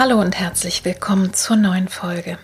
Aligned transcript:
Hallo 0.00 0.18
und 0.18 0.34
herzlich 0.34 0.86
willkommen 0.86 1.34
zur 1.34 1.56
neuen 1.56 1.86
Folge. 1.86 2.38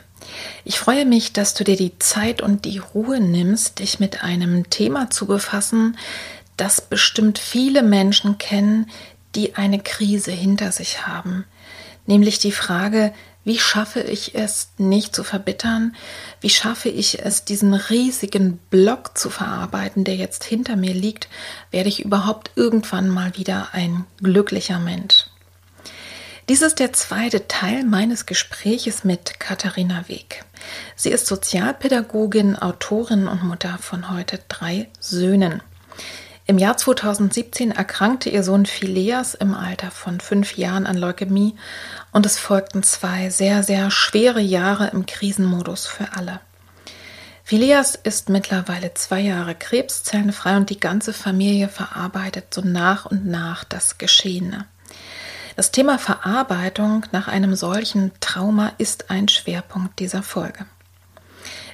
Ich 0.66 0.78
freue 0.78 1.06
mich, 1.06 1.32
dass 1.32 1.54
du 1.54 1.64
dir 1.64 1.78
die 1.78 1.98
Zeit 1.98 2.42
und 2.42 2.66
die 2.66 2.76
Ruhe 2.76 3.18
nimmst, 3.18 3.78
dich 3.78 3.98
mit 3.98 4.22
einem 4.22 4.68
Thema 4.68 5.08
zu 5.08 5.24
befassen, 5.24 5.96
das 6.58 6.82
bestimmt 6.82 7.38
viele 7.38 7.82
Menschen 7.82 8.36
kennen, 8.36 8.90
die 9.34 9.54
eine 9.54 9.78
Krise 9.78 10.32
hinter 10.32 10.70
sich 10.70 11.06
haben. 11.06 11.46
Nämlich 12.04 12.38
die 12.38 12.52
Frage, 12.52 13.14
wie 13.42 13.58
schaffe 13.58 14.00
ich 14.00 14.34
es, 14.34 14.68
nicht 14.76 15.16
zu 15.16 15.24
verbittern? 15.24 15.96
Wie 16.42 16.50
schaffe 16.50 16.90
ich 16.90 17.24
es, 17.24 17.46
diesen 17.46 17.72
riesigen 17.72 18.58
Block 18.68 19.16
zu 19.16 19.30
verarbeiten, 19.30 20.04
der 20.04 20.16
jetzt 20.16 20.44
hinter 20.44 20.76
mir 20.76 20.92
liegt? 20.92 21.30
Werde 21.70 21.88
ich 21.88 22.04
überhaupt 22.04 22.50
irgendwann 22.54 23.08
mal 23.08 23.34
wieder 23.38 23.68
ein 23.72 24.04
glücklicher 24.18 24.78
Mensch? 24.78 25.25
Dies 26.48 26.62
ist 26.62 26.78
der 26.78 26.92
zweite 26.92 27.48
Teil 27.48 27.82
meines 27.82 28.24
Gespräches 28.24 29.02
mit 29.02 29.40
Katharina 29.40 30.08
Weg. 30.08 30.44
Sie 30.94 31.10
ist 31.10 31.26
Sozialpädagogin, 31.26 32.54
Autorin 32.54 33.26
und 33.26 33.42
Mutter 33.42 33.78
von 33.80 34.12
heute 34.12 34.38
drei 34.46 34.88
Söhnen. 35.00 35.60
Im 36.46 36.58
Jahr 36.58 36.76
2017 36.76 37.72
erkrankte 37.72 38.30
ihr 38.30 38.44
Sohn 38.44 38.64
Phileas 38.64 39.34
im 39.34 39.54
Alter 39.54 39.90
von 39.90 40.20
fünf 40.20 40.56
Jahren 40.56 40.86
an 40.86 40.96
Leukämie 40.96 41.56
und 42.12 42.24
es 42.24 42.38
folgten 42.38 42.84
zwei 42.84 43.28
sehr, 43.30 43.64
sehr 43.64 43.90
schwere 43.90 44.40
Jahre 44.40 44.90
im 44.92 45.04
Krisenmodus 45.04 45.88
für 45.88 46.12
alle. 46.12 46.38
Phileas 47.42 47.96
ist 47.96 48.28
mittlerweile 48.28 48.94
zwei 48.94 49.18
Jahre 49.18 49.56
krebszellenfrei 49.56 50.56
und 50.56 50.70
die 50.70 50.78
ganze 50.78 51.12
Familie 51.12 51.66
verarbeitet 51.66 52.54
so 52.54 52.60
nach 52.60 53.04
und 53.04 53.26
nach 53.26 53.64
das 53.64 53.98
Geschehene. 53.98 54.66
Das 55.56 55.70
Thema 55.70 55.98
Verarbeitung 55.98 57.06
nach 57.12 57.28
einem 57.28 57.56
solchen 57.56 58.12
Trauma 58.20 58.72
ist 58.76 59.10
ein 59.10 59.26
Schwerpunkt 59.26 59.98
dieser 60.00 60.22
Folge. 60.22 60.66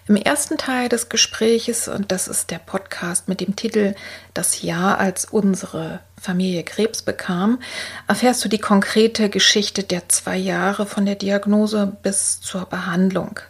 Im 0.07 0.15
ersten 0.15 0.57
Teil 0.57 0.89
des 0.89 1.09
Gespräches, 1.09 1.89
und 1.89 2.13
das 2.13 2.29
ist 2.29 2.53
der 2.53 2.61
Podcast 2.61 3.27
mit 3.27 3.41
dem 3.41 3.57
Titel 3.57 3.97
Das 4.35 4.63
Jahr, 4.63 4.99
als 4.99 5.25
unsere 5.25 5.99
Familie 6.23 6.63
Krebs 6.63 7.03
bekam, 7.03 7.59
erfährst 8.07 8.45
du 8.45 8.49
die 8.49 8.61
konkrete 8.61 9.29
Geschichte 9.29 9.83
der 9.83 10.09
zwei 10.09 10.37
Jahre 10.37 10.87
von 10.87 11.05
der 11.05 11.17
Diagnose 11.17 11.97
bis 12.05 12.41
zur 12.41 12.67
Behandlung. 12.67 13.41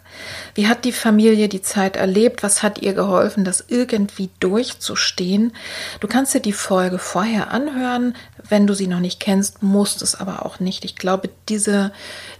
Wie 0.55 0.67
hat 0.67 0.83
die 0.83 0.91
Familie 0.91 1.49
die 1.49 1.61
Zeit 1.61 1.97
erlebt? 1.97 2.41
Was 2.41 2.63
hat 2.63 2.79
ihr 2.79 2.93
geholfen, 2.93 3.45
das 3.45 3.63
irgendwie 3.67 4.31
durchzustehen? 4.39 5.53
Du 5.99 6.07
kannst 6.07 6.33
dir 6.33 6.39
die 6.39 6.51
Folge 6.51 6.97
vorher 6.97 7.51
anhören. 7.51 8.15
Wenn 8.49 8.65
du 8.65 8.73
sie 8.73 8.87
noch 8.87 8.99
nicht 8.99 9.19
kennst, 9.19 9.61
musst 9.61 10.01
es 10.01 10.15
aber 10.15 10.43
auch 10.43 10.59
nicht. 10.59 10.83
Ich 10.83 10.95
glaube, 10.95 11.29
diese, 11.49 11.91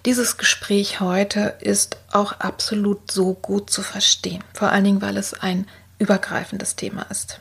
dieses 0.07 0.37
Gespräch 0.37 0.99
heute 0.99 1.57
ist 1.59 1.97
auch 2.11 2.31
absolut 2.39 3.11
so 3.11 3.35
gut 3.35 3.69
zu 3.69 3.83
verstehen. 3.83 4.43
Vor 4.55 4.71
allen 4.71 4.83
Dingen, 4.83 5.01
weil 5.03 5.17
es 5.17 5.35
ein 5.35 5.67
übergreifendes 5.99 6.75
Thema 6.75 7.03
ist. 7.11 7.39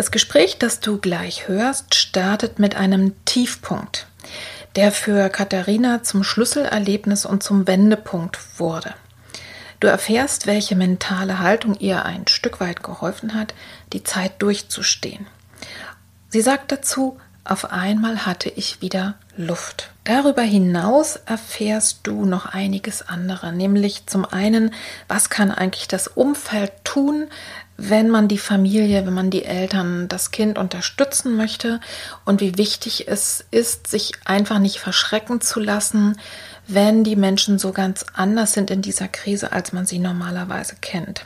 Das 0.00 0.10
Gespräch, 0.10 0.56
das 0.56 0.80
du 0.80 0.96
gleich 0.96 1.46
hörst, 1.46 1.94
startet 1.94 2.58
mit 2.58 2.74
einem 2.74 3.22
Tiefpunkt, 3.26 4.06
der 4.74 4.92
für 4.92 5.28
Katharina 5.28 6.02
zum 6.02 6.24
Schlüsselerlebnis 6.24 7.26
und 7.26 7.42
zum 7.42 7.66
Wendepunkt 7.66 8.38
wurde. 8.58 8.94
Du 9.78 9.88
erfährst, 9.88 10.46
welche 10.46 10.74
mentale 10.74 11.40
Haltung 11.40 11.78
ihr 11.80 12.06
ein 12.06 12.26
Stück 12.28 12.60
weit 12.60 12.82
geholfen 12.82 13.34
hat, 13.34 13.52
die 13.92 14.02
Zeit 14.02 14.40
durchzustehen. 14.40 15.26
Sie 16.30 16.40
sagt 16.40 16.72
dazu, 16.72 17.18
auf 17.44 17.70
einmal 17.70 18.24
hatte 18.24 18.48
ich 18.48 18.80
wieder 18.80 19.16
Luft. 19.36 19.90
Darüber 20.04 20.42
hinaus 20.42 21.16
erfährst 21.16 22.00
du 22.04 22.24
noch 22.24 22.46
einiges 22.46 23.06
andere, 23.06 23.52
nämlich 23.52 24.06
zum 24.06 24.24
einen, 24.24 24.72
was 25.08 25.30
kann 25.30 25.50
eigentlich 25.50 25.88
das 25.88 26.08
Umfeld 26.08 26.72
tun, 26.84 27.28
wenn 27.82 28.10
man 28.10 28.28
die 28.28 28.38
Familie, 28.38 29.06
wenn 29.06 29.14
man 29.14 29.30
die 29.30 29.46
Eltern, 29.46 30.06
das 30.06 30.30
Kind 30.30 30.58
unterstützen 30.58 31.34
möchte 31.34 31.80
und 32.26 32.42
wie 32.42 32.58
wichtig 32.58 33.08
es 33.08 33.42
ist, 33.50 33.86
sich 33.86 34.12
einfach 34.26 34.58
nicht 34.58 34.78
verschrecken 34.78 35.40
zu 35.40 35.60
lassen, 35.60 36.18
wenn 36.66 37.04
die 37.04 37.16
Menschen 37.16 37.58
so 37.58 37.72
ganz 37.72 38.04
anders 38.12 38.52
sind 38.52 38.70
in 38.70 38.82
dieser 38.82 39.08
Krise, 39.08 39.52
als 39.52 39.72
man 39.72 39.86
sie 39.86 39.98
normalerweise 39.98 40.76
kennt. 40.82 41.24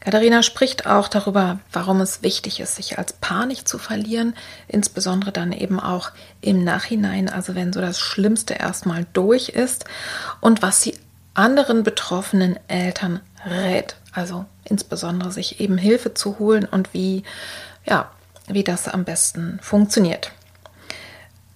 Katharina 0.00 0.42
spricht 0.42 0.86
auch 0.86 1.06
darüber, 1.06 1.60
warum 1.72 2.00
es 2.00 2.22
wichtig 2.22 2.58
ist, 2.58 2.74
sich 2.74 2.98
als 2.98 3.12
Paar 3.12 3.46
nicht 3.46 3.68
zu 3.68 3.78
verlieren, 3.78 4.34
insbesondere 4.66 5.30
dann 5.30 5.52
eben 5.52 5.78
auch 5.78 6.10
im 6.40 6.64
Nachhinein, 6.64 7.28
also 7.28 7.54
wenn 7.54 7.72
so 7.72 7.80
das 7.80 8.00
Schlimmste 8.00 8.54
erstmal 8.54 9.06
durch 9.12 9.50
ist 9.50 9.84
und 10.40 10.62
was 10.62 10.82
sie 10.82 10.98
anderen 11.34 11.82
betroffenen 11.82 12.58
Eltern 12.66 13.20
rät, 13.46 13.96
also 14.12 14.44
insbesondere 14.64 15.32
sich 15.32 15.60
eben 15.60 15.78
Hilfe 15.78 16.12
zu 16.12 16.38
holen 16.38 16.66
und 16.66 16.92
wie 16.92 17.22
ja, 17.86 18.10
wie 18.48 18.64
das 18.64 18.88
am 18.88 19.04
besten 19.04 19.58
funktioniert. 19.62 20.32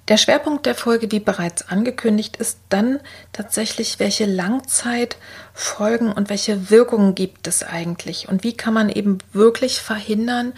Der 0.08 0.16
Schwerpunkt 0.16 0.66
der 0.66 0.74
Folge, 0.74 1.12
wie 1.12 1.20
bereits 1.20 1.68
angekündigt, 1.68 2.36
ist 2.36 2.58
dann 2.68 2.98
tatsächlich, 3.32 4.00
welche 4.00 4.26
Langzeitfolgen 4.26 6.10
und 6.10 6.30
welche 6.30 6.68
Wirkungen 6.68 7.14
gibt 7.14 7.46
es 7.46 7.62
eigentlich 7.62 8.28
und 8.28 8.42
wie 8.42 8.56
kann 8.56 8.74
man 8.74 8.88
eben 8.88 9.18
wirklich 9.32 9.80
verhindern, 9.80 10.52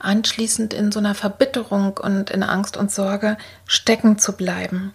anschließend 0.00 0.74
in 0.74 0.90
so 0.90 0.98
einer 0.98 1.14
Verbitterung 1.14 1.98
und 1.98 2.30
in 2.30 2.42
Angst 2.42 2.76
und 2.76 2.90
Sorge 2.90 3.36
stecken 3.64 4.18
zu 4.18 4.32
bleiben. 4.32 4.92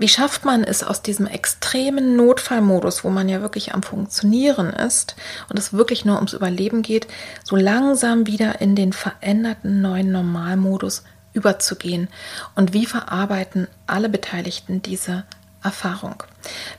Wie 0.00 0.08
schafft 0.08 0.46
man 0.46 0.64
es 0.64 0.82
aus 0.82 1.02
diesem 1.02 1.26
extremen 1.26 2.16
Notfallmodus, 2.16 3.04
wo 3.04 3.10
man 3.10 3.28
ja 3.28 3.42
wirklich 3.42 3.74
am 3.74 3.82
Funktionieren 3.82 4.70
ist 4.70 5.14
und 5.50 5.58
es 5.58 5.74
wirklich 5.74 6.06
nur 6.06 6.16
ums 6.16 6.32
Überleben 6.32 6.80
geht, 6.80 7.06
so 7.44 7.54
langsam 7.54 8.26
wieder 8.26 8.62
in 8.62 8.74
den 8.74 8.94
veränderten 8.94 9.82
neuen 9.82 10.10
Normalmodus 10.10 11.04
überzugehen 11.34 12.08
und 12.54 12.72
wie 12.72 12.86
verarbeiten 12.86 13.68
alle 13.86 14.08
Beteiligten 14.08 14.80
diese 14.80 15.24
Erfahrung. 15.62 16.22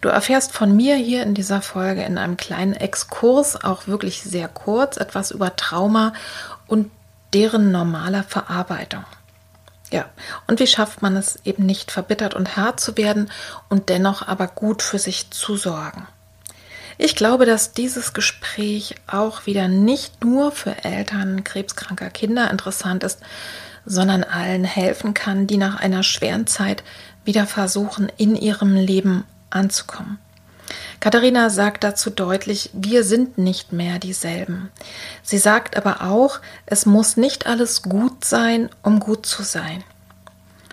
Du 0.01 0.09
erfährst 0.09 0.51
von 0.51 0.75
mir 0.75 0.95
hier 0.95 1.21
in 1.21 1.35
dieser 1.35 1.62
Folge 1.62 2.01
in 2.01 2.17
einem 2.17 2.38
kleinen 2.38 2.74
Exkurs, 2.74 3.63
auch 3.63 3.85
wirklich 3.85 4.24
sehr 4.24 4.47
kurz, 4.47 4.97
etwas 4.97 5.29
über 5.29 5.56
Trauma 5.56 6.13
und 6.65 6.89
deren 7.35 7.71
normaler 7.71 8.24
Verarbeitung. 8.24 9.06
Ja, 9.91 10.09
und 10.47 10.59
wie 10.59 10.67
schafft 10.67 11.01
man 11.01 11.17
es 11.17 11.39
eben 11.43 11.65
nicht 11.65 11.91
verbittert 11.91 12.33
und 12.33 12.55
hart 12.55 12.79
zu 12.79 12.95
werden 12.95 13.29
und 13.69 13.89
dennoch 13.89 14.25
aber 14.25 14.47
gut 14.47 14.81
für 14.81 14.99
sich 14.99 15.31
zu 15.31 15.57
sorgen? 15.57 16.07
Ich 16.97 17.15
glaube, 17.15 17.45
dass 17.45 17.73
dieses 17.73 18.13
Gespräch 18.13 18.95
auch 19.07 19.45
wieder 19.45 19.67
nicht 19.67 20.23
nur 20.23 20.51
für 20.51 20.83
Eltern 20.83 21.43
krebskranker 21.43 22.09
Kinder 22.09 22.49
interessant 22.51 23.03
ist, 23.03 23.19
sondern 23.85 24.23
allen 24.23 24.63
helfen 24.63 25.13
kann, 25.13 25.47
die 25.47 25.57
nach 25.57 25.79
einer 25.79 26.03
schweren 26.03 26.47
Zeit 26.47 26.83
wieder 27.25 27.47
versuchen, 27.47 28.11
in 28.17 28.35
ihrem 28.35 28.75
Leben 28.75 29.25
anzukommen. 29.49 30.19
Katharina 31.00 31.50
sagt 31.50 31.83
dazu 31.83 32.09
deutlich, 32.09 32.69
wir 32.73 33.03
sind 33.03 33.38
nicht 33.38 33.73
mehr 33.73 34.00
dieselben. 34.00 34.71
Sie 35.23 35.38
sagt 35.38 35.77
aber 35.77 36.03
auch, 36.03 36.39
es 36.65 36.85
muss 36.85 37.18
nicht 37.18 37.47
alles 37.47 37.81
gut 37.81 38.25
sein, 38.25 38.69
um 38.83 39.00
gut 39.00 39.25
zu 39.25 39.44
sein. 39.44 39.83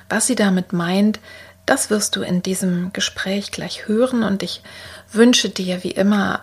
Was 0.09 0.27
sie 0.27 0.35
damit 0.35 0.73
meint, 0.73 1.21
das 1.67 1.91
wirst 1.91 2.17
du 2.17 2.23
in 2.23 2.43
diesem 2.43 2.93
Gespräch 2.93 3.51
gleich 3.51 3.89
hören 3.89 4.23
und 4.23 4.43
ich 4.43 4.63
wünsche 5.13 5.51
dir 5.51 5.85
wie 5.85 5.91
immer 5.91 6.43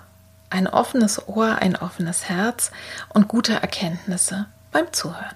ein 0.50 0.68
offenes 0.68 1.28
Ohr, 1.28 1.58
ein 1.60 1.76
offenes 1.76 2.30
Herz 2.30 2.72
und 3.10 3.28
gute 3.28 3.54
Erkenntnisse 3.54 4.46
beim 4.72 4.92
Zuhören. 4.94 5.36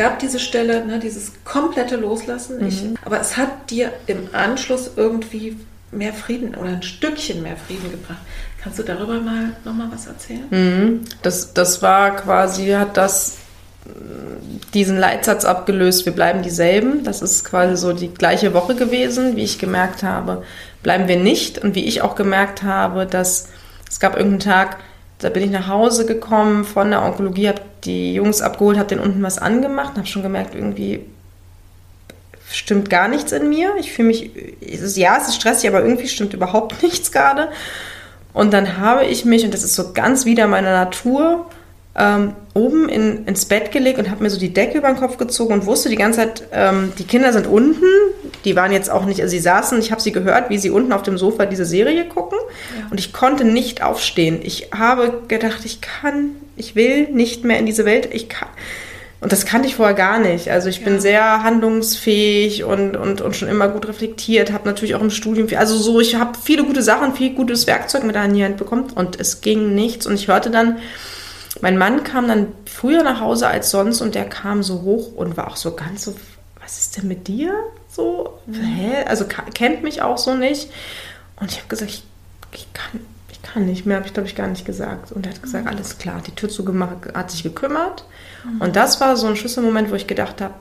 Gab 0.00 0.18
diese 0.18 0.38
Stelle, 0.38 0.86
ne, 0.86 0.98
dieses 0.98 1.32
komplette 1.44 1.96
Loslassen, 1.96 2.66
ich, 2.66 2.82
mhm. 2.82 2.96
aber 3.04 3.20
es 3.20 3.36
hat 3.36 3.70
dir 3.70 3.92
im 4.06 4.30
Anschluss 4.32 4.92
irgendwie 4.96 5.58
mehr 5.92 6.14
Frieden 6.14 6.54
oder 6.54 6.70
ein 6.70 6.82
Stückchen 6.82 7.42
mehr 7.42 7.58
Frieden 7.58 7.90
gebracht. 7.90 8.20
Kannst 8.62 8.78
du 8.78 8.82
darüber 8.82 9.20
mal 9.20 9.56
nochmal 9.62 9.88
was 9.92 10.06
erzählen? 10.06 10.46
Mhm. 10.50 11.00
Das, 11.20 11.52
das 11.52 11.82
war 11.82 12.16
quasi, 12.16 12.68
hat 12.70 12.96
das 12.96 13.36
diesen 14.72 14.98
Leitsatz 14.98 15.44
abgelöst, 15.44 16.06
wir 16.06 16.14
bleiben 16.14 16.40
dieselben. 16.40 17.04
Das 17.04 17.20
ist 17.20 17.44
quasi 17.44 17.76
so 17.76 17.92
die 17.92 18.08
gleiche 18.08 18.54
Woche 18.54 18.76
gewesen, 18.76 19.36
wie 19.36 19.44
ich 19.44 19.58
gemerkt 19.58 20.02
habe, 20.02 20.44
bleiben 20.82 21.08
wir 21.08 21.16
nicht. 21.16 21.58
Und 21.58 21.74
wie 21.74 21.84
ich 21.84 22.00
auch 22.00 22.14
gemerkt 22.14 22.62
habe, 22.62 23.04
dass 23.04 23.48
es 23.86 24.00
gab 24.00 24.16
irgendeinen 24.16 24.40
Tag, 24.40 24.78
da 25.20 25.28
bin 25.28 25.42
ich 25.42 25.50
nach 25.50 25.68
Hause 25.68 26.06
gekommen 26.06 26.64
von 26.64 26.90
der 26.90 27.02
Onkologie, 27.02 27.48
habe 27.48 27.60
die 27.84 28.14
Jungs 28.14 28.40
abgeholt, 28.40 28.78
habe 28.78 28.88
den 28.88 29.00
unten 29.00 29.22
was 29.22 29.38
angemacht, 29.38 29.96
habe 29.96 30.06
schon 30.06 30.22
gemerkt, 30.22 30.54
irgendwie 30.54 31.00
stimmt 32.50 32.90
gar 32.90 33.08
nichts 33.08 33.32
in 33.32 33.48
mir. 33.48 33.74
Ich 33.78 33.92
fühle 33.92 34.08
mich, 34.08 34.30
ja, 34.96 35.16
es 35.16 35.28
ist 35.28 35.36
stressig, 35.36 35.68
aber 35.68 35.82
irgendwie 35.82 36.08
stimmt 36.08 36.34
überhaupt 36.34 36.82
nichts 36.82 37.12
gerade. 37.12 37.48
Und 38.32 38.52
dann 38.52 38.78
habe 38.78 39.04
ich 39.04 39.24
mich, 39.24 39.44
und 39.44 39.54
das 39.54 39.62
ist 39.62 39.74
so 39.74 39.92
ganz 39.92 40.24
wieder 40.24 40.46
meiner 40.46 40.72
Natur, 40.72 41.46
ähm, 41.96 42.34
oben 42.54 42.88
in, 42.88 43.26
ins 43.26 43.46
Bett 43.46 43.72
gelegt 43.72 43.98
und 43.98 44.10
habe 44.10 44.22
mir 44.22 44.30
so 44.30 44.38
die 44.38 44.52
Decke 44.52 44.78
über 44.78 44.88
den 44.88 44.96
Kopf 44.96 45.16
gezogen 45.16 45.52
und 45.52 45.66
wusste 45.66 45.88
die 45.88 45.96
ganze 45.96 46.20
Zeit, 46.20 46.44
ähm, 46.52 46.92
die 46.98 47.04
Kinder 47.04 47.32
sind 47.32 47.46
unten. 47.46 47.84
Die 48.44 48.54
waren 48.56 48.72
jetzt 48.72 48.90
auch 48.90 49.04
nicht, 49.04 49.20
also 49.20 49.30
sie 49.30 49.40
saßen, 49.40 49.78
ich 49.78 49.90
habe 49.90 50.00
sie 50.00 50.12
gehört, 50.12 50.50
wie 50.50 50.58
sie 50.58 50.70
unten 50.70 50.92
auf 50.92 51.02
dem 51.02 51.18
Sofa 51.18 51.46
diese 51.46 51.64
Serie 51.64 52.06
gucken. 52.06 52.38
Ja. 52.76 52.86
Und 52.90 53.00
ich 53.00 53.12
konnte 53.12 53.44
nicht 53.44 53.82
aufstehen. 53.82 54.40
Ich 54.42 54.70
habe 54.72 55.22
gedacht, 55.26 55.64
ich 55.64 55.80
kann, 55.80 56.36
ich 56.56 56.76
will 56.76 57.08
nicht 57.08 57.44
mehr 57.44 57.58
in 57.58 57.66
diese 57.66 57.84
Welt. 57.84 58.08
Ich 58.12 58.28
kann. 58.28 58.48
Und 59.20 59.32
das 59.32 59.44
kannte 59.44 59.68
ich 59.68 59.74
vorher 59.74 59.94
gar 59.94 60.18
nicht. 60.18 60.48
Also 60.48 60.68
ich 60.68 60.78
ja. 60.78 60.84
bin 60.84 61.00
sehr 61.00 61.42
handlungsfähig 61.42 62.64
und, 62.64 62.96
und, 62.96 63.20
und 63.20 63.36
schon 63.36 63.48
immer 63.48 63.68
gut 63.68 63.86
reflektiert, 63.86 64.52
habe 64.52 64.66
natürlich 64.66 64.94
auch 64.94 65.02
im 65.02 65.10
Studium, 65.10 65.48
also 65.56 65.76
so, 65.76 66.00
ich 66.00 66.14
habe 66.14 66.38
viele 66.42 66.64
gute 66.64 66.82
Sachen, 66.82 67.14
viel 67.14 67.34
gutes 67.34 67.66
Werkzeug 67.66 68.04
mit 68.04 68.16
an 68.16 68.32
die 68.32 68.44
Hand 68.44 68.56
bekommen 68.56 68.86
und 68.94 69.20
es 69.20 69.42
ging 69.42 69.74
nichts. 69.74 70.06
Und 70.06 70.14
ich 70.14 70.28
hörte 70.28 70.50
dann, 70.50 70.78
mein 71.60 71.76
Mann 71.76 72.04
kam 72.04 72.28
dann 72.28 72.48
früher 72.64 73.02
nach 73.02 73.20
Hause 73.20 73.48
als 73.48 73.70
sonst 73.70 74.00
und 74.00 74.14
der 74.14 74.28
kam 74.28 74.62
so 74.62 74.82
hoch 74.82 75.12
und 75.14 75.36
war 75.36 75.48
auch 75.48 75.56
so 75.56 75.74
ganz 75.74 76.04
so, 76.04 76.14
was 76.60 76.78
ist 76.78 76.96
denn 76.96 77.08
mit 77.08 77.26
dir? 77.28 77.52
So, 77.88 78.38
mhm. 78.46 78.54
hä? 78.54 79.04
Also 79.06 79.26
kennt 79.26 79.82
mich 79.82 80.02
auch 80.02 80.18
so 80.18 80.34
nicht. 80.34 80.70
Und 81.36 81.50
ich 81.50 81.58
habe 81.58 81.68
gesagt, 81.68 81.90
ich, 81.90 82.04
ich, 82.52 82.72
kann, 82.72 83.00
ich 83.30 83.42
kann 83.42 83.66
nicht 83.66 83.84
mehr, 83.84 83.96
habe 83.96 84.06
ich 84.06 84.14
glaube 84.14 84.28
ich 84.28 84.36
gar 84.36 84.46
nicht 84.46 84.64
gesagt. 84.64 85.10
Und 85.10 85.26
er 85.26 85.32
hat 85.32 85.42
gesagt, 85.42 85.64
mhm. 85.64 85.70
alles 85.70 85.98
klar, 85.98 86.22
die 86.24 86.34
Tür 86.34 86.48
zugemacht, 86.48 87.12
hat 87.14 87.30
sich 87.30 87.42
gekümmert. 87.42 88.04
Mhm. 88.44 88.60
Und 88.60 88.76
das 88.76 89.00
war 89.00 89.16
so 89.16 89.26
ein 89.26 89.36
Schlüsselmoment, 89.36 89.90
wo 89.90 89.96
ich 89.96 90.06
gedacht 90.06 90.40
habe, 90.40 90.54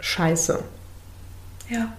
scheiße. 0.00 0.62
Ja. 1.68 1.92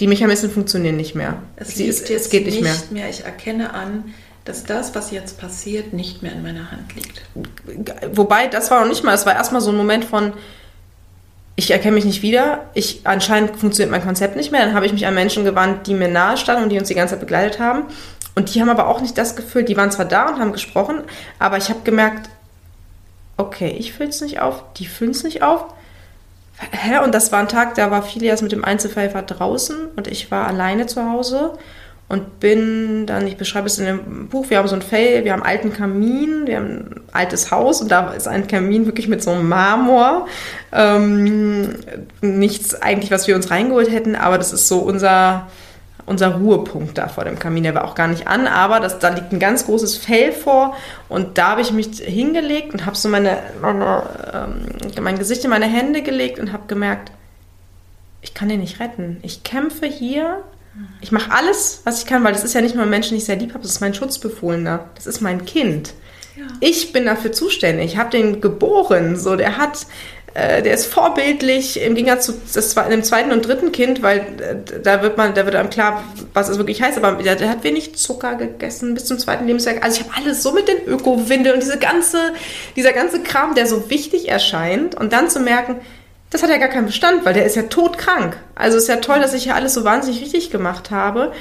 Die 0.00 0.06
Mechanismen 0.06 0.50
funktionieren 0.50 0.96
nicht 0.96 1.14
mehr. 1.14 1.42
Es, 1.56 1.74
Sie, 1.74 1.88
es, 1.88 2.02
es 2.02 2.28
geht 2.30 2.46
nicht, 2.46 2.62
nicht 2.62 2.92
mehr. 2.92 3.02
mehr. 3.02 3.10
Ich 3.10 3.24
erkenne 3.24 3.72
an, 3.74 4.14
dass 4.46 4.64
das, 4.64 4.94
was 4.94 5.10
jetzt 5.10 5.38
passiert, 5.38 5.92
nicht 5.92 6.22
mehr 6.22 6.32
in 6.32 6.42
meiner 6.42 6.70
Hand 6.70 6.94
liegt. 6.94 7.22
Wobei, 8.12 8.46
das 8.46 8.70
war 8.70 8.80
noch 8.80 8.88
nicht 8.88 9.04
mal, 9.04 9.14
es 9.14 9.26
war 9.26 9.34
erstmal 9.34 9.60
so 9.60 9.70
ein 9.70 9.76
Moment 9.76 10.04
von, 10.04 10.32
ich 11.56 11.70
erkenne 11.70 11.94
mich 11.94 12.04
nicht 12.04 12.22
wieder, 12.22 12.64
ich, 12.74 13.00
anscheinend 13.04 13.56
funktioniert 13.56 13.90
mein 13.90 14.04
Konzept 14.04 14.36
nicht 14.36 14.52
mehr, 14.52 14.64
dann 14.64 14.74
habe 14.74 14.86
ich 14.86 14.92
mich 14.92 15.06
an 15.06 15.14
Menschen 15.14 15.44
gewandt, 15.44 15.86
die 15.86 15.94
mir 15.94 16.08
nahe 16.08 16.36
standen 16.36 16.64
und 16.64 16.68
die 16.70 16.78
uns 16.78 16.88
die 16.88 16.94
ganze 16.94 17.14
Zeit 17.14 17.20
begleitet 17.20 17.58
haben. 17.58 17.84
Und 18.34 18.54
die 18.54 18.60
haben 18.60 18.68
aber 18.68 18.86
auch 18.88 19.00
nicht 19.00 19.16
das 19.18 19.34
Gefühl, 19.34 19.64
die 19.64 19.76
waren 19.76 19.90
zwar 19.90 20.04
da 20.04 20.28
und 20.28 20.38
haben 20.38 20.52
gesprochen, 20.52 21.02
aber 21.38 21.56
ich 21.56 21.70
habe 21.70 21.80
gemerkt, 21.84 22.28
okay, 23.38 23.74
ich 23.78 23.94
fülle 23.94 24.10
es 24.10 24.20
nicht 24.20 24.40
auf, 24.40 24.62
die 24.76 24.86
füllen 24.86 25.10
es 25.10 25.24
nicht 25.24 25.42
auf. 25.42 25.64
Hä? 26.58 26.98
Und 27.02 27.14
das 27.14 27.32
war 27.32 27.40
ein 27.40 27.48
Tag, 27.48 27.74
da 27.74 27.90
war 27.90 28.02
Filias 28.02 28.42
mit 28.42 28.52
dem 28.52 28.64
Einzelpfeifer 28.64 29.22
draußen 29.22 29.88
und 29.96 30.06
ich 30.06 30.30
war 30.30 30.46
alleine 30.46 30.86
zu 30.86 31.10
Hause 31.10 31.58
und 32.08 32.38
bin 32.38 33.06
dann, 33.06 33.26
ich 33.26 33.36
beschreibe 33.36 33.66
es 33.66 33.78
in 33.78 33.86
dem 33.86 34.28
Buch, 34.28 34.48
wir 34.48 34.58
haben 34.58 34.68
so 34.68 34.76
ein 34.76 34.82
Fell, 34.82 35.24
wir 35.24 35.32
haben 35.32 35.42
einen 35.42 35.56
alten 35.56 35.72
Kamin, 35.72 36.46
wir 36.46 36.56
haben 36.56 36.66
ein 36.66 37.00
altes 37.12 37.50
Haus 37.50 37.80
und 37.80 37.90
da 37.90 38.12
ist 38.12 38.28
ein 38.28 38.46
Kamin 38.46 38.86
wirklich 38.86 39.08
mit 39.08 39.22
so 39.22 39.32
einem 39.32 39.48
Marmor. 39.48 40.28
Ähm, 40.72 41.74
nichts 42.20 42.80
eigentlich, 42.80 43.10
was 43.10 43.26
wir 43.26 43.34
uns 43.34 43.50
reingeholt 43.50 43.90
hätten, 43.90 44.14
aber 44.14 44.38
das 44.38 44.52
ist 44.52 44.68
so 44.68 44.78
unser, 44.78 45.48
unser 46.06 46.36
Ruhepunkt 46.36 46.96
da 46.96 47.08
vor 47.08 47.24
dem 47.24 47.40
Kamin. 47.40 47.64
Der 47.64 47.74
war 47.74 47.84
auch 47.84 47.96
gar 47.96 48.06
nicht 48.06 48.28
an, 48.28 48.46
aber 48.46 48.78
das, 48.78 49.00
da 49.00 49.08
liegt 49.08 49.32
ein 49.32 49.40
ganz 49.40 49.66
großes 49.66 49.96
Fell 49.96 50.30
vor 50.30 50.76
und 51.08 51.38
da 51.38 51.50
habe 51.50 51.60
ich 51.60 51.72
mich 51.72 51.98
hingelegt 51.98 52.72
und 52.72 52.86
habe 52.86 52.96
so 52.96 53.08
meine, 53.08 53.38
ähm, 53.64 55.02
mein 55.02 55.18
Gesicht 55.18 55.42
in 55.42 55.50
meine 55.50 55.66
Hände 55.66 56.02
gelegt 56.02 56.38
und 56.38 56.52
habe 56.52 56.68
gemerkt, 56.68 57.10
ich 58.22 58.32
kann 58.32 58.48
den 58.48 58.60
nicht 58.60 58.78
retten. 58.78 59.18
Ich 59.22 59.42
kämpfe 59.42 59.86
hier 59.86 60.44
ich 61.00 61.12
mache 61.12 61.30
alles, 61.30 61.82
was 61.84 62.00
ich 62.00 62.06
kann, 62.06 62.24
weil 62.24 62.32
das 62.32 62.44
ist 62.44 62.54
ja 62.54 62.60
nicht 62.60 62.74
nur 62.74 62.84
ein 62.84 62.90
Mensch, 62.90 63.08
den 63.08 63.18
ich 63.18 63.24
sehr 63.24 63.36
lieb 63.36 63.50
habe, 63.50 63.62
das 63.62 63.72
ist 63.72 63.80
mein 63.80 63.94
Schutzbefohlener. 63.94 64.86
Das 64.94 65.06
ist 65.06 65.20
mein 65.20 65.44
Kind. 65.44 65.94
Ja. 66.36 66.44
Ich 66.60 66.92
bin 66.92 67.06
dafür 67.06 67.32
zuständig. 67.32 67.92
Ich 67.92 67.96
habe 67.96 68.10
den 68.10 68.40
geboren. 68.40 69.16
So, 69.16 69.36
der 69.36 69.56
hat, 69.56 69.86
äh, 70.34 70.62
der 70.62 70.74
ist 70.74 70.86
vorbildlich 70.86 71.80
im 71.80 71.94
Gegensatz 71.94 72.26
zu 72.26 72.34
das, 72.52 72.74
dem 72.74 73.02
zweiten 73.04 73.30
und 73.32 73.46
dritten 73.46 73.72
Kind, 73.72 74.02
weil 74.02 74.18
äh, 74.18 74.80
da 74.82 75.02
wird 75.02 75.16
man, 75.16 75.32
da 75.34 75.44
wird 75.44 75.54
einem 75.54 75.70
klar, 75.70 76.02
was 76.34 76.48
es 76.48 76.58
wirklich 76.58 76.82
heißt. 76.82 76.98
Aber 76.98 77.22
der, 77.22 77.36
der 77.36 77.48
hat 77.50 77.62
wenig 77.62 77.94
Zucker 77.94 78.34
gegessen 78.34 78.94
bis 78.94 79.04
zum 79.06 79.18
zweiten 79.18 79.46
Lebensjahr. 79.46 79.76
Also 79.82 80.00
ich 80.00 80.06
habe 80.06 80.16
alles 80.18 80.42
so 80.42 80.52
mit 80.52 80.66
den 80.66 80.86
Öko-Windeln 80.86 81.54
und 81.54 81.62
diese 81.62 81.78
ganze, 81.78 82.32
dieser 82.74 82.92
ganze 82.92 83.22
Kram, 83.22 83.54
der 83.54 83.66
so 83.66 83.88
wichtig 83.90 84.28
erscheint. 84.28 84.94
Und 84.94 85.12
dann 85.12 85.30
zu 85.30 85.40
merken, 85.40 85.76
das 86.36 86.42
hat 86.42 86.50
ja 86.50 86.58
gar 86.58 86.68
keinen 86.68 86.86
Bestand, 86.86 87.24
weil 87.24 87.34
der 87.34 87.46
ist 87.46 87.56
ja 87.56 87.62
todkrank. 87.62 88.36
Also 88.54 88.76
ist 88.76 88.88
ja 88.88 88.96
toll, 88.96 89.20
dass 89.20 89.34
ich 89.34 89.44
hier 89.44 89.54
alles 89.54 89.74
so 89.74 89.84
wahnsinnig 89.84 90.20
richtig 90.20 90.50
gemacht 90.50 90.90
habe. 90.90 91.32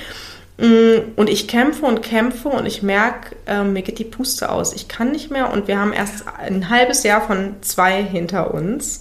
Mm, 0.58 1.12
und 1.18 1.30
ich 1.30 1.48
kämpfe 1.48 1.86
und 1.86 2.02
kämpfe 2.02 2.48
und 2.48 2.66
ich 2.66 2.82
merke, 2.82 3.36
äh, 3.46 3.64
mir 3.64 3.82
geht 3.82 4.00
die 4.00 4.06
Puste 4.06 4.50
aus. 4.50 4.74
Ich 4.74 4.88
kann 4.88 5.12
nicht 5.12 5.32
mehr 5.32 5.52
und 5.52 5.68
wir 5.68 5.80
haben 5.80 5.92
erst 5.92 6.24
ein 6.40 6.70
halbes 6.70 7.04
Jahr 7.04 7.22
von 7.22 7.58
zwei 7.62 8.02
hinter 8.02 8.54
uns. 8.54 9.00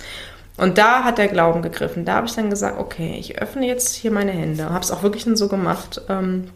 Und 0.56 0.78
da 0.78 1.04
hat 1.04 1.18
der 1.18 1.28
Glauben 1.28 1.62
gegriffen. 1.62 2.04
Da 2.04 2.14
habe 2.14 2.26
ich 2.26 2.34
dann 2.34 2.50
gesagt, 2.50 2.78
okay, 2.78 3.16
ich 3.18 3.40
öffne 3.40 3.66
jetzt 3.66 3.94
hier 3.94 4.10
meine 4.10 4.32
Hände. 4.32 4.70
Habe 4.70 4.84
es 4.84 4.90
auch 4.90 5.02
wirklich 5.02 5.24
dann 5.24 5.36
so 5.36 5.48
gemacht. 5.48 6.00
Ähm, 6.08 6.48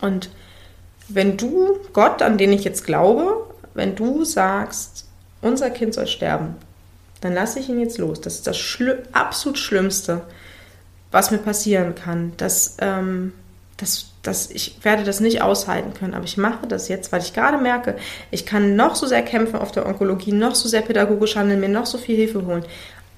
und 0.00 0.30
wenn 1.08 1.36
du, 1.36 1.78
Gott, 1.92 2.22
an 2.22 2.38
den 2.38 2.52
ich 2.52 2.62
jetzt 2.62 2.84
glaube, 2.84 3.46
wenn 3.74 3.96
du 3.96 4.24
sagst, 4.24 5.08
unser 5.40 5.70
Kind 5.70 5.94
soll 5.94 6.06
sterben, 6.06 6.56
dann 7.20 7.34
lasse 7.34 7.58
ich 7.58 7.68
ihn 7.68 7.80
jetzt 7.80 7.98
los. 7.98 8.20
Das 8.20 8.34
ist 8.34 8.46
das 8.46 8.58
Schli 8.58 8.94
absolut 9.12 9.58
Schlimmste, 9.58 10.22
was 11.10 11.30
mir 11.30 11.38
passieren 11.38 11.94
kann. 11.94 12.32
Dass, 12.36 12.76
ähm, 12.80 13.32
dass, 13.76 14.06
dass 14.22 14.50
ich 14.50 14.78
werde 14.82 15.04
das 15.04 15.20
nicht 15.20 15.42
aushalten 15.42 15.94
können, 15.94 16.14
aber 16.14 16.24
ich 16.24 16.36
mache 16.36 16.66
das 16.66 16.88
jetzt, 16.88 17.12
weil 17.12 17.22
ich 17.22 17.32
gerade 17.32 17.58
merke, 17.58 17.96
ich 18.30 18.44
kann 18.44 18.76
noch 18.76 18.94
so 18.94 19.06
sehr 19.06 19.22
kämpfen 19.22 19.56
auf 19.56 19.72
der 19.72 19.86
Onkologie, 19.86 20.32
noch 20.32 20.54
so 20.54 20.68
sehr 20.68 20.82
pädagogisch 20.82 21.36
handeln, 21.36 21.60
mir 21.60 21.68
noch 21.68 21.86
so 21.86 21.98
viel 21.98 22.16
Hilfe 22.16 22.44
holen. 22.44 22.64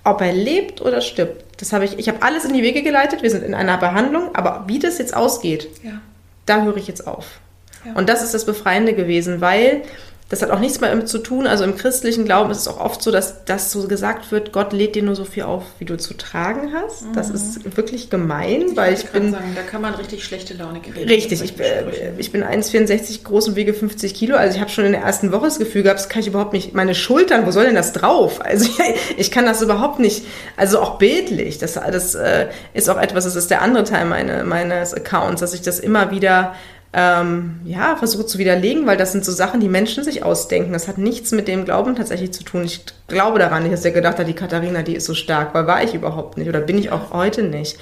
Ob 0.04 0.20
er 0.22 0.32
lebt 0.32 0.80
oder 0.80 1.00
stirbt, 1.00 1.60
das 1.60 1.72
habe 1.72 1.84
ich, 1.84 1.98
ich 1.98 2.08
habe 2.08 2.22
alles 2.22 2.44
in 2.44 2.54
die 2.54 2.62
Wege 2.62 2.82
geleitet, 2.82 3.22
wir 3.22 3.30
sind 3.30 3.44
in 3.44 3.54
einer 3.54 3.76
Behandlung, 3.76 4.34
aber 4.34 4.64
wie 4.66 4.78
das 4.78 4.98
jetzt 4.98 5.14
ausgeht, 5.14 5.68
ja. 5.82 6.00
da 6.46 6.62
höre 6.62 6.76
ich 6.76 6.86
jetzt 6.86 7.06
auf. 7.06 7.40
Ja. 7.84 7.94
Und 7.94 8.08
das 8.08 8.22
ist 8.22 8.32
das 8.32 8.46
Befreiende 8.46 8.94
gewesen, 8.94 9.40
weil 9.40 9.82
das 10.30 10.42
hat 10.42 10.52
auch 10.52 10.60
nichts 10.60 10.80
mehr 10.80 10.90
damit 10.90 11.08
zu 11.08 11.18
tun. 11.18 11.48
Also 11.48 11.64
im 11.64 11.76
christlichen 11.76 12.24
Glauben 12.24 12.52
ist 12.52 12.58
es 12.58 12.68
auch 12.68 12.78
oft 12.78 13.02
so, 13.02 13.10
dass 13.10 13.44
das 13.46 13.72
so 13.72 13.88
gesagt 13.88 14.30
wird, 14.30 14.52
Gott 14.52 14.72
lädt 14.72 14.94
dir 14.94 15.02
nur 15.02 15.16
so 15.16 15.24
viel 15.24 15.42
auf, 15.42 15.64
wie 15.80 15.84
du 15.84 15.98
zu 15.98 16.14
tragen 16.14 16.72
hast. 16.72 17.04
Mhm. 17.04 17.14
Das 17.14 17.30
ist 17.30 17.76
wirklich 17.76 18.10
gemein, 18.10 18.66
ich 18.70 18.76
weil 18.76 18.94
ich 18.94 19.06
bin... 19.08 19.32
Sagen, 19.32 19.56
da 19.56 19.62
kann 19.62 19.82
man 19.82 19.94
richtig 19.94 20.24
schlechte 20.24 20.54
Laune 20.54 20.80
kriegen. 20.80 21.08
Richtig, 21.08 21.42
ich, 21.42 21.58
äh, 21.58 22.12
ich 22.16 22.30
bin 22.30 22.44
1,64 22.44 23.24
groß 23.24 23.48
und 23.48 23.56
wiege 23.56 23.74
50 23.74 24.14
Kilo. 24.14 24.36
Also 24.36 24.54
ich 24.54 24.60
habe 24.60 24.70
schon 24.70 24.84
in 24.84 24.92
der 24.92 25.02
ersten 25.02 25.32
Woche 25.32 25.46
das 25.46 25.58
Gefühl 25.58 25.82
gehabt, 25.82 25.98
das 25.98 26.08
kann 26.08 26.20
ich 26.20 26.28
überhaupt 26.28 26.52
nicht... 26.52 26.74
Meine 26.74 26.94
Schultern, 26.94 27.44
wo 27.44 27.50
soll 27.50 27.64
denn 27.64 27.74
das 27.74 27.92
drauf? 27.92 28.38
Also 28.50 28.68
ich 29.16 29.30
kann 29.30 29.46
das 29.46 29.62
überhaupt 29.62 29.98
nicht... 29.98 30.24
Also 30.56 30.80
auch 30.80 30.98
bildlich. 30.98 31.58
Das, 31.58 31.74
das 31.74 32.14
äh, 32.14 32.46
ist 32.72 32.88
auch 32.88 33.00
etwas, 33.00 33.24
das 33.24 33.34
ist 33.34 33.50
der 33.50 33.62
andere 33.62 33.82
Teil 33.82 34.04
meine, 34.04 34.44
meines 34.44 34.94
Accounts, 34.94 35.40
dass 35.40 35.54
ich 35.54 35.62
das 35.62 35.80
immer 35.80 36.12
wieder 36.12 36.54
ähm, 36.92 37.60
ja, 37.64 37.96
versucht 37.96 38.28
zu 38.28 38.38
widerlegen, 38.38 38.86
weil 38.86 38.96
das 38.96 39.12
sind 39.12 39.24
so 39.24 39.32
Sachen, 39.32 39.60
die 39.60 39.68
Menschen 39.68 40.02
sich 40.04 40.24
ausdenken. 40.24 40.72
Das 40.72 40.88
hat 40.88 40.98
nichts 40.98 41.30
mit 41.32 41.46
dem 41.48 41.64
Glauben 41.64 41.94
tatsächlich 41.94 42.32
zu 42.32 42.42
tun. 42.42 42.64
Ich 42.64 42.84
glaube 43.06 43.38
daran 43.38 43.62
nicht, 43.62 43.72
dass 43.72 43.84
er 43.84 43.92
gedacht 43.92 44.18
hat, 44.18 44.26
die 44.26 44.34
Katharina, 44.34 44.82
die 44.82 44.96
ist 44.96 45.06
so 45.06 45.14
stark, 45.14 45.54
weil 45.54 45.66
war 45.66 45.82
ich 45.82 45.94
überhaupt 45.94 46.36
nicht 46.36 46.48
oder 46.48 46.60
bin 46.60 46.78
ich 46.78 46.90
auch 46.90 47.12
heute 47.12 47.42
nicht. 47.44 47.78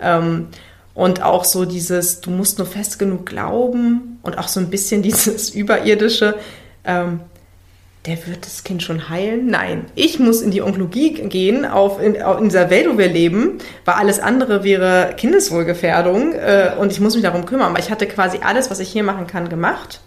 Ähm, 0.00 0.48
Und 0.94 1.22
auch 1.22 1.44
so 1.44 1.64
dieses, 1.64 2.20
du 2.20 2.30
musst 2.30 2.58
nur 2.58 2.66
fest 2.66 2.98
genug 2.98 3.24
glauben 3.24 4.18
und 4.22 4.36
auch 4.38 4.48
so 4.48 4.60
ein 4.60 4.68
bisschen 4.68 5.02
dieses 5.08 5.50
Überirdische. 5.50 6.34
Ähm, 6.84 7.20
der 8.06 8.26
wird 8.26 8.44
das 8.44 8.64
Kind 8.64 8.82
schon 8.82 9.08
heilen? 9.08 9.46
Nein, 9.46 9.86
ich 9.94 10.18
muss 10.18 10.40
in 10.40 10.50
die 10.50 10.62
Onkologie 10.62 11.12
gehen, 11.12 11.64
auf 11.64 12.00
in, 12.00 12.16
in 12.16 12.44
dieser 12.44 12.68
Welt, 12.68 12.88
wo 12.92 12.98
wir 12.98 13.08
leben, 13.08 13.58
weil 13.84 13.94
alles 13.94 14.18
andere 14.18 14.64
wäre 14.64 15.14
Kindeswohlgefährdung 15.16 16.32
äh, 16.32 16.72
und 16.78 16.90
ich 16.90 17.00
muss 17.00 17.14
mich 17.14 17.22
darum 17.22 17.46
kümmern. 17.46 17.70
Aber 17.70 17.78
ich 17.78 17.90
hatte 17.90 18.06
quasi 18.06 18.38
alles, 18.42 18.70
was 18.70 18.80
ich 18.80 18.90
hier 18.90 19.04
machen 19.04 19.28
kann, 19.28 19.48
gemacht. 19.48 20.00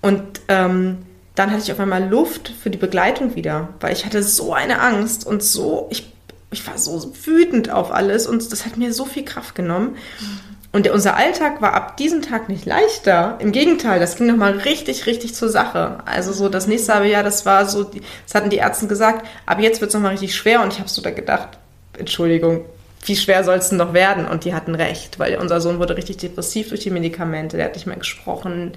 Und 0.00 0.22
ähm, 0.48 0.98
dann 1.34 1.50
hatte 1.50 1.62
ich 1.62 1.72
auf 1.72 1.80
einmal 1.80 2.08
Luft 2.08 2.52
für 2.62 2.70
die 2.70 2.78
Begleitung 2.78 3.36
wieder, 3.36 3.68
weil 3.80 3.92
ich 3.92 4.06
hatte 4.06 4.22
so 4.22 4.54
eine 4.54 4.80
Angst 4.80 5.26
und 5.26 5.42
so, 5.42 5.88
ich, 5.90 6.12
ich 6.50 6.66
war 6.66 6.78
so 6.78 7.12
wütend 7.24 7.70
auf 7.70 7.92
alles 7.92 8.26
und 8.26 8.50
das 8.52 8.64
hat 8.64 8.76
mir 8.78 8.92
so 8.92 9.04
viel 9.04 9.24
Kraft 9.24 9.54
genommen. 9.54 9.96
Und 10.72 10.88
unser 10.88 11.16
Alltag 11.16 11.60
war 11.60 11.74
ab 11.74 11.98
diesem 11.98 12.22
Tag 12.22 12.48
nicht 12.48 12.64
leichter. 12.64 13.36
Im 13.40 13.52
Gegenteil, 13.52 14.00
das 14.00 14.16
ging 14.16 14.26
nochmal 14.26 14.52
richtig, 14.52 15.04
richtig 15.04 15.34
zur 15.34 15.50
Sache. 15.50 15.98
Also 16.06 16.32
so 16.32 16.48
das 16.48 16.66
nächste 16.66 16.94
halbe 16.94 17.08
Jahr, 17.08 17.22
das 17.22 17.44
war 17.44 17.66
so, 17.66 17.84
das 17.84 18.34
hatten 18.34 18.48
die 18.48 18.56
Ärzte 18.56 18.86
gesagt, 18.86 19.26
ab 19.44 19.60
jetzt 19.60 19.82
wird 19.82 19.90
es 19.90 19.94
nochmal 19.94 20.12
richtig 20.12 20.34
schwer. 20.34 20.62
Und 20.62 20.72
ich 20.72 20.78
habe 20.78 20.88
so 20.88 21.02
da 21.02 21.10
gedacht, 21.10 21.50
Entschuldigung, 21.98 22.64
wie 23.04 23.16
schwer 23.16 23.44
soll 23.44 23.56
es 23.56 23.68
denn 23.68 23.78
noch 23.78 23.92
werden? 23.92 24.26
Und 24.26 24.44
die 24.44 24.54
hatten 24.54 24.74
recht, 24.74 25.18
weil 25.18 25.36
unser 25.36 25.60
Sohn 25.60 25.78
wurde 25.78 25.96
richtig 25.96 26.18
depressiv 26.18 26.68
durch 26.68 26.80
die 26.80 26.90
Medikamente. 26.90 27.56
Der 27.56 27.66
hat 27.66 27.74
nicht 27.74 27.86
mehr 27.86 27.96
gesprochen, 27.96 28.72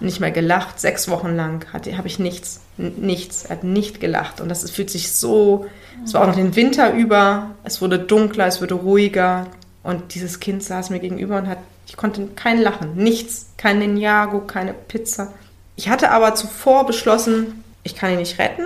nicht 0.00 0.20
mehr 0.20 0.32
gelacht. 0.32 0.80
Sechs 0.80 1.08
Wochen 1.08 1.36
lang 1.36 1.64
habe 1.72 2.08
ich 2.08 2.18
nichts, 2.18 2.60
nichts. 2.76 3.44
Er 3.44 3.50
hat 3.50 3.64
nicht 3.64 4.00
gelacht. 4.00 4.40
Und 4.40 4.48
das 4.48 4.68
fühlt 4.70 4.90
sich 4.90 5.12
so, 5.12 5.66
es 6.04 6.12
war 6.12 6.22
auch 6.22 6.26
noch 6.26 6.34
den 6.34 6.56
Winter 6.56 6.92
über. 6.92 7.52
Es 7.62 7.80
wurde 7.80 7.98
dunkler, 7.98 8.46
es 8.46 8.60
wurde 8.60 8.74
ruhiger. 8.74 9.46
Und 9.82 10.14
dieses 10.14 10.40
Kind 10.40 10.62
saß 10.62 10.90
mir 10.90 11.00
gegenüber 11.00 11.38
und 11.38 11.48
hat, 11.48 11.58
ich 11.86 11.96
konnte 11.96 12.28
kein 12.36 12.60
Lachen, 12.60 12.94
nichts, 12.94 13.50
kein 13.56 13.78
Ninjago, 13.78 14.40
keine 14.40 14.74
Pizza. 14.74 15.32
Ich 15.76 15.88
hatte 15.88 16.10
aber 16.10 16.34
zuvor 16.34 16.86
beschlossen, 16.86 17.64
ich 17.82 17.96
kann 17.96 18.12
ihn 18.12 18.18
nicht 18.18 18.38
retten, 18.38 18.64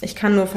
ich 0.00 0.14
kann 0.14 0.36
nur 0.36 0.48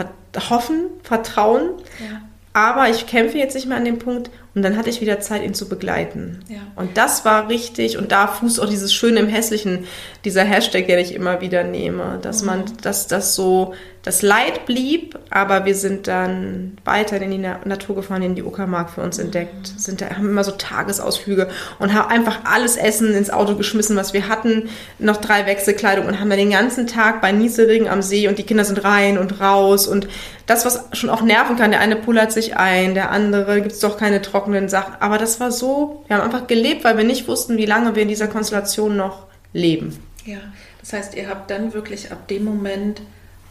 hoffen, 0.49 0.85
vertrauen, 1.03 1.71
ja. 1.99 2.21
aber 2.53 2.89
ich 2.89 3.07
kämpfe 3.07 3.37
jetzt 3.37 3.55
nicht 3.55 3.67
mehr 3.67 3.77
an 3.77 3.85
dem 3.85 3.99
Punkt 3.99 4.29
und 4.55 4.63
dann 4.63 4.77
hatte 4.77 4.89
ich 4.89 4.99
wieder 5.01 5.19
Zeit, 5.19 5.43
ihn 5.43 5.53
zu 5.53 5.69
begleiten. 5.69 6.39
Ja. 6.49 6.57
Und 6.75 6.97
das 6.97 7.23
war 7.23 7.49
richtig 7.49 7.97
und 7.97 8.11
da 8.11 8.27
fußt 8.27 8.59
auch 8.59 8.69
dieses 8.69 8.93
Schöne 8.93 9.19
im 9.19 9.27
Hässlichen, 9.27 9.85
dieser 10.25 10.43
Hashtag, 10.43 10.87
den 10.87 10.99
ich 10.99 11.13
immer 11.13 11.41
wieder 11.41 11.63
nehme, 11.63 12.19
dass 12.21 12.41
mhm. 12.41 12.47
man, 12.47 12.63
dass 12.81 13.07
das 13.07 13.35
so 13.35 13.73
das 14.03 14.21
Leid 14.21 14.65
blieb, 14.65 15.19
aber 15.29 15.65
wir 15.65 15.75
sind 15.75 16.07
dann 16.07 16.77
weiter 16.85 17.21
in 17.21 17.31
die 17.31 17.37
Natur 17.37 17.97
gefahren, 17.97 18.21
in 18.21 18.33
die 18.33 18.43
Uckermark 18.43 18.89
für 18.91 19.01
uns 19.01 19.17
mhm. 19.17 19.25
entdeckt. 19.25 19.67
Sind 19.77 19.99
da, 19.99 20.09
haben 20.09 20.29
immer 20.29 20.45
so 20.45 20.51
Tagesausflüge 20.51 21.49
und 21.79 21.93
haben 21.93 22.09
einfach 22.09 22.39
alles 22.45 22.77
Essen 22.77 23.13
ins 23.13 23.29
Auto 23.29 23.55
geschmissen, 23.55 23.97
was 23.97 24.13
wir 24.13 24.29
hatten. 24.29 24.69
Noch 24.99 25.17
drei 25.17 25.45
Wechselkleidung 25.45 26.07
und 26.07 26.19
haben 26.19 26.29
dann 26.29 26.39
den 26.39 26.51
ganzen 26.51 26.87
Tag 26.87 27.21
bei 27.21 27.33
Nieselregen 27.33 27.89
am 27.89 28.01
See 28.01 28.27
und 28.29 28.37
die 28.37 28.43
Kinder 28.43 28.63
sind 28.63 28.83
rein 28.83 29.17
und 29.17 29.41
raus 29.41 29.85
und 29.85 30.07
das, 30.45 30.65
was 30.65 30.85
schon 30.93 31.11
auch 31.11 31.21
nerven 31.21 31.57
kann, 31.57 31.69
der 31.69 31.79
eine 31.79 31.95
pullert 31.95 32.31
sich 32.31 32.57
ein, 32.57 32.95
der 32.95 33.11
andere 33.11 33.61
gibt 33.61 33.73
es 33.73 33.79
doch 33.79 33.97
keine 33.97 34.21
trockenen 34.49 34.69
Sachen. 34.69 34.95
Aber 34.99 35.17
das 35.17 35.39
war 35.39 35.51
so, 35.51 36.03
wir 36.07 36.17
haben 36.17 36.23
einfach 36.23 36.47
gelebt, 36.47 36.83
weil 36.83 36.97
wir 36.97 37.03
nicht 37.03 37.27
wussten, 37.27 37.57
wie 37.57 37.65
lange 37.65 37.95
wir 37.95 38.03
in 38.03 38.09
dieser 38.09 38.27
Konstellation 38.27 38.95
noch 38.95 39.27
leben. 39.53 39.97
Ja, 40.25 40.39
das 40.79 40.93
heißt, 40.93 41.15
ihr 41.15 41.29
habt 41.29 41.49
dann 41.49 41.73
wirklich 41.73 42.11
ab 42.11 42.27
dem 42.27 42.43
Moment 42.43 43.01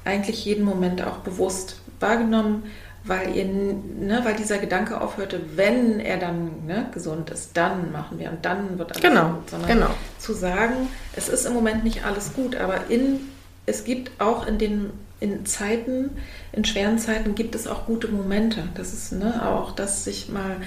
eigentlich 0.04 0.44
jeden 0.44 0.64
Moment 0.64 1.02
auch 1.02 1.18
bewusst 1.18 1.80
wahrgenommen, 2.00 2.64
weil, 3.04 3.34
ihr, 3.34 3.44
ne, 3.44 4.20
weil 4.24 4.34
dieser 4.34 4.58
Gedanke 4.58 5.00
aufhörte, 5.00 5.40
wenn 5.56 6.00
er 6.00 6.18
dann 6.18 6.66
ne, 6.66 6.88
gesund 6.92 7.30
ist, 7.30 7.56
dann 7.56 7.90
machen 7.92 8.18
wir 8.18 8.30
und 8.30 8.44
dann 8.44 8.78
wird 8.78 8.92
alles 8.92 9.02
genau, 9.02 9.28
gut. 9.30 9.50
Sondern 9.50 9.68
genau. 9.68 9.90
zu 10.18 10.34
sagen, 10.34 10.88
es 11.16 11.28
ist 11.28 11.46
im 11.46 11.54
Moment 11.54 11.84
nicht 11.84 12.04
alles 12.04 12.34
gut, 12.34 12.56
aber 12.56 12.88
in, 12.88 13.20
es 13.66 13.84
gibt 13.84 14.20
auch 14.20 14.46
in 14.46 14.58
den 14.58 14.90
in 15.20 15.44
Zeiten, 15.46 16.10
in 16.52 16.64
schweren 16.64 16.98
Zeiten 16.98 17.34
gibt 17.34 17.54
es 17.54 17.66
auch 17.66 17.86
gute 17.86 18.08
Momente. 18.08 18.62
Das 18.74 18.92
ist 18.92 19.12
ne, 19.12 19.46
auch 19.46 19.72
das, 19.72 20.04
sich 20.04 20.28
mal 20.28 20.58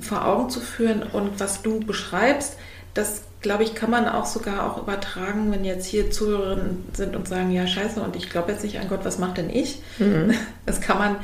vor 0.00 0.26
Augen 0.26 0.50
zu 0.50 0.60
führen 0.60 1.02
und 1.02 1.40
was 1.40 1.62
du 1.62 1.80
beschreibst, 1.80 2.56
das 2.94 3.22
glaube 3.40 3.62
ich, 3.62 3.74
kann 3.74 3.90
man 3.90 4.08
auch 4.08 4.26
sogar 4.26 4.70
auch 4.70 4.82
übertragen, 4.82 5.52
wenn 5.52 5.64
jetzt 5.64 5.86
hier 5.86 6.10
Zuhörerinnen 6.10 6.84
sind 6.92 7.14
und 7.14 7.28
sagen, 7.28 7.52
ja, 7.52 7.66
scheiße, 7.66 8.00
und 8.00 8.16
ich 8.16 8.30
glaube 8.30 8.52
jetzt 8.52 8.64
nicht 8.64 8.80
an 8.80 8.88
Gott, 8.88 9.04
was 9.04 9.18
macht 9.18 9.38
denn 9.38 9.50
ich? 9.50 9.80
Mhm. 9.98 10.34
Das 10.66 10.80
kann 10.80 10.98
man 10.98 11.16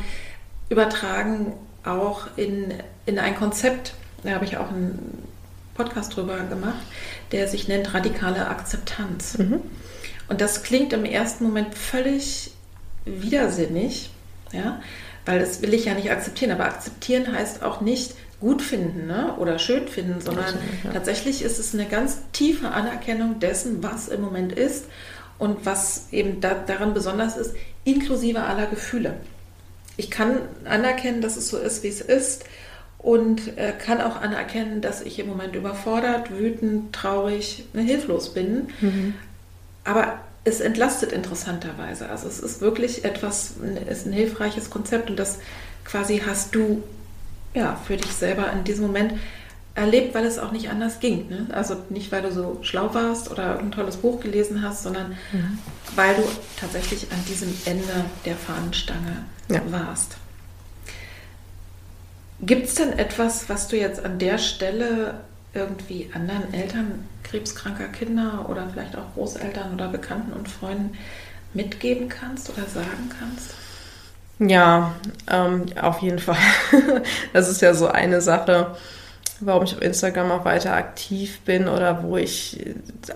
übertragen 0.69 1.53
auch 1.85 2.29
in, 2.37 2.73
in 3.05 3.19
ein 3.19 3.37
Konzept. 3.37 3.95
Da 4.23 4.31
habe 4.31 4.45
ich 4.45 4.57
auch 4.57 4.71
einen 4.71 5.23
Podcast 5.75 6.17
drüber 6.17 6.39
gemacht, 6.39 6.83
der 7.33 7.49
sich 7.49 7.69
nennt 7.69 7.93
radikale 7.93 8.49
Akzeptanz. 8.49 9.37
Mhm. 9.39 9.61
Und 10.29 10.41
das 10.41 10.63
klingt 10.63 10.93
im 10.93 11.05
ersten 11.05 11.45
Moment 11.45 11.75
völlig 11.75 12.53
widersinnig, 13.05 14.11
ja, 14.53 14.81
weil 15.27 15.41
das 15.41 15.61
will 15.61 15.75
ich 15.75 15.85
ja 15.87 15.95
nicht 15.95 16.11
akzeptieren. 16.11 16.53
Aber 16.53 16.65
akzeptieren 16.65 17.31
heißt 17.31 17.63
auch 17.63 17.81
nicht, 17.81 18.15
gut 18.45 18.61
finden 18.61 19.07
ne? 19.07 19.35
oder 19.39 19.59
schön 19.59 19.89
finden, 19.89 20.21
sondern 20.21 20.55
ja. 20.85 20.93
tatsächlich 20.93 21.41
ist 21.41 21.59
es 21.59 21.73
eine 21.73 21.87
ganz 21.87 22.19
tiefe 22.33 22.69
Anerkennung 22.69 23.41
dessen, 23.41 23.83
was 23.83 24.09
im 24.09 24.21
Moment 24.21 24.53
ist 24.53 24.85
und 25.39 25.65
was 25.65 26.09
eben 26.13 26.43
da, 26.43 26.53
daran 26.53 26.93
besonders 26.93 27.39
ist, 27.39 27.55
inklusive 27.85 28.43
aller 28.43 28.67
Gefühle. 28.67 29.15
Ich 29.97 30.11
kann 30.11 30.43
anerkennen, 30.67 31.23
dass 31.23 31.39
es 31.39 31.49
so 31.49 31.57
ist, 31.57 31.83
wie 31.85 31.89
es 31.89 32.03
ist 32.03 32.45
und 32.99 33.57
äh, 33.57 33.73
kann 33.73 34.03
auch 34.03 34.21
anerkennen, 34.21 34.83
dass 34.83 35.01
ich 35.01 35.19
im 35.19 35.27
Moment 35.27 35.57
überfordert, 35.57 36.31
wütend, 36.31 36.95
traurig, 36.95 37.65
ne, 37.73 37.81
hilflos 37.81 38.35
bin. 38.35 38.69
Mhm. 38.83 39.15
Aber 39.85 40.21
es 40.45 40.61
entlastet 40.61 41.13
interessanterweise. 41.13 42.11
Also 42.11 42.29
es 42.29 42.41
ist 42.41 42.61
wirklich 42.61 43.07
etwas, 43.07 43.55
ist 43.89 44.07
ein 44.07 44.13
hilfreiches 44.13 44.69
Konzept 44.69 45.09
und 45.09 45.19
das 45.19 45.39
quasi 45.87 46.23
hast 46.27 46.55
du 46.55 46.83
ja, 47.55 47.77
für 47.87 47.97
dich 47.97 48.13
selber 48.13 48.53
in 48.53 48.65
diesem 48.65 48.87
Moment 48.87 49.15
erlebt, 49.75 50.15
weil 50.15 50.25
es 50.25 50.39
auch 50.39 50.53
nicht 50.53 50.71
anders 50.71 51.01
ging. 51.01 51.29
Ne? 51.29 51.47
Also 51.53 51.77
nicht, 51.89 52.13
weil 52.13 52.23
du 52.23 52.33
so 52.33 52.59
schlau 52.63 52.95
warst 52.95 53.31
oder 53.31 53.59
ein 53.59 53.73
tolles 53.73 53.97
Buch 53.97 54.21
gelesen 54.21 54.63
hast, 54.63 54.85
sondern 54.85 55.17
mhm. 55.33 55.59
weil 55.97 56.15
du 56.15 56.23
tatsächlich 56.59 57.11
an 57.11 57.19
diesem 57.29 57.53
Ende 57.65 58.05
der 58.25 58.37
Fahnenstange 58.37 59.25
ja. 59.49 59.61
warst. 59.71 60.17
Gibt 62.41 62.67
es 62.67 62.75
denn 62.75 62.99
etwas, 62.99 63.49
was 63.49 63.69
du 63.69 63.77
jetzt 63.77 64.05
an 64.05 64.19
der 64.19 64.39
Stelle 64.39 65.15
irgendwie 65.55 66.11
anderen 66.13 66.53
Eltern 66.53 67.07
krebskranker 67.23 67.89
Kinder 67.89 68.47
oder 68.49 68.69
vielleicht 68.69 68.97
auch 68.97 69.15
Großeltern 69.15 69.73
oder 69.75 69.89
Bekannten 69.89 70.33
und 70.33 70.49
Freunden 70.49 70.97
mitgeben 71.53 72.09
kannst 72.09 72.51
oder 72.51 72.67
sagen 72.67 73.11
kannst? 73.19 73.55
Ja, 74.39 74.95
ähm, 75.31 75.67
auf 75.81 76.01
jeden 76.01 76.19
Fall. 76.19 76.37
das 77.33 77.49
ist 77.49 77.63
ja 77.63 77.75
so 77.75 77.87
eine 77.87 78.21
Sache, 78.21 78.75
warum 79.41 79.65
ich 79.65 79.75
auf 79.75 79.83
Instagram 79.83 80.31
auch 80.33 80.45
weiter 80.45 80.75
aktiv 80.75 81.41
bin 81.45 81.69
oder 81.69 82.03
wo 82.03 82.17
ich 82.17 82.65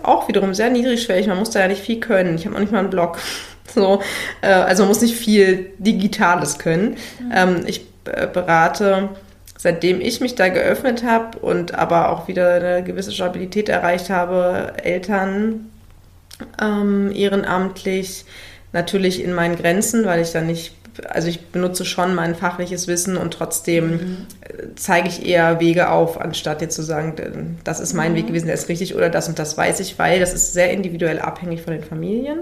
auch 0.03 0.27
wiederum 0.27 0.53
sehr 0.53 0.69
niedrigschwellig, 0.69 1.27
man 1.27 1.39
muss 1.39 1.51
da 1.51 1.59
ja 1.59 1.67
nicht 1.67 1.81
viel 1.81 1.99
können. 1.99 2.35
Ich 2.35 2.45
habe 2.45 2.55
auch 2.55 2.59
nicht 2.59 2.71
mal 2.71 2.79
einen 2.79 2.89
Blog. 2.89 3.17
So, 3.71 4.01
äh, 4.41 4.47
also 4.47 4.81
man 4.81 4.87
muss 4.87 5.01
nicht 5.01 5.15
viel 5.15 5.73
Digitales 5.77 6.57
können. 6.57 6.97
Mhm. 7.19 7.31
Ähm, 7.31 7.63
ich 7.67 7.85
äh, 8.05 8.25
berate, 8.25 9.09
seitdem 9.59 10.01
ich 10.01 10.21
mich 10.21 10.33
da 10.33 10.47
geöffnet 10.47 11.03
habe 11.03 11.37
und 11.37 11.75
aber 11.75 12.09
auch 12.09 12.27
wieder 12.27 12.55
eine 12.55 12.83
gewisse 12.83 13.11
Stabilität 13.11 13.69
erreicht 13.69 14.09
habe, 14.09 14.73
Eltern 14.83 15.69
ähm, 16.59 17.11
ehrenamtlich, 17.13 18.25
natürlich 18.71 19.23
in 19.23 19.33
meinen 19.33 19.55
Grenzen, 19.55 20.03
weil 20.05 20.19
ich 20.19 20.31
da 20.31 20.41
nicht 20.41 20.73
also 21.07 21.27
ich 21.27 21.47
benutze 21.47 21.85
schon 21.85 22.15
mein 22.15 22.35
fachliches 22.35 22.87
Wissen 22.87 23.17
und 23.17 23.33
trotzdem 23.33 23.91
mhm. 23.91 24.27
zeige 24.75 25.07
ich 25.07 25.25
eher 25.25 25.59
Wege 25.59 25.89
auf, 25.89 26.19
anstatt 26.19 26.61
jetzt 26.61 26.75
zu 26.75 26.81
sagen, 26.81 27.57
das 27.63 27.79
ist 27.79 27.93
mein 27.93 28.13
mhm. 28.13 28.17
Weg 28.17 28.27
gewesen, 28.27 28.47
der 28.47 28.55
ist 28.55 28.69
richtig 28.69 28.95
oder 28.95 29.09
das 29.09 29.27
und 29.27 29.39
das 29.39 29.57
weiß 29.57 29.79
ich, 29.79 29.99
weil 29.99 30.19
das 30.19 30.33
ist 30.33 30.53
sehr 30.53 30.71
individuell 30.71 31.19
abhängig 31.19 31.61
von 31.61 31.73
den 31.73 31.83
Familien. 31.83 32.39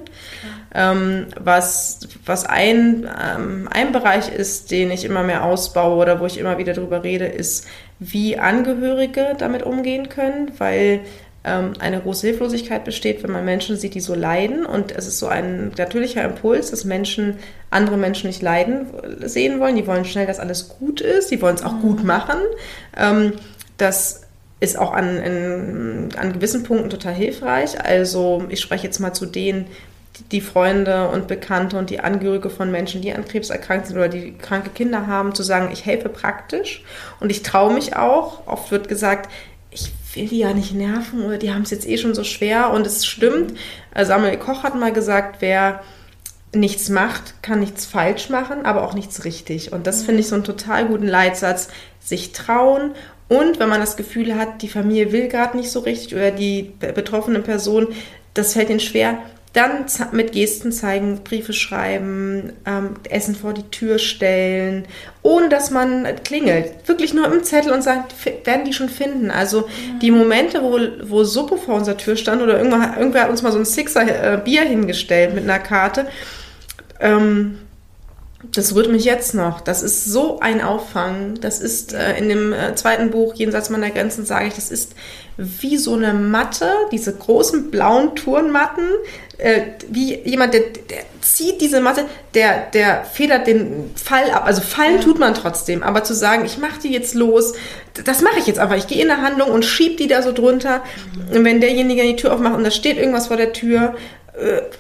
Ähm, 0.74 1.28
was, 1.40 2.00
was 2.26 2.46
ein, 2.46 3.08
ähm, 3.08 3.68
ein 3.72 3.92
Bereich 3.92 4.30
ist, 4.30 4.72
den 4.72 4.92
ich 4.92 5.06
immer 5.06 5.24
mehr 5.24 5.44
ausbaue 5.44 5.98
oder 5.98 6.20
wo 6.20 6.26
ich 6.26 6.38
immer 6.38 6.58
wieder 6.58 6.74
drüber 6.74 7.04
rede, 7.04 7.26
ist, 7.26 7.68
wie 8.00 8.38
Angehörige 8.38 9.36
damit 9.38 9.64
umgehen 9.64 10.10
können, 10.10 10.52
weil 10.58 11.02
eine 11.44 12.02
große 12.02 12.28
Hilflosigkeit 12.28 12.84
besteht, 12.84 13.24
wenn 13.24 13.32
man 13.32 13.46
Menschen 13.46 13.78
sieht, 13.78 13.94
die 13.94 14.02
so 14.02 14.14
leiden. 14.14 14.66
Und 14.66 14.92
es 14.92 15.08
ist 15.08 15.20
so 15.20 15.28
ein 15.28 15.72
natürlicher 15.78 16.24
Impuls, 16.26 16.72
dass 16.72 16.84
Menschen 16.84 17.38
andere 17.70 17.96
Menschen 17.96 18.28
nicht 18.28 18.42
leiden 18.42 18.88
sehen 19.22 19.60
wollen. 19.60 19.78
Die 19.78 19.88
wollen 19.88 20.04
schnell, 20.04 20.28
dass 20.28 20.40
alles 20.40 20.68
gut 20.68 21.00
ist. 21.00 21.32
Die 21.32 21.42
wollen 21.42 21.56
es 21.56 21.64
auch 21.64 21.74
mhm. 21.74 21.82
gut 21.82 22.04
machen. 22.04 22.40
Ähm, 22.98 23.34
das 23.78 24.24
ist 24.60 24.78
auch 24.78 24.92
an, 24.92 25.18
in, 25.18 26.10
an 26.18 26.34
gewissen 26.34 26.64
Punkten 26.64 26.90
total 26.90 27.14
hilfreich. 27.14 27.82
Also 27.82 28.44
ich 28.50 28.60
spreche 28.60 28.86
jetzt 28.86 29.00
mal 29.00 29.14
zu 29.14 29.26
denen, 29.26 29.68
die 30.32 30.42
Freunde 30.42 31.10
und 31.10 31.28
Bekannte 31.28 31.78
und 31.78 31.90
die 31.90 32.00
Angehörige 32.00 32.50
von 32.50 32.72
Menschen, 32.72 33.02
die 33.02 33.14
an 33.14 33.26
Krebs 33.26 33.52
erkrankt 33.52 33.88
sind 33.88 33.98
oder 33.98 34.10
die 34.10 34.34
kranke 34.38 34.72
Kinder 34.72 35.08
haben, 35.08 35.36
zu 35.36 35.44
sagen, 35.44 35.70
ich 35.72 35.86
helfe 35.86 36.10
praktisch 36.10 36.84
und 37.20 37.30
ich 37.30 37.44
traue 37.44 37.74
mich 37.74 37.96
auch. 37.96 38.48
Oft 38.48 38.72
wird 38.72 38.90
gesagt, 38.90 39.30
will 40.18 40.28
die 40.28 40.40
ja 40.40 40.54
nicht 40.54 40.74
nerven 40.74 41.24
oder 41.24 41.38
die 41.38 41.54
haben 41.54 41.62
es 41.62 41.72
jetzt 41.72 41.88
eh 41.88 41.98
schon 41.98 42.16
so 42.16 42.24
schwer 42.24 42.72
und 42.72 42.86
es 42.86 43.06
stimmt. 43.06 43.54
Samuel 43.96 44.38
Koch 44.38 44.64
hat 44.64 44.76
mal 44.76 44.92
gesagt, 44.92 45.38
wer 45.40 45.84
nichts 46.54 46.90
macht, 46.90 47.42
kann 47.42 47.60
nichts 47.60 47.86
falsch 47.86 48.30
machen, 48.30 48.66
aber 48.66 48.84
auch 48.84 48.94
nichts 48.94 49.24
richtig. 49.24 49.72
Und 49.72 49.88
das 49.88 50.04
finde 50.04 50.22
ich 50.22 50.28
so 50.28 50.36
einen 50.36 50.44
total 50.44 50.88
guten 50.88 51.08
Leitsatz, 51.08 51.70
sich 52.00 52.32
trauen 52.32 52.92
und 53.30 53.60
wenn 53.60 53.70
man 53.70 53.82
das 53.82 53.98
Gefühl 53.98 54.36
hat, 54.36 54.62
die 54.62 54.70
Familie 54.70 55.12
will 55.12 55.28
gerade 55.28 55.58
nicht 55.58 55.70
so 55.70 55.80
richtig 55.80 56.16
oder 56.16 56.32
die 56.32 56.72
betroffene 56.80 57.40
Person, 57.40 57.88
das 58.34 58.54
fällt 58.54 58.70
ihnen 58.70 58.80
schwer, 58.80 59.20
dann 59.54 59.86
mit 60.12 60.34
Gesten 60.34 60.72
zeigen, 60.72 61.24
Briefe 61.24 61.54
schreiben, 61.54 62.54
ähm, 62.66 62.96
Essen 63.10 63.36
vor 63.36 63.54
die 63.54 63.70
Tür 63.70 63.98
stellen, 63.98 64.86
ohne 65.24 65.50
dass 65.50 65.72
man 65.72 66.08
klingelt. 66.24 66.88
Wirklich 66.88 67.14
nur 67.14 67.26
im 67.32 67.44
Zettel 67.44 67.72
und 67.72 67.82
sagt, 67.82 68.14
werden 68.46 68.66
die 68.66 68.74
schon 68.74 68.90
finden. 68.90 69.32
Also 69.32 69.62
mhm. 69.62 70.00
die 70.00 70.12
Momente, 70.12 70.62
wo, 70.62 70.80
wo 71.10 71.24
Suppe 71.24 71.58
vor 71.58 71.76
unserer 71.76 71.98
Tür 71.98 72.16
stand 72.16 72.42
oder 72.42 72.58
irgendwer, 72.58 72.96
irgendwer 72.98 73.24
hat 73.24 73.30
uns 73.30 73.42
mal 73.42 73.52
so 73.52 73.58
ein 73.58 73.66
Sixer 73.66 74.34
äh, 74.34 74.38
Bier 74.38 74.62
hingestellt 74.62 75.34
mit 75.34 75.44
einer 75.44 75.60
Karte, 75.60 76.08
ähm, 77.00 77.60
das 78.54 78.76
rührt 78.76 78.90
mich 78.90 79.04
jetzt 79.04 79.34
noch. 79.34 79.62
Das 79.62 79.84
ist 79.84 80.06
so 80.06 80.40
ein 80.40 80.62
Auffang. 80.62 81.40
Das 81.42 81.60
ist 81.60 81.94
äh, 81.94 82.18
in 82.18 82.30
dem 82.30 82.54
äh, 82.54 82.76
zweiten 82.76 83.12
Buch, 83.12 83.34
Jenseits 83.36 83.70
meiner 83.70 83.90
Grenzen, 83.92 84.26
sage 84.26 84.48
ich, 84.48 84.54
das 84.54 84.72
ist 84.72 84.94
wie 85.38 85.78
so 85.78 85.94
eine 85.94 86.14
Matte, 86.14 86.70
diese 86.92 87.14
großen 87.14 87.70
blauen 87.70 88.16
Turnmatten. 88.16 88.86
Äh, 89.38 89.62
wie 89.90 90.16
jemand, 90.24 90.54
der, 90.56 90.62
der, 90.62 91.04
zieht 91.22 91.62
diese 91.62 91.80
Matte, 91.80 92.06
der, 92.34 92.72
der 92.72 93.06
federt 93.06 93.46
den 93.46 93.92
Fall 93.96 94.32
ab. 94.32 94.46
Also 94.46 94.62
fallen 94.62 95.02
tut 95.02 95.20
man 95.20 95.36
trotzdem. 95.36 95.84
Aber 95.84 96.04
zu 96.04 96.16
sagen, 96.16 96.46
ich 96.46 96.58
mache 96.58 96.80
die 96.82 96.92
jetzt 96.92 97.14
los, 97.14 97.54
das 98.04 98.22
mache 98.22 98.40
ich 98.40 98.48
jetzt 98.48 98.60
einfach. 98.60 98.78
Ich 98.78 98.88
gehe 98.88 99.04
in 99.04 99.12
eine 99.12 99.22
Handlung 99.22 99.52
und 99.52 99.66
schieb 99.66 99.98
die 99.98 100.08
da 100.08 100.22
so 100.24 100.32
drunter. 100.32 100.84
Mhm. 101.30 101.38
Und 101.38 101.46
wenn 101.46 101.62
derjenige 101.62 102.02
die 102.04 102.16
Tür 102.16 102.34
aufmacht 102.34 102.56
und 102.56 102.64
da 102.64 102.72
steht 102.72 102.98
irgendwas 102.98 103.28
vor 103.28 103.38
der 103.38 103.54
Tür 103.54 103.96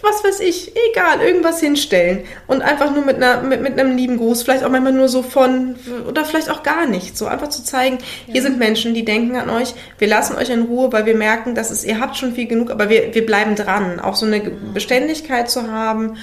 was 0.02 0.24
weiß 0.24 0.40
ich, 0.42 0.74
egal, 0.92 1.20
irgendwas 1.22 1.60
hinstellen 1.60 2.22
und 2.46 2.62
einfach 2.62 2.94
nur 2.94 3.04
mit, 3.04 3.16
einer, 3.16 3.42
mit, 3.42 3.62
mit 3.62 3.80
einem 3.80 3.98
lieben 3.98 4.18
Gruß, 4.18 4.44
vielleicht 4.44 4.64
auch 4.64 4.70
manchmal 4.70 4.94
nur 4.94 5.10
so 5.10 5.24
von, 5.24 5.76
oder 6.08 6.26
vielleicht 6.26 6.52
auch 6.52 6.62
gar 6.62 6.86
nicht, 6.86 7.18
so 7.18 7.26
einfach 7.26 7.50
zu 7.50 7.64
zeigen, 7.64 7.98
ja. 8.28 8.34
hier 8.34 8.42
sind 8.44 8.60
Menschen, 8.60 8.94
die 8.94 9.04
denken 9.04 9.36
an 9.36 9.50
euch, 9.50 9.74
wir 9.98 10.08
lassen 10.08 10.36
euch 10.36 10.50
in 10.50 10.64
Ruhe, 10.64 10.92
weil 10.94 11.08
wir 11.08 11.16
merken, 11.16 11.56
dass 11.56 11.72
es, 11.72 11.84
ihr 11.84 12.00
habt 12.00 12.18
schon 12.18 12.34
viel 12.34 12.48
genug, 12.48 12.70
aber 12.70 12.90
wir, 12.90 13.16
wir 13.16 13.26
bleiben 13.26 13.56
dran, 13.56 14.00
auch 14.00 14.16
so 14.16 14.28
eine 14.28 14.40
Beständigkeit 14.74 15.50
zu 15.50 15.72
haben 15.72 16.18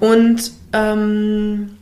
und 0.00 0.52
ähm, 0.72 1.75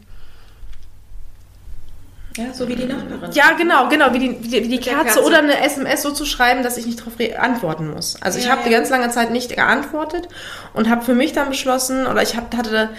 ja, 2.37 2.53
so 2.53 2.67
wie 2.69 2.75
die 2.75 2.87
Nachbarin. 2.87 3.31
Ja, 3.33 3.53
genau, 3.53 3.89
genau, 3.89 4.13
wie 4.13 4.19
die, 4.19 4.45
wie 4.45 4.69
die, 4.69 4.79
Kerze, 4.79 5.05
Kerze, 5.05 5.23
oder 5.23 5.39
eine 5.39 5.61
SMS 5.61 6.03
so 6.03 6.11
zu 6.11 6.25
schreiben, 6.25 6.65
dass 6.65 6.77
ich 6.77 6.87
nicht 6.87 7.01
darauf 7.01 7.15
antworten 7.39 7.91
muss. 7.91 8.21
Also 8.21 8.39
ja, 8.39 8.45
ich 8.45 8.51
habe 8.51 8.63
ja. 8.63 8.67
die 8.67 8.73
ganz 8.73 8.91
lange 8.91 9.11
Zeit 9.11 9.31
nicht 9.31 9.55
geantwortet 9.55 10.29
und 10.73 10.91
habe 10.91 11.05
für 11.05 11.15
mich 11.15 11.33
dann 11.33 11.49
beschlossen, 11.49 12.07
oder 12.07 12.23
ich 12.23 12.37
hab, 12.37 12.57
hatte 12.57 12.91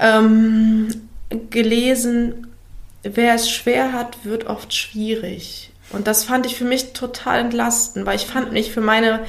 ähm, 0.00 0.88
gelesen, 1.50 2.48
wer 3.04 3.34
es 3.34 3.48
schwer 3.48 3.92
hat, 3.92 4.24
wird 4.24 4.46
oft 4.46 4.74
schwierig. 4.74 5.70
Und 5.90 6.08
das 6.08 6.24
fand 6.24 6.44
ich 6.44 6.56
für 6.56 6.64
mich 6.64 6.92
total 6.92 7.38
entlastend, 7.38 8.06
weil 8.06 8.16
ich 8.16 8.26
fand 8.26 8.52
mich 8.52 8.72
für 8.72 8.80
meine, 8.80 9.20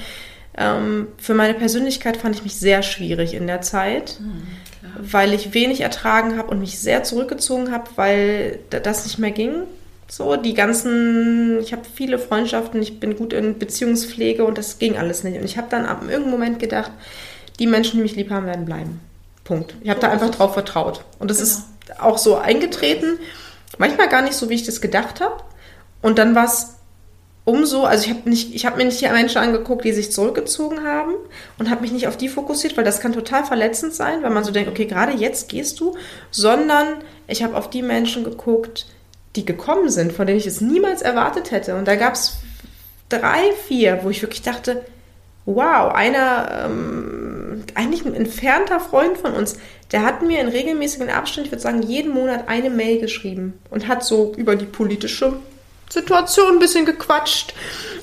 ähm, 0.57 1.07
für 1.17 1.35
meine 1.35 1.53
Persönlichkeit 1.53 2.17
fand 2.17 2.35
ich 2.35 2.43
mich 2.43 2.55
sehr 2.55 2.81
schwierig 2.81 3.35
in 3.35 3.45
der 3.45 3.61
Zeit. 3.61 4.17
Mhm 4.19 4.47
weil 4.81 5.33
ich 5.33 5.53
wenig 5.53 5.81
ertragen 5.81 6.37
habe 6.37 6.49
und 6.49 6.59
mich 6.59 6.79
sehr 6.79 7.03
zurückgezogen 7.03 7.71
habe, 7.71 7.89
weil 7.95 8.59
das 8.69 9.05
nicht 9.05 9.19
mehr 9.19 9.31
ging. 9.31 9.63
So, 10.07 10.35
die 10.37 10.53
ganzen, 10.53 11.59
ich 11.59 11.71
habe 11.71 11.83
viele 11.93 12.17
Freundschaften, 12.17 12.81
ich 12.81 12.99
bin 12.99 13.15
gut 13.15 13.31
in 13.31 13.59
Beziehungspflege 13.59 14.43
und 14.43 14.57
das 14.57 14.79
ging 14.79 14.97
alles 14.97 15.23
nicht. 15.23 15.37
Und 15.37 15.45
ich 15.45 15.57
habe 15.57 15.67
dann 15.69 15.85
ab 15.85 16.01
irgendeinem 16.01 16.31
Moment 16.31 16.59
gedacht, 16.59 16.91
die 17.59 17.67
Menschen, 17.67 17.97
die 17.97 18.03
mich 18.03 18.15
lieb 18.15 18.31
haben, 18.31 18.47
werden 18.47 18.65
bleiben. 18.65 19.01
Punkt. 19.43 19.75
Ich 19.81 19.89
habe 19.89 19.99
da 19.99 20.09
einfach 20.09 20.31
drauf 20.31 20.53
vertraut. 20.53 21.03
Und 21.19 21.29
das 21.29 21.37
genau. 21.37 21.49
ist 21.49 21.99
auch 22.01 22.17
so 22.17 22.37
eingetreten. 22.37 23.19
Manchmal 23.77 24.09
gar 24.09 24.21
nicht 24.21 24.33
so, 24.33 24.49
wie 24.49 24.55
ich 24.55 24.63
das 24.63 24.81
gedacht 24.81 25.21
habe. 25.21 25.43
Und 26.01 26.17
dann 26.17 26.33
war 26.33 26.45
es 26.45 26.75
umso, 27.45 27.83
also 27.83 28.05
ich 28.05 28.11
habe 28.11 28.29
nicht, 28.29 28.53
ich 28.53 28.65
habe 28.65 28.77
mir 28.77 28.85
nicht 28.85 29.01
die 29.01 29.07
Menschen 29.07 29.39
angeguckt, 29.39 29.83
die 29.83 29.91
sich 29.91 30.11
zurückgezogen 30.11 30.83
haben 30.83 31.15
und 31.57 31.69
habe 31.69 31.81
mich 31.81 31.91
nicht 31.91 32.07
auf 32.07 32.17
die 32.17 32.29
fokussiert, 32.29 32.77
weil 32.77 32.83
das 32.83 32.99
kann 32.99 33.13
total 33.13 33.43
verletzend 33.43 33.93
sein, 33.93 34.23
wenn 34.23 34.33
man 34.33 34.43
so 34.43 34.51
denkt, 34.51 34.69
okay, 34.69 34.85
gerade 34.85 35.13
jetzt 35.13 35.49
gehst 35.49 35.79
du, 35.79 35.95
sondern 36.31 36.87
ich 37.27 37.43
habe 37.43 37.57
auf 37.57 37.69
die 37.69 37.81
Menschen 37.81 38.23
geguckt, 38.23 38.85
die 39.35 39.45
gekommen 39.45 39.89
sind, 39.89 40.13
von 40.13 40.27
denen 40.27 40.39
ich 40.39 40.47
es 40.47 40.61
niemals 40.61 41.01
erwartet 41.01 41.51
hätte. 41.51 41.75
Und 41.75 41.87
da 41.87 41.95
gab 41.95 42.13
es 42.13 42.39
drei, 43.09 43.51
vier, 43.67 43.99
wo 44.03 44.09
ich 44.09 44.21
wirklich 44.21 44.41
dachte, 44.41 44.85
wow, 45.45 45.93
einer, 45.93 46.65
ähm, 46.65 47.63
eigentlich 47.75 48.05
ein 48.05 48.13
entfernter 48.13 48.79
Freund 48.79 49.17
von 49.17 49.33
uns, 49.33 49.57
der 49.91 50.03
hat 50.03 50.21
mir 50.21 50.39
in 50.39 50.47
regelmäßigen 50.47 51.09
Abständen, 51.09 51.47
ich 51.47 51.51
würde 51.51 51.63
sagen, 51.63 51.81
jeden 51.81 52.13
Monat 52.13 52.47
eine 52.47 52.69
Mail 52.69 52.99
geschrieben 52.99 53.59
und 53.71 53.87
hat 53.87 54.03
so 54.03 54.33
über 54.37 54.55
die 54.55 54.65
politische 54.65 55.33
Situation 55.89 56.53
ein 56.53 56.59
bisschen 56.59 56.85
gequatscht. 56.85 57.53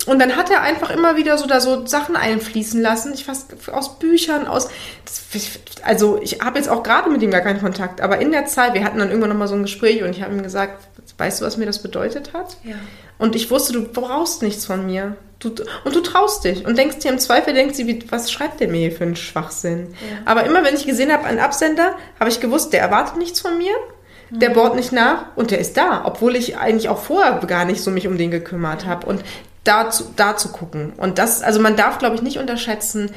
Und 0.05 0.19
dann 0.19 0.35
hat 0.35 0.49
er 0.49 0.61
einfach 0.61 0.89
immer 0.89 1.17
wieder 1.17 1.37
so 1.37 1.47
da 1.47 1.59
so 1.59 1.85
Sachen 1.85 2.15
einfließen 2.15 2.81
lassen. 2.81 3.13
Ich 3.13 3.25
fast 3.25 3.53
aus 3.71 3.99
Büchern, 3.99 4.47
aus. 4.47 4.69
also 5.83 6.19
ich 6.21 6.41
habe 6.41 6.57
jetzt 6.57 6.69
auch 6.69 6.83
gerade 6.83 7.09
mit 7.09 7.21
ihm 7.21 7.31
gar 7.31 7.41
keinen 7.41 7.61
Kontakt, 7.61 8.01
aber 8.01 8.19
in 8.19 8.31
der 8.31 8.45
Zeit, 8.45 8.73
wir 8.73 8.83
hatten 8.83 8.99
dann 8.99 9.09
irgendwann 9.09 9.29
nochmal 9.29 9.47
so 9.47 9.55
ein 9.55 9.63
Gespräch 9.63 10.03
und 10.03 10.11
ich 10.11 10.21
habe 10.21 10.33
ihm 10.33 10.43
gesagt, 10.43 10.87
weißt 11.17 11.41
du, 11.41 11.45
was 11.45 11.57
mir 11.57 11.65
das 11.65 11.81
bedeutet 11.81 12.33
hat? 12.33 12.57
Ja. 12.63 12.75
Und 13.17 13.35
ich 13.35 13.49
wusste, 13.49 13.73
du 13.73 13.83
brauchst 13.83 14.43
nichts 14.43 14.65
von 14.65 14.85
mir. 14.85 15.15
Du, 15.39 15.49
und 15.83 15.95
du 15.95 16.01
traust 16.01 16.45
dich 16.45 16.65
und 16.65 16.77
denkst 16.79 16.99
dir 16.99 17.11
im 17.11 17.19
Zweifel, 17.19 17.53
denkst 17.53 17.75
sie, 17.75 18.03
was 18.09 18.31
schreibt 18.31 18.59
der 18.59 18.69
mir 18.69 18.79
hier 18.79 18.91
für 18.91 19.03
einen 19.03 19.15
Schwachsinn? 19.15 19.93
Ja. 19.93 20.17
Aber 20.25 20.45
immer 20.45 20.63
wenn 20.63 20.75
ich 20.75 20.87
gesehen 20.87 21.11
habe, 21.11 21.25
einen 21.25 21.39
Absender, 21.39 21.95
habe 22.19 22.29
ich 22.29 22.39
gewusst, 22.39 22.73
der 22.73 22.81
erwartet 22.81 23.17
nichts 23.17 23.39
von 23.39 23.57
mir 23.57 23.73
der 24.29 24.49
bohrt 24.49 24.75
nicht 24.75 24.91
nach 24.91 25.35
und 25.35 25.51
der 25.51 25.59
ist 25.59 25.77
da, 25.77 26.03
obwohl 26.05 26.35
ich 26.35 26.57
eigentlich 26.57 26.89
auch 26.89 27.01
vorher 27.01 27.39
gar 27.47 27.65
nicht 27.65 27.81
so 27.81 27.91
mich 27.91 28.07
um 28.07 28.17
den 28.17 28.31
gekümmert 28.31 28.85
habe. 28.85 29.05
Und 29.05 29.23
da 29.63 29.89
zu, 29.89 30.05
da 30.15 30.37
zu 30.37 30.49
gucken. 30.49 30.93
Und 30.97 31.19
das, 31.19 31.41
also 31.41 31.59
man 31.59 31.75
darf, 31.75 31.97
glaube 31.97 32.15
ich, 32.15 32.21
nicht 32.21 32.37
unterschätzen, 32.37 33.11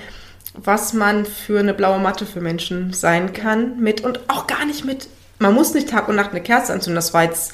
was 0.55 0.93
man 0.93 1.27
für 1.27 1.61
eine 1.61 1.75
blaue 1.75 2.01
Matte 2.01 2.27
für 2.27 2.41
Menschen 2.41 2.93
sein 2.93 3.33
kann 3.33 3.81
mit 3.81 4.01
und 4.03 4.21
auch 4.29 4.47
gar 4.47 4.65
nicht 4.65 4.85
mit, 4.85 5.09
man 5.39 5.55
muss 5.55 5.75
nicht 5.75 5.89
Tag 5.89 6.09
und 6.09 6.17
Nacht 6.17 6.31
eine 6.31 6.43
Kerze 6.43 6.73
anzünden. 6.73 6.97
Das 6.97 7.15
war 7.15 7.23
jetzt 7.25 7.53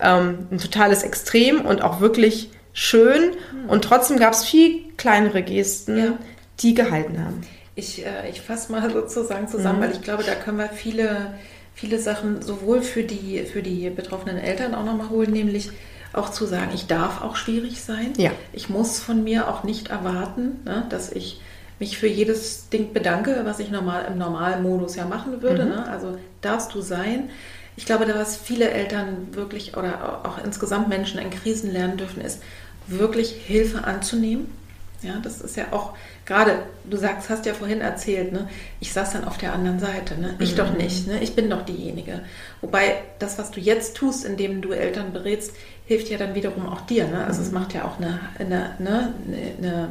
ähm, 0.00 0.48
ein 0.50 0.58
totales 0.58 1.02
Extrem 1.02 1.60
und 1.60 1.82
auch 1.82 2.00
wirklich 2.00 2.50
schön. 2.72 3.32
Und 3.68 3.84
trotzdem 3.84 4.18
gab 4.18 4.32
es 4.32 4.44
viel 4.44 4.92
kleinere 4.96 5.42
Gesten, 5.42 5.98
ja. 5.98 6.18
die 6.60 6.74
gehalten 6.74 7.22
haben. 7.22 7.42
Ich, 7.74 8.04
äh, 8.04 8.30
ich 8.30 8.40
fasse 8.40 8.72
mal 8.72 8.90
sozusagen 8.92 9.46
zusammen, 9.46 9.78
mhm. 9.78 9.82
weil 9.82 9.92
ich 9.92 10.02
glaube, 10.02 10.24
da 10.24 10.34
können 10.34 10.58
wir 10.58 10.68
viele 10.68 11.34
viele 11.78 12.00
Sachen 12.00 12.42
sowohl 12.42 12.82
für 12.82 13.04
die, 13.04 13.44
für 13.44 13.62
die 13.62 13.88
betroffenen 13.90 14.36
Eltern 14.36 14.74
auch 14.74 14.84
nochmal 14.84 15.10
holen, 15.10 15.30
nämlich 15.30 15.70
auch 16.12 16.30
zu 16.30 16.44
sagen, 16.44 16.72
ich 16.74 16.88
darf 16.88 17.22
auch 17.22 17.36
schwierig 17.36 17.82
sein. 17.82 18.14
Ja. 18.16 18.32
Ich 18.52 18.68
muss 18.68 18.98
von 18.98 19.22
mir 19.22 19.48
auch 19.48 19.62
nicht 19.62 19.88
erwarten, 19.88 20.56
ne, 20.64 20.86
dass 20.88 21.12
ich 21.12 21.40
mich 21.78 21.96
für 21.96 22.08
jedes 22.08 22.68
Ding 22.70 22.92
bedanke, 22.92 23.42
was 23.44 23.60
ich 23.60 23.70
normal 23.70 24.06
im 24.10 24.18
normalen 24.18 24.64
Modus 24.64 24.96
ja 24.96 25.04
machen 25.04 25.40
würde. 25.40 25.64
Mhm. 25.64 25.70
Ne? 25.70 25.88
Also 25.88 26.18
darfst 26.40 26.74
du 26.74 26.80
sein. 26.80 27.30
Ich 27.76 27.86
glaube, 27.86 28.06
da 28.06 28.16
was 28.16 28.36
viele 28.36 28.70
Eltern 28.70 29.28
wirklich 29.30 29.76
oder 29.76 30.22
auch 30.24 30.44
insgesamt 30.44 30.88
Menschen 30.88 31.20
in 31.20 31.30
Krisen 31.30 31.70
lernen 31.70 31.96
dürfen, 31.96 32.20
ist 32.20 32.42
wirklich 32.88 33.30
Hilfe 33.30 33.84
anzunehmen. 33.84 34.52
Ja, 35.02 35.20
das 35.22 35.40
ist 35.40 35.56
ja 35.56 35.66
auch 35.70 35.94
gerade, 36.28 36.58
du 36.84 36.98
sagst, 36.98 37.30
hast 37.30 37.46
ja 37.46 37.54
vorhin 37.54 37.80
erzählt, 37.80 38.32
ne? 38.32 38.48
ich 38.80 38.92
saß 38.92 39.12
dann 39.12 39.24
auf 39.24 39.38
der 39.38 39.54
anderen 39.54 39.80
Seite, 39.80 40.20
ne? 40.20 40.36
ich 40.38 40.52
mhm. 40.52 40.56
doch 40.56 40.76
nicht, 40.76 41.06
ne? 41.06 41.22
ich 41.22 41.34
bin 41.34 41.48
doch 41.48 41.62
diejenige. 41.62 42.20
Wobei 42.60 42.96
das, 43.18 43.38
was 43.38 43.50
du 43.50 43.60
jetzt 43.60 43.96
tust, 43.96 44.26
indem 44.26 44.60
du 44.60 44.72
Eltern 44.72 45.14
berätst, 45.14 45.52
hilft 45.86 46.10
ja 46.10 46.18
dann 46.18 46.34
wiederum 46.34 46.68
auch 46.68 46.82
dir. 46.82 47.08
Ne? 47.08 47.24
Also 47.24 47.40
mhm. 47.40 47.46
es 47.46 47.52
macht 47.52 47.72
ja 47.72 47.84
auch 47.84 47.96
eine, 47.96 48.20
eine, 48.38 48.76
eine, 48.78 49.14
eine 49.56 49.88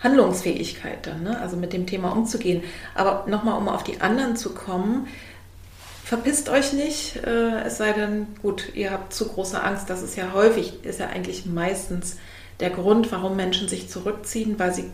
Handlungsfähigkeit 0.00 1.06
dann, 1.06 1.22
ne? 1.22 1.40
also 1.40 1.56
mit 1.56 1.72
dem 1.72 1.86
Thema 1.86 2.10
umzugehen. 2.10 2.64
Aber 2.96 3.24
nochmal, 3.28 3.56
um 3.56 3.68
auf 3.68 3.84
die 3.84 4.00
anderen 4.00 4.34
zu 4.34 4.54
kommen, 4.54 5.06
verpisst 6.02 6.48
euch 6.48 6.72
nicht, 6.72 7.24
äh, 7.24 7.60
es 7.64 7.78
sei 7.78 7.92
denn, 7.92 8.26
gut, 8.42 8.74
ihr 8.74 8.90
habt 8.90 9.12
zu 9.12 9.28
große 9.28 9.62
Angst, 9.62 9.88
das 9.88 10.02
ist 10.02 10.16
ja 10.16 10.32
häufig, 10.32 10.84
ist 10.84 10.98
ja 10.98 11.06
eigentlich 11.06 11.46
meistens 11.46 12.16
der 12.58 12.70
Grund, 12.70 13.12
warum 13.12 13.36
Menschen 13.36 13.68
sich 13.68 13.88
zurückziehen, 13.88 14.58
weil 14.58 14.74
sie 14.74 14.90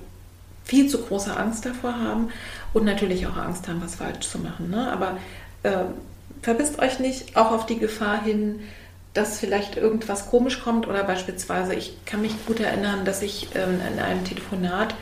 viel 0.64 0.88
zu 0.88 0.98
große 1.02 1.36
Angst 1.36 1.66
davor 1.66 1.98
haben 1.98 2.28
und 2.72 2.84
natürlich 2.84 3.26
auch 3.26 3.36
Angst 3.36 3.68
haben, 3.68 3.82
was 3.82 3.96
falsch 3.96 4.28
zu 4.28 4.38
machen. 4.38 4.70
Ne? 4.70 4.90
Aber 4.90 5.18
äh, 5.62 5.84
verbisst 6.42 6.78
euch 6.78 6.98
nicht 6.98 7.36
auch 7.36 7.52
auf 7.52 7.66
die 7.66 7.78
Gefahr 7.78 8.22
hin, 8.22 8.60
dass 9.14 9.38
vielleicht 9.38 9.76
irgendwas 9.76 10.30
komisch 10.30 10.62
kommt 10.62 10.88
oder 10.88 11.04
beispielsweise, 11.04 11.74
ich 11.74 11.96
kann 12.06 12.22
mich 12.22 12.46
gut 12.46 12.60
erinnern, 12.60 13.04
dass 13.04 13.22
ich 13.22 13.48
ähm, 13.54 13.80
in 13.92 14.00
einem 14.00 14.24
Telefonat 14.24 14.94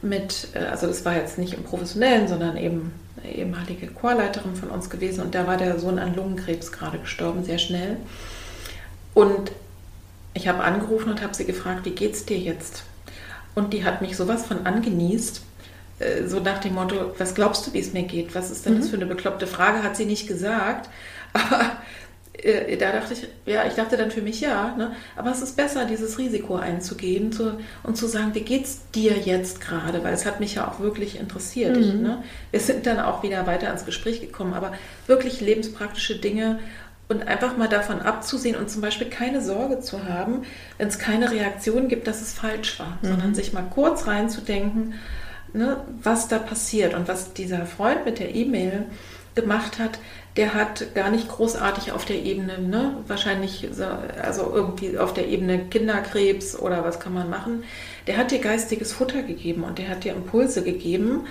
mit, 0.00 0.48
äh, 0.54 0.60
also 0.66 0.86
das 0.86 1.04
war 1.04 1.14
jetzt 1.14 1.38
nicht 1.38 1.54
im 1.54 1.62
Professionellen, 1.62 2.28
sondern 2.28 2.56
eben 2.56 2.92
eine 3.22 3.34
ehemalige 3.34 3.88
Chorleiterin 3.88 4.56
von 4.56 4.70
uns 4.70 4.88
gewesen 4.88 5.22
und 5.22 5.34
da 5.34 5.46
war 5.46 5.58
der 5.58 5.78
Sohn 5.78 5.98
an 5.98 6.14
Lungenkrebs 6.14 6.72
gerade 6.72 6.98
gestorben, 6.98 7.44
sehr 7.44 7.58
schnell. 7.58 7.98
Und 9.14 9.52
ich 10.34 10.48
habe 10.48 10.64
angerufen 10.64 11.10
und 11.10 11.22
habe 11.22 11.34
sie 11.34 11.44
gefragt, 11.44 11.84
wie 11.84 11.90
geht's 11.90 12.24
dir 12.24 12.38
jetzt? 12.38 12.84
Und 13.54 13.72
die 13.72 13.84
hat 13.84 14.00
mich 14.00 14.16
sowas 14.16 14.46
von 14.46 14.66
angenießt, 14.66 15.42
äh, 15.98 16.26
so 16.26 16.40
nach 16.40 16.58
dem 16.58 16.74
Motto, 16.74 17.14
was 17.18 17.34
glaubst 17.34 17.66
du, 17.66 17.72
wie 17.72 17.80
es 17.80 17.92
mir 17.92 18.04
geht? 18.04 18.34
Was 18.34 18.50
ist 18.50 18.66
denn 18.66 18.74
mhm. 18.74 18.80
das 18.80 18.88
für 18.88 18.96
eine 18.96 19.06
bekloppte 19.06 19.46
Frage? 19.46 19.82
Hat 19.82 19.96
sie 19.96 20.06
nicht 20.06 20.26
gesagt. 20.26 20.88
Aber 21.32 21.72
äh, 22.42 22.76
da 22.76 22.92
dachte 22.92 23.14
ich, 23.14 23.28
ja, 23.46 23.66
ich 23.66 23.74
dachte 23.74 23.96
dann 23.96 24.10
für 24.10 24.22
mich 24.22 24.40
ja, 24.40 24.74
ne? 24.76 24.92
aber 25.16 25.30
es 25.30 25.42
ist 25.42 25.56
besser, 25.56 25.84
dieses 25.84 26.18
Risiko 26.18 26.56
einzugehen 26.56 27.30
zu, 27.30 27.58
und 27.82 27.96
zu 27.96 28.06
sagen, 28.06 28.34
wie 28.34 28.40
geht's 28.40 28.80
dir 28.94 29.16
jetzt 29.18 29.60
gerade? 29.60 30.02
Weil 30.02 30.14
es 30.14 30.26
hat 30.26 30.40
mich 30.40 30.56
ja 30.56 30.68
auch 30.68 30.80
wirklich 30.80 31.20
interessiert. 31.20 31.76
Mhm. 31.76 31.82
Ich, 31.82 31.94
ne? 31.94 32.22
Wir 32.50 32.60
sind 32.60 32.86
dann 32.86 33.00
auch 33.00 33.22
wieder 33.22 33.46
weiter 33.46 33.70
ins 33.70 33.84
Gespräch 33.84 34.20
gekommen, 34.20 34.54
aber 34.54 34.72
wirklich 35.06 35.40
lebenspraktische 35.40 36.16
Dinge 36.16 36.58
und 37.12 37.28
einfach 37.28 37.56
mal 37.56 37.68
davon 37.68 38.00
abzusehen 38.00 38.56
und 38.56 38.70
zum 38.70 38.80
Beispiel 38.80 39.08
keine 39.08 39.42
Sorge 39.42 39.80
zu 39.80 40.04
haben, 40.04 40.42
wenn 40.78 40.88
es 40.88 40.98
keine 40.98 41.30
Reaktion 41.30 41.88
gibt, 41.88 42.06
dass 42.06 42.22
es 42.22 42.32
falsch 42.32 42.78
war, 42.80 42.98
mhm. 43.02 43.08
sondern 43.08 43.34
sich 43.34 43.52
mal 43.52 43.64
kurz 43.70 44.06
reinzudenken, 44.06 44.94
ne, 45.52 45.78
was 46.02 46.28
da 46.28 46.38
passiert 46.38 46.94
und 46.94 47.08
was 47.08 47.34
dieser 47.34 47.66
Freund 47.66 48.04
mit 48.04 48.18
der 48.18 48.34
E-Mail 48.34 48.86
gemacht 49.34 49.78
hat, 49.78 49.98
der 50.36 50.54
hat 50.54 50.94
gar 50.94 51.10
nicht 51.10 51.28
großartig 51.28 51.92
auf 51.92 52.04
der 52.04 52.22
Ebene, 52.22 52.58
ne, 52.58 52.96
wahrscheinlich 53.06 53.68
also 54.22 54.50
irgendwie 54.54 54.96
auf 54.98 55.12
der 55.12 55.28
Ebene 55.28 55.66
Kinderkrebs 55.66 56.58
oder 56.58 56.84
was 56.84 57.00
kann 57.00 57.12
man 57.12 57.28
machen. 57.28 57.64
Der 58.06 58.16
hat 58.16 58.30
dir 58.30 58.38
geistiges 58.38 58.92
Futter 58.92 59.22
gegeben 59.22 59.64
und 59.64 59.78
der 59.78 59.88
hat 59.88 60.04
dir 60.04 60.12
Impulse 60.12 60.62
gegeben 60.62 61.26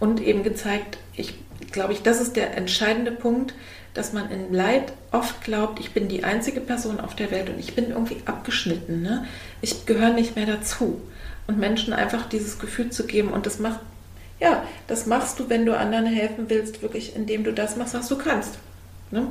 und 0.00 0.20
eben 0.20 0.42
gezeigt, 0.42 0.98
ich 1.14 1.34
glaube 1.72 1.92
ich, 1.92 2.02
das 2.02 2.20
ist 2.20 2.36
der 2.36 2.56
entscheidende 2.56 3.12
Punkt, 3.12 3.54
dass 3.96 4.12
man 4.12 4.30
in 4.30 4.52
Leid 4.52 4.92
oft 5.10 5.42
glaubt, 5.42 5.80
ich 5.80 5.92
bin 5.92 6.08
die 6.08 6.22
einzige 6.22 6.60
Person 6.60 7.00
auf 7.00 7.16
der 7.16 7.30
Welt 7.30 7.48
und 7.48 7.58
ich 7.58 7.74
bin 7.74 7.90
irgendwie 7.90 8.18
abgeschnitten. 8.26 9.02
Ne? 9.02 9.24
Ich 9.62 9.86
gehöre 9.86 10.12
nicht 10.12 10.36
mehr 10.36 10.46
dazu. 10.46 11.00
Und 11.46 11.58
Menschen 11.58 11.92
einfach 11.92 12.28
dieses 12.28 12.58
Gefühl 12.58 12.90
zu 12.90 13.06
geben 13.06 13.28
und 13.28 13.46
das 13.46 13.58
macht, 13.58 13.80
ja, 14.40 14.64
das 14.86 15.06
machst 15.06 15.38
du, 15.38 15.48
wenn 15.48 15.64
du 15.64 15.78
anderen 15.78 16.06
helfen 16.06 16.46
willst, 16.48 16.82
wirklich 16.82 17.16
indem 17.16 17.44
du 17.44 17.52
das 17.52 17.76
machst, 17.76 17.94
was 17.94 18.08
du 18.08 18.18
kannst. 18.18 18.58
Ne? 19.10 19.28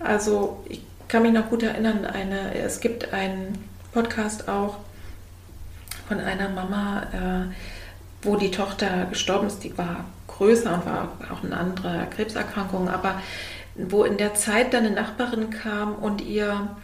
Also 0.00 0.62
ich 0.68 0.82
kann 1.08 1.22
mich 1.22 1.32
noch 1.32 1.48
gut 1.48 1.62
erinnern, 1.62 2.04
eine, 2.04 2.54
es 2.54 2.80
gibt 2.80 3.12
einen 3.12 3.58
Podcast 3.92 4.48
auch 4.48 4.78
von 6.08 6.20
einer 6.20 6.48
Mama, 6.48 7.02
äh, 7.12 8.26
wo 8.26 8.36
die 8.36 8.50
Tochter 8.50 9.06
gestorben 9.06 9.46
ist, 9.46 9.62
die 9.64 9.76
war 9.78 10.04
größer 10.26 10.74
und 10.74 10.86
war 10.86 11.12
auch 11.32 11.44
eine 11.44 11.56
andere 11.56 12.06
Krebserkrankung, 12.14 12.88
aber 12.88 13.20
wo 13.74 14.04
in 14.04 14.18
der 14.18 14.34
Zeit 14.34 14.74
dann 14.74 14.86
eine 14.86 14.94
Nachbarin 14.94 15.50
kam 15.50 15.94
und 15.94 16.20
ihr 16.20 16.76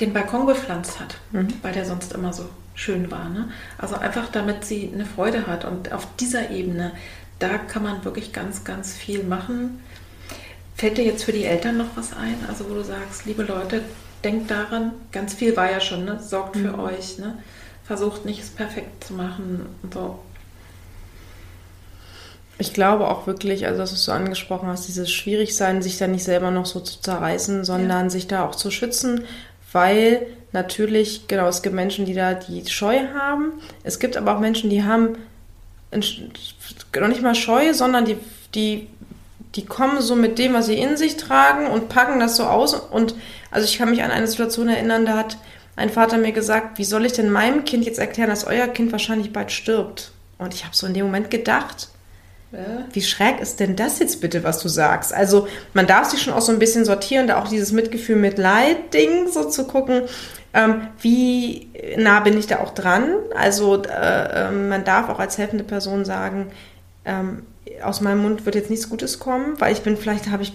den 0.00 0.12
Balkon 0.12 0.46
bepflanzt 0.46 1.00
hat, 1.00 1.16
mhm. 1.32 1.48
weil 1.62 1.72
der 1.72 1.84
sonst 1.84 2.12
immer 2.12 2.32
so 2.32 2.48
schön 2.74 3.10
war. 3.10 3.28
Ne? 3.28 3.50
Also 3.78 3.96
einfach 3.96 4.28
damit 4.30 4.64
sie 4.64 4.90
eine 4.92 5.04
Freude 5.04 5.46
hat. 5.46 5.64
Und 5.64 5.92
auf 5.92 6.06
dieser 6.18 6.50
Ebene, 6.50 6.92
da 7.38 7.58
kann 7.58 7.82
man 7.82 8.04
wirklich 8.04 8.32
ganz, 8.32 8.64
ganz 8.64 8.94
viel 8.94 9.24
machen. 9.24 9.80
Fällt 10.76 10.98
dir 10.98 11.04
jetzt 11.04 11.24
für 11.24 11.32
die 11.32 11.44
Eltern 11.44 11.76
noch 11.76 11.96
was 11.96 12.12
ein? 12.16 12.36
Also 12.48 12.68
wo 12.70 12.74
du 12.74 12.82
sagst, 12.82 13.26
liebe 13.26 13.42
Leute, 13.42 13.82
denkt 14.24 14.50
daran, 14.50 14.92
ganz 15.10 15.34
viel 15.34 15.56
war 15.56 15.70
ja 15.70 15.80
schon, 15.80 16.04
ne? 16.04 16.20
sorgt 16.20 16.56
für 16.56 16.72
mhm. 16.72 16.80
euch, 16.80 17.18
ne? 17.18 17.38
versucht 17.84 18.24
nicht 18.24 18.42
es 18.42 18.50
perfekt 18.50 19.04
zu 19.04 19.14
machen. 19.14 19.66
So. 19.92 20.18
Ich 22.58 22.74
glaube 22.74 23.08
auch 23.08 23.26
wirklich, 23.26 23.66
also 23.66 23.78
dass 23.78 23.90
du 23.90 23.96
es 23.96 24.04
so 24.04 24.12
angesprochen 24.12 24.68
hast, 24.68 24.86
dieses 24.86 25.10
Schwierigsein, 25.10 25.82
sich 25.82 25.98
da 25.98 26.06
nicht 26.06 26.24
selber 26.24 26.50
noch 26.50 26.66
so 26.66 26.80
zu 26.80 27.00
zerreißen, 27.00 27.64
sondern 27.64 28.04
ja. 28.04 28.10
sich 28.10 28.28
da 28.28 28.46
auch 28.46 28.54
zu 28.54 28.70
schützen, 28.70 29.24
weil 29.72 30.26
natürlich, 30.52 31.26
genau, 31.28 31.48
es 31.48 31.62
gibt 31.62 31.74
Menschen, 31.74 32.04
die 32.04 32.14
da 32.14 32.34
die 32.34 32.64
Scheu 32.66 32.98
haben. 33.18 33.54
Es 33.82 33.98
gibt 33.98 34.16
aber 34.16 34.36
auch 34.36 34.40
Menschen, 34.40 34.70
die 34.70 34.84
haben 34.84 35.16
noch 35.90 37.08
nicht 37.08 37.22
mal 37.22 37.34
Scheu, 37.34 37.74
sondern 37.74 38.04
die, 38.04 38.16
die, 38.54 38.88
die 39.54 39.64
kommen 39.64 40.00
so 40.00 40.14
mit 40.14 40.38
dem, 40.38 40.54
was 40.54 40.66
sie 40.66 40.78
in 40.78 40.96
sich 40.96 41.16
tragen 41.16 41.66
und 41.66 41.88
packen 41.88 42.20
das 42.20 42.36
so 42.36 42.44
aus. 42.44 42.74
Und 42.74 43.14
also 43.50 43.66
ich 43.66 43.78
kann 43.78 43.90
mich 43.90 44.02
an 44.02 44.10
eine 44.10 44.26
Situation 44.26 44.68
erinnern, 44.68 45.06
da 45.06 45.16
hat 45.16 45.38
ein 45.76 45.90
Vater 45.90 46.18
mir 46.18 46.32
gesagt, 46.32 46.78
wie 46.78 46.84
soll 46.84 47.06
ich 47.06 47.12
denn 47.12 47.30
meinem 47.30 47.64
Kind 47.64 47.84
jetzt 47.84 47.98
erklären, 47.98 48.30
dass 48.30 48.46
euer 48.46 48.68
Kind 48.68 48.92
wahrscheinlich 48.92 49.32
bald 49.32 49.52
stirbt? 49.52 50.12
Und 50.38 50.54
ich 50.54 50.64
habe 50.64 50.76
so 50.76 50.86
in 50.86 50.94
dem 50.94 51.06
Moment 51.06 51.30
gedacht, 51.30 51.88
wie 52.92 53.00
schräg 53.00 53.40
ist 53.40 53.60
denn 53.60 53.76
das 53.76 53.98
jetzt 53.98 54.20
bitte, 54.20 54.44
was 54.44 54.58
du 54.58 54.68
sagst? 54.68 55.14
Also 55.14 55.48
man 55.72 55.86
darf 55.86 56.10
sich 56.10 56.20
schon 56.20 56.34
auch 56.34 56.42
so 56.42 56.52
ein 56.52 56.58
bisschen 56.58 56.84
sortieren, 56.84 57.26
da 57.26 57.40
auch 57.40 57.48
dieses 57.48 57.72
Mitgefühl 57.72 58.16
mit 58.16 58.36
Leid-Ding 58.36 59.28
so 59.32 59.44
zu 59.44 59.66
gucken, 59.66 60.02
ähm, 60.54 60.88
wie 61.00 61.70
nah 61.96 62.20
bin 62.20 62.36
ich 62.36 62.46
da 62.46 62.60
auch 62.60 62.74
dran? 62.74 63.14
Also 63.34 63.82
äh, 63.84 64.48
äh, 64.48 64.50
man 64.50 64.84
darf 64.84 65.08
auch 65.08 65.18
als 65.18 65.38
helfende 65.38 65.64
Person 65.64 66.04
sagen, 66.04 66.52
ähm, 67.06 67.44
aus 67.82 68.00
meinem 68.00 68.22
Mund 68.22 68.44
wird 68.44 68.54
jetzt 68.54 68.70
nichts 68.70 68.90
Gutes 68.90 69.18
kommen, 69.18 69.58
weil 69.58 69.72
ich 69.72 69.82
bin, 69.82 69.96
vielleicht 69.96 70.30
habe 70.30 70.42
ich, 70.42 70.52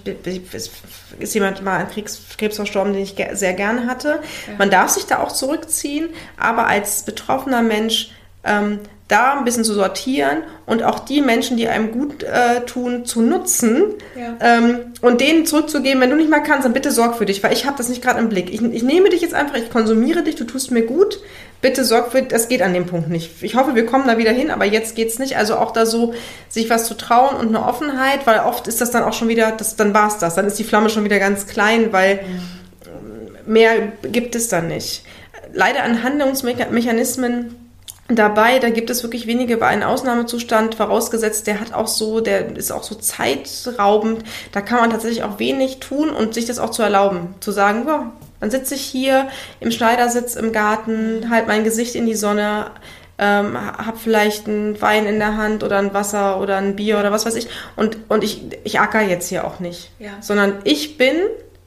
ist 1.19 1.33
jemand 1.33 1.63
mal 1.63 1.79
an 1.79 1.89
Kriegs, 1.89 2.21
Krebs 2.37 2.57
verstorben, 2.57 2.93
den 2.93 3.01
ich 3.01 3.15
sehr 3.33 3.53
gerne 3.53 3.87
hatte. 3.87 4.19
Ja. 4.47 4.53
Man 4.57 4.69
darf 4.69 4.89
sich 4.89 5.05
da 5.07 5.19
auch 5.19 5.31
zurückziehen, 5.31 6.09
aber 6.37 6.67
als 6.67 7.03
betroffener 7.03 7.63
Mensch 7.63 8.11
ähm, 8.47 8.79
da 9.07 9.37
ein 9.37 9.45
bisschen 9.45 9.63
zu 9.63 9.73
sortieren 9.73 10.39
und 10.65 10.83
auch 10.83 10.99
die 10.99 11.21
Menschen, 11.21 11.55
die 11.55 11.67
einem 11.67 11.91
gut 11.91 12.23
äh, 12.23 12.61
tun, 12.65 13.05
zu 13.05 13.21
nutzen 13.21 13.93
ja. 14.19 14.35
ähm, 14.41 14.79
und 15.01 15.21
denen 15.21 15.45
zurückzugeben, 15.45 16.01
wenn 16.01 16.09
du 16.09 16.17
nicht 16.17 16.29
mal 16.29 16.41
kannst, 16.41 16.65
dann 16.65 16.73
bitte 16.73 16.91
sorg 16.91 17.15
für 17.15 17.25
dich, 17.25 17.41
weil 17.41 17.53
ich 17.53 17.65
habe 17.65 17.77
das 17.77 17.87
nicht 17.87 18.01
gerade 18.01 18.19
im 18.19 18.27
Blick. 18.27 18.53
Ich, 18.53 18.61
ich, 18.61 18.83
nehme 18.83 19.09
dich 19.09 19.21
jetzt 19.21 19.33
einfach, 19.33 19.55
ich 19.55 19.69
konsumiere 19.69 20.23
dich, 20.23 20.35
du 20.35 20.43
tust 20.43 20.71
mir 20.71 20.81
gut, 20.81 21.21
bitte 21.61 21.85
sorg 21.85 22.11
für, 22.11 22.21
das 22.21 22.49
geht 22.49 22.61
an 22.61 22.73
dem 22.73 22.85
Punkt 22.85 23.07
nicht. 23.07 23.31
Ich 23.43 23.55
hoffe, 23.55 23.75
wir 23.75 23.85
kommen 23.85 24.07
da 24.07 24.17
wieder 24.17 24.31
hin, 24.31 24.51
aber 24.51 24.65
jetzt 24.65 24.95
geht's 24.95 25.19
nicht. 25.19 25.37
Also 25.37 25.55
auch 25.55 25.71
da 25.71 25.85
so, 25.85 26.13
sich 26.49 26.69
was 26.69 26.85
zu 26.85 26.95
trauen 26.95 27.37
und 27.37 27.47
eine 27.47 27.65
Offenheit, 27.65 28.27
weil 28.27 28.39
oft 28.39 28.67
ist 28.67 28.81
das 28.81 28.91
dann 28.91 29.03
auch 29.03 29.13
schon 29.13 29.29
wieder, 29.29 29.53
das, 29.53 29.77
dann 29.77 29.93
war's 29.93 30.17
das, 30.17 30.35
dann 30.35 30.47
ist 30.47 30.59
die 30.59 30.65
Flamme 30.65 30.89
schon 30.89 31.05
wieder 31.05 31.19
ganz 31.19 31.47
klein, 31.47 31.93
weil 31.93 32.15
mhm. 33.45 33.53
mehr 33.53 33.71
gibt 34.01 34.35
es 34.35 34.49
dann 34.49 34.67
nicht. 34.67 35.05
Leider 35.53 35.83
an 35.83 36.03
Handlungsmechanismen 36.03 37.55
dabei. 38.07 38.59
Da 38.59 38.69
gibt 38.69 38.89
es 38.89 39.03
wirklich 39.03 39.27
wenige 39.27 39.57
bei 39.57 39.67
einem 39.67 39.83
Ausnahmezustand, 39.83 40.75
vorausgesetzt, 40.75 41.47
der 41.47 41.59
hat 41.59 41.73
auch 41.73 41.87
so, 41.87 42.21
der 42.21 42.55
ist 42.55 42.71
auch 42.71 42.83
so 42.83 42.95
zeitraubend. 42.95 44.23
Da 44.51 44.61
kann 44.61 44.79
man 44.79 44.89
tatsächlich 44.89 45.23
auch 45.23 45.39
wenig 45.39 45.79
tun 45.79 46.09
und 46.09 46.33
sich 46.33 46.45
das 46.45 46.59
auch 46.59 46.69
zu 46.69 46.81
erlauben. 46.81 47.35
Zu 47.39 47.51
sagen, 47.51 47.85
ja, 47.87 48.11
dann 48.39 48.51
sitze 48.51 48.75
ich 48.75 48.81
hier 48.81 49.27
im 49.59 49.71
Schneidersitz 49.71 50.35
im 50.35 50.51
Garten, 50.51 51.29
halt 51.29 51.47
mein 51.47 51.63
Gesicht 51.63 51.95
in 51.95 52.05
die 52.05 52.15
Sonne, 52.15 52.71
ähm, 53.19 53.57
hab 53.57 53.97
vielleicht 53.97 54.47
einen 54.47 54.79
Wein 54.79 55.07
in 55.07 55.17
der 55.17 55.37
Hand 55.37 55.63
oder 55.63 55.79
ein 55.79 55.93
Wasser 55.93 56.39
oder 56.39 56.57
ein 56.57 56.75
Bier 56.75 56.99
oder 56.99 57.11
was 57.11 57.25
weiß 57.25 57.35
ich. 57.35 57.47
Und, 57.75 57.97
und 58.09 58.23
ich, 58.23 58.43
ich 58.63 58.79
acker 58.79 59.01
jetzt 59.01 59.27
hier 59.27 59.45
auch 59.45 59.59
nicht. 59.59 59.89
Ja. 59.97 60.11
Sondern 60.21 60.59
ich 60.65 60.97
bin, 60.97 61.15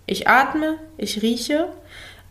ich 0.07 0.29
atme, 0.29 0.77
ich 0.97 1.23
rieche 1.23 1.67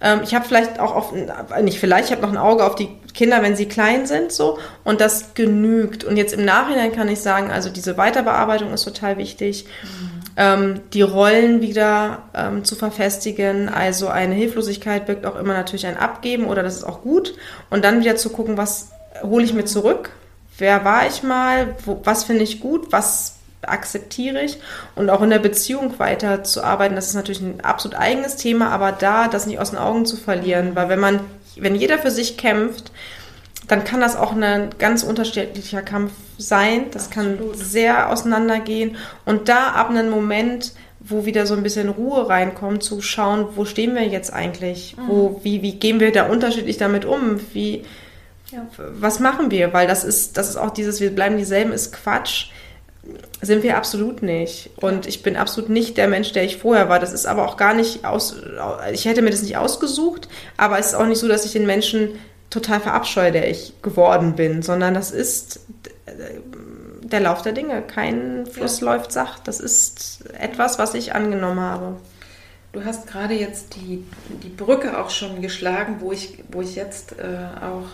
ähm, 0.02 0.22
ich 0.24 0.34
habe 0.34 0.46
vielleicht 0.46 0.80
auch 0.80 0.96
auf, 0.96 1.14
nicht 1.62 1.80
vielleicht, 1.80 2.06
ich 2.06 2.12
habe 2.12 2.22
noch 2.22 2.30
ein 2.30 2.38
Auge 2.38 2.66
auf 2.66 2.76
die 2.76 2.90
Kinder, 3.14 3.42
wenn 3.42 3.56
sie 3.56 3.68
klein 3.68 4.06
sind, 4.06 4.32
so. 4.32 4.60
Und 4.84 5.02
das 5.02 5.34
genügt. 5.34 6.04
Und 6.04 6.18
jetzt 6.18 6.34
im 6.34 6.46
Nachhinein 6.46 6.92
kann 6.92 7.08
ich 7.08 7.20
sagen, 7.20 7.52
also 7.52 7.70
diese 7.70 7.98
Weiterbearbeitung 7.98 8.72
ist 8.74 8.84
total 8.84 9.18
wichtig. 9.18 9.66
Mhm. 9.84 10.20
Ähm, 10.38 10.82
die 10.94 11.02
Rollen 11.02 11.62
wieder 11.62 12.24
ähm, 12.34 12.64
zu 12.64 12.76
verfestigen. 12.76 13.70
Also 13.70 14.08
eine 14.08 14.36
Hilflosigkeit 14.36 15.06
birgt 15.06 15.26
auch 15.26 15.36
immer 15.36 15.54
natürlich 15.54 15.88
ein 15.88 15.98
Abgeben 15.98 16.46
oder 16.46 16.64
das 16.64 16.76
ist 16.76 16.84
auch 16.84 17.02
gut. 17.02 17.36
Und 17.70 17.84
dann 17.84 18.02
wieder 18.02 18.16
zu 18.16 18.30
gucken, 18.30 18.58
was 18.58 18.90
hole 19.22 19.44
ich 19.44 19.54
mir 19.54 19.66
zurück? 19.66 20.12
Wer 20.58 20.86
war 20.86 21.08
ich 21.08 21.24
mal? 21.24 21.76
Wo, 21.86 22.02
was 22.04 22.24
finde 22.24 22.44
ich 22.44 22.60
gut? 22.60 22.92
Was 22.92 23.40
akzeptiere 23.62 24.42
ich 24.42 24.58
und 24.96 25.10
auch 25.10 25.22
in 25.22 25.30
der 25.30 25.40
Beziehung 25.40 26.00
weiter 26.00 26.44
zu 26.44 26.64
arbeiten, 26.64 26.96
das 26.96 27.08
ist 27.08 27.16
natürlich 27.16 27.42
ein 27.42 27.62
absolut 27.62 27.98
eigenes 27.98 28.36
Thema, 28.36 28.70
aber 28.70 28.92
da 28.92 29.28
das 29.28 29.48
nicht 29.48 29.60
aus 29.60 29.72
den 29.72 29.80
Augen 29.80 30.06
zu 30.06 30.18
verlieren, 30.18 30.76
weil 30.76 30.90
wenn 30.90 31.00
man, 31.00 31.20
wenn 31.58 31.76
jeder 31.76 31.98
für 31.98 32.12
sich 32.12 32.38
kämpft, 32.38 32.92
dann 33.68 33.84
kann 33.84 34.02
das 34.02 34.16
auch 34.16 34.34
ein 34.36 34.70
ganz 34.80 35.04
unterschiedlicher 35.04 35.82
Kampf 35.82 36.12
sein. 36.38 36.86
Das 36.92 37.08
Absolut. 37.08 37.38
kann 37.38 37.54
sehr 37.54 38.10
auseinandergehen. 38.10 38.98
Und 39.26 39.48
da 39.48 39.70
ab 39.70 39.90
einem 39.90 40.10
Moment, 40.10 40.74
wo 41.00 41.26
wieder 41.26 41.46
so 41.46 41.54
ein 41.54 41.64
bisschen 41.64 41.90
Ruhe 41.90 42.28
reinkommt, 42.28 42.84
zu 42.84 43.02
schauen, 43.02 43.48
wo 43.56 43.66
stehen 43.66 43.94
wir 43.94 44.08
jetzt 44.08 44.34
eigentlich? 44.34 44.98
Mhm. 44.98 45.08
Wo, 45.08 45.40
wie, 45.44 45.62
wie 45.62 45.74
gehen 45.74 46.00
wir 46.00 46.12
da 46.12 46.28
unterschiedlich 46.28 46.78
damit 46.78 47.06
um? 47.06 47.40
Wie, 47.54 47.86
ja. 48.52 48.66
was 48.78 49.20
machen 49.20 49.52
wir? 49.52 49.72
Weil 49.72 49.88
das 49.88 50.04
ist, 50.04 50.38
das 50.38 50.50
ist 50.50 50.58
auch 50.58 50.72
dieses, 50.72 51.00
wir 51.00 51.14
bleiben 51.14 51.38
dieselben, 51.38 51.72
ist 51.72 51.94
Quatsch 51.94 52.50
sind 53.42 53.64
wir 53.64 53.78
absolut 53.78 54.22
nicht. 54.22 54.72
Und 54.78 55.08
ich 55.08 55.24
bin 55.24 55.36
absolut 55.36 55.70
nicht 55.70 55.98
der 55.98 56.08
Mensch, 56.08 56.32
der 56.34 56.44
ich 56.44 56.58
vorher 56.58 56.90
war. 56.90 57.00
Das 57.00 57.14
ist 57.14 57.26
aber 57.26 57.48
auch 57.48 57.58
gar 57.58 57.74
nicht 57.74 58.06
aus, 58.06 58.36
ich 58.92 59.06
hätte 59.06 59.22
mir 59.22 59.32
das 59.32 59.42
nicht 59.42 59.58
ausgesucht, 59.58 60.28
aber 60.58 60.80
es 60.80 60.88
ist 60.88 60.96
auch 60.96 61.06
nicht 61.06 61.20
so, 61.20 61.28
dass 61.28 61.46
ich 61.46 61.54
den 61.54 61.66
Menschen 61.66 62.20
total 62.50 62.80
verabscheue, 62.80 63.32
der 63.32 63.50
ich 63.50 63.74
geworden 63.82 64.36
bin, 64.36 64.62
sondern 64.62 64.94
das 64.94 65.12
ist 65.12 65.62
der 67.04 67.20
Lauf 67.20 67.42
der 67.42 67.54
Dinge. 67.54 67.82
Kein 67.82 68.46
Fluss 68.46 68.80
ja. 68.80 68.94
läuft 68.94 69.12
sacht. 69.12 69.48
Das 69.48 69.60
ist 69.60 70.26
etwas, 70.38 70.80
was 70.80 70.94
ich 70.94 71.14
angenommen 71.14 71.60
habe. 71.60 71.98
Du 72.72 72.86
hast 72.86 73.08
gerade 73.08 73.34
jetzt 73.34 73.76
die, 73.76 74.06
die 74.44 74.50
Brücke 74.50 75.00
auch 75.00 75.10
schon 75.10 75.42
geschlagen, 75.42 75.98
wo 76.00 76.12
ich, 76.12 76.44
wo 76.52 76.62
ich 76.62 76.76
jetzt 76.76 77.14
äh, 77.14 77.64
auch 77.64 77.88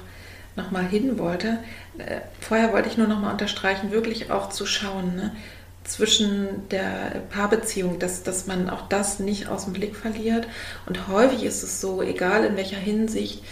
nochmal 0.56 0.86
hin 0.86 1.18
wollte. 1.18 1.60
Äh, 1.98 2.22
vorher 2.39 2.74
wollte 2.74 2.89
ich 2.89 2.98
nur 2.98 3.08
nochmal 3.08 3.32
unterstreichen, 3.32 3.91
wirklich 3.91 4.32
auch 4.32 4.50
zu 4.50 4.65
schauen, 4.65 5.15
ne? 5.15 5.36
zwischen 5.84 6.68
der 6.70 7.22
Paarbeziehung, 7.30 8.00
dass, 8.00 8.24
dass 8.24 8.48
man 8.48 8.70
auch 8.70 8.88
das 8.88 9.20
nicht 9.20 9.48
aus 9.48 9.65
dem 9.65 9.74
Blick 9.74 9.96
verliert. 9.96 10.48
Und 10.88 11.08
häufig 11.08 11.44
ist 11.44 11.63
es 11.63 11.80
so, 11.80 12.02
egal 12.02 12.44
in 12.44 12.56
welcher 12.56 12.78
Hinsicht, 12.78 13.44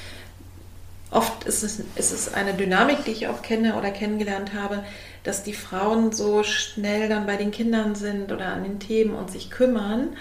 oft 1.12 1.44
ist 1.44 1.63
es, 1.63 1.80
ist 1.96 2.12
es 2.12 2.34
eine 2.34 2.56
Dynamik, 2.56 3.06
die 3.06 3.12
ich 3.12 3.28
auch 3.28 3.44
kenne 3.44 3.76
oder 3.76 3.92
kennengelernt 3.92 4.54
habe, 4.54 4.84
dass 5.24 5.44
die 5.44 5.54
Frauen 5.54 6.12
so 6.12 6.44
schnell 6.44 7.08
dann 7.08 7.28
bei 7.28 7.38
den 7.38 7.52
Kindern 7.52 7.96
sind 7.96 8.32
oder 8.32 8.48
an 8.48 8.63
den 8.63 8.80
Themen 8.80 9.13
und 9.13 9.32
sich 9.32 9.52
kümmern 9.52 10.18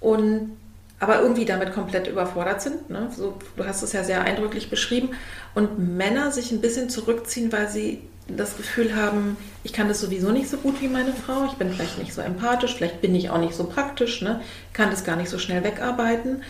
und 0.00 0.56
aber 1.00 1.20
irgendwie 1.20 1.44
damit 1.44 1.72
komplett 1.72 2.06
überfordert 2.06 2.62
sind. 2.62 2.88
Ne? 2.90 3.08
So, 3.14 3.34
du 3.56 3.66
hast 3.66 3.82
es 3.82 3.92
ja 3.92 4.04
sehr 4.04 4.22
eindrücklich 4.22 4.70
beschrieben. 4.70 5.10
Und 5.54 5.78
Männer 5.78 6.30
sich 6.30 6.52
ein 6.52 6.60
bisschen 6.60 6.88
zurückziehen, 6.88 7.52
weil 7.52 7.68
sie 7.68 8.02
das 8.28 8.56
Gefühl 8.56 8.96
haben, 8.96 9.36
ich 9.64 9.72
kann 9.72 9.88
das 9.88 10.00
sowieso 10.00 10.30
nicht 10.30 10.48
so 10.48 10.56
gut 10.56 10.80
wie 10.80 10.88
meine 10.88 11.12
Frau, 11.12 11.44
ich 11.44 11.58
bin 11.58 11.70
vielleicht 11.70 11.98
nicht 11.98 12.14
so 12.14 12.22
empathisch, 12.22 12.74
vielleicht 12.74 13.02
bin 13.02 13.14
ich 13.14 13.28
auch 13.28 13.38
nicht 13.38 13.54
so 13.54 13.64
praktisch, 13.64 14.22
ne? 14.22 14.40
kann 14.72 14.90
das 14.90 15.04
gar 15.04 15.16
nicht 15.16 15.28
so 15.28 15.38
schnell 15.38 15.62
wegarbeiten. 15.62 16.42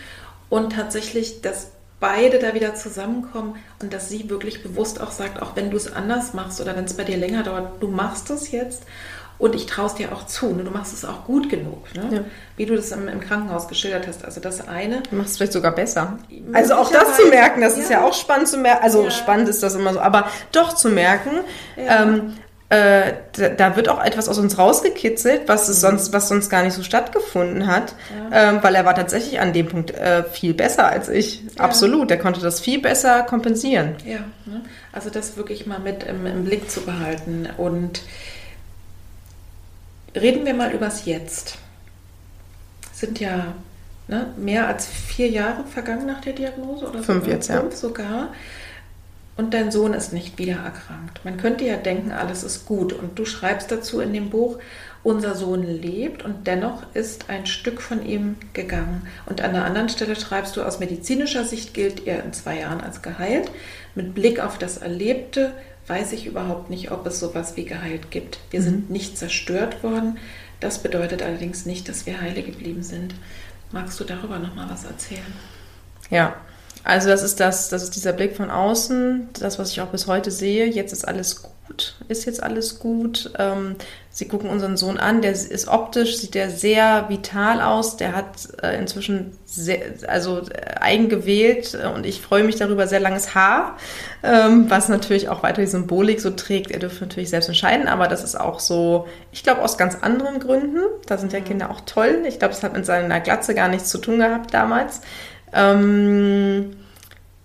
Und 0.48 0.72
tatsächlich, 0.72 1.40
dass 1.40 1.72
beide 1.98 2.38
da 2.38 2.54
wieder 2.54 2.74
zusammenkommen 2.74 3.56
und 3.80 3.92
dass 3.92 4.08
sie 4.08 4.28
wirklich 4.28 4.62
bewusst 4.62 5.00
auch 5.00 5.10
sagt, 5.10 5.40
auch 5.42 5.56
wenn 5.56 5.70
du 5.70 5.76
es 5.76 5.92
anders 5.92 6.34
machst 6.34 6.60
oder 6.60 6.76
wenn 6.76 6.84
es 6.84 6.94
bei 6.94 7.04
dir 7.04 7.16
länger 7.16 7.42
dauert, 7.42 7.82
du 7.82 7.88
machst 7.88 8.30
es 8.30 8.52
jetzt 8.52 8.84
und 9.38 9.54
ich 9.54 9.66
traue 9.66 9.86
es 9.86 9.94
dir 9.94 10.12
auch 10.12 10.26
zu. 10.26 10.54
Ne? 10.54 10.64
Du 10.64 10.70
machst 10.70 10.92
es 10.92 11.04
auch 11.04 11.24
gut 11.24 11.48
genug, 11.48 11.92
ne? 11.94 12.08
ja. 12.10 12.24
wie 12.56 12.66
du 12.66 12.76
das 12.76 12.92
im, 12.92 13.08
im, 13.08 13.20
Krankenhaus 13.20 13.68
geschildert 13.68 14.06
hast. 14.06 14.24
Also 14.24 14.40
das 14.40 14.66
eine. 14.68 15.02
Du 15.10 15.16
machst 15.16 15.32
es 15.32 15.36
vielleicht 15.36 15.52
sogar 15.52 15.72
besser. 15.72 16.18
Also 16.52 16.74
auch 16.74 16.90
das 16.90 17.16
zu 17.16 17.26
merken, 17.26 17.60
das 17.60 17.76
ja. 17.76 17.82
ist 17.82 17.90
ja 17.90 18.04
auch 18.04 18.14
spannend 18.14 18.48
zu 18.48 18.58
merken. 18.58 18.84
Also 18.84 19.04
ja. 19.04 19.10
spannend 19.10 19.48
ist 19.48 19.62
das 19.62 19.74
immer 19.74 19.92
so, 19.92 20.00
aber 20.00 20.28
doch 20.52 20.74
zu 20.74 20.88
merken, 20.88 21.40
ähm, 21.76 22.34
äh, 22.70 23.12
da, 23.32 23.48
da, 23.50 23.76
wird 23.76 23.88
auch 23.88 24.02
etwas 24.02 24.28
aus 24.28 24.38
uns 24.38 24.56
rausgekitzelt, 24.56 25.42
was 25.46 25.68
mhm. 25.68 25.72
sonst, 25.74 26.12
was 26.12 26.28
sonst 26.28 26.48
gar 26.48 26.62
nicht 26.62 26.72
so 26.72 26.82
stattgefunden 26.82 27.66
hat, 27.66 27.94
ähm, 28.32 28.60
weil 28.62 28.74
er 28.74 28.84
war 28.84 28.94
tatsächlich 28.94 29.38
an 29.38 29.52
dem 29.52 29.66
Punkt 29.66 29.90
äh, 29.90 30.24
viel 30.24 30.54
besser 30.54 30.88
als 30.88 31.08
ich. 31.08 31.42
Absolut, 31.58 32.10
er 32.10 32.18
konnte 32.18 32.40
das 32.40 32.60
viel 32.60 32.80
besser 32.80 33.22
kompensieren. 33.22 33.96
Ja, 34.06 34.20
ne? 34.46 34.62
also 34.92 35.10
das 35.10 35.36
wirklich 35.36 35.66
mal 35.66 35.78
mit 35.78 36.04
im, 36.04 36.24
im 36.24 36.44
Blick 36.44 36.70
zu 36.70 36.80
behalten 36.80 37.48
und 37.58 38.00
Reden 40.14 40.46
wir 40.46 40.54
mal 40.54 40.72
übers 40.72 41.04
Jetzt. 41.04 41.58
Sind 42.92 43.20
ja 43.20 43.54
ne, 44.08 44.32
mehr 44.36 44.68
als 44.68 44.86
vier 44.86 45.28
Jahre 45.28 45.64
vergangen 45.64 46.06
nach 46.06 46.20
der 46.20 46.32
Diagnose 46.32 46.88
oder 46.88 47.02
fünf 47.02 47.26
jetzt, 47.26 47.48
ja. 47.48 47.60
Fünf 47.60 47.74
sogar. 47.74 48.28
Und 49.36 49.52
dein 49.52 49.72
Sohn 49.72 49.94
ist 49.94 50.12
nicht 50.12 50.38
wieder 50.38 50.58
erkrankt. 50.58 51.24
Man 51.24 51.36
könnte 51.36 51.64
ja 51.64 51.76
denken, 51.76 52.12
alles 52.12 52.44
ist 52.44 52.66
gut. 52.66 52.92
Und 52.92 53.18
du 53.18 53.24
schreibst 53.24 53.72
dazu 53.72 54.00
in 54.00 54.12
dem 54.12 54.30
Buch, 54.30 54.58
unser 55.02 55.34
Sohn 55.34 55.62
lebt 55.64 56.24
und 56.24 56.46
dennoch 56.46 56.84
ist 56.94 57.28
ein 57.28 57.44
Stück 57.44 57.82
von 57.82 58.06
ihm 58.06 58.36
gegangen. 58.52 59.06
Und 59.26 59.42
an 59.42 59.52
der 59.52 59.64
anderen 59.64 59.88
Stelle 59.88 60.14
schreibst 60.14 60.56
du, 60.56 60.62
aus 60.62 60.78
medizinischer 60.78 61.44
Sicht 61.44 61.74
gilt 61.74 62.06
er 62.06 62.24
in 62.24 62.32
zwei 62.32 62.60
Jahren 62.60 62.80
als 62.80 63.02
geheilt. 63.02 63.50
Mit 63.96 64.14
Blick 64.14 64.38
auf 64.38 64.56
das 64.56 64.78
Erlebte 64.78 65.52
weiß 65.86 66.12
ich 66.12 66.26
überhaupt 66.26 66.70
nicht, 66.70 66.90
ob 66.90 67.06
es 67.06 67.20
sowas 67.20 67.56
wie 67.56 67.64
geheilt 67.64 68.10
gibt. 68.10 68.38
Wir 68.50 68.60
mhm. 68.60 68.64
sind 68.64 68.90
nicht 68.90 69.18
zerstört 69.18 69.82
worden. 69.82 70.18
Das 70.60 70.82
bedeutet 70.82 71.22
allerdings 71.22 71.66
nicht, 71.66 71.88
dass 71.88 72.06
wir 72.06 72.20
heile 72.20 72.42
geblieben 72.42 72.82
sind. 72.82 73.14
Magst 73.72 73.98
du 74.00 74.04
darüber 74.04 74.38
noch 74.38 74.54
mal 74.54 74.70
was 74.70 74.84
erzählen? 74.84 75.32
Ja, 76.10 76.36
also 76.84 77.08
das 77.08 77.22
ist 77.22 77.40
das, 77.40 77.70
das 77.70 77.82
ist 77.82 77.96
dieser 77.96 78.12
Blick 78.12 78.36
von 78.36 78.50
außen, 78.50 79.30
das, 79.40 79.58
was 79.58 79.70
ich 79.70 79.80
auch 79.80 79.88
bis 79.88 80.06
heute 80.06 80.30
sehe. 80.30 80.66
Jetzt 80.66 80.92
ist 80.92 81.08
alles 81.08 81.42
gut, 81.42 81.96
ist 82.08 82.26
jetzt 82.26 82.42
alles 82.42 82.78
gut. 82.78 83.32
Ähm, 83.38 83.76
sie 84.10 84.28
gucken 84.28 84.50
unseren 84.50 84.76
Sohn 84.76 84.98
an, 84.98 85.22
der 85.22 85.32
ist 85.32 85.66
optisch, 85.66 86.18
sieht 86.18 86.34
der 86.34 86.50
sehr 86.50 87.06
vital 87.08 87.62
aus. 87.62 87.96
Der 87.96 88.14
hat 88.14 88.26
äh, 88.62 88.78
inzwischen 88.78 89.32
sehr, 89.46 89.78
also 90.08 90.40
äh, 90.40 90.74
eigen 90.78 91.08
gewählt 91.08 91.74
äh, 91.74 91.86
und 91.86 92.04
ich 92.04 92.20
freue 92.20 92.44
mich 92.44 92.56
darüber, 92.56 92.86
sehr 92.86 93.00
langes 93.00 93.34
Haar, 93.34 93.78
ähm, 94.22 94.68
was 94.68 94.90
natürlich 94.90 95.30
auch 95.30 95.42
weiter 95.42 95.62
die 95.62 95.66
Symbolik 95.66 96.20
so 96.20 96.32
trägt. 96.32 96.70
Er 96.70 96.80
dürfte 96.80 97.04
natürlich 97.04 97.30
selbst 97.30 97.48
entscheiden, 97.48 97.88
aber 97.88 98.08
das 98.08 98.22
ist 98.22 98.38
auch 98.38 98.60
so, 98.60 99.08
ich 99.32 99.42
glaube, 99.42 99.62
aus 99.62 99.78
ganz 99.78 99.96
anderen 100.02 100.38
Gründen. 100.38 100.80
Da 101.06 101.16
sind 101.16 101.32
ja 101.32 101.40
mhm. 101.40 101.44
Kinder 101.44 101.70
auch 101.70 101.80
toll. 101.86 102.24
Ich 102.28 102.38
glaube, 102.38 102.52
es 102.52 102.62
hat 102.62 102.74
mit 102.74 102.84
seiner 102.84 103.20
Glatze 103.20 103.54
gar 103.54 103.68
nichts 103.68 103.88
zu 103.88 103.96
tun 103.96 104.18
gehabt 104.18 104.52
damals. 104.52 105.00
Ähm, 105.54 106.76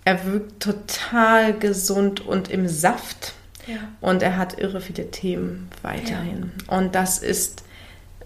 er 0.03 0.25
wirkt 0.25 0.61
total 0.61 1.53
gesund 1.53 2.21
und 2.21 2.49
im 2.49 2.67
Saft. 2.67 3.33
Ja. 3.67 3.77
Und 4.01 4.23
er 4.23 4.37
hat 4.37 4.57
irre 4.57 4.81
viele 4.81 5.11
Themen 5.11 5.69
weiterhin. 5.83 6.51
Ja. 6.67 6.77
Und 6.77 6.95
das 6.95 7.19
ist 7.19 7.63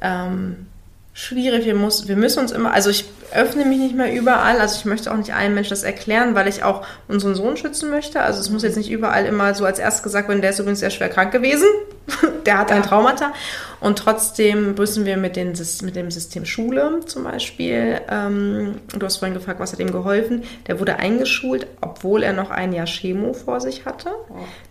ähm, 0.02 0.68
schwierig. 1.14 1.66
Wir, 1.66 1.76
muss, 1.76 2.08
wir 2.08 2.16
müssen 2.16 2.40
uns 2.40 2.52
immer, 2.52 2.74
also 2.74 2.90
ich 2.90 3.06
öffne 3.32 3.66
mich 3.66 3.80
nicht 3.80 3.96
mehr 3.96 4.14
überall, 4.14 4.60
also 4.60 4.76
ich 4.78 4.86
möchte 4.86 5.12
auch 5.12 5.18
nicht 5.18 5.34
allen 5.34 5.54
Menschen 5.54 5.72
das 5.72 5.84
erklären, 5.84 6.36
weil 6.36 6.48
ich 6.48 6.64
auch 6.64 6.86
unseren 7.08 7.36
Sohn 7.36 7.58
schützen 7.58 7.90
möchte. 7.90 8.22
Also 8.22 8.40
es 8.40 8.50
muss 8.50 8.64
jetzt 8.64 8.78
nicht 8.78 8.92
überall 8.92 9.26
immer 9.26 9.54
so 9.56 9.66
als 9.66 9.80
erst 9.80 10.04
gesagt 10.04 10.28
werden, 10.28 10.42
der 10.42 10.52
ist 10.52 10.60
übrigens 10.60 10.80
sehr 10.80 10.90
schwer 10.90 11.10
krank 11.10 11.32
gewesen, 11.32 11.68
der 12.46 12.58
hat 12.58 12.70
ja. 12.70 12.76
ein 12.76 12.84
Traumata. 12.84 13.34
Und 13.80 14.00
trotzdem 14.00 14.76
müssen 14.76 15.06
wir 15.06 15.18
mit, 15.18 15.36
den, 15.36 15.54
mit 15.84 15.96
dem 15.96 16.10
System 16.10 16.46
Schule 16.46 17.02
zum 17.06 17.24
Beispiel, 17.24 18.02
ähm, 18.10 18.80
du 18.98 19.06
hast 19.06 19.18
vorhin 19.18 19.34
gefragt, 19.34 19.60
was 19.60 19.74
hat 19.74 19.80
ihm 19.80 19.92
geholfen, 19.92 20.44
der 20.68 20.80
wurde 20.80 20.98
eingeschult, 20.98 21.68
obwohl 21.82 22.24
er 22.24 22.34
noch 22.34 22.50
ein 22.50 22.72
Jahr 22.72 22.86
Chemo 22.86 23.34
vor 23.34 23.60
sich 23.62 23.86
hatte. 23.86 24.10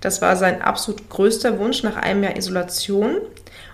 Das 0.00 0.22
war 0.22 0.36
sein 0.36 0.62
absolut 0.62 1.08
größter 1.10 1.58
Wunsch 1.58 1.82
nach 1.82 1.96
einem 1.96 2.22
Jahr 2.22 2.36
Isolation. 2.36 3.18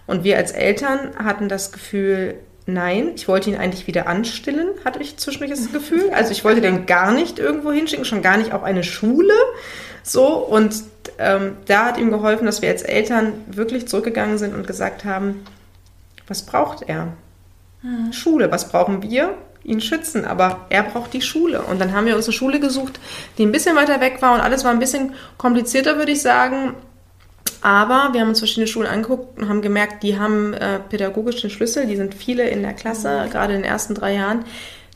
Und 0.07 0.25
wir 0.25 0.39
als 0.39 0.53
Eltern 0.53 1.11
hatten 1.23 1.51
das 1.51 1.71
Gefühl, 1.71 2.37
Nein, 2.71 3.13
ich 3.17 3.27
wollte 3.29 3.49
ihn 3.49 3.57
eigentlich 3.57 3.87
wieder 3.87 4.09
anstillen, 4.09 4.69
hatte 4.85 5.01
ich 5.01 5.17
zwischendurch 5.17 5.59
das 5.59 5.73
Gefühl. 5.73 6.11
Also 6.11 6.33
ich 6.33 6.45
wollte 6.45 6.61
den 6.61 6.85
gar 6.85 7.13
nicht 7.13 7.39
irgendwo 7.39 7.73
hinschicken, 7.73 8.05
schon 8.05 8.21
gar 8.21 8.37
nicht 8.37 8.53
auf 8.53 8.63
eine 8.63 8.85
Schule. 8.85 9.33
So, 10.03 10.35
und 10.35 10.83
ähm, 11.17 11.57
da 11.65 11.87
hat 11.87 11.97
ihm 11.97 12.11
geholfen, 12.11 12.45
dass 12.45 12.61
wir 12.61 12.69
als 12.69 12.83
Eltern 12.83 13.33
wirklich 13.47 13.89
zurückgegangen 13.89 14.37
sind 14.37 14.55
und 14.55 14.67
gesagt 14.67 15.07
haben, 15.07 15.47
was 16.27 16.45
braucht 16.45 16.83
er? 16.87 17.15
Hm. 17.81 18.13
Schule, 18.13 18.53
was 18.53 18.69
brauchen 18.69 19.03
wir? 19.03 19.33
Ihn 19.65 19.81
schützen, 19.81 20.27
aber 20.27 20.67
er 20.69 20.83
braucht 20.83 21.15
die 21.15 21.23
Schule. 21.23 21.63
Und 21.63 21.81
dann 21.81 21.95
haben 21.95 22.05
wir 22.05 22.17
uns 22.17 22.27
eine 22.27 22.35
Schule 22.35 22.61
gesucht, 22.61 23.01
die 23.39 23.47
ein 23.47 23.53
bisschen 23.53 23.77
weiter 23.77 24.03
weg 24.03 24.21
war 24.21 24.35
und 24.35 24.41
alles 24.43 24.63
war 24.65 24.73
ein 24.73 24.79
bisschen 24.79 25.15
komplizierter, 25.39 25.97
würde 25.97 26.13
ich 26.13 26.21
sagen. 26.21 26.75
Aber 27.61 28.11
wir 28.13 28.21
haben 28.21 28.29
uns 28.29 28.39
verschiedene 28.39 28.69
Schulen 28.69 28.87
angeguckt 28.87 29.39
und 29.39 29.49
haben 29.49 29.63
gemerkt, 29.63 30.03
die 30.03 30.19
haben 30.19 30.55
äh, 30.55 30.79
pädagogischen 30.79 31.51
Schlüssel, 31.51 31.87
die 31.87 31.97
sind 31.97 32.15
viele 32.15 32.49
in 32.49 32.63
der 32.63 32.73
Klasse, 32.73 33.25
mhm. 33.27 33.31
gerade 33.31 33.55
in 33.55 33.63
den 33.63 33.71
ersten 33.71 33.95
drei 33.95 34.15
Jahren. 34.15 34.45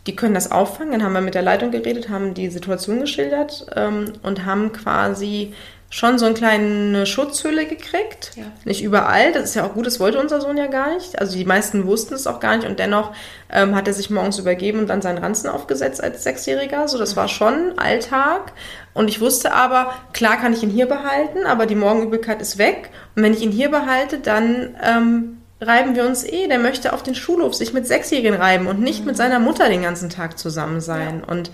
Die 0.07 0.17
können 0.17 0.35
das 0.35 0.51
auffangen. 0.51 0.93
Dann 0.93 1.03
haben 1.05 1.13
wir 1.13 1.21
mit 1.21 1.35
der 1.35 1.43
Leitung 1.43 1.71
geredet, 1.71 2.09
haben 2.09 2.35
die 2.35 2.49
Situation 2.49 3.01
geschildert 3.01 3.67
ähm, 3.77 4.13
und 4.23 4.45
haben 4.45 4.73
quasi 4.73 5.55
schon 5.93 6.19
so 6.19 6.25
eine 6.25 6.35
kleine 6.35 7.05
Schutzhülle 7.05 7.67
gekriegt. 7.67 8.31
Ja. 8.35 8.45
Nicht 8.65 8.83
überall, 8.83 9.31
das 9.33 9.45
ist 9.45 9.55
ja 9.57 9.67
auch 9.67 9.75
gut, 9.75 9.85
das 9.85 10.01
wollte 10.01 10.19
unser 10.19 10.41
Sohn 10.41 10.57
ja 10.57 10.67
gar 10.67 10.95
nicht. 10.95 11.19
Also 11.19 11.37
die 11.37 11.45
meisten 11.45 11.87
wussten 11.87 12.15
es 12.15 12.27
auch 12.27 12.41
gar 12.41 12.57
nicht 12.57 12.67
und 12.67 12.79
dennoch 12.79 13.13
ähm, 13.51 13.75
hat 13.75 13.87
er 13.87 13.93
sich 13.93 14.09
morgens 14.09 14.39
übergeben 14.39 14.79
und 14.79 14.87
dann 14.87 15.03
seinen 15.03 15.19
Ranzen 15.19 15.51
aufgesetzt 15.51 16.03
als 16.03 16.25
Sechsjähriger. 16.25 16.89
So, 16.89 16.97
das 16.97 17.15
war 17.15 17.29
schon 17.29 17.79
Alltag. 17.79 18.53
Und 18.95 19.09
ich 19.09 19.21
wusste 19.21 19.53
aber, 19.53 19.93
klar 20.15 20.39
kann 20.39 20.55
ich 20.55 20.63
ihn 20.63 20.71
hier 20.71 20.87
behalten, 20.87 21.45
aber 21.45 21.67
die 21.67 21.75
Morgenübelkeit 21.75 22.41
ist 22.41 22.57
weg. 22.57 22.89
Und 23.15 23.23
wenn 23.23 23.35
ich 23.35 23.43
ihn 23.43 23.53
hier 23.53 23.71
behalte, 23.71 24.17
dann 24.17 24.75
ähm, 24.83 25.43
reiben 25.61 25.95
wir 25.95 26.07
uns 26.07 26.25
eh. 26.25 26.49
Der 26.49 26.59
möchte 26.59 26.95
auf 26.95 27.03
den 27.03 27.15
Schulhof 27.15 27.55
sich 27.55 27.75
mit 27.75 27.87
Sechsjährigen 27.87 28.35
reiben 28.35 28.67
und 28.67 28.81
nicht 28.81 29.01
mhm. 29.01 29.09
mit 29.09 29.19
seiner 29.19 29.41
Mutter 29.41 29.69
den 29.69 29.83
ganzen 29.83 30.09
Tag 30.09 30.39
zusammen 30.39 30.81
sein. 30.81 31.21
Ja. 31.21 31.31
Und 31.31 31.51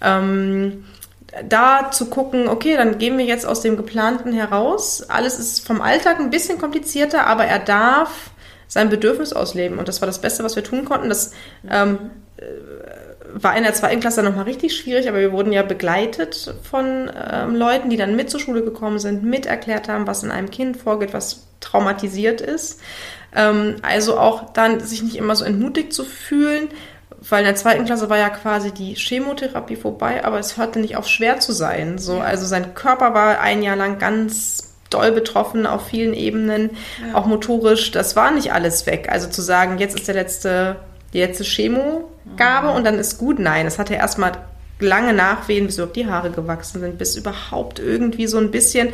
ähm, 0.00 0.84
da 1.48 1.90
zu 1.90 2.06
gucken, 2.06 2.48
okay, 2.48 2.76
dann 2.76 2.98
gehen 2.98 3.16
wir 3.18 3.24
jetzt 3.24 3.46
aus 3.46 3.60
dem 3.60 3.76
Geplanten 3.76 4.32
heraus. 4.32 5.04
Alles 5.08 5.38
ist 5.38 5.66
vom 5.66 5.80
Alltag 5.80 6.18
ein 6.18 6.30
bisschen 6.30 6.58
komplizierter, 6.58 7.26
aber 7.26 7.44
er 7.44 7.58
darf 7.58 8.30
sein 8.66 8.88
Bedürfnis 8.88 9.32
ausleben. 9.32 9.78
Und 9.78 9.88
das 9.88 10.00
war 10.00 10.06
das 10.06 10.20
Beste, 10.20 10.44
was 10.44 10.56
wir 10.56 10.64
tun 10.64 10.84
konnten. 10.84 11.08
Das 11.08 11.32
ähm, 11.68 12.10
äh, 12.36 12.42
war 13.32 13.56
in 13.56 13.62
der 13.62 13.74
zweiten 13.74 14.00
Klasse 14.00 14.22
nochmal 14.22 14.44
richtig 14.44 14.76
schwierig, 14.76 15.08
aber 15.08 15.18
wir 15.18 15.32
wurden 15.32 15.52
ja 15.52 15.62
begleitet 15.62 16.54
von 16.68 17.10
ähm, 17.14 17.54
Leuten, 17.54 17.90
die 17.90 17.96
dann 17.96 18.16
mit 18.16 18.30
zur 18.30 18.40
Schule 18.40 18.62
gekommen 18.62 18.98
sind, 18.98 19.22
mit 19.22 19.46
erklärt 19.46 19.88
haben, 19.88 20.06
was 20.06 20.22
in 20.22 20.30
einem 20.30 20.50
Kind 20.50 20.76
vorgeht, 20.76 21.12
was 21.12 21.46
traumatisiert 21.60 22.40
ist. 22.40 22.80
Ähm, 23.34 23.76
also 23.82 24.18
auch 24.18 24.52
dann 24.52 24.80
sich 24.80 25.02
nicht 25.02 25.16
immer 25.16 25.36
so 25.36 25.44
entmutigt 25.44 25.92
zu 25.92 26.04
fühlen, 26.04 26.68
weil 27.30 27.40
in 27.40 27.46
der 27.46 27.56
zweiten 27.56 27.84
Klasse 27.84 28.10
war 28.10 28.18
ja 28.18 28.30
quasi 28.30 28.72
die 28.72 28.94
Chemotherapie 28.94 29.76
vorbei, 29.76 30.24
aber 30.24 30.38
es 30.38 30.56
hörte 30.56 30.78
nicht 30.78 30.96
auf 30.96 31.06
schwer 31.06 31.40
zu 31.40 31.52
sein. 31.52 31.98
So, 31.98 32.20
also 32.20 32.46
sein 32.46 32.74
Körper 32.74 33.14
war 33.14 33.40
ein 33.40 33.62
Jahr 33.62 33.76
lang 33.76 33.98
ganz 33.98 34.74
doll 34.90 35.12
betroffen 35.12 35.66
auf 35.66 35.86
vielen 35.86 36.14
Ebenen, 36.14 36.70
ja. 37.06 37.14
auch 37.14 37.26
motorisch. 37.26 37.92
Das 37.92 38.16
war 38.16 38.32
nicht 38.32 38.52
alles 38.52 38.86
weg. 38.86 39.08
Also 39.10 39.28
zu 39.28 39.40
sagen, 39.40 39.78
jetzt 39.78 39.96
ist 39.96 40.08
der 40.08 40.16
letzte, 40.16 40.76
die 41.12 41.20
letzte 41.20 41.44
Chemogabe 41.44 42.68
mhm. 42.68 42.74
und 42.74 42.84
dann 42.84 42.98
ist 42.98 43.18
gut. 43.18 43.38
Nein, 43.38 43.66
es 43.66 43.78
hatte 43.78 43.94
erstmal 43.94 44.32
lange 44.80 45.12
Nachwehen, 45.12 45.66
bis 45.66 45.76
überhaupt 45.76 45.96
die 45.96 46.06
Haare 46.06 46.30
gewachsen 46.30 46.80
sind, 46.80 46.98
bis 46.98 47.16
überhaupt 47.16 47.78
irgendwie 47.78 48.26
so 48.26 48.38
ein 48.38 48.50
bisschen, 48.50 48.92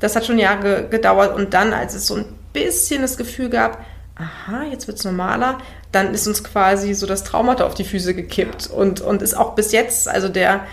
das 0.00 0.16
hat 0.16 0.26
schon 0.26 0.38
Jahre 0.38 0.86
gedauert 0.88 1.34
und 1.34 1.54
dann, 1.54 1.72
als 1.72 1.94
es 1.94 2.06
so 2.06 2.16
ein 2.16 2.24
bisschen 2.52 3.02
das 3.02 3.16
Gefühl 3.16 3.48
gab, 3.48 3.84
aha, 4.16 4.64
jetzt 4.70 4.86
wird 4.86 4.98
es 4.98 5.04
normaler, 5.04 5.58
dann 5.92 6.14
ist 6.14 6.26
uns 6.26 6.44
quasi 6.44 6.94
so 6.94 7.06
das 7.06 7.24
Traumata 7.24 7.64
auf 7.64 7.74
die 7.74 7.84
Füße 7.84 8.14
gekippt 8.14 8.68
und, 8.68 9.00
und 9.00 9.22
ist 9.22 9.34
auch 9.34 9.54
bis 9.54 9.72
jetzt, 9.72 10.08
also 10.08 10.28
der, 10.28 10.66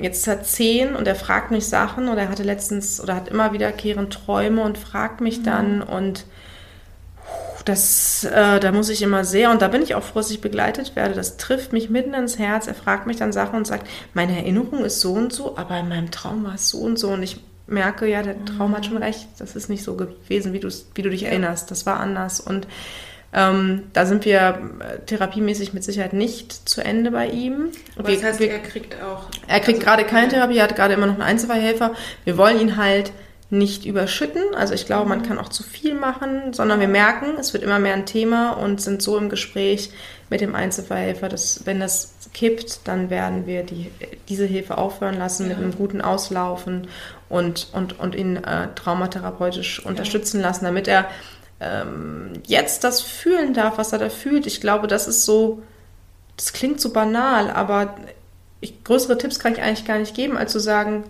jetzt 0.00 0.18
ist 0.18 0.28
er 0.28 0.42
zehn 0.42 0.94
und 0.94 1.08
er 1.08 1.16
fragt 1.16 1.50
mich 1.50 1.68
Sachen 1.68 2.08
oder 2.08 2.22
er 2.22 2.28
hatte 2.28 2.42
letztens 2.42 3.00
oder 3.00 3.14
hat 3.14 3.28
immer 3.28 3.52
wiederkehrend 3.52 4.12
Träume 4.12 4.62
und 4.62 4.78
fragt 4.78 5.20
mich 5.20 5.42
dann 5.42 5.78
mhm. 5.78 5.82
und 5.82 6.24
das, 7.66 8.22
äh, 8.22 8.60
da 8.60 8.70
muss 8.70 8.88
ich 8.88 9.02
immer 9.02 9.24
sehr, 9.24 9.50
und 9.50 9.60
da 9.60 9.66
bin 9.66 9.82
ich 9.82 9.96
auch 9.96 10.02
froh, 10.02 10.20
dass 10.20 10.30
ich 10.30 10.40
begleitet 10.40 10.94
werde. 10.94 11.14
Das 11.14 11.36
trifft 11.36 11.72
mich 11.72 11.90
mitten 11.90 12.14
ins 12.14 12.38
Herz. 12.38 12.68
Er 12.68 12.74
fragt 12.74 13.08
mich 13.08 13.16
dann 13.16 13.32
Sachen 13.32 13.56
und 13.56 13.66
sagt, 13.66 13.88
meine 14.14 14.36
Erinnerung 14.36 14.84
ist 14.84 15.00
so 15.00 15.12
und 15.14 15.32
so, 15.32 15.56
aber 15.56 15.78
in 15.80 15.88
meinem 15.88 16.12
Traum 16.12 16.44
war 16.44 16.54
es 16.54 16.68
so 16.68 16.78
und 16.78 16.96
so. 16.96 17.08
Und 17.08 17.24
ich 17.24 17.40
merke, 17.66 18.06
ja, 18.06 18.22
der 18.22 18.44
Traum 18.44 18.70
mhm. 18.70 18.76
hat 18.76 18.86
schon 18.86 18.98
recht. 18.98 19.26
Das 19.38 19.56
ist 19.56 19.68
nicht 19.68 19.82
so 19.82 19.96
gewesen, 19.96 20.52
wie, 20.52 20.62
wie 20.62 21.02
du 21.02 21.10
dich 21.10 21.24
erinnerst. 21.24 21.70
Das 21.72 21.86
war 21.86 21.98
anders. 21.98 22.38
Und 22.38 22.68
ähm, 23.36 23.82
da 23.92 24.06
sind 24.06 24.24
wir 24.24 24.58
äh, 24.80 24.98
therapiemäßig 25.04 25.74
mit 25.74 25.84
Sicherheit 25.84 26.14
nicht 26.14 26.52
zu 26.66 26.82
Ende 26.82 27.10
bei 27.10 27.28
ihm. 27.28 27.68
Aber 27.96 28.10
das 28.10 28.24
heißt, 28.24 28.40
wir, 28.40 28.50
er 28.50 28.60
kriegt 28.60 28.96
auch. 29.02 29.24
Er 29.46 29.60
kriegt 29.60 29.78
also, 29.78 29.86
gerade 29.86 30.04
keine 30.04 30.28
Therapie, 30.28 30.56
er 30.56 30.64
hat 30.64 30.74
gerade 30.74 30.94
immer 30.94 31.06
noch 31.06 31.14
einen 31.14 31.22
Einzelfallhelfer. 31.22 31.94
Wir 32.24 32.38
wollen 32.38 32.58
ihn 32.58 32.76
halt 32.78 33.12
nicht 33.50 33.84
überschütten. 33.84 34.42
Also 34.56 34.72
ich 34.72 34.86
glaube, 34.86 35.08
man 35.08 35.18
mhm. 35.18 35.24
kann 35.24 35.38
auch 35.38 35.50
zu 35.50 35.62
viel 35.62 35.94
machen, 35.94 36.54
sondern 36.54 36.80
wir 36.80 36.88
merken, 36.88 37.34
es 37.38 37.52
wird 37.52 37.62
immer 37.62 37.78
mehr 37.78 37.92
ein 37.92 38.06
Thema 38.06 38.52
und 38.52 38.80
sind 38.80 39.02
so 39.02 39.18
im 39.18 39.28
Gespräch 39.28 39.90
mit 40.30 40.40
dem 40.40 40.54
Einzelfallhelfer, 40.54 41.28
dass 41.28 41.66
wenn 41.66 41.78
das 41.78 42.14
kippt, 42.32 42.80
dann 42.84 43.10
werden 43.10 43.46
wir 43.46 43.62
die, 43.64 43.90
diese 44.28 44.46
Hilfe 44.46 44.78
aufhören 44.78 45.16
lassen 45.18 45.44
ja. 45.44 45.50
mit 45.50 45.58
einem 45.58 45.76
guten 45.76 46.00
Auslaufen 46.00 46.88
und, 47.28 47.68
und, 47.72 48.00
und 48.00 48.14
ihn 48.14 48.36
äh, 48.36 48.68
traumatherapeutisch 48.74 49.82
ja. 49.84 49.90
unterstützen 49.90 50.40
lassen, 50.40 50.64
damit 50.64 50.88
er 50.88 51.06
ähm, 51.60 52.32
jetzt 52.46 52.84
das 52.84 53.00
fühlen 53.00 53.54
darf, 53.54 53.78
was 53.78 53.92
er 53.92 53.98
da 53.98 54.08
fühlt. 54.10 54.46
Ich 54.46 54.60
glaube, 54.60 54.86
das 54.86 55.08
ist 55.08 55.24
so, 55.24 55.62
das 56.36 56.52
klingt 56.52 56.80
so 56.80 56.92
banal, 56.92 57.50
aber 57.50 57.94
ich, 58.60 58.84
größere 58.84 59.18
Tipps 59.18 59.38
kann 59.38 59.52
ich 59.52 59.62
eigentlich 59.62 59.86
gar 59.86 59.98
nicht 59.98 60.14
geben, 60.14 60.36
als 60.36 60.52
zu 60.52 60.60
sagen, 60.60 61.04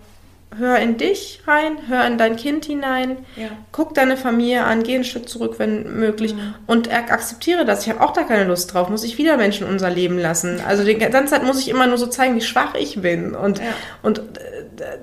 hör 0.59 0.79
in 0.79 0.97
dich 0.97 1.43
rein, 1.47 1.77
hör 1.89 2.07
in 2.07 2.19
dein 2.19 2.37
Kind 2.37 2.65
hinein, 2.65 3.19
ja. 3.37 3.49
guck 3.73 3.95
deine 3.95 4.17
Familie 4.17 4.65
an, 4.65 4.85
geh 4.85 4.95
ein 4.95 5.05
Stück 5.05 5.29
zurück, 5.29 5.57
wenn 5.59 5.99
möglich 5.99 6.35
mhm. 6.35 6.55
und 6.67 6.93
akzeptiere 6.93 7.65
das. 7.65 7.83
Ich 7.83 7.93
habe 7.93 8.01
auch 8.01 8.13
da 8.13 8.23
keine 8.23 8.45
Lust 8.45 8.73
drauf, 8.73 8.89
muss 8.89 9.05
ich 9.05 9.19
wieder 9.19 9.37
Menschen 9.37 9.67
unser 9.67 9.91
Leben 9.91 10.19
lassen. 10.19 10.61
Also 10.67 10.85
die 10.85 10.95
ganze 10.97 11.35
Zeit 11.35 11.45
muss 11.45 11.61
ich 11.61 11.69
immer 11.69 11.87
nur 11.87 11.99
so 11.99 12.07
zeigen, 12.07 12.37
wie 12.37 12.41
schwach 12.41 12.75
ich 12.75 13.01
bin. 13.01 13.35
Und, 13.35 13.59
ja. 13.59 13.65
und 14.03 14.19
äh, 14.19 14.23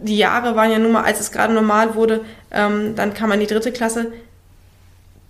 die 0.02 0.18
Jahre 0.18 0.56
waren 0.56 0.72
ja 0.72 0.80
nun 0.80 0.94
mal, 0.94 1.04
als 1.04 1.20
es 1.20 1.32
gerade 1.32 1.54
normal 1.54 1.96
wurde, 1.96 2.22
ähm, 2.52 2.96
dann 2.96 3.14
kam 3.14 3.30
man 3.30 3.40
in 3.40 3.48
die 3.48 3.54
dritte 3.54 3.72
Klasse, 3.72 4.12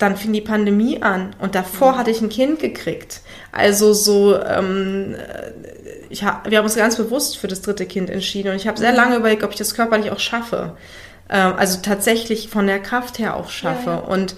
dann 0.03 0.17
fing 0.17 0.33
die 0.33 0.41
Pandemie 0.41 1.01
an 1.01 1.35
und 1.39 1.55
davor 1.55 1.93
mhm. 1.93 1.97
hatte 1.97 2.11
ich 2.11 2.21
ein 2.21 2.29
Kind 2.29 2.59
gekriegt. 2.59 3.21
Also 3.51 3.93
so, 3.93 4.37
ähm, 4.39 5.15
ich 6.09 6.23
ha 6.23 6.43
wir 6.47 6.57
haben 6.57 6.65
uns 6.65 6.75
ganz 6.75 6.97
bewusst 6.97 7.37
für 7.37 7.47
das 7.47 7.61
dritte 7.61 7.85
Kind 7.85 8.09
entschieden 8.09 8.49
und 8.49 8.55
ich 8.57 8.67
habe 8.67 8.77
sehr 8.77 8.91
mhm. 8.91 8.97
lange 8.97 9.15
überlegt, 9.15 9.43
ob 9.43 9.51
ich 9.51 9.57
das 9.57 9.73
körperlich 9.73 10.11
auch 10.11 10.19
schaffe. 10.19 10.75
Ähm, 11.29 11.53
also 11.57 11.79
tatsächlich 11.81 12.49
von 12.49 12.67
der 12.67 12.79
Kraft 12.79 13.17
her 13.17 13.37
auch 13.37 13.49
schaffe. 13.49 13.89
Ja, 13.89 13.95
ja. 13.95 14.01
Und 14.01 14.35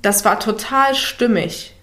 das 0.00 0.24
war 0.24 0.38
total 0.38 0.94
stimmig. 0.94 1.74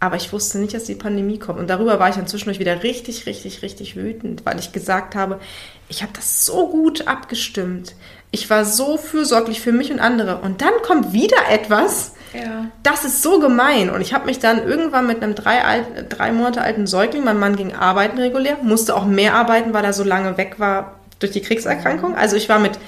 Aber 0.00 0.16
ich 0.16 0.32
wusste 0.32 0.58
nicht, 0.58 0.74
dass 0.74 0.84
die 0.84 0.94
Pandemie 0.94 1.38
kommt. 1.38 1.58
Und 1.58 1.70
darüber 1.70 1.98
war 1.98 2.10
ich 2.10 2.16
dann 2.16 2.26
zwischendurch 2.26 2.58
wieder 2.58 2.82
richtig, 2.82 3.26
richtig, 3.26 3.62
richtig 3.62 3.96
wütend, 3.96 4.44
weil 4.44 4.58
ich 4.58 4.72
gesagt 4.72 5.14
habe, 5.14 5.40
ich 5.88 6.02
habe 6.02 6.12
das 6.14 6.44
so 6.44 6.68
gut 6.68 7.08
abgestimmt. 7.08 7.94
Ich 8.30 8.50
war 8.50 8.64
so 8.66 8.98
fürsorglich 8.98 9.60
für 9.60 9.72
mich 9.72 9.90
und 9.90 10.00
andere. 10.00 10.36
Und 10.38 10.60
dann 10.60 10.74
kommt 10.82 11.14
wieder 11.14 11.48
etwas, 11.48 12.12
ja. 12.34 12.66
Das 12.82 13.04
ist 13.04 13.22
so 13.22 13.38
gemein. 13.38 13.90
Und 13.90 14.00
ich 14.00 14.12
habe 14.12 14.26
mich 14.26 14.38
dann 14.38 14.66
irgendwann 14.66 15.06
mit 15.06 15.22
einem 15.22 15.34
drei, 15.34 15.64
alt, 15.64 15.86
drei 16.08 16.32
Monate 16.32 16.60
alten 16.62 16.86
Säugling, 16.86 17.24
mein 17.24 17.38
Mann 17.38 17.56
ging 17.56 17.74
arbeiten 17.74 18.18
regulär, 18.18 18.56
musste 18.62 18.94
auch 18.94 19.04
mehr 19.04 19.34
arbeiten, 19.34 19.72
weil 19.72 19.84
er 19.84 19.92
so 19.92 20.04
lange 20.04 20.36
weg 20.36 20.58
war 20.58 20.98
durch 21.20 21.32
die 21.32 21.42
Kriegserkrankung. 21.42 22.10
Mhm. 22.10 22.18
Also 22.18 22.36
ich 22.36 22.48
war 22.48 22.58
mit 22.58 22.78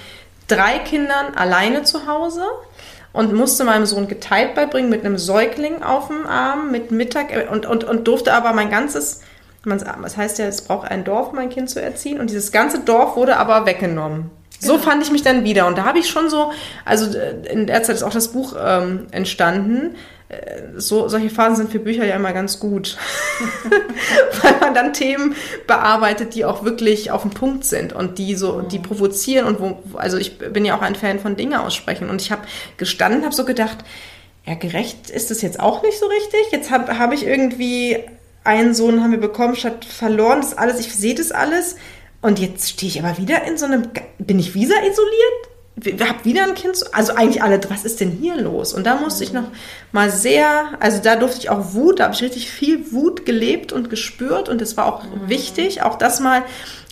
drei 0.49 0.79
Kindern 0.81 1.35
alleine 1.35 1.85
zu 1.85 2.07
Hause 2.07 2.43
und 3.13 3.33
musste 3.33 3.65
meinem 3.65 3.87
Sohn 3.87 4.09
geteilt 4.09 4.55
beibringen 4.55 4.91
mit 4.91 5.05
einem 5.05 5.19
Säugling 5.19 5.83
auf 5.83 6.09
dem 6.09 6.27
Arm, 6.27 6.71
mit 6.71 6.91
Mittag 6.91 7.29
und, 7.51 7.67
und, 7.67 7.85
und 7.85 8.07
durfte 8.07 8.35
aber 8.35 8.53
mein 8.53 8.71
ganzes, 8.71 9.23
das 9.65 10.17
heißt 10.17 10.39
ja, 10.39 10.47
es 10.47 10.63
braucht 10.63 10.91
ein 10.91 11.05
Dorf, 11.05 11.33
mein 11.33 11.49
Kind 11.49 11.71
zu 11.71 11.81
erziehen 11.81 12.21
und 12.21 12.31
dieses 12.31 12.53
ganze 12.53 12.81
Dorf 12.81 13.17
wurde 13.17 13.37
aber 13.39 13.65
weggenommen. 13.67 14.31
So 14.61 14.75
genau. 14.75 14.85
fand 14.85 15.03
ich 15.03 15.11
mich 15.11 15.23
dann 15.23 15.45
wieder. 15.45 15.67
Und 15.67 15.79
da 15.79 15.85
habe 15.85 15.99
ich 15.99 16.09
schon 16.09 16.31
so, 16.31 16.53
also 16.85 17.17
äh, 17.17 17.35
in 17.51 17.67
der 17.67 17.83
Zeit 17.83 17.97
ist 17.97 18.03
auch 18.03 18.13
das 18.13 18.29
Buch 18.29 18.55
ähm, 18.59 19.07
entstanden. 19.11 19.97
Äh, 20.29 20.63
so, 20.77 21.09
solche 21.09 21.31
Phasen 21.31 21.57
sind 21.57 21.71
für 21.71 21.79
Bücher 21.79 22.05
ja 22.05 22.17
immer 22.17 22.33
ganz 22.33 22.59
gut, 22.59 22.97
weil 24.43 24.55
man 24.61 24.75
dann 24.75 24.93
Themen 24.93 25.35
bearbeitet, 25.67 26.35
die 26.35 26.45
auch 26.45 26.65
wirklich 26.65 27.11
auf 27.11 27.23
den 27.23 27.31
Punkt 27.31 27.65
sind 27.65 27.93
und 27.93 28.19
die 28.19 28.35
so, 28.35 28.61
die 28.63 28.79
provozieren 28.79 29.47
und 29.47 29.61
wo, 29.61 29.83
also 29.97 30.17
ich 30.17 30.39
bin 30.39 30.65
ja 30.65 30.77
auch 30.77 30.83
ein 30.83 30.95
Fan 30.95 31.21
von 31.21 31.37
Dinge 31.37 31.63
aussprechen 31.63 32.11
und 32.11 32.21
ich 32.21 32.33
habe 32.33 32.43
gestanden, 32.77 33.25
habe 33.25 33.35
so 33.35 33.45
gedacht, 33.45 33.79
ja 34.47 34.55
gerecht 34.55 35.11
ist 35.11 35.31
es 35.31 35.43
jetzt 35.43 35.61
auch 35.61 35.83
nicht 35.83 35.99
so 35.99 36.07
richtig. 36.07 36.53
Jetzt 36.53 36.71
habe 36.71 36.99
hab 36.99 37.13
ich 37.13 37.27
irgendwie 37.27 37.99
einen 38.45 38.75
Sohn 38.75 39.03
haben 39.03 39.11
wir 39.11 39.21
bekommen 39.21 39.57
statt 39.57 39.85
verloren. 39.85 40.41
Das 40.41 40.57
alles, 40.57 40.79
ich 40.79 40.95
sehe 40.95 41.15
das 41.15 41.33
alles. 41.33 41.77
Und 42.27 42.41
jetzt 42.41 42.71
stehe 42.71 42.91
ich 42.91 43.01
aber 43.01 43.19
wieder 43.19 43.45
in 43.45 43.57
so 43.57 43.67
einem, 43.67 43.85
bin 44.19 44.41
ich 44.41 44.53
wieder 44.57 44.75
isoliert? 44.83 46.01
Haben 46.09 46.25
wieder 46.25 46.43
ein 46.43 46.57
Kind, 46.57 46.77
also 46.93 47.15
eigentlich 47.15 47.41
alle, 47.41 47.61
was 47.69 47.85
ist 47.85 48.01
denn 48.01 48.11
hier 48.11 48.37
los? 48.37 48.75
Und 48.75 48.85
da 48.85 48.97
musste 48.97 49.23
ich 49.23 49.33
noch 49.33 49.45
mal 49.93 50.11
sehr, 50.11 50.71
also 50.81 51.01
da 51.01 51.15
durfte 51.15 51.39
ich 51.39 51.51
auch 51.51 51.75
Wut, 51.75 52.01
da 52.01 52.05
habe 52.05 52.15
ich 52.15 52.23
richtig 52.23 52.51
viel 52.51 52.91
Wut 52.91 53.27
gelebt 53.27 53.73
und 53.73 53.91
gespürt 53.91 54.49
und 54.49 54.61
es 54.61 54.77
war 54.77 54.87
auch 54.87 55.05
mhm. 55.05 55.29
wichtig, 55.29 55.83
auch 55.83 55.99
das 55.99 56.19
mal 56.19 56.43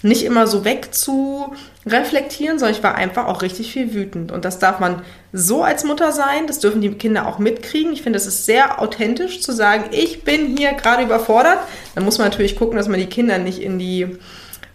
nicht 0.03 0.23
immer 0.23 0.47
so 0.47 0.65
weg 0.65 0.95
zu 0.95 1.53
reflektieren, 1.85 2.61
sondern 2.61 2.77
ich 2.77 2.85
war 2.85 2.95
einfach 2.95 3.27
auch 3.27 3.43
richtig 3.43 3.73
viel 3.73 3.93
wütend. 3.93 4.31
Und 4.31 4.45
das 4.45 4.61
darf 4.61 4.79
man 4.79 5.03
so 5.33 5.65
als 5.65 5.83
Mutter 5.83 6.13
sein, 6.13 6.47
das 6.47 6.61
dürfen 6.61 6.81
die 6.81 6.93
Kinder 6.93 7.27
auch 7.27 7.41
mitkriegen. 7.41 7.93
Ich 7.93 8.03
finde, 8.03 8.19
es 8.19 8.27
ist 8.27 8.47
sehr 8.47 8.81
authentisch 8.81 9.41
zu 9.41 9.51
sagen, 9.51 9.87
ich 9.91 10.23
bin 10.23 10.57
hier 10.57 10.75
gerade 10.75 11.03
überfordert. 11.03 11.59
Dann 11.97 12.05
muss 12.05 12.19
man 12.19 12.29
natürlich 12.29 12.55
gucken, 12.55 12.77
dass 12.77 12.87
man 12.87 13.01
die 13.01 13.07
Kinder 13.07 13.39
nicht 13.39 13.61
in 13.61 13.81
die 13.81 14.17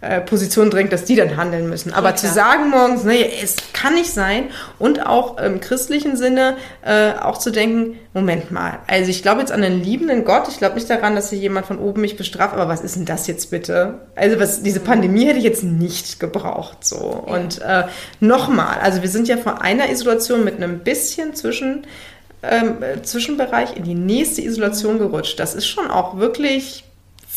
äh, 0.01 0.21
Position 0.21 0.69
drängt, 0.69 0.93
dass 0.93 1.03
die 1.03 1.15
dann 1.15 1.35
handeln 1.35 1.67
müssen. 1.69 1.93
Aber 1.93 2.09
ja, 2.09 2.15
zu 2.15 2.27
sagen 2.27 2.69
morgens, 2.69 3.03
nee, 3.03 3.29
es 3.43 3.57
kann 3.73 3.95
nicht 3.95 4.12
sein 4.12 4.45
und 4.77 5.05
auch 5.05 5.38
im 5.38 5.59
christlichen 5.59 6.15
Sinne 6.15 6.55
äh, 6.85 7.12
auch 7.19 7.38
zu 7.38 7.51
denken, 7.51 7.99
Moment 8.13 8.49
mal, 8.49 8.79
also 8.88 9.09
ich 9.09 9.21
glaube 9.21 9.41
jetzt 9.41 9.51
an 9.51 9.62
einen 9.62 9.83
liebenden 9.83 10.23
Gott, 10.23 10.47
ich 10.47 10.57
glaube 10.57 10.75
nicht 10.75 10.89
daran, 10.89 11.15
dass 11.15 11.29
hier 11.31 11.39
jemand 11.39 11.65
von 11.65 11.79
oben 11.79 11.99
mich 11.99 12.15
bestraft, 12.15 12.53
aber 12.53 12.69
was 12.69 12.79
ist 12.79 12.95
denn 12.95 13.05
das 13.05 13.27
jetzt 13.27 13.51
bitte? 13.51 13.99
Also 14.15 14.39
was, 14.39 14.63
diese 14.63 14.79
Pandemie 14.79 15.25
hätte 15.25 15.39
ich 15.39 15.43
jetzt 15.43 15.63
nicht 15.63 16.19
gebraucht, 16.19 16.85
so. 16.85 17.25
Ja. 17.27 17.33
Und 17.33 17.62
äh, 17.62 17.83
nochmal, 18.21 18.79
also 18.81 19.01
wir 19.01 19.09
sind 19.09 19.27
ja 19.27 19.35
von 19.35 19.57
einer 19.57 19.89
Isolation 19.89 20.45
mit 20.45 20.55
einem 20.55 20.79
bisschen 20.79 21.35
zwischen 21.35 21.85
ähm, 22.41 22.77
Zwischenbereich 23.03 23.75
in 23.75 23.83
die 23.83 23.95
nächste 23.95 24.41
Isolation 24.41 24.97
gerutscht. 24.97 25.39
Das 25.39 25.55
ist 25.55 25.67
schon 25.67 25.91
auch 25.91 26.17
wirklich 26.17 26.85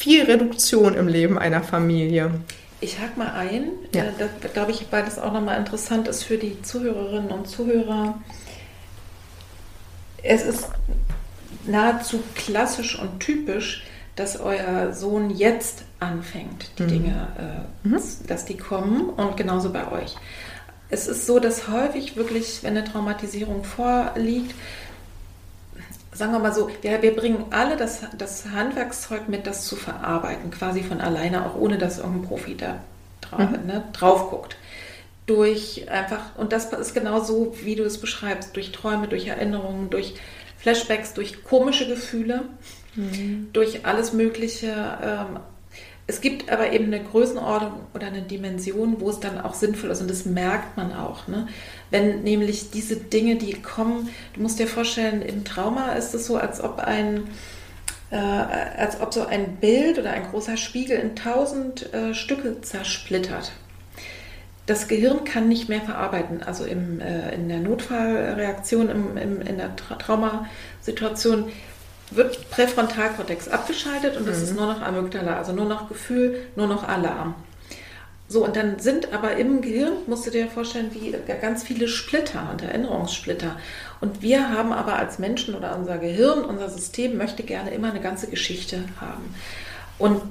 viel 0.03 0.25
Reduktion 0.25 0.95
im 0.95 1.07
Leben 1.07 1.39
einer 1.39 1.63
Familie. 1.63 2.33
Ich 2.81 2.99
hake 2.99 3.17
mal 3.17 3.33
ein, 3.35 3.69
ja. 3.95 4.03
Äh, 4.03 4.13
da 4.41 4.49
glaube 4.49 4.73
ich, 4.73 4.87
weil 4.91 5.05
das 5.05 5.21
auch 5.21 5.33
nochmal 5.33 5.61
interessant 5.61 6.09
ist 6.09 6.25
für 6.25 6.39
die 6.39 6.61
Zuhörerinnen 6.61 7.31
und 7.31 7.47
Zuhörer. 7.47 8.19
Es 10.25 10.43
ist 10.43 10.67
nahezu 11.69 12.21
klassisch 12.35 12.99
und 12.99 13.21
typisch, 13.21 13.85
dass 14.17 14.41
euer 14.41 14.93
Sohn 14.93 15.31
jetzt 15.31 15.85
anfängt, 16.01 16.73
die 16.79 16.83
mhm. 16.83 16.89
Dinge, 16.89 17.29
äh, 17.85 17.89
mhm. 17.89 18.01
dass 18.27 18.45
die 18.45 18.57
kommen 18.57 19.09
und 19.11 19.37
genauso 19.37 19.73
bei 19.73 19.89
euch. 19.93 20.17
Es 20.91 21.07
ist 21.07 21.27
so, 21.27 21.39
dass 21.39 21.69
häufig 21.69 22.17
wirklich, 22.17 22.65
wenn 22.65 22.77
eine 22.77 22.85
Traumatisierung 22.85 23.63
vorliegt, 23.63 24.53
sagen 26.13 26.33
wir 26.33 26.39
mal 26.39 26.53
so, 26.53 26.71
wir, 26.83 27.03
wir 27.03 27.17
bringen 27.17 27.47
alle 27.51 27.77
das, 27.77 28.01
das 28.17 28.47
Handwerkszeug 28.47 29.29
mit, 29.29 29.47
das 29.47 29.65
zu 29.65 29.77
verarbeiten, 29.77 30.51
quasi 30.51 30.83
von 30.83 31.01
alleine, 31.01 31.47
auch 31.47 31.57
ohne 31.57 31.79
dass 31.79 31.99
irgendein 31.99 32.29
Profi 32.29 32.57
da 32.57 32.81
drauf, 33.21 33.51
mhm. 33.51 33.67
ne, 33.67 33.85
drauf 33.93 34.31
guckt. 34.31 34.57
Durch 35.27 35.89
einfach, 35.91 36.37
und 36.37 36.53
das 36.53 36.73
ist 36.73 36.95
genau 36.95 37.23
so, 37.23 37.55
wie 37.63 37.77
du 37.77 37.85
es 37.85 37.99
beschreibst, 37.99 38.57
durch 38.57 38.73
Träume, 38.73 39.09
durch 39.09 39.27
Erinnerungen, 39.27 39.89
durch 39.89 40.15
Flashbacks, 40.59 41.15
durch 41.15 41.45
komische 41.45 41.87
Gefühle. 41.89 42.45
mhm. 42.95 43.49
durch 43.53 43.87
alles 43.87 44.13
Mögliche. 44.13 44.73
Ähm, 45.03 45.41
es 46.07 46.21
gibt 46.21 46.51
aber 46.51 46.73
eben 46.73 46.87
eine 46.87 47.03
Größenordnung 47.03 47.81
oder 47.95 48.09
eine 48.09 48.23
Dimension, 48.23 49.01
wo 49.01 49.11
es 49.11 49.21
dann 49.21 49.41
auch 49.41 49.55
sinnvoll 49.55 49.91
ist 49.91 50.01
und 50.01 50.11
das 50.11 50.27
merkt 50.27 50.77
man 50.77 50.93
auch. 50.93 51.29
Ne? 51.29 51.49
Wenn 51.91 52.23
nämlich 52.23 52.71
diese 52.71 52.97
Dinge, 52.97 53.37
die 53.37 53.55
kommen, 53.55 54.09
du 54.35 54.43
musst 54.43 54.59
dir 54.59 54.67
vorstellen, 54.67 55.23
im 55.23 55.45
Trauma 55.45 55.93
ist 55.93 56.15
es 56.15 56.27
so, 56.27 56.37
als 56.37 56.61
ob 56.61 56.81
ein 56.81 57.25
äh, 58.11 58.17
als 58.17 59.01
ob 59.01 59.15
so 59.15 59.27
ein 59.27 59.57
Bild 59.57 59.99
oder 59.99 60.11
ein 60.11 60.25
großer 60.31 60.57
Spiegel 60.57 60.99
in 60.99 61.17
tausend 61.17 61.93
äh, 61.95 62.15
Stücke 62.15 62.61
zersplittert. 62.61 63.53
Das 64.67 64.87
Gehirn 64.87 65.25
kann 65.25 65.49
nicht 65.49 65.69
mehr 65.69 65.81
verarbeiten. 65.81 66.43
Also 66.43 66.65
im, 66.65 67.01
äh, 67.01 67.35
in 67.35 67.49
der 67.49 67.59
Notfallreaktion, 67.61 68.91
im, 68.91 69.17
im, 69.17 69.41
in 69.41 69.57
der 69.57 69.75
Tra 69.77 69.97
Traumasituation 69.97 71.51
wird 72.15 72.51
Präfrontalkortex 72.51 73.49
abgeschaltet 73.49 74.17
und 74.17 74.29
es 74.29 74.39
mhm. 74.39 74.45
ist 74.45 74.57
nur 74.57 74.67
noch 74.67 74.83
Amygdala, 74.83 75.37
also 75.37 75.53
nur 75.53 75.67
noch 75.67 75.89
Gefühl, 75.89 76.41
nur 76.57 76.67
noch 76.67 76.87
Alarm. 76.87 77.35
So, 78.29 78.45
und 78.45 78.57
dann 78.57 78.79
sind 78.79 79.13
aber 79.13 79.37
im 79.37 79.61
Gehirn, 79.61 79.93
musst 80.07 80.27
du 80.27 80.31
dir 80.31 80.49
vorstellen, 80.49 80.91
wie 80.95 81.15
ganz 81.41 81.65
viele 81.65 81.87
Splitter 81.87 82.49
und 82.51 82.63
Erinnerungssplitter. 82.63 83.57
Und 84.01 84.23
wir 84.23 84.49
haben 84.49 84.73
aber 84.73 84.97
als 84.97 85.19
Menschen 85.19 85.55
oder 85.55 85.77
unser 85.77 85.99
Gehirn, 85.99 86.43
unser 86.45 86.71
System 86.71 87.19
möchte 87.19 87.43
gerne 87.43 87.73
immer 87.73 87.91
eine 87.91 88.01
ganze 88.01 88.29
Geschichte 88.29 88.85
haben. 88.99 89.35
Und 89.99 90.23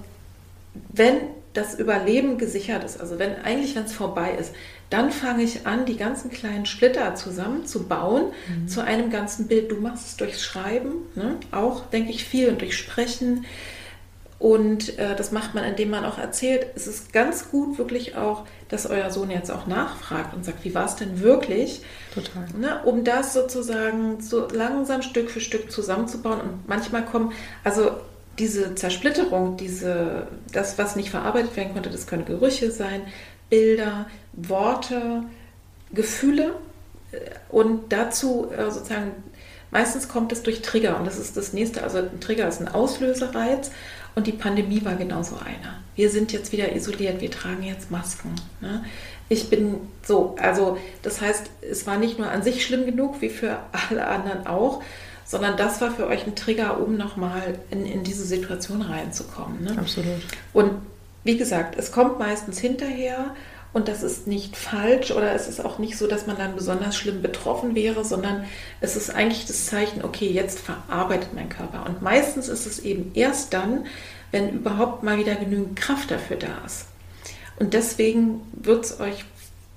wenn 0.90 1.18
das 1.54 1.78
Überleben 1.78 2.38
gesichert 2.38 2.84
ist, 2.84 3.00
also 3.00 3.20
wenn 3.20 3.36
eigentlich, 3.44 3.76
wenn 3.76 3.84
es 3.84 3.94
vorbei 3.94 4.36
ist, 4.40 4.54
dann 4.90 5.12
fange 5.12 5.44
ich 5.44 5.66
an, 5.68 5.86
die 5.86 5.98
ganzen 5.98 6.32
kleinen 6.32 6.66
Splitter 6.66 7.16
zusammenzubauen 7.16 8.26
mhm. 8.48 8.68
zu 8.68 8.84
einem 8.84 9.10
ganzen 9.10 9.48
Bild. 9.48 9.72
Du 9.72 9.78
machst 9.78 10.08
es 10.08 10.18
durchs 10.18 10.44
Schreiben, 10.44 10.94
ne? 11.16 11.38
auch, 11.52 11.86
denke 11.88 12.12
ich, 12.12 12.26
viel 12.26 12.50
und 12.50 12.62
durch 12.62 12.78
Sprechen 12.78 13.46
und 14.42 14.98
äh, 14.98 15.16
das 15.16 15.32
macht 15.32 15.54
man, 15.54 15.64
indem 15.64 15.92
man 15.92 16.04
auch 16.04 16.18
erzählt, 16.18 16.66
es 16.74 16.88
ist 16.88 17.14
ganz 17.14 17.52
gut 17.52 17.78
wirklich 17.78 18.16
auch, 18.16 18.46
dass 18.70 18.88
euer 18.88 19.12
Sohn 19.12 19.30
jetzt 19.30 19.52
auch 19.52 19.68
nachfragt 19.68 20.34
und 20.34 20.44
sagt, 20.44 20.66
wie 20.66 20.74
war 20.74 20.86
es 20.86 20.96
denn 20.96 21.22
wirklich? 21.22 21.84
Total. 22.12 22.48
Ne, 22.60 22.82
um 22.84 23.04
das 23.04 23.36
sozusagen 23.36 24.20
so 24.20 24.48
langsam 24.48 25.04
Stück 25.04 25.30
für 25.30 25.42
Stück 25.42 25.72
zusammenzubauen. 25.72 26.42
Und 26.42 26.68
manchmal 26.68 27.06
kommen, 27.06 27.34
also 27.64 27.92
diese 28.40 28.76
Zersplitterung, 28.76 29.58
diese, 29.58 30.28
das, 30.52 30.78
was 30.78 30.96
nicht 30.96 31.10
verarbeitet 31.10 31.56
werden 31.56 31.74
konnte, 31.74 31.90
das 31.90 32.08
können 32.08 32.26
Gerüche 32.26 32.72
sein, 32.72 33.04
Bilder, 33.50 34.08
Worte, 34.34 35.24
Gefühle. 35.94 36.56
Äh, 37.12 37.18
und 37.50 37.92
dazu 37.92 38.50
äh, 38.52 38.72
sozusagen, 38.72 39.12
meistens 39.72 40.08
kommt 40.08 40.32
es 40.32 40.44
durch 40.44 40.62
Trigger. 40.62 40.98
Und 40.98 41.06
das 41.06 41.20
ist 41.20 41.38
das 41.38 41.54
nächste. 41.54 41.84
Also 41.84 42.00
ein 42.00 42.20
Trigger 42.20 42.48
ist 42.48 42.62
ein 42.62 42.68
Auslösereiz. 42.68 43.72
Und 44.16 44.28
die 44.28 44.34
Pandemie 44.34 44.84
war 44.84 44.96
genauso 44.96 45.36
einer. 45.38 45.80
Wir 45.96 46.10
sind 46.10 46.34
jetzt 46.34 46.52
wieder 46.52 46.76
isoliert, 46.76 47.22
wir 47.22 47.32
tragen 47.32 47.64
jetzt 47.64 47.92
Masken. 47.92 48.36
Ne? 48.60 48.84
Ich 49.30 49.50
bin 49.50 49.76
so, 50.04 50.36
also 50.40 50.78
das 51.02 51.22
heißt, 51.22 51.50
es 51.70 51.88
war 51.88 51.98
nicht 51.98 52.20
nur 52.20 52.30
an 52.30 52.44
sich 52.44 52.66
schlimm 52.66 52.86
genug, 52.86 53.22
wie 53.22 53.30
für 53.30 53.60
alle 53.90 54.08
anderen 54.08 54.48
auch, 54.48 54.84
sondern 55.32 55.56
das 55.56 55.80
war 55.80 55.92
für 55.92 56.08
euch 56.08 56.28
ein 56.28 56.36
Trigger, 56.36 56.78
um 56.82 56.98
nochmal 56.98 57.58
in, 57.72 57.86
in 57.86 58.04
diese 58.04 58.26
Situation 58.26 58.82
reinzukommen. 58.82 59.64
Ne? 59.64 59.78
Absolut. 59.78 60.20
Und 60.52 60.74
wie 61.24 61.38
gesagt, 61.38 61.80
es 61.80 61.94
kommt 61.94 62.20
meistens 62.20 62.60
hinterher 62.60 63.34
und 63.72 63.88
das 63.88 64.04
ist 64.04 64.28
nicht 64.28 64.58
falsch 64.58 65.10
oder 65.12 65.34
es 65.34 65.48
ist 65.48 65.64
auch 65.64 65.80
nicht 65.80 65.98
so, 65.98 66.06
dass 66.06 66.28
man 66.28 66.38
dann 66.38 66.54
besonders 66.54 66.98
schlimm 66.98 67.22
betroffen 67.22 67.76
wäre, 67.76 68.04
sondern 68.04 68.44
es 68.82 68.98
ist 68.98 69.10
eigentlich 69.10 69.46
das 69.46 69.68
Zeichen, 69.68 70.04
okay, 70.04 70.30
jetzt 70.30 70.60
verarbeitet 70.60 71.30
mein 71.34 71.48
Körper. 71.48 71.86
Und 71.86 72.02
meistens 72.02 72.50
ist 72.50 72.66
es 72.66 72.80
eben 72.80 73.12
erst 73.14 73.54
dann, 73.54 73.86
wenn 74.32 74.50
überhaupt 74.50 75.02
mal 75.02 75.18
wieder 75.18 75.36
genügend 75.36 75.78
Kraft 75.78 76.12
dafür 76.12 76.36
da 76.36 76.66
ist. 76.66 76.88
Und 77.58 77.74
deswegen 77.74 78.42
wird 78.52 78.84
es 78.84 79.00
euch 79.00 79.24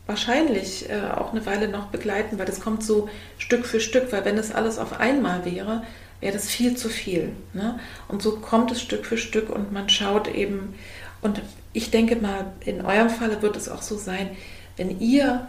wahrscheinlich 0.07 0.91
äh, 0.91 1.11
auch 1.11 1.33
eine 1.33 1.47
Weile 1.47 1.69
noch 1.69 1.87
begleiten, 1.87 2.39
weil 2.39 2.47
das 2.47 2.61
kommt 2.61 2.83
so 2.83 3.09
Stück 3.39 3.67
für 3.67 3.81
Stück, 3.81 4.13
weil 4.13 4.25
wenn 4.25 4.39
es 4.39 4.53
alles 4.53 4.79
auf 4.79 5.01
einmal 5.01 5.45
wäre, 5.45 5.83
wäre 6.21 6.35
das 6.35 6.49
viel 6.49 6.77
zu 6.77 6.89
viel. 6.89 7.33
Ne? 7.53 7.79
Und 8.09 8.23
so 8.23 8.37
kommt 8.37 8.71
es 8.71 8.83
Stück 8.83 9.07
für 9.07 9.19
Stück 9.19 9.51
und 9.51 9.73
man 9.73 9.89
schaut 9.89 10.29
eben, 10.29 10.75
und 11.23 11.41
ich 11.73 11.91
denke 11.91 12.17
mal, 12.17 12.53
in 12.61 12.85
eurem 12.85 13.09
Falle 13.09 13.41
wird 13.41 13.57
es 13.57 13.69
auch 13.69 13.83
so 13.83 13.97
sein, 13.97 14.31
wenn 14.77 15.01
ihr 15.01 15.47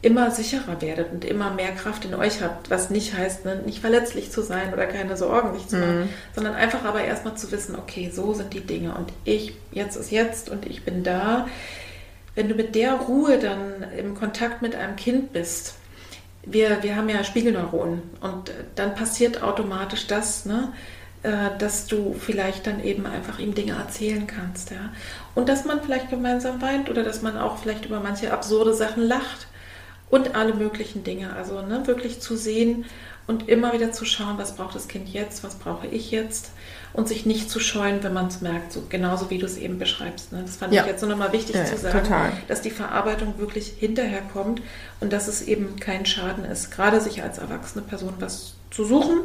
immer 0.00 0.30
sicherer 0.30 0.80
werdet 0.80 1.12
und 1.12 1.24
immer 1.24 1.50
mehr 1.50 1.72
Kraft 1.72 2.04
in 2.04 2.14
euch 2.14 2.40
habt, 2.40 2.70
was 2.70 2.88
nicht 2.90 3.14
heißt, 3.14 3.44
ne, 3.44 3.62
nicht 3.66 3.80
verletzlich 3.80 4.30
zu 4.30 4.42
sein 4.42 4.72
oder 4.72 4.86
keine 4.86 5.16
Sorgen 5.16 5.54
sich 5.54 5.66
zu 5.66 5.76
machen, 5.76 6.00
mhm. 6.00 6.08
sondern 6.34 6.54
einfach 6.54 6.84
aber 6.84 7.02
erstmal 7.02 7.36
zu 7.36 7.50
wissen, 7.50 7.74
okay, 7.74 8.10
so 8.12 8.32
sind 8.32 8.54
die 8.54 8.60
Dinge 8.60 8.94
und 8.94 9.12
ich, 9.24 9.54
jetzt 9.72 9.96
ist 9.96 10.12
jetzt 10.12 10.50
und 10.50 10.66
ich 10.66 10.84
bin 10.84 11.02
da. 11.02 11.48
Wenn 12.38 12.48
du 12.48 12.54
mit 12.54 12.76
der 12.76 12.92
Ruhe 12.92 13.40
dann 13.40 13.84
im 13.98 14.14
Kontakt 14.14 14.62
mit 14.62 14.76
einem 14.76 14.94
Kind 14.94 15.32
bist, 15.32 15.74
wir, 16.44 16.84
wir 16.84 16.94
haben 16.94 17.08
ja 17.08 17.24
Spiegelneuronen 17.24 18.00
und 18.20 18.52
dann 18.76 18.94
passiert 18.94 19.42
automatisch 19.42 20.06
das, 20.06 20.44
ne? 20.44 20.72
Äh, 21.24 21.58
dass 21.58 21.88
du 21.88 22.14
vielleicht 22.14 22.68
dann 22.68 22.80
eben 22.84 23.06
einfach 23.06 23.40
ihm 23.40 23.56
Dinge 23.56 23.72
erzählen 23.72 24.28
kannst, 24.28 24.70
ja. 24.70 24.92
Und 25.34 25.48
dass 25.48 25.64
man 25.64 25.82
vielleicht 25.82 26.10
gemeinsam 26.10 26.62
weint 26.62 26.88
oder 26.88 27.02
dass 27.02 27.22
man 27.22 27.36
auch 27.36 27.58
vielleicht 27.58 27.86
über 27.86 27.98
manche 27.98 28.32
absurde 28.32 28.72
Sachen 28.72 29.02
lacht 29.02 29.48
und 30.08 30.36
alle 30.36 30.54
möglichen 30.54 31.02
Dinge. 31.02 31.32
Also 31.32 31.60
ne, 31.62 31.88
wirklich 31.88 32.20
zu 32.20 32.36
sehen 32.36 32.84
und 33.26 33.48
immer 33.48 33.72
wieder 33.72 33.90
zu 33.90 34.04
schauen, 34.04 34.38
was 34.38 34.54
braucht 34.54 34.76
das 34.76 34.86
Kind 34.86 35.08
jetzt, 35.08 35.42
was 35.42 35.56
brauche 35.56 35.88
ich 35.88 36.12
jetzt 36.12 36.52
und 36.92 37.08
sich 37.08 37.26
nicht 37.26 37.50
zu 37.50 37.60
scheuen, 37.60 38.02
wenn 38.02 38.12
man 38.12 38.28
es 38.28 38.40
merkt, 38.40 38.72
so 38.72 38.82
genauso 38.88 39.30
wie 39.30 39.38
du 39.38 39.46
es 39.46 39.56
eben 39.56 39.78
beschreibst. 39.78 40.32
Ne? 40.32 40.42
Das 40.42 40.56
fand 40.56 40.72
ja. 40.72 40.82
ich 40.82 40.88
jetzt 40.88 41.00
so 41.00 41.06
nochmal 41.06 41.32
wichtig 41.32 41.56
ja, 41.56 41.64
zu 41.64 41.76
sagen, 41.76 42.02
total. 42.02 42.32
dass 42.48 42.62
die 42.62 42.70
Verarbeitung 42.70 43.38
wirklich 43.38 43.74
hinterher 43.78 44.22
kommt 44.32 44.62
und 45.00 45.12
dass 45.12 45.28
es 45.28 45.42
eben 45.42 45.78
kein 45.78 46.06
Schaden 46.06 46.44
ist, 46.44 46.70
gerade 46.70 47.00
sich 47.00 47.22
als 47.22 47.38
erwachsene 47.38 47.84
Person 47.84 48.14
was 48.18 48.54
zu 48.70 48.84
suchen 48.84 49.20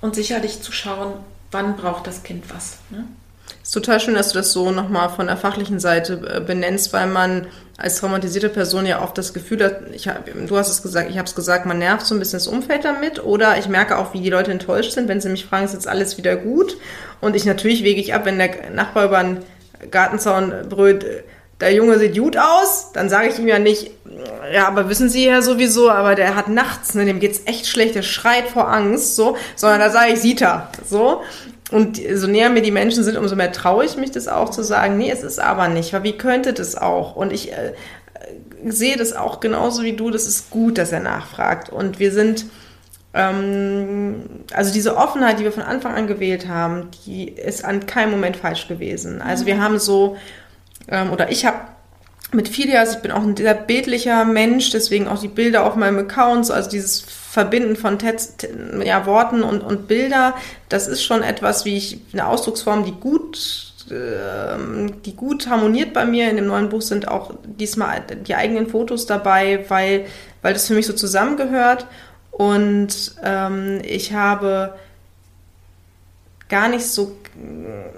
und 0.00 0.14
sicherlich 0.14 0.60
zu 0.62 0.72
schauen, 0.72 1.14
wann 1.50 1.76
braucht 1.76 2.06
das 2.06 2.22
Kind 2.22 2.52
was. 2.52 2.78
Ne? 2.90 3.04
Es 3.62 3.68
ist 3.68 3.74
total 3.74 4.00
schön, 4.00 4.14
dass 4.14 4.30
du 4.30 4.38
das 4.38 4.52
so 4.52 4.72
nochmal 4.72 5.08
von 5.08 5.28
der 5.28 5.36
fachlichen 5.36 5.78
Seite 5.78 6.20
äh, 6.34 6.40
benennst, 6.40 6.92
weil 6.92 7.06
man 7.06 7.46
als 7.76 7.96
traumatisierte 7.96 8.48
Person 8.48 8.86
ja 8.86 9.02
oft 9.02 9.16
das 9.16 9.32
Gefühl 9.32 9.64
hat, 9.64 9.82
ich 9.92 10.08
hab, 10.08 10.24
du 10.26 10.56
hast 10.56 10.68
es 10.68 10.82
gesagt, 10.82 11.10
ich 11.10 11.16
habe 11.16 11.26
es 11.26 11.34
gesagt, 11.34 11.64
man 11.64 11.78
nervt 11.78 12.04
so 12.04 12.14
ein 12.14 12.18
bisschen 12.18 12.38
das 12.38 12.48
Umfeld 12.48 12.84
damit 12.84 13.24
oder 13.24 13.58
ich 13.58 13.68
merke 13.68 13.98
auch, 13.98 14.14
wie 14.14 14.20
die 14.20 14.30
Leute 14.30 14.50
enttäuscht 14.50 14.92
sind, 14.92 15.08
wenn 15.08 15.20
sie 15.20 15.28
mich 15.28 15.46
fragen, 15.46 15.64
ist 15.64 15.74
jetzt 15.74 15.88
alles 15.88 16.18
wieder 16.18 16.36
gut? 16.36 16.76
Und 17.20 17.36
ich 17.36 17.44
natürlich 17.44 17.84
wege 17.84 18.00
ich 18.00 18.14
ab, 18.14 18.24
wenn 18.24 18.38
der 18.38 18.70
Nachbar 18.72 19.06
über 19.06 19.18
einen 19.18 19.44
Gartenzaun 19.90 20.52
brüllt, 20.68 21.06
der 21.60 21.72
Junge 21.72 21.98
sieht 22.00 22.18
gut 22.18 22.36
aus, 22.36 22.90
dann 22.92 23.08
sage 23.08 23.28
ich 23.28 23.38
ihm 23.38 23.46
ja 23.46 23.60
nicht, 23.60 23.92
ja, 24.52 24.66
aber 24.66 24.88
wissen 24.88 25.08
Sie 25.08 25.24
ja 25.24 25.42
sowieso, 25.42 25.88
aber 25.90 26.16
der 26.16 26.34
hat 26.34 26.48
nachts, 26.48 26.94
ne, 26.94 27.04
dem 27.04 27.20
geht's 27.20 27.42
echt 27.46 27.68
schlecht, 27.68 27.94
der 27.94 28.02
schreit 28.02 28.48
vor 28.48 28.68
Angst, 28.68 29.14
so, 29.14 29.36
sondern 29.54 29.78
da 29.78 29.90
sage 29.90 30.12
ich, 30.12 30.20
sieht 30.20 30.42
er, 30.42 30.70
so. 30.84 31.22
Und 31.72 32.00
so 32.14 32.26
näher 32.26 32.50
mir 32.50 32.62
die 32.62 32.70
Menschen 32.70 33.02
sind, 33.02 33.16
umso 33.16 33.34
mehr 33.34 33.52
traue 33.52 33.84
ich 33.84 33.96
mich 33.96 34.10
das 34.10 34.28
auch 34.28 34.50
zu 34.50 34.62
sagen, 34.62 34.98
nee, 34.98 35.10
es 35.10 35.22
ist 35.22 35.40
aber 35.40 35.68
nicht, 35.68 35.92
weil 35.92 36.02
wie 36.02 36.18
könnte 36.18 36.52
das 36.52 36.76
auch? 36.76 37.16
Und 37.16 37.32
ich 37.32 37.52
äh, 37.52 37.72
sehe 38.64 38.96
das 38.96 39.14
auch 39.14 39.40
genauso 39.40 39.82
wie 39.82 39.94
du, 39.94 40.10
das 40.10 40.26
ist 40.26 40.50
gut, 40.50 40.78
dass 40.78 40.92
er 40.92 41.00
nachfragt. 41.00 41.70
Und 41.70 41.98
wir 41.98 42.12
sind, 42.12 42.46
ähm, 43.14 44.24
also 44.52 44.72
diese 44.72 44.96
Offenheit, 44.96 45.38
die 45.38 45.44
wir 45.44 45.52
von 45.52 45.62
Anfang 45.62 45.94
an 45.94 46.06
gewählt 46.06 46.46
haben, 46.46 46.88
die 47.06 47.28
ist 47.28 47.64
an 47.64 47.86
keinem 47.86 48.10
Moment 48.10 48.36
falsch 48.36 48.68
gewesen. 48.68 49.22
Also 49.22 49.46
wir 49.46 49.60
haben 49.60 49.78
so 49.78 50.16
ähm, 50.88 51.10
oder 51.12 51.30
ich 51.30 51.46
habe 51.46 51.58
mit 52.32 52.48
Filias, 52.48 52.96
ich 52.96 53.02
bin 53.02 53.12
auch 53.12 53.22
ein 53.22 53.36
sehr 53.36 53.54
bildlicher 53.54 54.24
Mensch, 54.24 54.70
deswegen 54.70 55.06
auch 55.06 55.20
die 55.20 55.28
Bilder 55.28 55.66
auf 55.66 55.76
meinem 55.76 55.98
Account, 55.98 56.50
also 56.50 56.70
dieses 56.70 57.04
Verbinden 57.32 57.76
von 57.76 57.98
Text, 57.98 58.46
ja, 58.84 59.06
Worten 59.06 59.42
und, 59.42 59.62
und 59.62 59.88
Bilder, 59.88 60.34
das 60.68 60.86
ist 60.86 61.02
schon 61.02 61.22
etwas, 61.22 61.64
wie 61.64 61.78
ich, 61.78 61.98
eine 62.12 62.26
Ausdrucksform, 62.26 62.84
die 62.84 62.92
gut, 62.92 63.72
äh, 63.88 64.92
die 65.06 65.16
gut 65.16 65.48
harmoniert 65.48 65.94
bei 65.94 66.04
mir. 66.04 66.28
In 66.28 66.36
dem 66.36 66.46
neuen 66.46 66.68
Buch 66.68 66.82
sind 66.82 67.08
auch 67.08 67.32
diesmal 67.42 68.02
die 68.26 68.34
eigenen 68.34 68.66
Fotos 68.66 69.06
dabei, 69.06 69.64
weil, 69.68 70.04
weil 70.42 70.52
das 70.52 70.66
für 70.66 70.74
mich 70.74 70.86
so 70.86 70.92
zusammengehört. 70.92 71.86
Und 72.32 73.14
ähm, 73.24 73.80
ich 73.82 74.12
habe 74.12 74.74
gar 76.52 76.68
nicht 76.68 76.84
so, 76.84 77.16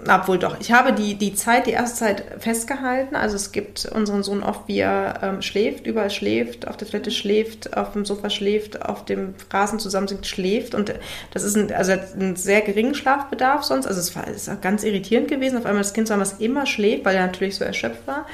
obwohl 0.08 0.38
doch, 0.38 0.60
ich 0.60 0.70
habe 0.70 0.92
die, 0.92 1.16
die 1.16 1.34
Zeit, 1.34 1.66
die 1.66 1.72
erste 1.72 1.98
Zeit 1.98 2.24
festgehalten. 2.38 3.16
Also 3.16 3.34
es 3.34 3.50
gibt 3.50 3.84
unseren 3.86 4.22
Sohn 4.22 4.44
oft, 4.44 4.68
wie 4.68 4.78
er 4.78 5.18
ähm, 5.22 5.42
schläft, 5.42 5.88
überall 5.88 6.10
schläft, 6.10 6.68
auf 6.68 6.76
der 6.76 6.86
Toilette 6.86 7.10
schläft, 7.10 7.76
auf 7.76 7.94
dem 7.94 8.04
Sofa 8.04 8.30
schläft, 8.30 8.80
auf 8.80 9.04
dem 9.04 9.34
Rasen 9.50 9.80
zusammensinkt, 9.80 10.28
schläft. 10.28 10.76
Und 10.76 10.94
das 11.32 11.42
ist 11.42 11.56
ein, 11.56 11.72
also 11.72 11.94
ein 12.16 12.36
sehr 12.36 12.60
geringen 12.60 12.94
Schlafbedarf 12.94 13.64
sonst. 13.64 13.86
Also 13.88 13.98
es 13.98 14.14
war, 14.14 14.28
es 14.28 14.46
ist 14.46 14.62
ganz 14.62 14.84
irritierend 14.84 15.26
gewesen, 15.26 15.58
auf 15.58 15.66
einmal 15.66 15.82
das 15.82 15.92
Kind 15.92 16.06
zu 16.06 16.14
haben, 16.14 16.20
was 16.20 16.34
immer 16.34 16.64
schläft, 16.64 17.04
weil 17.04 17.16
er 17.16 17.26
natürlich 17.26 17.56
so 17.56 17.64
erschöpft 17.64 18.06
war. 18.06 18.24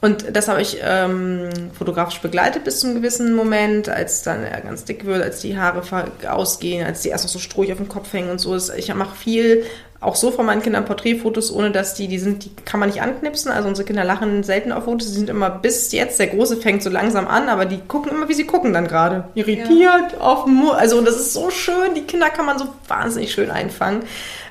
Und 0.00 0.34
das 0.34 0.48
habe 0.48 0.62
ich 0.62 0.78
ähm, 0.82 1.50
fotografisch 1.76 2.20
begleitet 2.20 2.64
bis 2.64 2.80
zum 2.80 2.94
gewissen 2.94 3.34
Moment, 3.34 3.88
als 3.88 4.22
dann 4.22 4.42
er 4.42 4.60
ganz 4.62 4.84
dick 4.84 5.04
wird, 5.04 5.22
als 5.22 5.40
die 5.40 5.58
Haare 5.58 5.82
ausgehen, 6.28 6.86
als 6.86 7.02
die 7.02 7.10
erst 7.10 7.24
noch 7.24 7.30
so 7.30 7.38
strohig 7.38 7.72
auf 7.72 7.78
dem 7.78 7.88
Kopf 7.88 8.12
hängen 8.12 8.30
und 8.30 8.38
so. 8.38 8.56
Ich 8.56 8.94
mache 8.94 9.14
viel, 9.14 9.64
auch 10.00 10.16
so 10.16 10.30
von 10.30 10.46
meinen 10.46 10.62
Kindern 10.62 10.86
Porträtfotos, 10.86 11.52
ohne 11.52 11.70
dass 11.70 11.92
die, 11.92 12.08
die 12.08 12.18
sind, 12.18 12.46
die 12.46 12.50
kann 12.64 12.80
man 12.80 12.88
nicht 12.88 13.02
anknipsen. 13.02 13.52
Also 13.52 13.68
unsere 13.68 13.86
Kinder 13.86 14.02
lachen 14.02 14.42
selten 14.42 14.72
auf 14.72 14.84
Fotos, 14.84 15.08
die 15.08 15.18
sind 15.18 15.28
immer 15.28 15.50
bis 15.50 15.92
jetzt, 15.92 16.18
der 16.18 16.28
Große 16.28 16.56
fängt 16.56 16.82
so 16.82 16.88
langsam 16.88 17.28
an, 17.28 17.50
aber 17.50 17.66
die 17.66 17.80
gucken 17.80 18.12
immer, 18.12 18.26
wie 18.26 18.34
sie 18.34 18.46
gucken 18.46 18.72
dann 18.72 18.88
gerade. 18.88 19.24
Irritiert, 19.34 20.12
ja. 20.12 20.20
auf 20.20 20.44
dem 20.44 20.54
Mur. 20.54 20.78
Also 20.78 21.02
das 21.02 21.16
ist 21.16 21.34
so 21.34 21.50
schön, 21.50 21.94
die 21.94 22.02
Kinder 22.02 22.30
kann 22.30 22.46
man 22.46 22.58
so 22.58 22.64
wahnsinnig 22.88 23.32
schön 23.32 23.50
einfangen. 23.50 24.04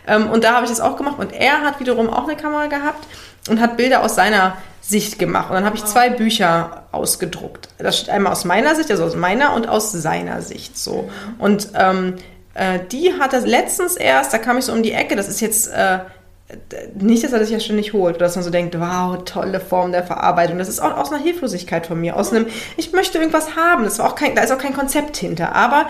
Ähm, 0.05 0.29
und 0.29 0.43
da 0.43 0.53
habe 0.53 0.65
ich 0.65 0.69
das 0.69 0.81
auch 0.81 0.95
gemacht 0.95 1.17
und 1.17 1.33
er 1.33 1.61
hat 1.61 1.79
wiederum 1.79 2.11
auch 2.11 2.27
eine 2.27 2.37
Kamera 2.37 2.67
gehabt 2.67 3.07
und 3.47 3.61
hat 3.61 3.77
Bilder 3.77 4.03
aus 4.03 4.15
seiner 4.15 4.57
Sicht 4.81 5.19
gemacht. 5.19 5.49
Und 5.49 5.55
dann 5.55 5.65
habe 5.65 5.75
ich 5.75 5.85
zwei 5.85 6.09
Bücher 6.09 6.83
ausgedruckt. 6.91 7.69
Das 7.77 7.97
steht 7.97 8.09
einmal 8.09 8.31
aus 8.31 8.45
meiner 8.45 8.75
Sicht, 8.75 8.89
also 8.91 9.03
aus 9.03 9.15
meiner 9.15 9.53
und 9.53 9.69
aus 9.69 9.91
seiner 9.91 10.41
Sicht 10.41 10.77
so. 10.77 11.09
Und 11.37 11.69
ähm, 11.75 12.15
äh, 12.55 12.79
die 12.91 13.13
hat 13.19 13.33
das 13.33 13.45
letztens 13.45 13.95
erst, 13.95 14.33
da 14.33 14.37
kam 14.37 14.57
ich 14.57 14.65
so 14.65 14.73
um 14.73 14.83
die 14.83 14.93
Ecke, 14.93 15.15
das 15.15 15.29
ist 15.29 15.41
jetzt 15.41 15.67
äh, 15.67 15.99
nicht, 16.95 17.23
dass 17.23 17.31
er 17.31 17.39
das 17.39 17.51
ja 17.51 17.59
ständig 17.59 17.93
holt, 17.93 18.15
oder 18.15 18.25
dass 18.25 18.35
man 18.35 18.43
so 18.43 18.49
denkt, 18.49 18.79
wow, 18.79 19.23
tolle 19.23 19.59
Form 19.59 19.91
der 19.91 20.03
Verarbeitung. 20.03 20.57
Das 20.57 20.67
ist 20.67 20.79
auch 20.79 20.97
aus 20.97 21.11
einer 21.11 21.21
Hilflosigkeit 21.21 21.85
von 21.85 22.01
mir, 22.01 22.15
aus 22.15 22.31
einem, 22.31 22.47
ich 22.75 22.91
möchte 22.91 23.19
irgendwas 23.19 23.55
haben. 23.55 23.83
Das 23.83 23.99
war 23.99 24.07
auch 24.07 24.15
kein, 24.15 24.33
da 24.35 24.41
ist 24.41 24.51
auch 24.51 24.57
kein 24.57 24.73
Konzept 24.73 25.17
hinter. 25.17 25.55
Aber 25.55 25.85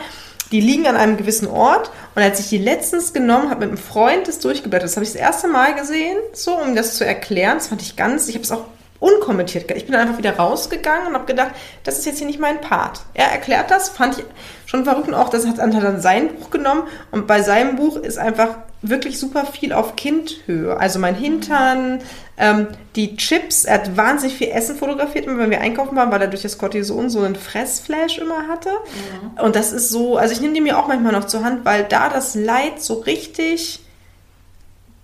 die 0.52 0.62
liegen 0.62 0.88
an 0.88 0.96
einem 0.96 1.18
gewissen 1.18 1.48
Ort 1.48 1.92
und 2.16 2.24
als 2.24 2.40
ich 2.40 2.50
die 2.50 2.58
letztens 2.58 3.14
genommen 3.14 3.50
habe 3.50 3.62
mit 3.62 3.70
einem 3.70 3.78
Freund 3.78 4.28
das 4.28 4.40
durchgeblättert, 4.40 4.90
das 4.90 4.96
habe 4.96 5.06
ich 5.06 5.12
das 5.12 5.22
erste 5.22 5.48
Mal 5.48 5.76
gesehen, 5.76 6.18
so 6.34 6.56
um 6.56 6.76
das 6.76 6.96
zu 6.96 7.06
erklären. 7.06 7.58
Das 7.58 7.68
fand 7.68 7.82
ich 7.82 7.96
ganz, 7.96 8.28
ich 8.28 8.36
habe 8.36 8.44
es 8.44 8.52
auch 8.52 8.66
unkommentiert. 9.00 9.70
Ich 9.72 9.86
bin 9.86 9.96
einfach 9.96 10.18
wieder 10.18 10.36
rausgegangen 10.36 11.08
und 11.08 11.14
habe 11.14 11.26
gedacht, 11.26 11.52
das 11.84 12.00
ist 12.00 12.06
jetzt 12.06 12.18
hier 12.18 12.28
nicht 12.28 12.40
mein 12.40 12.62
Part. 12.62 13.02
Er 13.14 13.28
erklärt 13.28 13.72
das, 13.72 13.90
fand 13.90 14.18
ich 14.18 14.26
schon 14.66 14.84
verrückt 14.84 15.08
und 15.08 15.14
auch 15.14 15.30
das 15.30 15.48
hat 15.48 15.60
dann 15.60 16.02
sein 16.02 16.36
Buch 16.36 16.50
genommen 16.50 16.84
und 17.12 17.28
bei 17.28 17.42
seinem 17.42 17.76
Buch 17.76 17.98
ist 17.98 18.18
einfach 18.18 18.58
wirklich 18.82 19.19
super 19.19 19.45
viel 19.45 19.73
auf 19.73 19.95
Kindhöhe. 19.95 20.77
Also 20.77 20.99
mein 20.99 21.15
Hintern, 21.15 22.01
ähm, 22.38 22.67
die 22.95 23.15
Chips, 23.17 23.65
er 23.65 23.75
hat 23.75 23.97
wahnsinnig 23.97 24.38
viel 24.38 24.49
Essen 24.49 24.77
fotografiert, 24.77 25.25
immer 25.25 25.38
wenn 25.39 25.49
wir 25.49 25.61
einkaufen 25.61 25.95
waren, 25.95 26.11
weil 26.11 26.21
er 26.21 26.27
durch 26.27 26.43
das 26.43 26.57
Cortison 26.57 27.09
so 27.09 27.21
einen 27.21 27.36
Fressflash 27.36 28.19
immer 28.19 28.47
hatte. 28.47 28.69
Mhm. 28.69 29.41
Und 29.41 29.55
das 29.55 29.71
ist 29.71 29.89
so, 29.89 30.17
also 30.17 30.34
ich 30.34 30.41
nehme 30.41 30.53
die 30.53 30.61
mir 30.61 30.80
auch 30.80 30.88
manchmal 30.88 31.11
noch 31.11 31.25
zur 31.25 31.43
Hand, 31.43 31.65
weil 31.65 31.84
da 31.84 32.09
das 32.09 32.36
Leid 32.36 32.82
so 32.82 32.95
richtig 32.95 33.82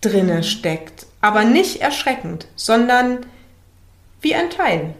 drinne 0.02 0.44
steckt. 0.44 1.06
Aber 1.22 1.44
nicht 1.44 1.82
erschreckend, 1.82 2.48
sondern 2.56 3.26
wie 4.22 4.36
ein 4.36 4.50
Teil. 4.50 4.94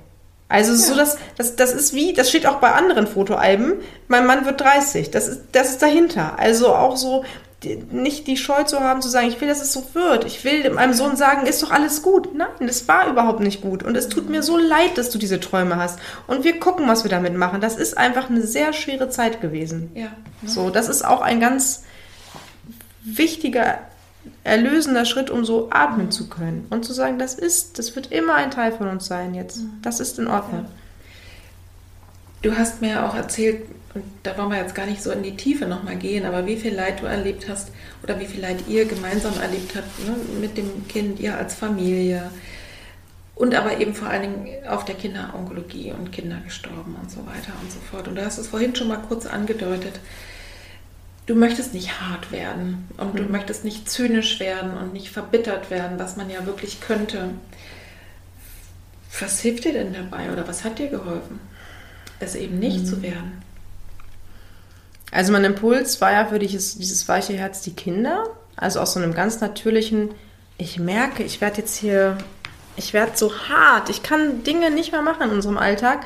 Also 0.48 0.74
ja. 0.74 0.78
so, 0.78 0.96
dass 0.96 1.18
das, 1.38 1.56
das 1.56 1.74
ist 1.74 1.94
wie, 1.94 2.14
das 2.14 2.30
steht 2.30 2.46
auch 2.46 2.58
bei 2.58 2.72
anderen 2.72 3.08
Fotoalben, 3.08 3.76
mein 4.08 4.26
Mann 4.26 4.46
wird 4.46 4.62
30, 4.62 5.10
das 5.10 5.28
ist, 5.28 5.42
das 5.54 5.72
ist 5.72 5.82
dahinter. 5.82 6.38
Also 6.38 6.76
auch 6.76 6.98
so, 6.98 7.24
nicht 7.92 8.28
die 8.28 8.38
Scheu 8.38 8.64
zu 8.64 8.80
haben, 8.80 9.02
zu 9.02 9.10
sagen, 9.10 9.28
ich 9.28 9.40
will, 9.42 9.48
dass 9.48 9.62
es 9.62 9.74
so 9.74 9.86
wird. 9.94 10.26
Ich 10.26 10.44
will 10.44 10.70
meinem 10.72 10.94
Sohn 10.94 11.16
sagen, 11.16 11.46
ist 11.46 11.62
doch 11.64 11.72
alles 11.72 12.02
gut. 12.02 12.36
Nein, 12.36 12.48
es 12.60 12.88
war 12.88 13.10
überhaupt 13.10 13.40
nicht 13.40 13.62
gut. 13.62 13.84
Und 13.84 13.96
es 13.96 14.10
tut 14.10 14.30
mir 14.30 14.44
so 14.44 14.58
leid, 14.58 14.98
dass 14.98 15.10
du 15.10 15.18
diese 15.18 15.40
Träume 15.40 15.78
hast. 15.78 16.00
Und 16.28 16.44
wir 16.44 16.60
gucken, 16.60 16.88
was 16.88 17.04
wir 17.04 17.12
damit 17.12 17.36
machen. 17.36 17.62
Das 17.62 17.76
ist 17.76 17.98
einfach 17.98 18.30
eine 18.30 18.42
sehr 18.42 18.74
schwere 18.74 19.10
Zeit 19.10 19.42
gewesen. 19.42 19.92
Ja. 19.94 20.06
Ne? 20.42 20.50
So, 20.50 20.70
das 20.70 20.90
ist 20.90 21.06
auch 21.06 21.22
ein 21.22 21.40
ganz 21.40 21.84
wichtiger 23.04 23.80
erlösender 24.44 25.06
Schritt, 25.06 25.30
um 25.30 25.46
so 25.46 25.70
atmen 25.72 26.12
zu 26.12 26.30
können 26.30 26.66
und 26.70 26.84
zu 26.86 26.94
sagen, 26.94 27.20
das 27.20 27.36
ist, 27.36 27.78
das 27.78 27.96
wird 27.96 28.12
immer 28.12 28.36
ein 28.36 28.52
Teil 28.52 28.72
von 28.72 28.88
uns 28.88 29.06
sein 29.06 29.36
jetzt. 29.36 29.58
Mhm. 29.58 29.80
Das 29.82 30.00
ist 30.00 30.20
in 30.20 30.28
Ordnung. 30.28 30.66
Du 32.42 32.56
hast 32.56 32.82
mir 32.82 33.06
auch 33.06 33.16
erzählt, 33.16 33.64
und 33.96 34.04
da 34.24 34.38
wollen 34.38 34.52
wir 34.52 34.60
jetzt 34.60 34.76
gar 34.76 34.86
nicht 34.86 35.02
so 35.02 35.12
in 35.12 35.24
die 35.24 35.36
Tiefe 35.36 35.66
nochmal 35.66 35.96
gehen, 35.96 36.26
aber 36.26 36.46
wie 36.46 36.58
viel 36.58 36.76
Leid 36.76 37.02
du 37.02 37.06
erlebt 37.06 37.50
hast 37.50 37.72
oder 38.04 38.20
wie 38.20 38.28
viel 38.28 38.42
Leid 38.42 38.68
ihr 38.68 38.86
gemeinsam 38.86 39.34
erlebt 39.42 39.76
habt 39.76 40.08
ne, 40.08 40.16
mit 40.40 40.58
dem 40.58 40.88
Kind, 40.88 41.20
ihr 41.20 41.38
als 41.38 41.56
Familie. 41.56 42.30
Und 43.34 43.56
aber 43.56 43.80
eben 43.80 43.96
vor 43.96 44.08
allen 44.08 44.22
Dingen 44.22 44.68
auf 44.68 44.86
der 44.86 44.96
Kinderonkologie 44.96 45.92
und 45.92 46.12
Kinder 46.12 46.38
gestorben 46.46 46.96
und 47.02 47.10
so 47.10 47.26
weiter 47.26 47.52
und 47.62 47.72
so 47.72 47.80
fort. 47.80 48.08
Und 48.08 48.16
du 48.16 48.24
hast 48.24 48.38
es 48.38 48.48
vorhin 48.48 48.76
schon 48.76 48.88
mal 48.88 49.02
kurz 49.08 49.26
angedeutet 49.26 50.00
du 51.26 51.36
möchtest 51.36 51.74
nicht 51.74 52.02
hart 52.02 52.32
werden 52.32 52.88
und 52.98 53.14
mhm. 53.14 53.18
du 53.18 53.24
möchtest 53.26 53.64
nicht 53.64 53.90
zynisch 53.90 54.40
werden 54.40 54.78
und 54.78 54.94
nicht 54.94 55.10
verbittert 55.10 55.70
werden, 55.70 56.00
was 56.00 56.18
man 56.18 56.30
ja 56.30 56.46
wirklich 56.46 56.82
könnte. 56.82 57.32
Was 59.20 59.40
hilft 59.40 59.64
dir 59.64 59.74
denn 59.74 59.94
dabei 59.94 60.32
oder 60.32 60.48
was 60.48 60.64
hat 60.64 60.78
dir 60.78 60.90
geholfen, 60.90 61.40
es 62.20 62.36
eben 62.36 62.60
nicht 62.60 62.82
mhm. 62.82 62.86
zu 62.86 63.02
werden? 63.02 63.45
Also 65.16 65.32
mein 65.32 65.46
Impuls 65.46 66.02
war 66.02 66.12
ja 66.12 66.26
für 66.26 66.40
dieses, 66.40 66.78
dieses 66.78 67.08
weiche 67.08 67.34
Herz 67.34 67.62
die 67.62 67.74
Kinder, 67.74 68.26
also 68.58 68.82
aus 68.82 68.94
so 68.94 69.00
einem 69.00 69.14
ganz 69.14 69.40
natürlichen, 69.40 70.10
ich 70.58 70.78
merke, 70.78 71.24
ich 71.24 71.40
werde 71.40 71.60
jetzt 71.60 71.78
hier, 71.78 72.18
ich 72.76 72.92
werde 72.92 73.14
so 73.16 73.32
hart, 73.48 73.90
ich 73.90 74.04
kann 74.04 74.44
Dinge 74.44 74.72
nicht 74.72 74.92
mehr 74.92 75.02
machen 75.02 75.24
in 75.24 75.30
unserem 75.30 75.58
Alltag 75.58 76.06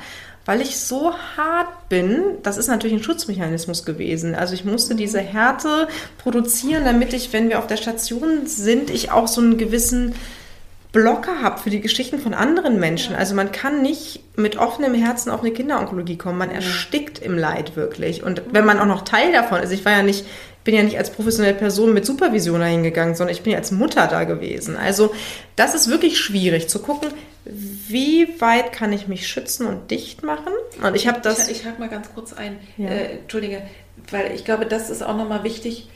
weil 0.49 0.61
ich 0.61 0.79
so 0.79 1.13
hart 1.37 1.89
bin, 1.89 2.23
das 2.41 2.57
ist 2.57 2.69
natürlich 2.69 2.97
ein 2.97 3.03
Schutzmechanismus 3.03 3.85
gewesen. 3.85 4.33
Also 4.33 4.55
ich 4.55 4.65
musste 4.65 4.95
diese 4.95 5.19
Härte 5.19 5.87
produzieren, 6.17 6.85
damit 6.85 7.13
ich, 7.13 7.31
wenn 7.33 7.49
wir 7.49 7.59
auf 7.59 7.67
der 7.67 7.77
Station 7.77 8.47
sind, 8.47 8.89
ich 8.89 9.11
auch 9.11 9.27
so 9.27 9.41
einen 9.41 9.59
gewissen 9.59 10.15
Blocker 10.91 11.43
habe 11.43 11.59
für 11.59 11.69
die 11.69 11.81
Geschichten 11.81 12.17
von 12.19 12.33
anderen 12.33 12.79
Menschen. 12.79 13.15
Also 13.15 13.35
man 13.35 13.51
kann 13.51 13.81
nicht 13.81 14.21
mit 14.35 14.57
offenem 14.57 14.95
Herzen 14.95 15.29
auf 15.29 15.41
eine 15.41 15.51
Kinderonkologie 15.51 16.17
kommen. 16.17 16.39
Man 16.39 16.49
erstickt 16.49 17.19
im 17.19 17.37
Leid 17.37 17.75
wirklich. 17.75 18.23
Und 18.23 18.41
wenn 18.51 18.65
man 18.65 18.79
auch 18.79 18.87
noch 18.87 19.03
Teil 19.03 19.31
davon 19.31 19.61
ist, 19.61 19.71
ich 19.71 19.85
war 19.85 19.91
ja 19.91 20.03
nicht 20.03 20.25
bin 20.63 20.75
ja 20.75 20.83
nicht 20.83 20.97
als 20.97 21.09
professionelle 21.09 21.55
Person 21.55 21.93
mit 21.93 22.05
Supervision 22.05 22.59
dahin 22.59 22.83
gegangen, 22.83 23.15
sondern 23.15 23.33
ich 23.33 23.41
bin 23.41 23.53
ja 23.53 23.57
als 23.57 23.71
Mutter 23.71 24.07
da 24.07 24.25
gewesen. 24.25 24.75
Also 24.75 25.13
das 25.55 25.73
ist 25.73 25.89
wirklich 25.89 26.19
schwierig 26.19 26.69
zu 26.69 26.79
gucken, 26.79 27.09
wie 27.45 28.39
weit 28.39 28.71
kann 28.71 28.93
ich 28.93 29.07
mich 29.07 29.27
schützen 29.27 29.65
und 29.65 29.89
dicht 29.89 30.21
machen. 30.21 30.53
Und 30.83 30.95
ich 30.95 31.07
habe 31.07 31.21
das. 31.21 31.47
Ich, 31.47 31.61
ich 31.61 31.65
hake 31.65 31.79
mal 31.79 31.89
ganz 31.89 32.13
kurz 32.13 32.33
ein. 32.33 32.59
Ja. 32.77 32.89
Äh, 32.89 33.19
Entschuldige, 33.19 33.63
weil 34.11 34.33
ich 34.35 34.45
glaube, 34.45 34.65
das 34.65 34.89
ist 34.89 35.01
auch 35.01 35.17
nochmal 35.17 35.43
wichtig, 35.43 35.87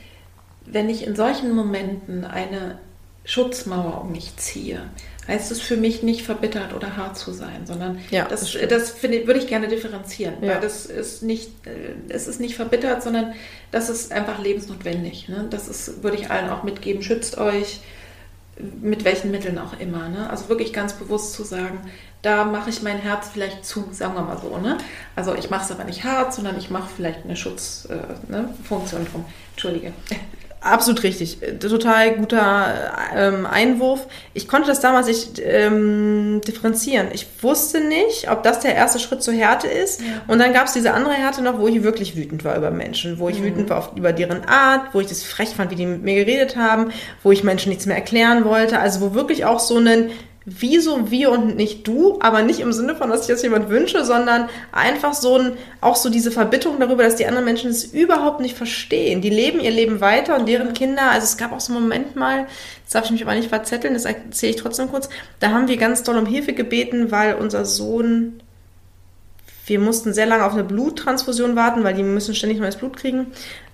wenn 0.66 0.89
ich 0.89 1.06
in 1.06 1.16
solchen 1.16 1.54
Momenten 1.54 2.24
eine 2.24 2.80
Schutzmauer 3.26 4.01
um 4.01 4.11
mich 4.11 4.36
ziehe, 4.38 4.82
heißt 5.28 5.51
es 5.51 5.61
für 5.61 5.78
mich 5.78 6.03
nicht 6.03 6.24
verbittert 6.24 6.74
oder 6.74 6.97
hart 6.97 7.17
zu 7.17 7.32
sein, 7.32 7.65
sondern 7.65 7.99
ja, 8.11 8.26
das, 8.26 8.51
das, 8.51 8.67
das 8.67 8.91
finde, 8.91 9.26
würde 9.26 9.39
ich 9.39 9.47
gerne 9.47 9.67
differenzieren, 9.67 10.36
ja. 10.41 10.53
weil 10.53 10.61
das 10.61 10.86
ist 10.86 11.24
nicht, 11.24 11.49
äh, 11.65 11.93
es 12.09 12.28
ist 12.28 12.41
nicht 12.41 12.55
verbittert, 12.55 13.01
sondern 13.01 13.34
das 13.71 13.89
ist 13.89 14.11
einfach 14.11 14.39
lebensnotwendig. 14.41 15.30
Ne? 15.30 15.47
Das 15.49 15.69
ist, 15.69 16.03
würde 16.03 16.17
ich 16.17 16.30
allen 16.30 16.49
auch 16.49 16.63
mitgeben, 16.63 17.01
schützt 17.01 17.38
euch 17.38 17.80
mit 18.59 19.03
welchen 19.03 19.32
Mitteln 19.32 19.57
auch 19.57 19.80
immer. 19.80 20.09
Ne? 20.09 20.30
Also 20.30 20.49
wirklich 20.49 20.74
ganz 20.74 20.93
bewusst 20.93 21.34
zu 21.34 21.43
sagen, 21.43 21.80
da 22.21 22.45
mache 22.45 22.69
ich 22.69 22.82
mein 22.84 22.99
Herz 22.99 23.30
vielleicht 23.34 23.65
zu, 23.65 23.88
sagen 23.91 24.13
wir 24.13 24.21
mal 24.21 24.38
so. 24.38 24.57
Ne? 24.57 24.78
Also 25.15 25.34
ich 25.36 25.49
mache 25.49 25.65
es 25.65 25.71
aber 25.71 25.86
nicht 25.86 26.03
hart, 26.03 26.34
sondern 26.34 26.57
ich 26.57 26.69
mache 26.69 26.89
vielleicht 26.95 27.24
eine 27.24 27.36
Schutzfunktion 27.36 29.01
äh, 29.01 29.03
ne? 29.03 29.09
drum. 29.11 29.26
Entschuldige. 29.53 29.93
Absolut 30.64 31.03
richtig. 31.03 31.39
Total 31.59 32.16
guter 32.16 32.74
ähm, 33.14 33.45
Einwurf. 33.45 34.07
Ich 34.34 34.47
konnte 34.47 34.68
das 34.68 34.80
damals 34.80 35.07
nicht 35.07 35.41
ähm, 35.43 36.39
differenzieren. 36.47 37.07
Ich 37.11 37.28
wusste 37.41 37.82
nicht, 37.82 38.32
ob 38.32 38.43
das 38.43 38.61
der 38.61 38.74
erste 38.74 38.99
Schritt 38.99 39.22
zur 39.22 39.34
Härte 39.34 39.68
ist. 39.68 39.99
Ja. 39.99 40.07
Und 40.28 40.39
dann 40.39 40.53
gab 40.53 40.68
es 40.68 40.74
diese 40.74 40.93
andere 40.93 41.16
Härte 41.16 41.41
noch, 41.41 41.59
wo 41.59 41.68
ich 41.68 41.84
wirklich 41.84 42.16
wütend 42.16 42.45
war 42.45 42.55
über 42.55 42.72
Menschen, 42.72 43.20
wo 43.20 43.28
ich 43.28 43.39
mhm. 43.39 43.43
wütend 43.43 43.70
war 43.70 43.80
auf, 43.80 43.91
über 43.97 44.14
deren 44.14 44.45
Art, 44.45 44.93
wo 44.93 45.01
ich 45.01 45.07
das 45.07 45.24
frech 45.24 45.49
fand, 45.49 45.70
wie 45.72 45.76
die 45.76 45.86
mit 45.86 46.01
mir 46.01 46.16
geredet 46.24 46.55
haben, 46.55 46.91
wo 47.24 47.34
ich 47.34 47.43
Menschen 47.43 47.68
nichts 47.68 47.86
mehr 47.86 47.97
erklären 47.97 48.45
wollte. 48.45 48.80
Also 48.80 49.01
wo 49.01 49.14
wirklich 49.14 49.43
auch 49.43 49.59
so 49.59 49.78
ein 49.78 50.11
wieso 50.46 51.10
wir 51.10 51.32
und 51.32 51.56
nicht 51.56 51.88
du, 51.88 52.20
aber 52.20 52.41
nicht 52.41 52.60
im 52.60 52.74
Sinne 52.74 52.96
von, 52.96 53.10
dass 53.10 53.22
ich 53.22 53.28
das 53.28 53.44
jemand 53.44 53.70
wünsche, 53.70 54.04
sondern 54.04 54.50
einfach 54.72 55.14
so 55.14 55.38
ein, 55.38 55.54
auch 55.80 55.96
so 55.96 56.10
diese 56.10 56.32
Verbitterung 56.32 56.80
darüber, 56.80 57.04
dass 57.04 57.16
die 57.16 57.26
anderen 57.26 57.46
Menschen 57.46 57.70
es 57.70 57.86
überhaupt 57.86 58.41
nicht 58.41 58.58
verstehen. 58.58 59.22
Die 59.22 59.30
leben 59.30 59.60
ihr 59.60 59.72
Leben 59.72 60.02
weiter 60.02 60.38
und 60.38 60.48
deren 60.48 60.74
Kinder, 60.74 61.12
also 61.12 61.26
es 61.26 61.38
gab 61.38 61.54
auch 61.54 61.62
so 61.62 61.74
einen 61.74 61.84
Moment 61.84 62.16
mal, 62.16 62.48
das 62.84 62.94
darf 62.94 63.06
ich 63.06 63.12
mich 63.12 63.24
aber 63.24 63.36
nicht 63.36 63.50
verzetteln, 63.50 63.94
das 63.94 64.06
erzähle 64.06 64.52
ich 64.52 64.62
trotzdem 64.62 64.89
kurz, 64.89 65.10
da 65.39 65.52
haben 65.52 65.68
wir 65.68 65.78
ganz 65.78 66.04
doll 66.04 66.18
um 66.18 66.26
Hilfe 66.26 66.54
gebeten, 66.54 67.12
weil 67.12 67.36
unser 67.36 67.66
Sohn 67.66 68.41
wir 69.66 69.80
mussten 69.80 70.14
sehr 70.14 70.26
lange 70.26 70.44
auf 70.44 70.54
eine 70.54 70.64
Bluttransfusion 70.64 71.56
warten, 71.56 71.84
weil 71.84 71.94
die 71.94 72.04
müssen 72.04 72.36
ständig 72.36 72.60
neues 72.60 72.76
Blut 72.76 72.98
kriegen. 72.98 73.28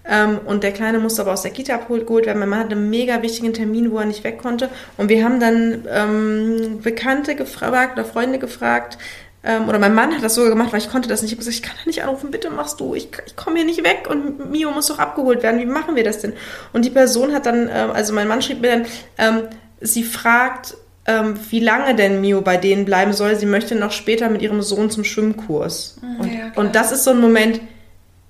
Ähm, 0.09 0.39
und 0.45 0.63
der 0.63 0.71
Kleine 0.71 0.99
musste 0.99 1.21
aber 1.21 1.33
aus 1.33 1.43
der 1.43 1.51
Kita 1.51 1.75
abgeholt 1.75 2.25
werden. 2.25 2.39
Mein 2.39 2.49
Mann 2.49 2.59
hatte 2.59 2.71
einen 2.71 2.89
mega 2.89 3.21
wichtigen 3.21 3.53
Termin, 3.53 3.91
wo 3.91 3.99
er 3.99 4.05
nicht 4.05 4.23
weg 4.23 4.39
konnte. 4.39 4.69
Und 4.97 5.09
wir 5.09 5.23
haben 5.23 5.39
dann 5.39 5.85
ähm, 5.89 6.79
Bekannte 6.81 7.35
gefragt 7.35 7.93
oder 7.93 8.05
Freunde 8.05 8.39
gefragt, 8.39 8.97
ähm, 9.41 9.69
oder 9.69 9.79
mein 9.79 9.93
Mann 9.93 10.13
hat 10.13 10.21
das 10.21 10.35
sogar 10.35 10.49
gemacht, 10.49 10.73
weil 10.73 10.81
ich 10.81 10.89
konnte 10.89 11.07
das 11.07 11.21
nicht. 11.21 11.31
Ich 11.31 11.37
habe 11.37 11.45
gesagt, 11.45 11.55
ich 11.55 11.63
kann 11.63 11.77
da 11.77 11.87
nicht 11.87 12.03
anrufen, 12.03 12.31
bitte 12.31 12.49
machst 12.49 12.79
du. 12.79 12.93
Ich, 12.93 13.09
ich 13.25 13.35
komme 13.35 13.57
hier 13.57 13.65
nicht 13.65 13.83
weg 13.85 14.07
und 14.09 14.51
Mio 14.51 14.71
muss 14.71 14.87
doch 14.87 14.99
abgeholt 14.99 15.43
werden. 15.43 15.61
Wie 15.61 15.65
machen 15.65 15.95
wir 15.95 16.03
das 16.03 16.19
denn? 16.19 16.33
Und 16.73 16.83
die 16.83 16.89
Person 16.89 17.33
hat 17.33 17.45
dann, 17.45 17.69
äh, 17.69 17.87
also 17.93 18.13
mein 18.13 18.27
Mann 18.27 18.41
schrieb 18.41 18.61
mir 18.61 18.71
dann, 18.71 18.85
ähm, 19.17 19.43
sie 19.79 20.03
fragt, 20.03 20.75
ähm, 21.05 21.39
wie 21.49 21.61
lange 21.61 21.95
denn 21.95 22.19
Mio 22.19 22.41
bei 22.41 22.57
denen 22.57 22.83
bleiben 22.83 23.13
soll. 23.13 23.35
Sie 23.37 23.45
möchte 23.45 23.75
noch 23.75 23.91
später 23.91 24.29
mit 24.29 24.41
ihrem 24.41 24.61
Sohn 24.61 24.91
zum 24.91 25.05
Schwimmkurs. 25.05 25.97
Mhm, 26.01 26.19
und, 26.19 26.33
ja, 26.33 26.51
und 26.55 26.75
das 26.75 26.91
ist 26.91 27.05
so 27.05 27.11
ein 27.11 27.21
Moment, 27.21 27.61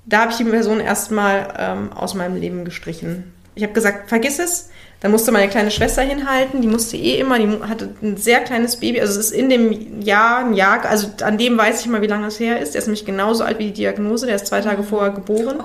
da 0.09 0.21
habe 0.21 0.31
ich 0.31 0.37
die 0.37 0.43
Person 0.43 0.79
erstmal 0.79 1.53
ähm, 1.57 1.93
aus 1.93 2.15
meinem 2.15 2.35
Leben 2.35 2.65
gestrichen. 2.65 3.31
Ich 3.55 3.63
habe 3.63 3.73
gesagt, 3.73 4.09
vergiss 4.09 4.39
es. 4.39 4.69
Da 5.01 5.07
musste 5.07 5.31
meine 5.31 5.47
kleine 5.47 5.71
Schwester 5.71 6.01
hinhalten, 6.01 6.61
die 6.61 6.67
musste 6.67 6.97
eh 6.97 7.19
immer, 7.19 7.39
die 7.39 7.47
hatte 7.61 7.89
ein 8.01 8.17
sehr 8.17 8.41
kleines 8.41 8.77
Baby, 8.77 8.99
also 8.99 9.17
es 9.17 9.27
ist 9.27 9.31
in 9.31 9.49
dem 9.49 10.01
Jahr, 10.01 10.39
ein 10.39 10.53
Jahr, 10.53 10.83
also 10.85 11.07
an 11.23 11.37
dem 11.37 11.57
weiß 11.57 11.79
ich 11.79 11.87
mal, 11.87 12.01
wie 12.01 12.07
lange 12.07 12.27
es 12.27 12.37
her 12.37 12.59
ist. 12.59 12.73
Der 12.73 12.79
ist 12.79 12.87
nämlich 12.87 13.05
genauso 13.05 13.45
alt 13.45 13.59
wie 13.59 13.67
die 13.67 13.73
Diagnose, 13.73 14.25
der 14.25 14.35
ist 14.35 14.47
zwei 14.47 14.59
Tage 14.59 14.83
vorher 14.83 15.11
geboren. 15.11 15.63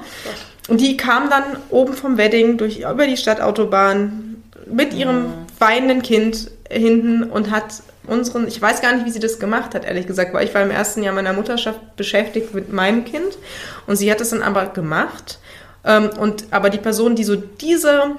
Und 0.69 0.81
die 0.81 0.97
kam 0.97 1.31
dann 1.31 1.43
oben 1.71 1.95
vom 1.95 2.17
Wedding 2.17 2.59
durch, 2.59 2.81
über 2.81 3.09
die 3.09 3.17
Stadtautobahn 3.17 4.37
mit 4.67 4.95
ihrem 4.95 5.27
weinenden 5.59 6.03
Kind 6.03 6.51
hinten 6.71 7.25
und 7.25 7.51
hat 7.51 7.83
unseren, 8.07 8.47
ich 8.47 8.61
weiß 8.61 8.81
gar 8.81 8.95
nicht, 8.95 9.07
wie 9.07 9.11
sie 9.11 9.21
das 9.21 9.39
gemacht 9.39 9.75
hat, 9.75 9.85
ehrlich 9.85 10.07
gesagt, 10.07 10.35
weil 10.35 10.47
ich 10.47 10.55
war 10.55 10.63
im 10.63 10.71
ersten 10.71 11.03
Jahr 11.03 11.15
meiner 11.15 11.33
Mutterschaft 11.33 11.97
beschäftigt 11.97 12.55
mit 12.55 12.73
meinem 12.73 13.05
Kind 13.05 13.39
und 13.87 13.97
sie 13.97 14.11
hat 14.11 14.21
es 14.21 14.31
dann 14.31 14.43
aber 14.43 14.67
gemacht. 14.67 15.39
Ähm, 15.85 16.11
und 16.19 16.47
aber 16.51 16.71
die 16.71 16.79
Person, 16.79 17.15
die 17.15 17.25
so 17.25 17.37
diese 17.37 18.17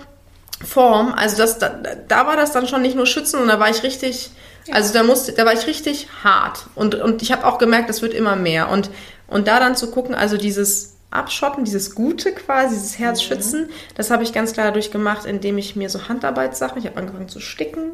Form, 0.65 1.13
also 1.13 1.37
das, 1.37 1.59
da, 1.59 1.69
da 2.07 2.27
war 2.27 2.37
das 2.37 2.51
dann 2.51 2.67
schon 2.67 2.81
nicht 2.81 2.95
nur 2.95 3.05
schützen, 3.05 3.41
und 3.41 3.47
da 3.47 3.59
war 3.59 3.69
ich 3.69 3.83
richtig, 3.83 4.31
also 4.71 4.93
da 4.93 5.03
musste, 5.03 5.33
da 5.33 5.45
war 5.45 5.53
ich 5.53 5.67
richtig 5.67 6.07
hart. 6.23 6.65
Und 6.75 6.95
und 6.95 7.21
ich 7.21 7.31
habe 7.31 7.45
auch 7.45 7.57
gemerkt, 7.57 7.89
das 7.89 8.01
wird 8.01 8.13
immer 8.13 8.35
mehr. 8.35 8.69
Und 8.69 8.89
und 9.27 9.47
da 9.47 9.59
dann 9.59 9.75
zu 9.75 9.91
gucken, 9.91 10.15
also 10.15 10.37
dieses 10.37 10.95
Abschotten, 11.11 11.63
dieses 11.63 11.95
Gute 11.95 12.31
quasi, 12.31 12.75
dieses 12.75 12.99
Herzschützen, 12.99 13.69
das 13.95 14.11
habe 14.11 14.23
ich 14.23 14.33
ganz 14.33 14.53
klar 14.53 14.67
dadurch 14.67 14.91
gemacht, 14.91 15.25
indem 15.25 15.57
ich 15.57 15.75
mir 15.75 15.89
so 15.89 16.07
Handarbeitssachen, 16.07 16.77
ich 16.77 16.85
habe 16.85 16.97
angefangen 16.97 17.29
zu 17.29 17.39
sticken, 17.39 17.93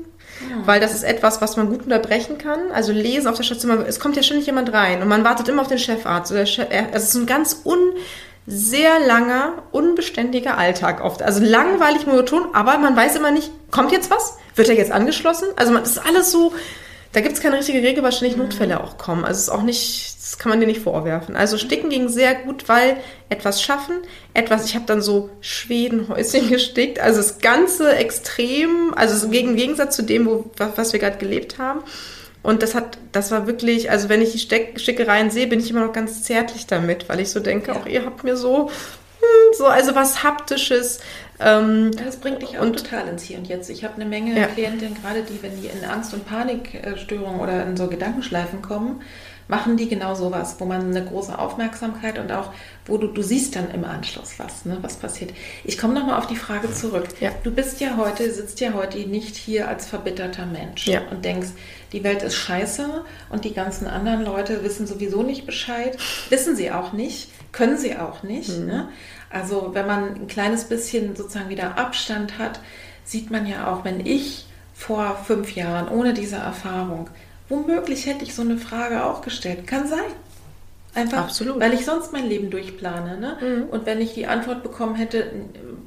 weil 0.65 0.79
das 0.79 0.93
ist 0.93 1.03
etwas, 1.03 1.41
was 1.41 1.57
man 1.57 1.69
gut 1.69 1.83
unterbrechen 1.83 2.37
kann. 2.37 2.71
Also 2.73 2.91
lesen 2.91 3.27
auf 3.27 3.35
der 3.37 3.43
Station, 3.43 3.85
es 3.85 3.99
kommt 3.99 4.15
ja 4.15 4.23
ständig 4.23 4.45
jemand 4.45 4.73
rein 4.73 5.01
und 5.01 5.07
man 5.07 5.23
wartet 5.23 5.47
immer 5.47 5.61
auf 5.61 5.67
den 5.67 5.79
Chefarzt. 5.79 6.31
Oder 6.31 6.45
Chef, 6.45 6.67
es 6.93 7.03
ist 7.03 7.15
ein 7.15 7.25
ganz 7.25 7.61
un 7.63 7.79
sehr 8.47 8.99
langer, 8.99 9.63
unbeständiger 9.71 10.57
Alltag 10.57 11.03
oft. 11.03 11.21
Also 11.21 11.43
langweilig, 11.43 12.07
monoton, 12.07 12.47
aber 12.53 12.77
man 12.77 12.95
weiß 12.95 13.15
immer 13.15 13.31
nicht, 13.31 13.51
kommt 13.69 13.91
jetzt 13.91 14.09
was? 14.09 14.37
Wird 14.55 14.69
er 14.69 14.75
jetzt 14.75 14.91
angeschlossen? 14.91 15.47
Also 15.55 15.71
man, 15.71 15.83
das 15.83 15.93
ist 15.93 16.05
alles 16.05 16.31
so, 16.31 16.53
da 17.13 17.21
gibt 17.21 17.35
es 17.35 17.41
keine 17.41 17.57
richtige 17.57 17.81
Regel, 17.81 18.03
weil 18.03 18.11
ständig 18.11 18.37
Notfälle 18.37 18.81
auch 18.83 18.97
kommen. 18.97 19.23
Also 19.23 19.37
es 19.37 19.43
ist 19.43 19.49
auch 19.49 19.61
nicht, 19.61 20.10
das 20.31 20.37
kann 20.39 20.49
man 20.49 20.61
dir 20.61 20.65
nicht 20.67 20.79
vorwerfen. 20.81 21.35
Also 21.35 21.57
Sticken 21.57 21.89
ging 21.89 22.07
sehr 22.07 22.33
gut, 22.35 22.69
weil 22.69 22.95
etwas 23.27 23.61
schaffen, 23.61 23.95
etwas, 24.33 24.65
ich 24.65 24.75
habe 24.75 24.85
dann 24.85 25.01
so 25.01 25.29
Schwedenhäuschen 25.41 26.49
gestickt, 26.49 26.99
also 26.99 27.17
das 27.17 27.39
ganze 27.39 27.95
extrem, 27.95 28.93
also 28.95 29.27
im 29.27 29.55
Gegensatz 29.57 29.95
zu 29.95 30.03
dem, 30.03 30.25
wo, 30.25 30.45
was 30.57 30.69
was 30.77 30.93
wir 30.93 30.99
gerade 31.01 31.17
gelebt 31.17 31.57
haben. 31.57 31.81
Und 32.43 32.63
das 32.63 32.73
hat, 32.75 32.97
das 33.11 33.29
war 33.29 33.45
wirklich, 33.45 33.91
also 33.91 34.07
wenn 34.09 34.21
ich 34.21 34.31
die 34.31 34.39
Steck 34.39 34.79
Stickereien 34.79 35.29
sehe, 35.31 35.47
bin 35.47 35.59
ich 35.59 35.69
immer 35.69 35.85
noch 35.85 35.93
ganz 35.93 36.23
zärtlich 36.23 36.65
damit, 36.65 37.07
weil 37.09 37.19
ich 37.19 37.29
so 37.29 37.39
denke, 37.41 37.71
Ja. 37.73 37.77
auch 37.79 37.85
ihr 37.85 38.05
habt 38.05 38.23
mir 38.23 38.35
so, 38.37 38.69
hm, 39.19 39.53
so, 39.57 39.67
also 39.67 39.95
was 39.95 40.23
Haptisches. 40.23 41.01
Ähm, 41.39 41.91
Das 42.03 42.17
bringt 42.17 42.41
dich 42.41 42.57
auch 42.57 42.63
Und- 42.63 42.77
total 42.83 43.07
ins 43.09 43.23
Hier 43.23 43.37
und 43.37 43.47
Jetzt. 43.47 43.69
Ich 43.69 43.83
habe 43.83 43.95
eine 43.95 44.05
Menge 44.05 44.39
Ja. 44.39 44.47
Klientinnen, 44.47 44.95
gerade 45.03 45.21
die, 45.23 45.43
wenn 45.43 45.61
die 45.61 45.67
in 45.67 45.83
Angst- 45.87 46.13
und 46.13 46.25
Panikstörungen 46.25 47.39
oder 47.41 47.63
in 47.65 47.75
so 47.77 47.87
Gedankenschleifen 47.87 48.61
kommen, 48.61 49.01
machen 49.47 49.77
die 49.77 49.89
genau 49.89 50.15
sowas, 50.15 50.55
wo 50.59 50.65
man 50.65 50.89
eine 50.95 51.03
große 51.05 51.37
Aufmerksamkeit 51.37 52.17
und 52.19 52.31
auch, 52.31 52.51
wo 52.85 52.97
du, 52.97 53.07
du 53.07 53.21
siehst 53.21 53.55
dann 53.55 53.69
im 53.71 53.83
Anschluss 53.83 54.35
was, 54.37 54.65
ne, 54.65 54.77
was 54.81 54.95
passiert. 54.95 55.31
Ich 55.63 55.77
komme 55.77 55.93
nochmal 55.93 56.17
auf 56.17 56.27
die 56.27 56.35
Frage 56.35 56.71
zurück. 56.73 57.07
Ja. 57.19 57.31
Du 57.43 57.51
bist 57.51 57.81
ja 57.81 57.97
heute, 57.97 58.31
sitzt 58.31 58.59
ja 58.59 58.73
heute 58.73 58.97
nicht 58.99 59.35
hier 59.35 59.67
als 59.67 59.87
verbitterter 59.87 60.45
Mensch 60.45 60.87
Ja. 60.87 61.01
und 61.11 61.25
denkst, 61.25 61.49
die 61.91 62.03
Welt 62.03 62.23
ist 62.23 62.35
scheiße 62.35 63.03
und 63.29 63.43
die 63.43 63.53
ganzen 63.53 63.87
anderen 63.87 64.23
Leute 64.23 64.63
wissen 64.63 64.87
sowieso 64.87 65.23
nicht 65.23 65.45
Bescheid. 65.45 65.97
Wissen 66.29 66.55
sie 66.55 66.71
auch 66.71 66.93
nicht, 66.93 67.29
können 67.51 67.77
sie 67.77 67.97
auch 67.97 68.23
nicht. 68.23 68.57
Ne? 68.59 68.87
Also 69.29 69.71
wenn 69.73 69.87
man 69.87 70.15
ein 70.15 70.27
kleines 70.27 70.65
bisschen 70.65 71.15
sozusagen 71.15 71.49
wieder 71.49 71.77
Abstand 71.77 72.37
hat, 72.37 72.59
sieht 73.03 73.31
man 73.31 73.45
ja 73.45 73.71
auch, 73.73 73.83
wenn 73.83 74.05
ich 74.05 74.45
vor 74.73 75.15
fünf 75.25 75.55
Jahren 75.55 75.89
ohne 75.89 76.13
diese 76.13 76.37
Erfahrung, 76.37 77.09
womöglich 77.51 78.05
hätte 78.07 78.23
ich 78.23 78.33
so 78.33 78.41
eine 78.41 78.57
Frage 78.57 79.03
auch 79.05 79.21
gestellt. 79.21 79.67
Kann 79.67 79.87
sein. 79.87 79.99
Einfach, 80.93 81.19
Absolut. 81.19 81.59
weil 81.61 81.73
ich 81.73 81.85
sonst 81.85 82.11
mein 82.11 82.27
Leben 82.27 82.49
durchplane. 82.49 83.17
Ne? 83.17 83.67
Und 83.71 83.85
wenn 83.85 84.01
ich 84.01 84.13
die 84.13 84.27
Antwort 84.27 84.61
bekommen 84.61 84.95
hätte, 84.95 85.31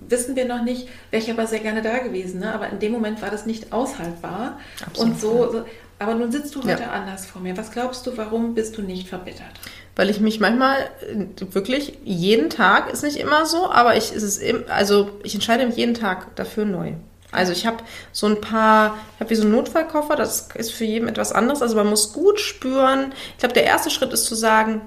wissen 0.08 0.34
wir 0.34 0.46
noch 0.46 0.62
nicht, 0.62 0.88
wäre 1.10 1.22
ich 1.22 1.30
aber 1.30 1.46
sehr 1.46 1.58
gerne 1.58 1.82
da 1.82 1.98
gewesen. 1.98 2.40
Ne? 2.40 2.54
Aber 2.54 2.68
in 2.70 2.78
dem 2.78 2.92
Moment 2.92 3.20
war 3.20 3.30
das 3.30 3.44
nicht 3.44 3.72
aushaltbar. 3.72 4.58
Absolut, 4.86 5.12
Und 5.14 5.20
so, 5.20 5.52
so, 5.52 5.64
aber 5.98 6.14
nun 6.14 6.32
sitzt 6.32 6.54
du 6.54 6.60
Ja. 6.60 6.68
heute 6.68 6.90
anders 6.90 7.26
vor 7.26 7.42
mir. 7.42 7.54
Was 7.56 7.70
glaubst 7.70 8.06
du, 8.06 8.16
warum 8.16 8.54
bist 8.54 8.78
du 8.78 8.82
nicht 8.82 9.08
verbittert? 9.08 9.52
weil 9.96 10.10
ich 10.10 10.18
mich 10.18 10.40
manchmal 10.40 10.76
äh, 11.08 11.54
wirklich 11.54 11.98
jeden 12.02 12.50
Tag 12.50 12.92
ist 12.92 13.04
nicht 13.04 13.16
immer 13.16 13.46
so, 13.46 13.70
aber 13.70 13.96
ich 13.96 14.12
ist 14.12 14.24
es 14.24 14.40
also 14.68 15.10
ich 15.22 15.34
entscheide 15.36 15.64
mich 15.66 15.76
jeden 15.76 15.94
Tag 15.94 16.34
dafür 16.34 16.64
neu. 16.64 16.94
Also 17.34 17.52
ich 17.52 17.66
habe 17.66 17.78
so 18.12 18.26
ein 18.26 18.40
paar, 18.40 18.96
ich 19.14 19.20
habe 19.20 19.30
wie 19.30 19.34
so 19.34 19.42
einen 19.42 19.52
Notfallkoffer, 19.52 20.16
das 20.16 20.48
ist 20.54 20.72
für 20.72 20.84
jeden 20.84 21.08
etwas 21.08 21.32
anderes. 21.32 21.62
Also 21.62 21.76
man 21.76 21.88
muss 21.88 22.12
gut 22.12 22.40
spüren. 22.40 23.12
Ich 23.32 23.38
glaube, 23.38 23.54
der 23.54 23.64
erste 23.64 23.90
Schritt 23.90 24.12
ist 24.12 24.24
zu 24.24 24.34
sagen, 24.34 24.80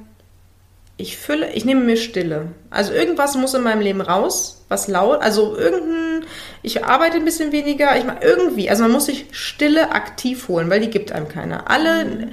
ich 0.98 1.16
fülle, 1.16 1.54
ich 1.54 1.64
nehme 1.64 1.82
mir 1.82 1.96
Stille. 1.96 2.48
Also 2.72 2.92
irgendwas 2.92 3.36
muss 3.36 3.54
in 3.54 3.62
meinem 3.62 3.82
Leben 3.82 4.02
raus, 4.02 4.66
was 4.68 4.88
laut, 4.88 5.22
also 5.22 5.56
irgendein, 5.56 6.28
ich 6.64 6.84
arbeite 6.84 7.18
ein 7.18 7.26
bisschen 7.26 7.52
weniger, 7.52 7.96
ich 7.98 8.04
mache 8.04 8.24
irgendwie, 8.24 8.70
also 8.70 8.82
man 8.84 8.92
muss 8.92 9.06
sich 9.06 9.28
Stille 9.32 9.92
aktiv 9.92 10.48
holen, 10.48 10.70
weil 10.72 10.80
die 10.80 10.90
gibt 10.90 11.12
einem 11.12 11.28
keiner. 11.28 11.70
Alle, 11.70 12.30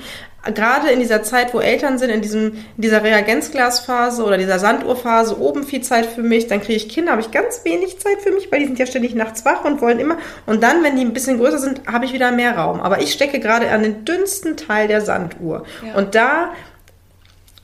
gerade 0.53 0.91
in 0.91 1.01
dieser 1.01 1.23
Zeit, 1.23 1.55
wo 1.55 1.61
Eltern 1.61 1.99
sind, 1.99 2.11
in 2.11 2.21
diesem, 2.21 2.55
in 2.77 2.83
dieser 2.83 3.03
Reagenzglasphase 3.03 4.25
oder 4.25 4.39
dieser 4.39 4.59
Sanduhrphase, 4.59 5.41
oben 5.41 5.65
viel 5.65 5.83
Zeit 5.83 6.07
für 6.07 6.23
mich, 6.23 6.47
dann 6.47 6.61
kriege 6.61 6.75
ich 6.75 6.89
Kinder, 6.89 7.13
habe 7.13 7.23
ich 7.23 7.31
ganz 7.31 7.65
wenig 7.65 7.99
Zeit 7.99 8.21
für 8.23 8.31
mich, 8.31 8.51
weil 8.53 8.61
die 8.61 8.67
sind 8.67 8.79
ja 8.79 8.87
ständig 8.87 9.15
nachts 9.15 9.45
wach 9.45 9.65
und 9.65 9.81
wollen 9.81 9.99
immer, 9.99 10.19
und 10.47 10.63
dann, 10.63 10.83
wenn 10.83 10.97
die 10.97 11.05
ein 11.05 11.13
bisschen 11.13 11.39
größer 11.39 11.59
sind, 11.59 11.87
habe 11.87 12.05
ich 12.05 12.13
wieder 12.13 12.33
mehr 12.33 12.57
Raum. 12.57 12.81
Aber 12.81 13.01
ich 13.01 13.13
stecke 13.13 13.41
gerade 13.41 13.71
an 13.71 13.83
den 13.83 14.05
dünnsten 14.05 14.57
Teil 14.57 14.89
der 14.89 15.01
Sanduhr. 15.01 15.65
Ja. 15.87 15.95
Und 15.95 16.15
da 16.15 16.53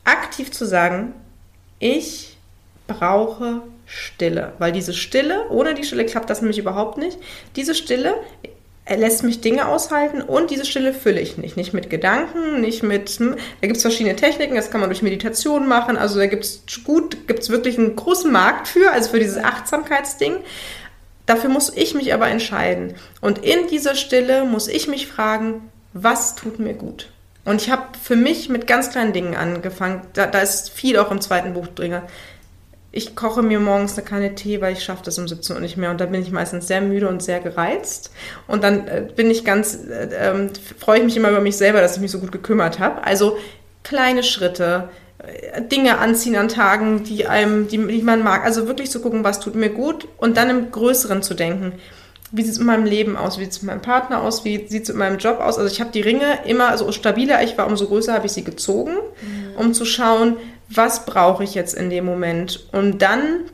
aktiv 0.04 0.50
zu 0.50 0.64
sagen, 0.64 1.14
ich 1.78 2.36
brauche 2.86 3.62
Stille, 3.86 4.52
weil 4.58 4.72
diese 4.72 4.94
Stille, 4.94 5.48
ohne 5.50 5.74
die 5.74 5.84
Stille 5.84 6.06
klappt 6.06 6.30
das 6.30 6.40
nämlich 6.40 6.58
überhaupt 6.58 6.98
nicht. 6.98 7.18
Diese 7.56 7.74
Stille 7.74 8.14
lässt 8.96 9.22
mich 9.22 9.40
Dinge 9.40 9.68
aushalten 9.68 10.20
und 10.20 10.50
diese 10.50 10.64
Stille 10.64 10.92
fülle 10.92 11.20
ich 11.20 11.38
nicht. 11.38 11.56
Nicht 11.56 11.72
mit 11.72 11.90
Gedanken, 11.90 12.60
nicht 12.60 12.82
mit, 12.82 13.10
hm, 13.10 13.36
da 13.60 13.66
gibt 13.66 13.76
es 13.76 13.82
verschiedene 13.82 14.16
Techniken, 14.16 14.54
das 14.54 14.70
kann 14.70 14.80
man 14.80 14.90
durch 14.90 15.02
Meditation 15.02 15.68
machen, 15.68 15.96
also 15.96 16.18
da 16.18 16.26
gibt 16.26 16.44
es 16.44 16.62
gut, 16.84 17.28
gibt 17.28 17.40
es 17.40 17.50
wirklich 17.50 17.78
einen 17.78 17.96
großen 17.96 18.30
Markt 18.30 18.68
für, 18.68 18.90
also 18.90 19.10
für 19.10 19.20
dieses 19.20 19.38
Achtsamkeitsding. 19.38 20.36
Dafür 21.26 21.50
muss 21.50 21.72
ich 21.76 21.94
mich 21.94 22.12
aber 22.12 22.28
entscheiden. 22.28 22.94
Und 23.20 23.38
in 23.38 23.68
dieser 23.68 23.94
Stille 23.94 24.44
muss 24.44 24.66
ich 24.66 24.88
mich 24.88 25.06
fragen, 25.06 25.70
was 25.92 26.34
tut 26.34 26.58
mir 26.58 26.74
gut? 26.74 27.08
Und 27.44 27.62
ich 27.62 27.70
habe 27.70 27.82
für 28.02 28.16
mich 28.16 28.48
mit 28.48 28.66
ganz 28.66 28.90
kleinen 28.90 29.12
Dingen 29.12 29.34
angefangen. 29.34 30.02
Da, 30.12 30.26
da 30.26 30.40
ist 30.40 30.70
viel 30.70 30.98
auch 30.98 31.10
im 31.10 31.20
zweiten 31.20 31.54
Buch 31.54 31.68
drin. 31.68 32.00
Ich 32.92 33.14
koche 33.14 33.42
mir 33.42 33.60
morgens 33.60 33.96
eine 33.96 34.04
Kanne 34.04 34.34
Tee, 34.34 34.60
weil 34.60 34.72
ich 34.72 34.82
schaffe 34.82 35.04
das 35.04 35.18
um 35.18 35.28
17 35.28 35.54
Uhr 35.54 35.62
nicht 35.62 35.76
mehr. 35.76 35.90
Und 35.90 36.00
dann 36.00 36.10
bin 36.10 36.22
ich 36.22 36.32
meistens 36.32 36.66
sehr 36.66 36.80
müde 36.80 37.08
und 37.08 37.22
sehr 37.22 37.38
gereizt. 37.38 38.10
Und 38.48 38.64
dann 38.64 38.88
äh, 38.88 39.06
bin 39.14 39.30
ich 39.30 39.44
ganz, 39.44 39.78
äh, 39.88 40.08
ähm, 40.12 40.50
freue 40.78 40.98
ich 40.98 41.04
mich 41.04 41.16
immer 41.16 41.30
über 41.30 41.40
mich 41.40 41.56
selber, 41.56 41.80
dass 41.80 41.96
ich 41.96 42.02
mich 42.02 42.10
so 42.10 42.18
gut 42.18 42.32
gekümmert 42.32 42.80
habe. 42.80 43.04
Also 43.04 43.38
kleine 43.84 44.24
Schritte, 44.24 44.88
äh, 45.18 45.62
Dinge 45.62 45.98
anziehen 45.98 46.34
an 46.34 46.48
Tagen, 46.48 47.04
die 47.04 47.28
einem, 47.28 47.68
die, 47.68 47.78
die 47.78 48.02
man 48.02 48.24
mag. 48.24 48.44
Also 48.44 48.66
wirklich 48.66 48.90
zu 48.90 49.00
gucken, 49.00 49.22
was 49.22 49.38
tut 49.38 49.54
mir 49.54 49.70
gut 49.70 50.08
und 50.16 50.36
dann 50.36 50.50
im 50.50 50.72
Größeren 50.72 51.22
zu 51.22 51.34
denken. 51.34 51.74
Wie 52.32 52.42
sieht 52.42 52.52
es 52.52 52.58
in 52.58 52.66
meinem 52.66 52.84
Leben 52.84 53.16
aus? 53.16 53.38
Wie 53.38 53.44
sieht 53.44 53.52
es 53.52 53.62
mit 53.62 53.70
meinem 53.70 53.82
Partner 53.82 54.22
aus? 54.22 54.44
Wie 54.44 54.66
sieht 54.66 54.84
es 54.84 54.88
mit 54.88 54.98
meinem 54.98 55.18
Job 55.18 55.38
aus? 55.40 55.58
Also 55.58 55.72
ich 55.72 55.80
habe 55.80 55.90
die 55.90 56.00
Ringe 56.00 56.40
immer, 56.44 56.76
so 56.76 56.90
stabiler 56.90 57.42
ich 57.42 57.56
war, 57.56 57.66
umso 57.66 57.86
größer 57.86 58.14
habe 58.14 58.26
ich 58.26 58.32
sie 58.32 58.44
gezogen, 58.44 58.92
um 59.56 59.74
zu 59.74 59.84
schauen, 59.84 60.36
was 60.72 61.04
brauche 61.04 61.44
ich 61.44 61.54
jetzt 61.54 61.74
in 61.74 61.90
dem 61.90 62.04
Moment. 62.04 62.68
Und 62.72 63.02
dann 63.02 63.44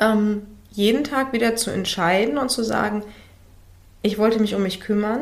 ähm, 0.00 0.42
jeden 0.70 1.04
Tag 1.04 1.32
wieder 1.32 1.56
zu 1.56 1.70
entscheiden 1.70 2.38
und 2.38 2.50
zu 2.50 2.62
sagen, 2.62 3.02
ich 4.02 4.18
wollte 4.18 4.40
mich 4.40 4.54
um 4.54 4.62
mich 4.62 4.80
kümmern. 4.80 5.20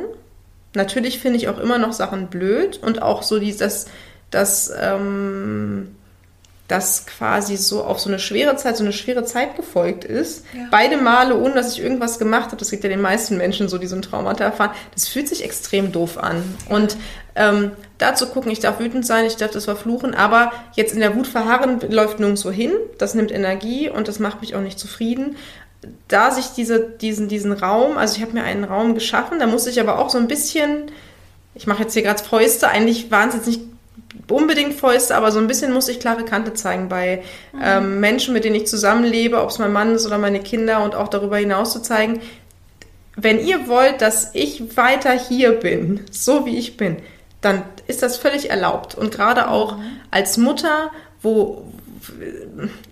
Natürlich 0.74 1.18
finde 1.18 1.38
ich 1.38 1.48
auch 1.48 1.58
immer 1.58 1.78
noch 1.78 1.92
Sachen 1.92 2.28
blöd 2.28 2.78
und 2.82 3.02
auch 3.02 3.22
so 3.22 3.38
dieses, 3.38 3.86
das, 4.30 4.72
ähm, 4.78 5.96
das 6.68 7.06
quasi 7.06 7.56
so 7.56 7.82
auf 7.82 7.98
so 7.98 8.10
eine 8.10 8.18
schwere 8.18 8.54
Zeit, 8.56 8.76
so 8.76 8.84
eine 8.84 8.92
schwere 8.92 9.24
Zeit 9.24 9.56
gefolgt 9.56 10.04
ist. 10.04 10.44
Ja. 10.52 10.66
Beide 10.70 10.98
Male, 10.98 11.34
ohne 11.36 11.54
dass 11.54 11.72
ich 11.72 11.82
irgendwas 11.82 12.18
gemacht 12.18 12.48
habe, 12.48 12.58
das 12.58 12.70
geht 12.70 12.84
ja 12.84 12.90
den 12.90 13.00
meisten 13.00 13.38
Menschen 13.38 13.70
so, 13.70 13.78
die 13.78 13.86
so 13.86 13.96
ein 13.96 14.02
Traumata 14.02 14.44
erfahren, 14.44 14.72
das 14.92 15.08
fühlt 15.08 15.28
sich 15.28 15.42
extrem 15.42 15.92
doof 15.92 16.18
an. 16.18 16.42
Und 16.68 16.98
ähm, 17.36 17.72
da 17.96 18.14
zu 18.14 18.26
gucken, 18.26 18.52
ich 18.52 18.60
darf 18.60 18.80
wütend 18.80 19.06
sein, 19.06 19.24
ich 19.24 19.36
darf 19.36 19.50
das 19.50 19.64
verfluchen, 19.64 20.14
aber 20.14 20.52
jetzt 20.74 20.92
in 20.92 21.00
der 21.00 21.16
Wut 21.16 21.26
verharren 21.26 21.80
läuft 21.88 22.20
nirgendwo 22.20 22.50
hin, 22.50 22.72
das 22.98 23.14
nimmt 23.14 23.32
Energie 23.32 23.88
und 23.88 24.06
das 24.06 24.18
macht 24.18 24.42
mich 24.42 24.54
auch 24.54 24.60
nicht 24.60 24.78
zufrieden. 24.78 25.36
da 26.08 26.32
sich 26.32 26.48
diese, 26.48 26.80
diesen, 26.80 27.28
diesen 27.28 27.52
Raum, 27.52 27.96
also 27.96 28.16
ich 28.16 28.22
habe 28.22 28.32
mir 28.32 28.42
einen 28.42 28.64
Raum 28.64 28.94
geschaffen, 28.94 29.38
da 29.38 29.46
musste 29.46 29.70
ich 29.70 29.80
aber 29.80 29.98
auch 29.98 30.10
so 30.10 30.18
ein 30.18 30.28
bisschen, 30.28 30.90
ich 31.54 31.66
mache 31.66 31.84
jetzt 31.84 31.94
hier 31.94 32.02
gerade 32.02 32.22
Fäuste, 32.22 32.68
eigentlich 32.68 33.10
waren 33.10 33.30
es 33.30 33.36
jetzt 33.36 33.46
nicht 33.46 33.62
unbedingt 34.30 34.74
Fäuste, 34.74 35.16
aber 35.16 35.32
so 35.32 35.38
ein 35.38 35.46
bisschen 35.46 35.72
muss 35.72 35.88
ich 35.88 36.00
klare 36.00 36.24
Kante 36.24 36.54
zeigen 36.54 36.88
bei 36.88 37.22
mhm. 37.52 37.60
ähm, 37.62 38.00
Menschen, 38.00 38.34
mit 38.34 38.44
denen 38.44 38.56
ich 38.56 38.66
zusammenlebe, 38.66 39.40
ob 39.40 39.50
es 39.50 39.58
mein 39.58 39.72
Mann 39.72 39.94
ist 39.94 40.06
oder 40.06 40.18
meine 40.18 40.40
Kinder 40.40 40.82
und 40.82 40.94
auch 40.94 41.08
darüber 41.08 41.38
hinaus 41.38 41.72
zu 41.72 41.80
zeigen, 41.80 42.20
wenn 43.16 43.44
ihr 43.44 43.66
wollt, 43.66 44.00
dass 44.00 44.34
ich 44.34 44.76
weiter 44.76 45.12
hier 45.12 45.52
bin, 45.52 46.04
so 46.10 46.46
wie 46.46 46.56
ich 46.56 46.76
bin, 46.76 46.98
dann 47.40 47.62
ist 47.86 48.02
das 48.02 48.16
völlig 48.16 48.50
erlaubt. 48.50 48.94
Und 48.94 49.10
gerade 49.12 49.48
auch 49.48 49.76
mhm. 49.76 49.82
als 50.10 50.36
Mutter, 50.36 50.90
wo 51.20 51.64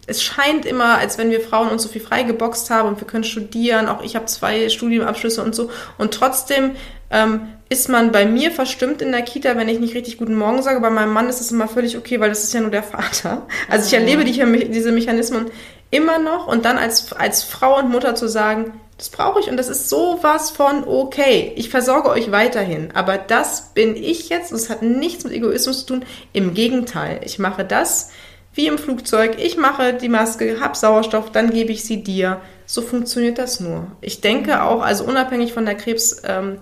es 0.07 0.23
scheint 0.23 0.67
immer, 0.67 0.99
als 0.99 1.19
wenn 1.19 1.31
wir 1.31 1.41
Frauen 1.41 1.69
uns 1.69 1.83
so 1.83 1.89
viel 1.89 2.01
freigeboxt 2.01 2.71
haben 2.71 2.89
und 2.89 3.01
wir 3.01 3.07
können 3.07 3.25
studieren, 3.25 3.89
auch 3.89 4.03
ich 4.03 4.17
habe 4.17 4.27
zwei 4.27 4.69
Studienabschlüsse 4.69 5.43
und 5.43 5.55
so. 5.55 5.71
Und 5.99 6.13
trotzdem 6.15 6.77
ähm, 7.11 7.49
ist 7.69 7.89
man 7.89 8.13
bei 8.13 8.27
mir 8.27 8.51
verstimmt 8.53 9.03
in 9.03 9.13
der 9.13 9.23
Kita, 9.23 9.57
wenn 9.57 9.69
ich 9.69 9.81
nicht 9.81 9.95
richtig 9.95 10.19
guten 10.19 10.37
Morgen 10.37 10.63
sage. 10.63 10.81
Bei 10.81 10.91
meinem 10.91 11.13
Mann 11.13 11.29
ist 11.29 11.41
es 11.41 11.51
immer 11.51 11.69
völlig 11.69 11.97
okay, 11.97 12.21
weil 12.21 12.29
das 12.29 12.45
ist 12.45 12.55
ja 12.55 12.61
nur 12.61 12.71
der 12.71 12.83
Vater. 12.83 13.47
Also 13.69 13.87
ich 13.87 13.93
erlebe 13.93 14.25
die, 14.25 14.71
diese 14.71 14.93
Mechanismen 14.93 15.47
immer 15.91 16.19
noch 16.19 16.47
und 16.47 16.65
dann 16.65 16.79
als, 16.79 17.13
als 17.13 17.43
Frau 17.43 17.79
und 17.79 17.91
Mutter 17.91 18.15
zu 18.15 18.29
sagen, 18.29 18.73
das 18.99 19.11
brauche 19.11 19.41
ich 19.41 19.51
und 19.51 19.57
das 19.57 19.69
ist 19.69 19.89
sowas 19.89 20.51
von 20.51 20.85
okay. 20.85 21.53
Ich 21.57 21.69
versorge 21.69 22.09
euch 22.09 22.31
weiterhin. 22.31 22.91
Aber 22.95 23.19
das 23.19 23.75
bin 23.75 23.95
ich 23.95 24.31
jetzt 24.31 24.53
und 24.53 24.59
es 24.59 24.71
hat 24.71 24.83
nichts 24.83 25.25
mit 25.25 25.35
Egoismus 25.35 25.81
zu 25.81 25.87
tun. 25.87 26.05
Im 26.33 26.55
Gegenteil, 26.55 27.21
ich 27.25 27.39
mache 27.39 27.65
das 27.65 28.11
wie 28.55 28.69
im 28.69 28.79
Flugzeug. 28.79 29.37
Ich 29.39 29.59
mache 29.59 29.93
die 29.93 30.09
Maske, 30.09 30.61
habe 30.61 30.77
Sauerstoff, 30.77 31.31
dann 31.31 31.51
gebe 31.51 31.73
ich 31.73 31.85
sie 31.85 32.03
dir. 32.03 32.41
So 32.65 32.81
funktioniert 32.81 33.39
das 33.39 33.61
nur. 33.61 33.89
Ich 34.01 34.23
denke 34.23 34.63
auch, 34.63 34.81
also 34.83 35.05
unabhängig 35.05 35.53
von 35.53 35.67
der 35.67 35.75
Krebserkrankung, 35.75 36.55
ähm, 36.55 36.59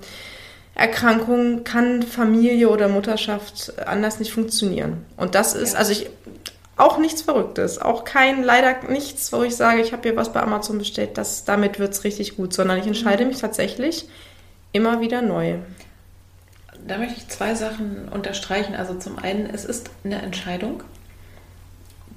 kann 1.64 2.02
Familie 2.02 2.68
oder 2.68 2.88
Mutterschaft 2.88 3.72
anders 3.86 4.18
nicht 4.18 4.32
funktionieren. 4.32 5.04
Und 5.16 5.34
das 5.34 5.54
ist, 5.54 5.74
ja. 5.74 5.78
also 5.78 5.92
ich, 5.92 6.10
auch 6.76 6.98
nichts 6.98 7.22
Verrücktes, 7.22 7.78
auch 7.78 8.04
kein, 8.04 8.42
leider 8.42 8.82
nichts, 8.88 9.32
wo 9.32 9.42
ich 9.44 9.54
sage, 9.54 9.80
ich 9.80 9.92
habe 9.92 10.02
hier 10.02 10.16
was 10.16 10.32
bei 10.32 10.42
Amazon 10.42 10.78
bestellt, 10.78 11.16
das, 11.16 11.44
damit 11.44 11.78
wird 11.78 11.92
es 11.92 12.02
richtig 12.02 12.36
gut, 12.36 12.52
sondern 12.52 12.78
ich 12.78 12.86
entscheide 12.86 13.24
mich 13.24 13.38
tatsächlich 13.40 14.08
immer 14.72 15.00
wieder 15.00 15.22
neu. 15.22 15.58
Da 16.86 16.98
möchte 16.98 17.14
ich 17.18 17.28
zwei 17.28 17.54
Sachen 17.54 18.08
unterstreichen. 18.08 18.74
Also 18.74 18.94
zum 18.94 19.18
einen, 19.18 19.46
es 19.46 19.64
ist 19.64 19.90
eine 20.04 20.20
Entscheidung. 20.20 20.82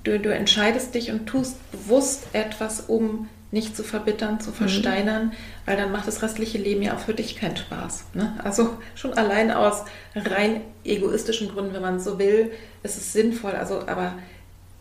Du, 0.04 0.20
du 0.20 0.34
entscheidest 0.34 0.96
dich 0.96 1.12
und 1.12 1.28
tust 1.28 1.56
bewusst 1.72 2.28
etwas, 2.34 2.82
um 2.82 3.30
nicht 3.52 3.76
zu 3.76 3.84
verbittern, 3.84 4.40
zu 4.40 4.50
mhm. 4.50 4.56
versteinern, 4.56 5.26
mhm. 5.26 5.32
weil 5.66 5.78
dann 5.78 5.92
macht 5.92 6.08
das 6.08 6.22
restliche 6.22 6.58
Leben 6.58 6.82
ja 6.82 6.96
auch 6.96 7.00
für 7.00 7.14
dich 7.14 7.38
keinen 7.38 7.58
Spaß. 7.58 8.06
Ne? 8.14 8.34
Also 8.44 8.78
schon 8.96 9.14
allein 9.14 9.52
aus 9.52 9.86
rein 10.16 10.62
egoistischen 10.84 11.50
Gründen, 11.50 11.74
wenn 11.74 11.82
man 11.82 12.00
so 12.00 12.20
will, 12.20 12.52
ist 12.84 12.98
es 12.98 13.14
sinnvoll. 13.14 13.52
Also 13.52 13.88
aber 13.88 14.14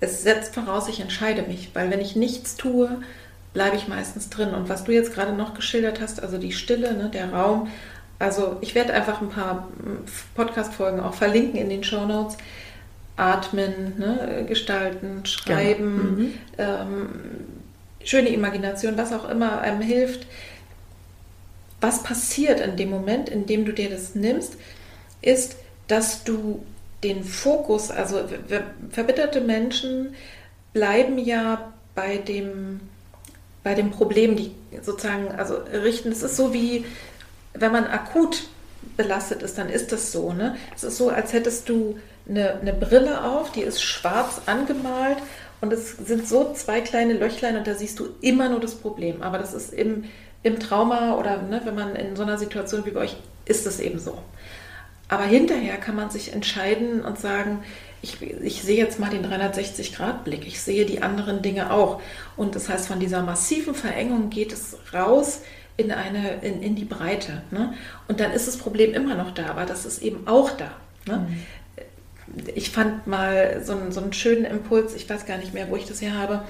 es 0.00 0.22
setzt 0.22 0.54
voraus, 0.54 0.88
ich 0.88 1.00
entscheide 1.00 1.42
mich, 1.42 1.70
weil 1.74 1.90
wenn 1.90 2.00
ich 2.00 2.16
nichts 2.16 2.56
tue, 2.56 3.00
bleibe 3.54 3.76
ich 3.76 3.88
meistens 3.88 4.28
drin. 4.28 4.50
Und 4.50 4.68
was 4.68 4.84
du 4.84 4.92
jetzt 4.92 5.14
gerade 5.14 5.32
noch 5.32 5.54
geschildert 5.54 6.00
hast, 6.00 6.22
also 6.22 6.36
die 6.36 6.52
Stille, 6.52 6.94
ne, 6.94 7.08
der 7.08 7.32
Raum, 7.32 7.68
also 8.18 8.56
ich 8.60 8.74
werde 8.74 8.92
einfach 8.92 9.20
ein 9.20 9.28
paar 9.28 9.68
hm, 9.82 9.98
Podcast-Folgen 10.34 11.00
auch 11.00 11.14
verlinken 11.14 11.58
in 11.58 11.70
den 11.70 11.84
Show 11.84 12.04
Notes. 12.04 12.36
Atmen, 13.16 13.98
ne, 13.98 14.44
gestalten, 14.46 15.24
schreiben, 15.24 16.36
genau. 16.58 16.70
mhm. 16.76 16.92
ähm, 16.92 17.08
schöne 18.06 18.30
Imagination, 18.30 18.96
was 18.96 19.12
auch 19.12 19.28
immer 19.28 19.60
einem 19.60 19.82
hilft. 19.82 20.26
Was 21.80 22.02
passiert 22.02 22.60
in 22.60 22.76
dem 22.76 22.88
Moment, 22.88 23.28
in 23.28 23.44
dem 23.44 23.66
du 23.66 23.72
dir 23.72 23.90
das 23.90 24.14
nimmst, 24.14 24.56
ist, 25.20 25.56
dass 25.88 26.24
du 26.24 26.64
den 27.04 27.22
Fokus, 27.22 27.90
also 27.90 28.24
verbitterte 28.90 29.42
Menschen 29.42 30.14
bleiben 30.72 31.18
ja 31.18 31.72
bei 31.94 32.16
dem, 32.16 32.80
bei 33.62 33.74
dem 33.74 33.90
Problem, 33.90 34.36
die 34.36 34.52
sozusagen, 34.82 35.28
also 35.32 35.56
richten, 35.56 36.10
es 36.10 36.22
ist 36.22 36.36
so 36.36 36.54
wie, 36.54 36.86
wenn 37.54 37.72
man 37.72 37.86
akut 37.86 38.44
belastet 38.96 39.42
ist, 39.42 39.58
dann 39.58 39.68
ist 39.68 39.92
das 39.92 40.12
so. 40.12 40.32
Ne? 40.32 40.56
Es 40.74 40.84
ist 40.84 40.96
so, 40.96 41.10
als 41.10 41.32
hättest 41.32 41.68
du 41.68 41.98
eine, 42.28 42.60
eine 42.60 42.72
Brille 42.72 43.24
auf, 43.24 43.52
die 43.52 43.62
ist 43.62 43.82
schwarz 43.82 44.42
angemalt 44.46 45.18
und 45.60 45.72
es 45.72 45.96
sind 45.96 46.28
so 46.28 46.52
zwei 46.52 46.80
kleine 46.80 47.14
Löchlein 47.14 47.56
und 47.56 47.66
da 47.66 47.74
siehst 47.74 47.98
du 47.98 48.08
immer 48.20 48.48
nur 48.48 48.60
das 48.60 48.74
Problem. 48.74 49.22
Aber 49.22 49.38
das 49.38 49.54
ist 49.54 49.72
im, 49.72 50.04
im 50.42 50.60
Trauma 50.60 51.16
oder 51.16 51.42
ne, 51.42 51.62
wenn 51.64 51.74
man 51.74 51.96
in 51.96 52.16
so 52.16 52.22
einer 52.22 52.38
Situation 52.38 52.84
wie 52.84 52.90
bei 52.90 53.00
euch, 53.00 53.16
ist 53.46 53.66
das 53.66 53.80
eben 53.80 53.98
so. 53.98 54.18
Aber 55.08 55.24
hinterher 55.24 55.76
kann 55.76 55.96
man 55.96 56.10
sich 56.10 56.32
entscheiden 56.32 57.02
und 57.02 57.18
sagen, 57.18 57.62
ich, 58.02 58.20
ich 58.20 58.62
sehe 58.62 58.76
jetzt 58.76 58.98
mal 58.98 59.10
den 59.10 59.24
360-Grad-Blick, 59.24 60.46
ich 60.46 60.60
sehe 60.60 60.84
die 60.84 61.02
anderen 61.02 61.42
Dinge 61.42 61.72
auch. 61.72 62.00
Und 62.36 62.54
das 62.54 62.68
heißt, 62.68 62.88
von 62.88 63.00
dieser 63.00 63.22
massiven 63.22 63.74
Verengung 63.74 64.30
geht 64.30 64.52
es 64.52 64.76
raus 64.92 65.40
in, 65.76 65.92
eine, 65.92 66.40
in, 66.42 66.62
in 66.62 66.74
die 66.74 66.84
Breite. 66.84 67.42
Ne? 67.50 67.74
Und 68.08 68.20
dann 68.20 68.32
ist 68.32 68.46
das 68.46 68.56
Problem 68.56 68.94
immer 68.94 69.14
noch 69.14 69.32
da, 69.32 69.46
aber 69.46 69.64
das 69.64 69.86
ist 69.86 70.02
eben 70.02 70.26
auch 70.26 70.50
da. 70.50 70.70
Ne? 71.06 71.18
Mhm. 71.18 71.42
Ich 72.54 72.70
fand 72.70 73.06
mal 73.06 73.62
so 73.64 73.72
einen, 73.72 73.92
so 73.92 74.00
einen 74.00 74.12
schönen 74.12 74.44
Impuls, 74.44 74.94
ich 74.94 75.08
weiß 75.08 75.26
gar 75.26 75.38
nicht 75.38 75.54
mehr, 75.54 75.70
wo 75.70 75.76
ich 75.76 75.86
das 75.86 76.00
hier 76.00 76.16
habe. 76.16 76.42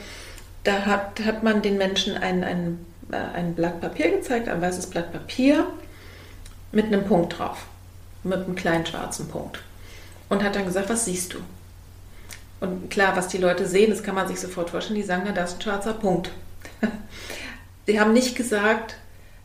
Da 0.64 0.84
hat, 0.84 1.20
hat 1.24 1.42
man 1.42 1.62
den 1.62 1.78
Menschen 1.78 2.16
ein, 2.16 2.42
ein, 2.42 2.84
äh, 3.12 3.16
ein 3.16 3.54
Blatt 3.54 3.80
Papier 3.80 4.10
gezeigt, 4.10 4.48
ein 4.48 4.60
weißes 4.60 4.88
Blatt 4.88 5.12
Papier 5.12 5.66
mit 6.72 6.86
einem 6.86 7.04
Punkt 7.04 7.38
drauf 7.38 7.66
mit 8.26 8.44
einem 8.44 8.54
kleinen 8.54 8.84
schwarzen 8.84 9.28
Punkt. 9.28 9.62
Und 10.28 10.42
hat 10.42 10.56
dann 10.56 10.64
gesagt, 10.64 10.88
was 10.90 11.04
siehst 11.04 11.34
du? 11.34 11.38
Und 12.60 12.90
klar, 12.90 13.16
was 13.16 13.28
die 13.28 13.38
Leute 13.38 13.66
sehen, 13.66 13.90
das 13.90 14.02
kann 14.02 14.14
man 14.14 14.28
sich 14.28 14.40
sofort 14.40 14.70
vorstellen, 14.70 14.98
die 14.98 15.06
sagen, 15.06 15.22
na, 15.24 15.32
da 15.32 15.44
ist 15.44 15.56
ein 15.56 15.62
schwarzer 15.62 15.94
Punkt. 15.94 16.30
Sie 17.86 18.00
haben 18.00 18.12
nicht 18.12 18.34
gesagt, 18.34 18.96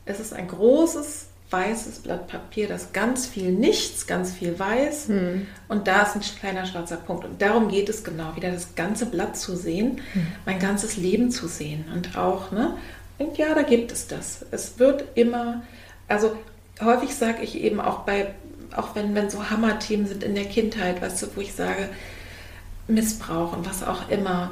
es 0.06 0.20
ist 0.20 0.34
ein 0.34 0.48
großes 0.48 1.28
weißes 1.52 1.99
Blatt 1.99 2.28
Papier, 2.28 2.68
das 2.68 2.93
ganz 2.93 3.28
viel 3.28 3.52
nichts, 3.52 4.08
ganz 4.08 4.32
viel 4.32 4.58
weiß 4.58 5.08
hm. 5.10 5.47
und 5.68 5.88
da 5.88 6.04
ist 6.04 6.16
ein 6.16 6.22
kleiner 6.22 6.66
schwarzer 6.66 6.97
Punkt. 6.97 7.26
Und 7.26 7.41
darum 7.41 7.68
geht 7.68 7.89
es 7.89 8.04
genau, 8.04 8.36
wieder 8.36 8.52
das 8.52 8.76
ganze 8.76 9.06
Blatt 9.06 9.38
zu 9.38 9.56
sehen, 9.56 10.02
hm. 10.14 10.28
mein 10.45 10.60
ganzes 10.60 10.97
Leben 10.97 11.30
zu 11.30 11.47
sehen 11.47 11.86
und 11.93 12.18
auch, 12.18 12.52
ne? 12.52 12.78
Und 13.18 13.38
ja, 13.38 13.54
da 13.54 13.62
gibt 13.62 13.91
es 13.91 14.08
das. 14.08 14.45
Es 14.49 14.80
wird 14.80 15.04
immer, 15.14 15.62
also 16.08 16.36
häufig 16.82 17.14
sage 17.14 17.43
ich 17.43 17.56
eben 17.56 17.80
auch 17.80 17.99
bei 17.99 18.34
auch 18.76 18.95
wenn, 18.95 19.16
wenn 19.16 19.30
so 19.30 19.49
Hammerthemen 19.49 20.08
sind 20.08 20.24
in 20.24 20.36
der 20.36 20.45
Kindheit, 20.45 21.02
weißt 21.02 21.22
du, 21.24 21.28
wo 21.36 21.41
ich 21.41 21.54
sage, 21.54 21.89
Missbrauch 22.88 23.56
und 23.56 23.68
was 23.68 23.84
auch 23.84 24.10
immer. 24.10 24.52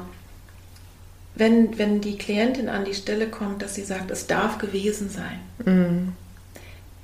Wenn, 1.34 1.78
wenn 1.78 2.00
die 2.00 2.18
Klientin 2.18 2.68
an 2.68 2.84
die 2.84 2.94
Stelle 2.94 3.28
kommt, 3.28 3.62
dass 3.62 3.74
sie 3.74 3.84
sagt, 3.84 4.10
es 4.10 4.26
darf 4.26 4.58
gewesen 4.58 5.08
sein. 5.08 5.40
Mhm. 5.64 6.12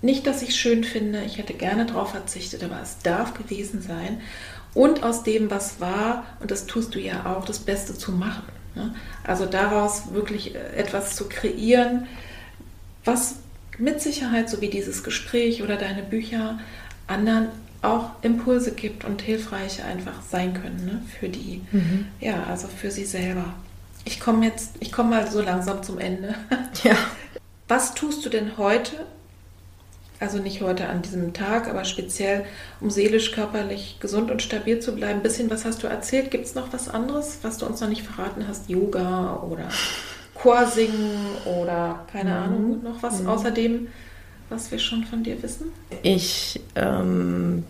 Nicht, 0.07 0.29
dass 0.29 0.41
ich 0.41 0.51
es 0.51 0.57
schön 0.57 0.85
finde, 0.85 1.25
ich 1.25 1.37
hätte 1.37 1.53
gerne 1.53 1.85
darauf 1.85 2.13
verzichtet, 2.13 2.63
aber 2.63 2.81
es 2.81 2.99
darf 3.03 3.35
gewesen 3.35 3.83
sein. 3.83 4.21
Und 4.73 5.03
aus 5.03 5.25
dem, 5.25 5.51
was 5.51 5.81
war, 5.81 6.25
und 6.39 6.53
das 6.53 6.67
tust 6.67 6.95
du 6.95 7.01
ja 7.01 7.27
auch, 7.27 7.45
das 7.45 7.59
Beste 7.59 7.99
zu 7.99 8.13
machen. 8.13 8.45
Ne? 8.77 8.95
Also 9.25 9.47
daraus 9.47 10.13
wirklich 10.13 10.55
äh, 10.55 10.59
etwas 10.77 11.17
zu 11.17 11.29
kreieren, 11.29 12.07
was 13.05 13.41
mit 13.79 14.01
Sicherheit, 14.01 14.49
so 14.49 14.61
wie 14.61 14.69
dieses 14.69 15.03
Gespräch 15.03 15.65
oder 15.65 15.75
deine 15.75 16.05
Bücher, 16.05 16.61
anderen 17.09 17.49
auch 17.83 18.11
Impulse 18.23 18.75
gibt 18.75 19.05
und 19.05 19.23
hilfreich 19.23 19.83
einfach 19.83 20.23
sein 20.23 20.55
können 20.55 20.85
ne? 20.87 21.03
für 21.19 21.29
die, 21.29 21.63
mhm. 21.73 22.07
ja, 22.21 22.45
also 22.45 22.69
für 22.69 22.93
sie 22.93 23.07
selber. 23.07 23.55
Ich 24.05 24.21
komme 24.21 24.47
jetzt, 24.47 24.75
ich 24.79 24.93
komme 24.93 25.11
mal 25.11 25.29
so 25.29 25.43
langsam 25.43 25.83
zum 25.83 25.99
Ende. 25.99 26.37
Ja. 26.85 26.95
Was 27.67 27.95
tust 27.95 28.25
du 28.25 28.29
denn 28.29 28.57
heute? 28.57 29.05
Also 30.19 30.39
nicht 30.39 30.63
heute 30.63 30.89
an 30.89 31.03
diesem 31.03 31.33
Tag, 31.33 31.69
aber 31.69 31.85
speziell, 31.85 32.45
um 32.81 32.91
seelisch, 32.91 33.33
körperlich 33.33 33.99
gesund 34.01 34.31
und 34.31 34.43
stabil 34.43 34.81
zu 34.81 34.95
bleiben. 34.95 35.21
Ein 35.21 35.23
bisschen 35.23 35.51
was 35.51 35.65
hast 35.65 35.83
du 35.83 35.87
erzählt. 35.87 36.31
Gibt 36.31 36.47
es 36.47 36.55
noch 36.55 36.73
was 36.73 36.89
anderes, 36.89 37.39
was 37.43 37.59
du 37.59 37.67
uns 37.67 37.81
noch 37.81 37.89
nicht 37.89 38.03
verraten 38.03 38.47
hast? 38.49 38.69
Yoga 38.69 39.43
oder 39.49 39.69
Chorsingen 40.35 41.17
oder 41.45 42.07
keine 42.13 42.31
mhm. 42.31 42.37
Ahnung, 42.37 42.83
noch 42.83 43.03
was 43.03 43.21
mhm. 43.21 43.29
außerdem 43.29 43.89
was 44.49 44.71
wir 44.71 44.79
schon 44.79 45.05
von 45.05 45.23
dir 45.23 45.43
wissen? 45.43 45.73
Ich 46.03 46.61
ähm, 46.77 47.65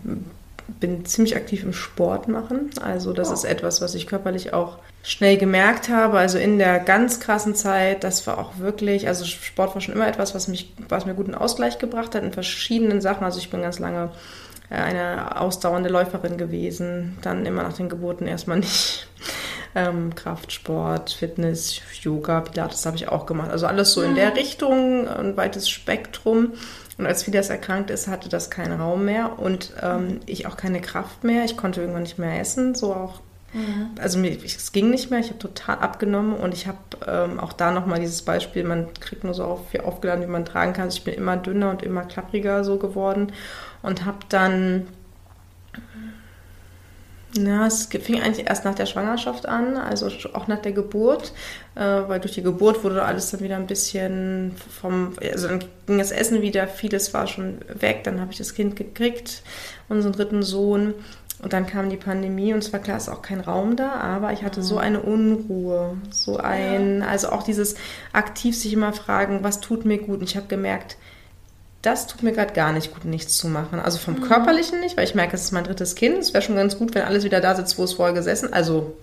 bin 0.68 1.04
ziemlich 1.04 1.36
aktiv 1.36 1.62
im 1.62 1.72
Sport 1.72 2.28
machen. 2.28 2.70
Also 2.82 3.12
das 3.12 3.30
oh. 3.30 3.34
ist 3.34 3.44
etwas, 3.44 3.80
was 3.80 3.94
ich 3.94 4.06
körperlich 4.06 4.52
auch 4.52 4.78
schnell 5.02 5.36
gemerkt 5.36 5.88
habe. 5.88 6.18
Also 6.18 6.38
in 6.38 6.58
der 6.58 6.80
ganz 6.80 7.20
krassen 7.20 7.54
Zeit, 7.54 8.02
das 8.02 8.26
war 8.26 8.38
auch 8.38 8.58
wirklich, 8.58 9.06
also 9.06 9.24
Sport 9.24 9.74
war 9.74 9.80
schon 9.80 9.94
immer 9.94 10.08
etwas, 10.08 10.34
was 10.34 10.48
mich, 10.48 10.72
was 10.88 11.06
mir 11.06 11.14
guten 11.14 11.34
Ausgleich 11.34 11.78
gebracht 11.78 12.14
hat 12.14 12.24
in 12.24 12.32
verschiedenen 12.32 13.00
Sachen. 13.00 13.24
Also 13.24 13.38
ich 13.38 13.50
bin 13.50 13.62
ganz 13.62 13.78
lange 13.78 14.10
äh, 14.70 14.74
eine 14.74 15.40
ausdauernde 15.40 15.88
Läuferin 15.88 16.36
gewesen, 16.36 17.16
dann 17.22 17.46
immer 17.46 17.62
nach 17.62 17.74
den 17.74 17.88
Geburten 17.88 18.26
erstmal 18.26 18.58
nicht. 18.58 19.08
Ähm, 19.74 20.14
Kraftsport, 20.14 21.10
Fitness, 21.10 21.82
Yoga, 22.00 22.40
Pilates 22.40 22.86
habe 22.86 22.96
ich 22.96 23.08
auch 23.08 23.26
gemacht. 23.26 23.50
Also 23.50 23.66
alles 23.66 23.92
so 23.92 24.00
in 24.00 24.14
der 24.14 24.34
Richtung, 24.34 25.06
ein 25.06 25.36
weites 25.36 25.68
Spektrum. 25.68 26.52
Und 26.98 27.06
als 27.06 27.24
Fidas 27.24 27.50
erkrankt 27.50 27.90
ist, 27.90 28.08
hatte 28.08 28.28
das 28.28 28.50
keinen 28.50 28.80
Raum 28.80 29.04
mehr 29.04 29.38
und 29.38 29.72
ähm, 29.82 30.20
ich 30.24 30.46
auch 30.46 30.56
keine 30.56 30.80
Kraft 30.80 31.24
mehr. 31.24 31.44
Ich 31.44 31.56
konnte 31.56 31.80
irgendwann 31.80 32.04
nicht 32.04 32.18
mehr 32.18 32.40
essen, 32.40 32.74
so 32.74 32.94
auch 32.94 33.20
Mhm. 33.56 33.92
Also 34.00 34.18
mir, 34.18 34.36
es 34.44 34.72
ging 34.72 34.90
nicht 34.90 35.10
mehr, 35.10 35.20
ich 35.20 35.28
habe 35.28 35.38
total 35.38 35.78
abgenommen 35.78 36.34
und 36.34 36.52
ich 36.52 36.66
habe 36.66 36.78
ähm, 37.06 37.40
auch 37.40 37.54
da 37.54 37.70
nochmal 37.70 38.00
dieses 38.00 38.22
Beispiel, 38.22 38.64
man 38.64 38.92
kriegt 39.00 39.24
nur 39.24 39.34
so 39.34 39.44
auf, 39.44 39.70
viel 39.70 39.80
aufgeladen, 39.80 40.22
wie 40.22 40.30
man 40.30 40.44
tragen 40.44 40.74
kann. 40.74 40.84
Also 40.84 40.98
ich 40.98 41.04
bin 41.04 41.14
immer 41.14 41.36
dünner 41.36 41.70
und 41.70 41.82
immer 41.82 42.02
klappriger 42.02 42.64
so 42.64 42.76
geworden 42.76 43.32
und 43.82 44.04
habe 44.04 44.18
dann, 44.28 44.88
na, 47.38 47.66
es 47.66 47.86
fing 47.86 48.20
eigentlich 48.20 48.48
erst 48.48 48.64
nach 48.64 48.74
der 48.74 48.86
Schwangerschaft 48.86 49.46
an, 49.46 49.76
also 49.76 50.08
auch 50.32 50.46
nach 50.46 50.60
der 50.60 50.72
Geburt, 50.72 51.32
äh, 51.74 51.80
weil 51.80 52.20
durch 52.20 52.34
die 52.34 52.42
Geburt 52.42 52.84
wurde 52.84 53.02
alles 53.02 53.30
dann 53.30 53.40
wieder 53.40 53.56
ein 53.56 53.66
bisschen 53.66 54.54
vom, 54.80 55.12
also 55.20 55.48
dann 55.48 55.60
ging 55.86 55.98
das 55.98 56.10
Essen 56.10 56.42
wieder, 56.42 56.66
vieles 56.68 57.14
war 57.14 57.26
schon 57.26 57.58
weg, 57.68 58.04
dann 58.04 58.20
habe 58.20 58.32
ich 58.32 58.38
das 58.38 58.54
Kind 58.54 58.76
gekriegt, 58.76 59.42
unseren 59.88 60.12
dritten 60.12 60.42
Sohn 60.42 60.94
und 61.42 61.52
dann 61.52 61.66
kam 61.66 61.90
die 61.90 61.96
Pandemie 61.96 62.54
und 62.54 62.62
zwar 62.62 62.80
klar 62.80 62.96
ist 62.96 63.10
auch 63.10 63.20
kein 63.20 63.40
Raum 63.40 63.76
da, 63.76 63.92
aber 63.92 64.32
ich 64.32 64.42
hatte 64.42 64.62
so 64.62 64.76
mhm. 64.76 64.80
eine 64.80 65.00
Unruhe, 65.00 65.98
so 66.10 66.38
ein, 66.38 67.00
ja. 67.00 67.08
also 67.08 67.28
auch 67.28 67.42
dieses 67.42 67.74
aktiv 68.12 68.58
sich 68.58 68.72
immer 68.72 68.92
fragen, 68.92 69.40
was 69.42 69.60
tut 69.60 69.84
mir 69.84 69.98
gut. 69.98 70.20
Und 70.20 70.30
ich 70.30 70.36
habe 70.36 70.46
gemerkt, 70.46 70.96
das 71.82 72.06
tut 72.06 72.22
mir 72.22 72.32
gerade 72.32 72.52
gar 72.52 72.72
nicht 72.72 72.92
gut, 72.92 73.04
nichts 73.04 73.36
zu 73.36 73.48
machen. 73.48 73.78
Also 73.78 73.98
vom 73.98 74.14
mhm. 74.14 74.22
Körperlichen 74.22 74.80
nicht, 74.80 74.96
weil 74.96 75.04
ich 75.04 75.14
merke, 75.14 75.36
es 75.36 75.44
ist 75.44 75.52
mein 75.52 75.64
drittes 75.64 75.94
Kind. 75.94 76.18
Es 76.18 76.34
wäre 76.34 76.42
schon 76.42 76.56
ganz 76.56 76.78
gut, 76.78 76.94
wenn 76.94 77.02
alles 77.02 77.24
wieder 77.24 77.40
da 77.40 77.54
sitzt, 77.54 77.78
wo 77.78 77.84
es 77.84 77.92
vorher 77.92 78.14
gesessen. 78.14 78.52
Also 78.52 78.96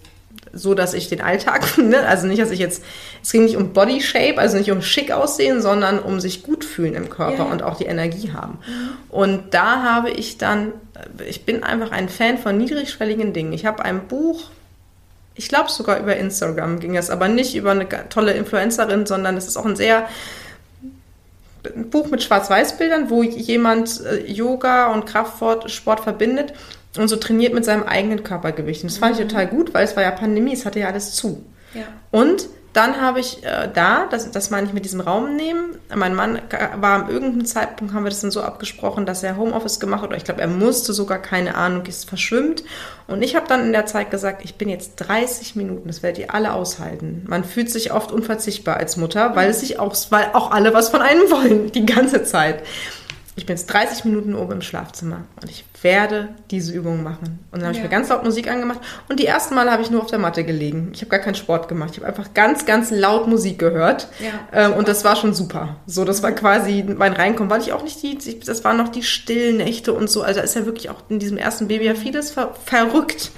so, 0.52 0.74
dass 0.76 0.94
ich 0.94 1.10
den 1.10 1.22
Alltag, 1.22 1.78
ne? 1.78 2.00
also 2.08 2.28
nicht, 2.28 2.42
dass 2.42 2.52
ich 2.52 2.60
jetzt, 2.60 2.84
es 3.22 3.32
ging 3.32 3.46
nicht 3.46 3.58
um 3.58 3.74
Body 3.74 4.02
Shape, 4.02 4.38
also 4.38 4.58
nicht 4.58 4.72
um 4.72 4.82
schick 4.82 5.12
aussehen, 5.12 5.62
sondern 5.62 6.00
um 6.00 6.20
sich 6.20 6.44
gut 6.44 6.64
fühlen 6.64 6.94
im 6.94 7.10
Körper 7.10 7.46
ja. 7.46 7.52
und 7.52 7.64
auch 7.64 7.78
die 7.78 7.86
Energie 7.86 8.32
haben. 8.34 8.60
Mhm. 8.68 8.90
Und 9.10 9.54
da 9.54 9.84
habe 9.84 10.12
ich 10.12 10.38
dann, 10.38 10.74
ich 11.26 11.46
bin 11.46 11.64
einfach 11.64 11.92
ein 11.92 12.10
Fan 12.10 12.38
von 12.38 12.58
niedrigschwelligen 12.58 13.34
Dingen. 13.34 13.54
Ich 13.54 13.66
habe 13.66 13.84
ein 13.84 14.08
Buch, 14.08 14.50
ich 15.36 15.50
glaube 15.50 15.72
sogar 15.72 16.00
über 16.00 16.16
Instagram 16.16 16.80
ging 16.80 16.96
es, 16.96 17.10
aber 17.10 17.28
nicht 17.28 17.56
über 17.56 17.72
eine 17.72 17.88
tolle 18.10 18.34
Influencerin, 18.34 19.06
sondern 19.06 19.36
es 19.38 19.48
ist 19.48 19.58
auch 19.58 19.66
ein 19.66 19.76
sehr 19.76 20.08
ein 21.76 21.90
Buch 21.90 22.10
mit 22.10 22.24
Schwarz-Weiß-Bildern, 22.24 23.10
wo 23.10 23.24
jemand 23.24 24.02
äh, 24.02 24.26
Yoga 24.26 24.92
und 24.94 25.06
Kraftsport 25.06 25.72
Sport 25.72 26.02
verbindet 26.02 26.54
und 26.98 27.08
so 27.08 27.16
trainiert 27.16 27.54
mit 27.54 27.66
seinem 27.66 27.84
eigenen 27.84 28.24
Körpergewicht. 28.24 28.84
Und 28.84 28.92
das 28.92 28.98
fand 28.98 29.16
ich 29.16 29.24
mhm. 29.24 29.30
total 29.30 29.48
gut, 29.48 29.74
weil 29.74 29.86
es 29.86 29.96
war 29.96 30.04
ja 30.04 30.12
Pandemie, 30.12 30.54
es 30.54 30.66
hatte 30.66 30.80
ja 30.80 30.88
alles 30.88 31.14
zu. 31.14 31.44
Ja. 31.74 31.84
Und 32.12 32.48
dann 32.74 33.00
habe 33.00 33.20
ich 33.20 33.44
äh, 33.44 33.70
da, 33.72 34.08
das, 34.10 34.32
das 34.32 34.50
meine 34.50 34.68
ich 34.68 34.74
mit 34.74 34.84
diesem 34.84 35.00
Raum 35.00 35.36
nehmen. 35.36 35.78
Mein 35.94 36.16
Mann 36.16 36.42
war 36.76 37.02
am 37.02 37.10
irgendeinem 37.10 37.46
Zeitpunkt, 37.46 37.94
haben 37.94 38.04
wir 38.04 38.10
das 38.10 38.22
dann 38.22 38.32
so 38.32 38.42
abgesprochen, 38.42 39.06
dass 39.06 39.22
er 39.22 39.38
Homeoffice 39.38 39.80
gemacht 39.80 40.02
hat, 40.02 40.10
oder 40.10 40.18
ich 40.18 40.24
glaube, 40.24 40.42
er 40.42 40.48
musste 40.48 40.92
sogar, 40.92 41.20
keine 41.20 41.56
Ahnung, 41.56 41.86
ist 41.86 42.10
verschwimmt. 42.10 42.64
Und 43.08 43.22
ich 43.22 43.36
habe 43.36 43.48
dann 43.48 43.62
in 43.62 43.74
der 43.74 43.86
Zeit 43.86 44.10
gesagt, 44.10 44.44
ich 44.44 44.56
bin 44.56 44.70
jetzt 44.70 44.96
30 44.96 45.56
Minuten, 45.56 45.88
das 45.88 46.02
werdet 46.02 46.20
ihr 46.20 46.34
alle 46.34 46.54
aushalten. 46.54 47.24
Man 47.28 47.44
fühlt 47.44 47.70
sich 47.70 47.94
oft 47.94 48.12
unverzichtbar 48.12 48.78
als 48.78 48.98
Mutter, 48.98 49.36
weil 49.36 49.52
es 49.52 49.60
sich 49.60 49.80
auch, 49.80 49.96
weil 50.10 50.32
auch 50.34 50.50
alle 50.52 50.74
was 50.74 50.90
von 50.90 51.02
einem 51.02 51.30
wollen, 51.30 51.72
die 51.72 51.86
ganze 51.86 52.24
Zeit 52.24 52.64
ich 53.36 53.48
bin 53.48 53.56
jetzt 53.56 53.66
30 53.68 54.06
Minuten 54.06 54.36
oben 54.36 54.54
im 54.54 54.62
Schlafzimmer 54.62 55.22
und 55.42 55.50
ich 55.50 55.66
werde 55.82 56.30
diese 56.52 56.72
Übung 56.72 57.02
machen. 57.02 57.40
Und 57.52 57.60
dann 57.60 57.64
habe 57.64 57.74
ja. 57.76 57.80
ich 57.80 57.84
mir 57.84 57.90
ganz 57.90 58.10
laut 58.10 58.24
Musik 58.24 58.50
angemacht 58.50 58.80
und 59.10 59.20
die 59.20 59.26
ersten 59.26 59.56
Mal 59.56 59.72
habe 59.72 59.82
ich 59.82 59.90
nur 59.90 60.02
auf 60.02 60.10
der 60.10 60.20
Matte 60.20 60.44
gelegen. 60.44 60.92
Ich 60.94 61.02
habe 61.02 61.10
gar 61.10 61.20
keinen 61.20 61.36
Sport 61.36 61.68
gemacht. 61.68 61.92
Ich 61.94 61.98
habe 61.98 62.08
einfach 62.08 62.34
ganz, 62.36 62.66
ganz 62.66 62.92
laut 62.92 63.28
Musik 63.28 63.58
gehört. 63.58 64.08
Ja, 64.20 64.66
ähm, 64.66 64.74
und 64.74 64.88
das 64.88 65.04
war 65.04 65.16
schon 65.16 65.34
super. 65.34 65.78
So, 65.88 66.06
das 66.06 66.22
war 66.22 66.32
quasi 66.32 66.84
mein 66.84 67.14
Reinkommen, 67.14 67.50
weil 67.50 67.62
ich 67.62 67.74
auch 67.74 67.84
nicht 67.84 68.04
die, 68.04 68.40
das 68.40 68.64
waren 68.64 68.78
noch 68.78 68.90
die 68.90 69.04
stillen 69.04 69.58
Nächte 69.58 69.94
und 69.94 70.10
so. 70.10 70.22
Also 70.22 70.40
da 70.40 70.44
ist 70.44 70.56
ja 70.56 70.66
wirklich 70.66 70.92
auch 70.92 71.02
in 71.10 71.18
diesem 71.18 71.38
ersten 71.38 71.68
Baby 71.68 71.86
ja 71.86 71.96
vieles 71.96 72.32
ver 72.32 72.54
verrückt. 72.66 73.32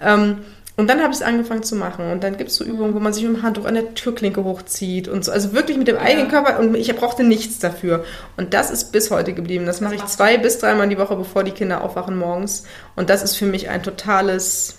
Ähm, 0.00 0.38
und 0.76 0.88
dann 0.88 1.00
habe 1.02 1.10
ich 1.10 1.20
es 1.20 1.22
angefangen 1.22 1.62
zu 1.62 1.76
machen. 1.76 2.10
Und 2.10 2.24
dann 2.24 2.38
gibt 2.38 2.50
es 2.50 2.56
so 2.56 2.64
Übungen, 2.64 2.94
wo 2.94 3.00
man 3.00 3.12
sich 3.12 3.24
mit 3.24 3.36
dem 3.36 3.42
Handtuch 3.42 3.66
an 3.66 3.74
der 3.74 3.94
Türklinke 3.94 4.42
hochzieht 4.42 5.06
und 5.06 5.24
so. 5.24 5.30
Also 5.30 5.52
wirklich 5.52 5.76
mit 5.76 5.86
dem 5.86 5.96
ja. 5.96 6.02
eigenen 6.02 6.28
Körper. 6.28 6.58
Und 6.58 6.74
ich 6.74 6.94
brauchte 6.96 7.24
nichts 7.24 7.58
dafür. 7.58 8.04
Und 8.38 8.54
das 8.54 8.70
ist 8.70 8.90
bis 8.90 9.10
heute 9.10 9.34
geblieben. 9.34 9.66
Das, 9.66 9.76
das 9.76 9.82
mache 9.82 9.96
ich 9.96 10.04
zwei 10.06 10.38
bis 10.38 10.58
dreimal 10.58 10.88
die 10.88 10.98
Woche, 10.98 11.14
bevor 11.16 11.44
die 11.44 11.50
Kinder 11.50 11.82
aufwachen 11.82 12.16
morgens. 12.16 12.64
Und 12.96 13.10
das 13.10 13.22
ist 13.22 13.36
für 13.36 13.44
mich 13.44 13.68
ein 13.68 13.82
totales, 13.82 14.76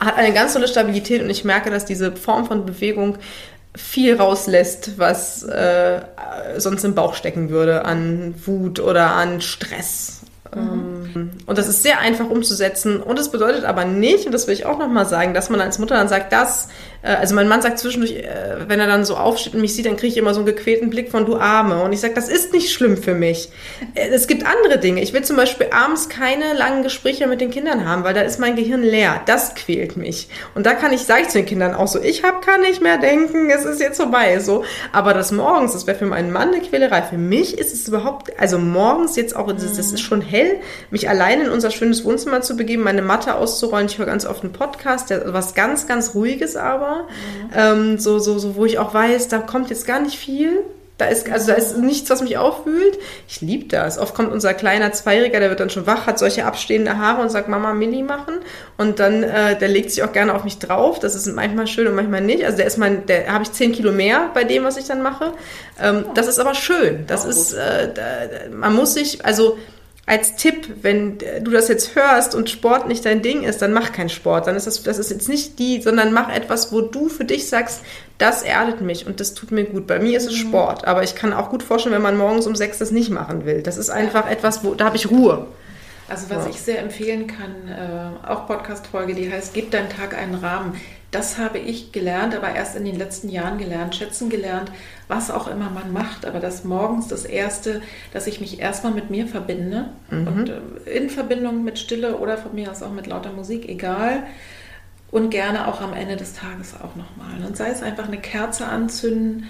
hat 0.00 0.18
eine 0.18 0.34
ganz 0.34 0.52
tolle 0.52 0.68
Stabilität. 0.68 1.22
Und 1.22 1.30
ich 1.30 1.44
merke, 1.44 1.70
dass 1.70 1.86
diese 1.86 2.12
Form 2.12 2.44
von 2.44 2.66
Bewegung 2.66 3.16
viel 3.74 4.16
rauslässt, 4.16 4.98
was 4.98 5.42
äh, 5.44 6.00
sonst 6.58 6.84
im 6.84 6.94
Bauch 6.94 7.14
stecken 7.14 7.48
würde 7.48 7.86
an 7.86 8.34
Wut 8.44 8.80
oder 8.80 9.12
an 9.12 9.40
Stress. 9.40 10.20
Mhm. 10.54 11.30
Und 11.46 11.58
das 11.58 11.68
ist 11.68 11.82
sehr 11.82 11.98
einfach 11.98 12.28
umzusetzen. 12.28 13.00
Und 13.00 13.18
das 13.18 13.30
bedeutet 13.30 13.64
aber 13.64 13.84
nicht, 13.84 14.26
und 14.26 14.32
das 14.32 14.46
will 14.46 14.54
ich 14.54 14.66
auch 14.66 14.78
nochmal 14.78 15.06
sagen, 15.06 15.34
dass 15.34 15.50
man 15.50 15.60
als 15.60 15.78
Mutter 15.78 15.96
dann 15.96 16.08
sagt, 16.08 16.32
das, 16.32 16.68
also 17.02 17.34
mein 17.34 17.48
Mann 17.48 17.62
sagt 17.62 17.78
zwischendurch, 17.78 18.12
äh, 18.12 18.68
wenn 18.68 18.80
er 18.80 18.86
dann 18.86 19.04
so 19.04 19.16
aufsteht 19.16 19.54
und 19.54 19.60
mich 19.60 19.74
sieht, 19.74 19.86
dann 19.86 19.96
kriege 19.96 20.12
ich 20.12 20.16
immer 20.16 20.34
so 20.34 20.40
einen 20.40 20.46
gequälten 20.46 20.90
Blick 20.90 21.10
von 21.10 21.26
du 21.26 21.36
Arme. 21.36 21.82
Und 21.82 21.92
ich 21.92 22.00
sage, 22.00 22.14
das 22.14 22.28
ist 22.28 22.52
nicht 22.52 22.72
schlimm 22.72 22.96
für 22.96 23.14
mich. 23.14 23.50
Äh, 23.94 24.08
es 24.08 24.26
gibt 24.26 24.46
andere 24.46 24.78
Dinge. 24.78 25.02
Ich 25.02 25.12
will 25.12 25.22
zum 25.22 25.36
Beispiel 25.36 25.68
abends 25.70 26.08
keine 26.08 26.54
langen 26.54 26.82
Gespräche 26.82 27.26
mit 27.26 27.40
den 27.40 27.50
Kindern 27.50 27.88
haben, 27.88 28.04
weil 28.04 28.14
da 28.14 28.22
ist 28.22 28.40
mein 28.40 28.56
Gehirn 28.56 28.82
leer. 28.82 29.20
Das 29.26 29.54
quält 29.54 29.96
mich. 29.96 30.28
Und 30.54 30.66
da 30.66 30.74
kann 30.74 30.92
ich, 30.92 31.02
sage 31.02 31.22
ich 31.22 31.28
zu 31.28 31.38
den 31.38 31.46
Kindern 31.46 31.74
auch 31.74 31.88
so, 31.88 32.00
ich 32.00 32.24
habe 32.24 32.40
kann 32.40 32.60
nicht 32.60 32.80
mehr 32.80 32.98
denken, 32.98 33.50
es 33.50 33.64
ist 33.64 33.80
jetzt 33.80 33.96
vorbei. 33.96 34.38
So. 34.40 34.64
Aber 34.92 35.14
das 35.14 35.32
morgens, 35.32 35.72
das 35.72 35.86
wäre 35.86 35.98
für 35.98 36.06
meinen 36.06 36.32
Mann 36.32 36.52
eine 36.52 36.60
Quälerei. 36.60 37.02
Für 37.02 37.18
mich 37.18 37.58
ist 37.58 37.74
es 37.74 37.88
überhaupt, 37.88 38.38
also 38.38 38.58
morgens 38.58 39.16
jetzt 39.16 39.34
auch, 39.36 39.52
das 39.52 39.62
ist 39.62 40.00
schon 40.00 40.22
hell, 40.22 40.60
mich 40.90 41.08
allein 41.08 41.42
in 41.42 41.50
unser 41.50 41.70
schönes 41.70 42.04
Wohnzimmer 42.04 42.40
zu 42.40 42.56
begeben, 42.56 42.82
meine 42.82 43.02
Matte 43.02 43.34
auszurollen. 43.34 43.86
Ich 43.86 43.98
höre 43.98 44.06
ganz 44.06 44.26
oft 44.26 44.42
einen 44.42 44.52
Podcast, 44.52 45.10
der 45.10 45.32
was 45.32 45.54
ganz, 45.54 45.86
ganz 45.86 46.14
ruhiges 46.14 46.56
aber, 46.56 46.85
mhm. 46.86 47.50
ähm, 47.54 47.98
so, 47.98 48.18
so, 48.18 48.38
so, 48.38 48.56
wo 48.56 48.64
ich 48.64 48.78
auch 48.78 48.94
weiß, 48.94 49.28
da 49.28 49.38
kommt 49.38 49.70
jetzt 49.70 49.86
gar 49.86 50.00
nicht 50.00 50.18
viel. 50.18 50.62
Da 50.98 51.04
ist, 51.06 51.30
also 51.30 51.48
da 51.48 51.54
ist 51.54 51.76
nichts, 51.76 52.08
was 52.08 52.22
mich 52.22 52.38
aufwühlt. 52.38 52.96
Ich 53.28 53.42
liebe 53.42 53.66
das. 53.66 53.98
Oft 53.98 54.14
kommt 54.14 54.32
unser 54.32 54.54
kleiner 54.54 54.92
Zweijähriger, 54.92 55.40
der 55.40 55.50
wird 55.50 55.60
dann 55.60 55.68
schon 55.68 55.86
wach, 55.86 56.06
hat 56.06 56.18
solche 56.18 56.46
abstehende 56.46 56.96
Haare 56.96 57.20
und 57.20 57.28
sagt, 57.28 57.48
Mama, 57.48 57.74
Milli 57.74 58.02
machen. 58.02 58.36
Und 58.78 58.98
dann, 58.98 59.22
äh, 59.22 59.58
der 59.58 59.68
legt 59.68 59.90
sich 59.90 60.02
auch 60.02 60.12
gerne 60.12 60.34
auf 60.34 60.44
mich 60.44 60.58
drauf. 60.58 60.98
Das 60.98 61.14
ist 61.14 61.26
manchmal 61.26 61.66
schön 61.66 61.86
und 61.86 61.96
manchmal 61.96 62.22
nicht. 62.22 62.46
Also 62.46 62.56
der 62.56 62.66
ist 62.66 62.78
mein, 62.78 63.04
der 63.04 63.30
habe 63.30 63.44
ich 63.44 63.52
zehn 63.52 63.72
Kilo 63.72 63.92
mehr 63.92 64.30
bei 64.32 64.44
dem, 64.44 64.64
was 64.64 64.78
ich 64.78 64.86
dann 64.86 65.02
mache. 65.02 65.34
Ähm, 65.78 66.06
Das 66.14 66.28
ist 66.28 66.38
aber 66.38 66.54
schön. 66.54 67.04
Das 67.06 67.26
ist, 67.26 67.52
äh, 67.52 67.92
da, 67.92 68.02
man 68.50 68.74
muss 68.74 68.94
sich, 68.94 69.22
also 69.22 69.58
als 70.08 70.36
Tipp, 70.36 70.68
wenn 70.82 71.18
du 71.18 71.50
das 71.50 71.66
jetzt 71.66 71.96
hörst 71.96 72.36
und 72.36 72.48
Sport 72.48 72.86
nicht 72.86 73.04
dein 73.04 73.22
Ding 73.22 73.42
ist, 73.42 73.60
dann 73.60 73.72
mach 73.72 73.92
keinen 73.92 74.08
Sport. 74.08 74.46
Dann 74.46 74.54
ist 74.54 74.68
das, 74.68 74.84
das 74.84 75.00
ist 75.00 75.10
jetzt 75.10 75.28
nicht 75.28 75.58
die, 75.58 75.82
sondern 75.82 76.12
mach 76.12 76.32
etwas, 76.32 76.72
wo 76.72 76.80
du 76.80 77.08
für 77.08 77.24
dich 77.24 77.48
sagst, 77.48 77.80
das 78.16 78.44
erdet 78.44 78.80
mich 78.80 79.06
und 79.06 79.18
das 79.18 79.34
tut 79.34 79.50
mir 79.50 79.64
gut. 79.64 79.88
Bei 79.88 79.98
mir 79.98 80.16
ist 80.16 80.26
es 80.26 80.44
mhm. 80.44 80.48
Sport, 80.48 80.86
aber 80.86 81.02
ich 81.02 81.16
kann 81.16 81.32
auch 81.32 81.50
gut 81.50 81.64
vorstellen, 81.64 81.94
wenn 81.94 82.02
man 82.02 82.16
morgens 82.16 82.46
um 82.46 82.54
sechs 82.54 82.78
das 82.78 82.92
nicht 82.92 83.10
machen 83.10 83.46
will. 83.46 83.62
Das 83.62 83.76
ist 83.76 83.90
einfach 83.90 84.30
etwas, 84.30 84.62
wo, 84.62 84.74
da 84.74 84.86
habe 84.86 84.96
ich 84.96 85.10
Ruhe. 85.10 85.48
Also 86.08 86.30
was 86.30 86.44
ja. 86.44 86.50
ich 86.50 86.60
sehr 86.60 86.78
empfehlen 86.78 87.26
kann, 87.26 87.68
äh, 87.68 88.28
auch 88.28 88.46
Podcast-Folge, 88.46 89.12
die 89.14 89.30
heißt, 89.30 89.54
gib 89.54 89.72
deinen 89.72 89.90
Tag 89.90 90.16
einen 90.16 90.36
Rahmen. 90.36 90.80
Das 91.10 91.38
habe 91.38 91.58
ich 91.58 91.90
gelernt, 91.90 92.34
aber 92.36 92.54
erst 92.54 92.76
in 92.76 92.84
den 92.84 92.96
letzten 92.96 93.28
Jahren 93.28 93.58
gelernt, 93.58 93.96
schätzen 93.96 94.28
gelernt, 94.28 94.70
was 95.08 95.30
auch 95.30 95.48
immer 95.48 95.70
man 95.70 95.92
macht. 95.92 96.26
Aber 96.26 96.40
das 96.40 96.64
morgens 96.64 97.08
das 97.08 97.24
Erste, 97.24 97.82
dass 98.12 98.26
ich 98.26 98.40
mich 98.40 98.60
erstmal 98.60 98.92
mit 98.92 99.10
mir 99.10 99.26
verbinde 99.26 99.90
mhm. 100.10 100.26
und 100.26 100.48
äh, 100.48 100.90
in 100.90 101.10
Verbindung 101.10 101.64
mit 101.64 101.78
Stille 101.78 102.16
oder 102.16 102.38
von 102.38 102.54
mir 102.54 102.70
aus 102.70 102.82
auch 102.82 102.92
mit 102.92 103.06
lauter 103.06 103.32
Musik, 103.32 103.68
egal. 103.68 104.24
Und 105.10 105.30
gerne 105.30 105.68
auch 105.68 105.80
am 105.80 105.94
Ende 105.94 106.16
des 106.16 106.34
Tages 106.34 106.74
auch 106.74 106.96
nochmal. 106.96 107.46
Und 107.46 107.56
sei 107.56 107.70
es 107.70 107.82
einfach 107.82 108.08
eine 108.08 108.18
Kerze 108.18 108.66
anzünden 108.66 109.44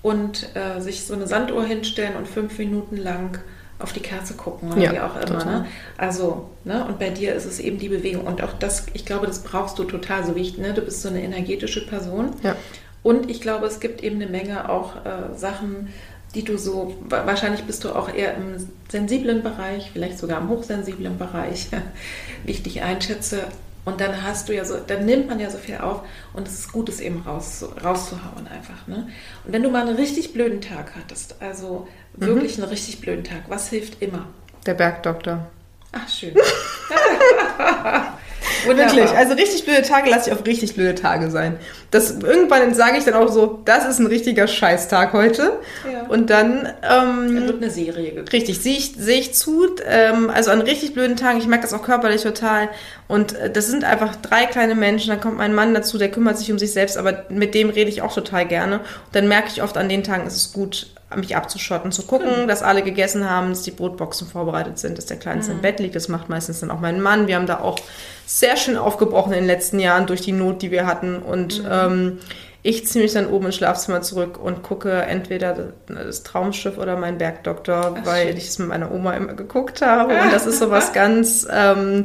und 0.00 0.50
äh, 0.54 0.80
sich 0.80 1.04
so 1.04 1.14
eine 1.14 1.26
Sanduhr 1.26 1.64
hinstellen 1.64 2.16
und 2.16 2.28
fünf 2.28 2.58
Minuten 2.58 2.96
lang 2.96 3.40
auf 3.82 3.92
die 3.92 4.00
Kerze 4.00 4.34
gucken 4.34 4.72
oder 4.72 4.80
ja, 4.80 4.92
wie 4.92 5.00
auch 5.00 5.16
immer. 5.16 5.44
Ne? 5.44 5.66
Also, 5.96 6.50
ne? 6.64 6.84
und 6.84 6.98
bei 6.98 7.10
dir 7.10 7.34
ist 7.34 7.44
es 7.44 7.58
eben 7.58 7.78
die 7.78 7.88
Bewegung. 7.88 8.26
Und 8.26 8.42
auch 8.42 8.52
das, 8.52 8.86
ich 8.94 9.04
glaube, 9.04 9.26
das 9.26 9.42
brauchst 9.42 9.78
du 9.78 9.84
total, 9.84 10.24
so 10.24 10.36
wie 10.36 10.42
ich, 10.42 10.58
ne? 10.58 10.72
du 10.72 10.82
bist 10.82 11.02
so 11.02 11.08
eine 11.08 11.22
energetische 11.22 11.86
Person. 11.86 12.30
Ja. 12.42 12.56
Und 13.02 13.30
ich 13.30 13.40
glaube, 13.40 13.66
es 13.66 13.80
gibt 13.80 14.02
eben 14.02 14.16
eine 14.16 14.30
Menge 14.30 14.68
auch 14.68 14.96
äh, 15.04 15.36
Sachen, 15.36 15.92
die 16.34 16.44
du 16.44 16.56
so, 16.56 16.96
wahrscheinlich 17.08 17.64
bist 17.64 17.84
du 17.84 17.94
auch 17.94 18.12
eher 18.12 18.34
im 18.34 18.56
sensiblen 18.88 19.42
Bereich, 19.42 19.90
vielleicht 19.92 20.18
sogar 20.18 20.40
im 20.40 20.48
hochsensiblen 20.48 21.18
Bereich, 21.18 21.68
wie 22.44 22.52
ich 22.52 22.62
dich 22.62 22.82
einschätze. 22.82 23.44
Und 23.84 24.00
dann 24.00 24.22
hast 24.22 24.48
du 24.48 24.54
ja 24.54 24.64
so, 24.64 24.76
dann 24.76 25.04
nimmt 25.04 25.28
man 25.28 25.40
ja 25.40 25.50
so 25.50 25.58
viel 25.58 25.78
auf 25.78 26.02
und 26.34 26.46
es 26.46 26.60
ist 26.60 26.72
gut, 26.72 26.88
es 26.88 27.00
eben 27.00 27.22
raus, 27.22 27.64
rauszuhauen 27.82 28.46
einfach. 28.46 28.86
Ne? 28.86 29.08
Und 29.44 29.52
wenn 29.52 29.62
du 29.62 29.70
mal 29.70 29.86
einen 29.86 29.96
richtig 29.96 30.32
blöden 30.32 30.60
Tag 30.60 30.92
hattest, 30.96 31.34
also 31.40 31.88
wirklich 32.14 32.56
mhm. 32.56 32.64
einen 32.64 32.72
richtig 32.72 33.00
blöden 33.00 33.24
Tag, 33.24 33.42
was 33.48 33.68
hilft 33.70 34.00
immer? 34.00 34.26
Der 34.66 34.74
Bergdoktor. 34.74 35.48
Ach, 35.90 36.08
schön. 36.08 36.34
Wirklich. 38.66 39.10
Also 39.10 39.34
richtig 39.34 39.64
blöde 39.64 39.82
Tage 39.82 40.10
lasse 40.10 40.30
ich 40.30 40.36
auf 40.36 40.46
richtig 40.46 40.74
blöde 40.74 40.94
Tage 40.94 41.30
sein. 41.30 41.56
Das, 41.90 42.10
irgendwann 42.10 42.74
sage 42.74 42.98
ich 42.98 43.04
dann 43.04 43.14
auch 43.14 43.28
so, 43.28 43.60
das 43.64 43.86
ist 43.86 43.98
ein 43.98 44.06
richtiger 44.06 44.46
Scheißtag 44.46 45.12
heute. 45.12 45.60
Ja. 45.90 46.06
Und 46.08 46.30
dann... 46.30 46.66
Ähm, 46.82 47.34
dann 47.34 47.46
wird 47.46 47.62
eine 47.62 47.70
Serie 47.70 48.10
geguckt. 48.10 48.32
Richtig, 48.32 48.60
sehe 48.60 48.76
ich, 48.76 48.94
sehe 48.96 49.18
ich 49.18 49.34
zu. 49.34 49.66
Ähm, 49.86 50.30
also 50.30 50.50
an 50.50 50.60
richtig 50.60 50.94
blöden 50.94 51.16
Tagen, 51.16 51.38
ich 51.38 51.46
merke 51.46 51.62
das 51.62 51.74
auch 51.74 51.82
körperlich 51.82 52.22
total. 52.22 52.68
Und 53.08 53.34
äh, 53.34 53.50
das 53.50 53.66
sind 53.66 53.84
einfach 53.84 54.16
drei 54.16 54.46
kleine 54.46 54.74
Menschen. 54.74 55.10
Dann 55.10 55.20
kommt 55.20 55.36
mein 55.36 55.54
Mann 55.54 55.74
dazu, 55.74 55.98
der 55.98 56.10
kümmert 56.10 56.38
sich 56.38 56.50
um 56.50 56.58
sich 56.58 56.72
selbst, 56.72 56.96
aber 56.96 57.24
mit 57.28 57.54
dem 57.54 57.70
rede 57.70 57.90
ich 57.90 58.02
auch 58.02 58.14
total 58.14 58.46
gerne. 58.46 58.78
Und 58.78 58.84
dann 59.12 59.28
merke 59.28 59.48
ich 59.52 59.62
oft 59.62 59.76
an 59.76 59.88
den 59.88 60.04
Tagen, 60.04 60.26
ist 60.26 60.36
es 60.36 60.52
gut, 60.52 60.86
mich 61.16 61.36
abzuschotten, 61.36 61.92
zu 61.92 62.02
gucken, 62.02 62.42
mhm. 62.42 62.48
dass 62.48 62.62
alle 62.62 62.82
gegessen 62.82 63.28
haben, 63.28 63.50
dass 63.50 63.62
die 63.62 63.70
Brotboxen 63.70 64.26
vorbereitet 64.26 64.78
sind, 64.78 64.98
dass 64.98 65.06
der 65.06 65.18
Kleinste 65.18 65.52
mhm. 65.52 65.58
im 65.58 65.62
Bett 65.62 65.80
liegt. 65.80 65.94
Das 65.94 66.08
macht 66.08 66.28
meistens 66.28 66.60
dann 66.60 66.70
auch 66.70 66.80
mein 66.80 67.00
Mann. 67.00 67.26
Wir 67.26 67.36
haben 67.36 67.46
da 67.46 67.60
auch 67.60 67.78
sehr 68.26 68.56
schön 68.56 68.76
aufgebrochen 68.76 69.32
in 69.32 69.40
den 69.40 69.46
letzten 69.46 69.78
Jahren 69.78 70.06
durch 70.06 70.22
die 70.22 70.32
Not, 70.32 70.62
die 70.62 70.70
wir 70.70 70.86
hatten. 70.86 71.18
Und 71.18 71.62
mhm. 71.62 71.68
ähm, 71.70 72.18
ich 72.62 72.86
ziehe 72.86 73.02
mich 73.02 73.12
dann 73.12 73.26
oben 73.26 73.46
ins 73.46 73.56
Schlafzimmer 73.56 74.02
zurück 74.02 74.38
und 74.42 74.62
gucke 74.62 74.92
entweder 74.92 75.72
das 75.86 76.22
Traumschiff 76.22 76.78
oder 76.78 76.96
mein 76.96 77.18
Bergdoktor, 77.18 77.96
Ach, 77.98 78.06
weil 78.06 78.28
schön. 78.28 78.36
ich 78.36 78.48
es 78.48 78.58
mit 78.58 78.68
meiner 78.68 78.92
Oma 78.92 79.14
immer 79.14 79.34
geguckt 79.34 79.82
habe. 79.82 80.14
Und 80.22 80.32
das 80.32 80.46
ist 80.46 80.60
so 80.60 80.70
was 80.70 80.92
ganz 80.92 81.46
ähm, 81.50 82.04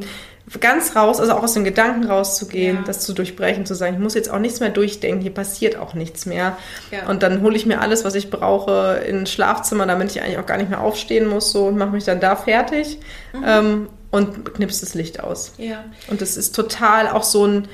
ganz 0.61 0.95
raus, 0.95 1.19
also 1.19 1.33
auch 1.33 1.43
aus 1.43 1.53
den 1.53 1.65
Gedanken 1.65 2.05
rauszugehen, 2.05 2.77
ja. 2.77 2.83
das 2.83 3.01
zu 3.01 3.13
durchbrechen, 3.13 3.65
zu 3.65 3.75
sagen, 3.75 3.95
ich 3.95 3.99
muss 3.99 4.13
jetzt 4.13 4.29
auch 4.29 4.39
nichts 4.39 4.61
mehr 4.61 4.69
durchdenken, 4.69 5.21
hier 5.21 5.33
passiert 5.33 5.75
auch 5.75 5.93
nichts 5.93 6.25
mehr. 6.25 6.57
Ja. 6.89 7.09
Und 7.09 7.21
dann 7.21 7.41
hole 7.41 7.55
ich 7.57 7.65
mir 7.65 7.81
alles, 7.81 8.05
was 8.05 8.15
ich 8.15 8.29
brauche, 8.29 9.01
ins 9.05 9.29
Schlafzimmer, 9.29 9.85
damit 9.85 10.11
ich 10.11 10.21
eigentlich 10.21 10.37
auch 10.37 10.45
gar 10.45 10.57
nicht 10.57 10.69
mehr 10.69 10.79
aufstehen 10.79 11.27
muss, 11.27 11.51
so 11.51 11.65
und 11.65 11.77
mache 11.77 11.89
mich 11.89 12.05
dann 12.05 12.21
da 12.21 12.37
fertig 12.37 12.99
mhm. 13.33 13.43
ähm, 13.45 13.89
und 14.09 14.53
knipst 14.53 14.81
das 14.81 14.93
Licht 14.93 15.21
aus. 15.21 15.51
Ja. 15.57 15.83
Und 16.07 16.21
das 16.21 16.37
ist 16.37 16.55
total 16.55 17.09
auch 17.09 17.23
so 17.23 17.45
ein 17.45 17.67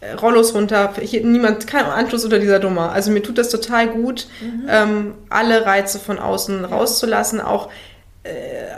äh, 0.00 0.12
Rollos 0.12 0.54
runter, 0.54 0.92
hier 1.00 1.24
niemand, 1.24 1.66
kein 1.66 1.86
Anschluss 1.86 2.22
unter 2.22 2.38
dieser 2.38 2.60
Nummer. 2.60 2.92
Also 2.92 3.10
mir 3.10 3.22
tut 3.22 3.36
das 3.36 3.48
total 3.48 3.88
gut, 3.88 4.28
mhm. 4.40 4.66
ähm, 4.68 5.14
alle 5.28 5.66
Reize 5.66 5.98
von 5.98 6.20
außen 6.20 6.64
rauszulassen, 6.64 7.40
auch 7.40 7.68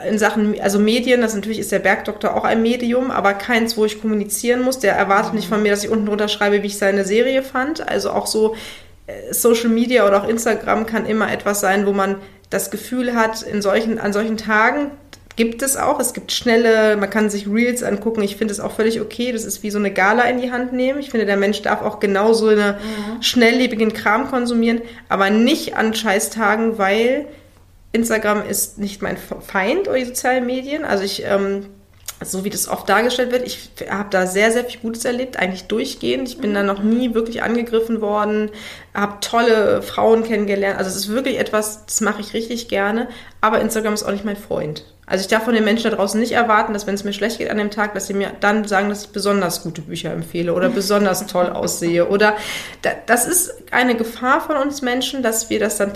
in 0.09 0.19
Sachen, 0.19 0.61
also 0.61 0.79
Medien, 0.79 1.21
das 1.21 1.35
natürlich 1.35 1.59
ist 1.59 1.73
der 1.73 1.79
Bergdoktor 1.79 2.37
auch 2.37 2.45
ein 2.45 2.63
Medium, 2.63 3.11
aber 3.11 3.35
keins, 3.35 3.77
wo 3.77 3.85
ich 3.85 4.01
kommunizieren 4.01 4.63
muss. 4.63 4.79
Der 4.79 4.95
erwartet 4.95 5.35
nicht 5.35 5.49
von 5.49 5.63
mir, 5.63 5.71
dass 5.71 5.85
ich 5.85 5.91
unten 5.91 6.07
drunter 6.07 6.29
schreibe, 6.29 6.63
wie 6.63 6.67
ich 6.67 6.79
seine 6.79 7.05
Serie 7.05 7.43
fand. 7.43 7.87
Also 7.87 8.11
auch 8.11 8.27
so 8.27 8.55
äh, 9.07 9.33
Social 9.33 9.71
Media 9.71 10.07
oder 10.07 10.23
auch 10.23 10.29
Instagram 10.29 10.87
kann 10.87 11.07
immer 11.07 11.33
etwas 11.33 11.61
sein, 11.61 11.87
wo 11.87 11.93
man 11.93 12.17
das 12.51 12.71
Gefühl 12.71 13.15
hat, 13.15 13.43
in 13.43 13.63
solchen, 13.63 13.99
an 13.99 14.13
solchen 14.13 14.37
Tagen 14.37 14.91
gibt 15.37 15.63
es 15.63 15.77
auch. 15.77 16.01
Es 16.01 16.13
gibt 16.13 16.33
schnelle, 16.33 16.97
man 16.97 17.09
kann 17.09 17.31
sich 17.31 17.49
Reels 17.49 17.83
angucken. 17.83 18.23
Ich 18.23 18.37
finde 18.37 18.53
es 18.53 18.61
auch 18.61 18.73
völlig 18.73 19.01
okay. 19.01 19.33
Das 19.33 19.45
ist 19.45 19.63
wie 19.63 19.71
so 19.71 19.79
eine 19.79 19.93
Gala 19.93 20.25
in 20.25 20.41
die 20.41 20.53
Hand 20.53 20.73
nehmen. 20.73 20.99
Ich 20.99 21.11
finde, 21.11 21.25
der 21.25 21.37
Mensch 21.37 21.63
darf 21.63 21.83
auch 21.83 22.01
genauso 22.01 22.49
eine 22.49 22.73
mhm. 22.73 23.23
schnelllebigen 23.23 23.93
Kram 23.93 24.29
konsumieren, 24.29 24.83
aber 25.09 25.31
nicht 25.31 25.77
an 25.77 25.95
Scheißtagen, 25.95 26.79
weil 26.79 27.27
Instagram 27.93 28.47
ist 28.47 28.79
nicht 28.79 29.03
mein 29.03 29.17
Feind 29.17 29.89
oder 29.89 29.99
die 29.99 30.05
sozialen 30.05 30.47
Medien. 30.47 30.85
Also 30.85 31.05
ich, 31.05 31.25
ähm, 31.25 31.67
so 32.23 32.45
wie 32.45 32.51
das 32.51 32.69
oft 32.69 32.89
dargestellt 32.89 33.33
wird, 33.33 33.47
ich 33.47 33.71
habe 33.89 34.11
da 34.11 34.27
sehr, 34.27 34.53
sehr 34.53 34.65
viel 34.65 34.81
Gutes 34.81 35.05
erlebt, 35.05 35.39
eigentlich 35.39 35.65
durchgehend. 35.65 36.29
Ich 36.29 36.39
bin 36.39 36.55
da 36.55 36.63
noch 36.63 36.83
nie 36.83 37.15
wirklich 37.15 37.43
angegriffen 37.43 38.01
worden, 38.01 38.51
habe 38.95 39.21
tolle 39.21 39.83
Frauen 39.83 40.23
kennengelernt. 40.23 40.79
Also 40.79 40.91
es 40.91 40.97
ist 40.97 41.09
wirklich 41.09 41.39
etwas, 41.39 41.87
das 41.87 42.01
mache 42.01 42.21
ich 42.21 42.35
richtig 42.35 42.69
gerne. 42.69 43.09
Aber 43.41 43.61
Instagram 43.61 43.95
ist 43.95 44.05
auch 44.05 44.13
nicht 44.13 44.25
mein 44.25 44.37
Freund. 44.37 44.85
Also 45.11 45.23
ich 45.23 45.29
darf 45.29 45.43
von 45.43 45.55
den 45.55 45.65
Menschen 45.65 45.91
da 45.91 45.97
draußen 45.97 46.21
nicht 46.21 46.31
erwarten, 46.31 46.73
dass 46.73 46.87
wenn 46.87 46.95
es 46.95 47.03
mir 47.03 47.13
schlecht 47.13 47.39
geht 47.39 47.51
an 47.51 47.59
dem 47.59 47.73
Tag, 47.73 47.95
dass 47.95 48.07
sie 48.07 48.15
mir 48.15 48.31
dann 48.39 48.65
sagen, 48.69 48.89
dass 48.89 49.07
ich 49.07 49.09
besonders 49.11 49.65
gute 49.65 49.83
Bücher 49.83 50.13
empfehle 50.13 50.55
oder 50.55 50.69
besonders 50.69 51.27
toll 51.27 51.47
aussehe. 51.53 52.09
Oder 52.09 52.37
das 53.07 53.27
ist 53.27 53.53
eine 53.73 53.97
Gefahr 53.97 54.41
von 54.41 54.57
uns 54.57 54.83
Menschen, 54.83 55.25
dass 55.25 55.51
wir 55.51 55.59
das 55.59 55.79
dann 55.79 55.93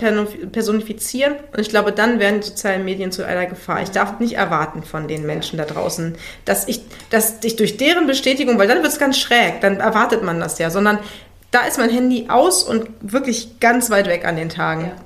personifizieren. 0.51 1.35
Und 1.53 1.61
ich 1.61 1.69
glaube, 1.69 1.93
dann 1.93 2.19
werden 2.19 2.41
die 2.41 2.47
sozialen 2.47 2.83
Medien 2.83 3.13
zu 3.13 3.25
einer 3.25 3.45
Gefahr. 3.45 3.81
Ich 3.81 3.91
darf 3.91 4.19
nicht 4.19 4.33
erwarten 4.35 4.83
von 4.83 5.07
den 5.07 5.25
Menschen 5.25 5.57
da 5.57 5.63
draußen, 5.63 6.15
dass 6.43 6.67
ich, 6.67 6.81
dass 7.09 7.35
ich 7.41 7.55
durch 7.55 7.77
deren 7.77 8.07
Bestätigung, 8.07 8.59
weil 8.59 8.67
dann 8.67 8.83
wird 8.83 8.91
es 8.91 8.99
ganz 8.99 9.17
schräg, 9.17 9.61
dann 9.61 9.79
erwartet 9.79 10.23
man 10.23 10.41
das 10.41 10.59
ja, 10.59 10.69
sondern 10.69 10.99
da 11.51 11.61
ist 11.61 11.77
mein 11.77 11.89
Handy 11.89 12.25
aus 12.27 12.63
und 12.63 12.89
wirklich 12.99 13.61
ganz 13.61 13.89
weit 13.89 14.07
weg 14.07 14.25
an 14.25 14.35
den 14.35 14.49
Tagen. 14.49 14.91
Ja 14.93 15.05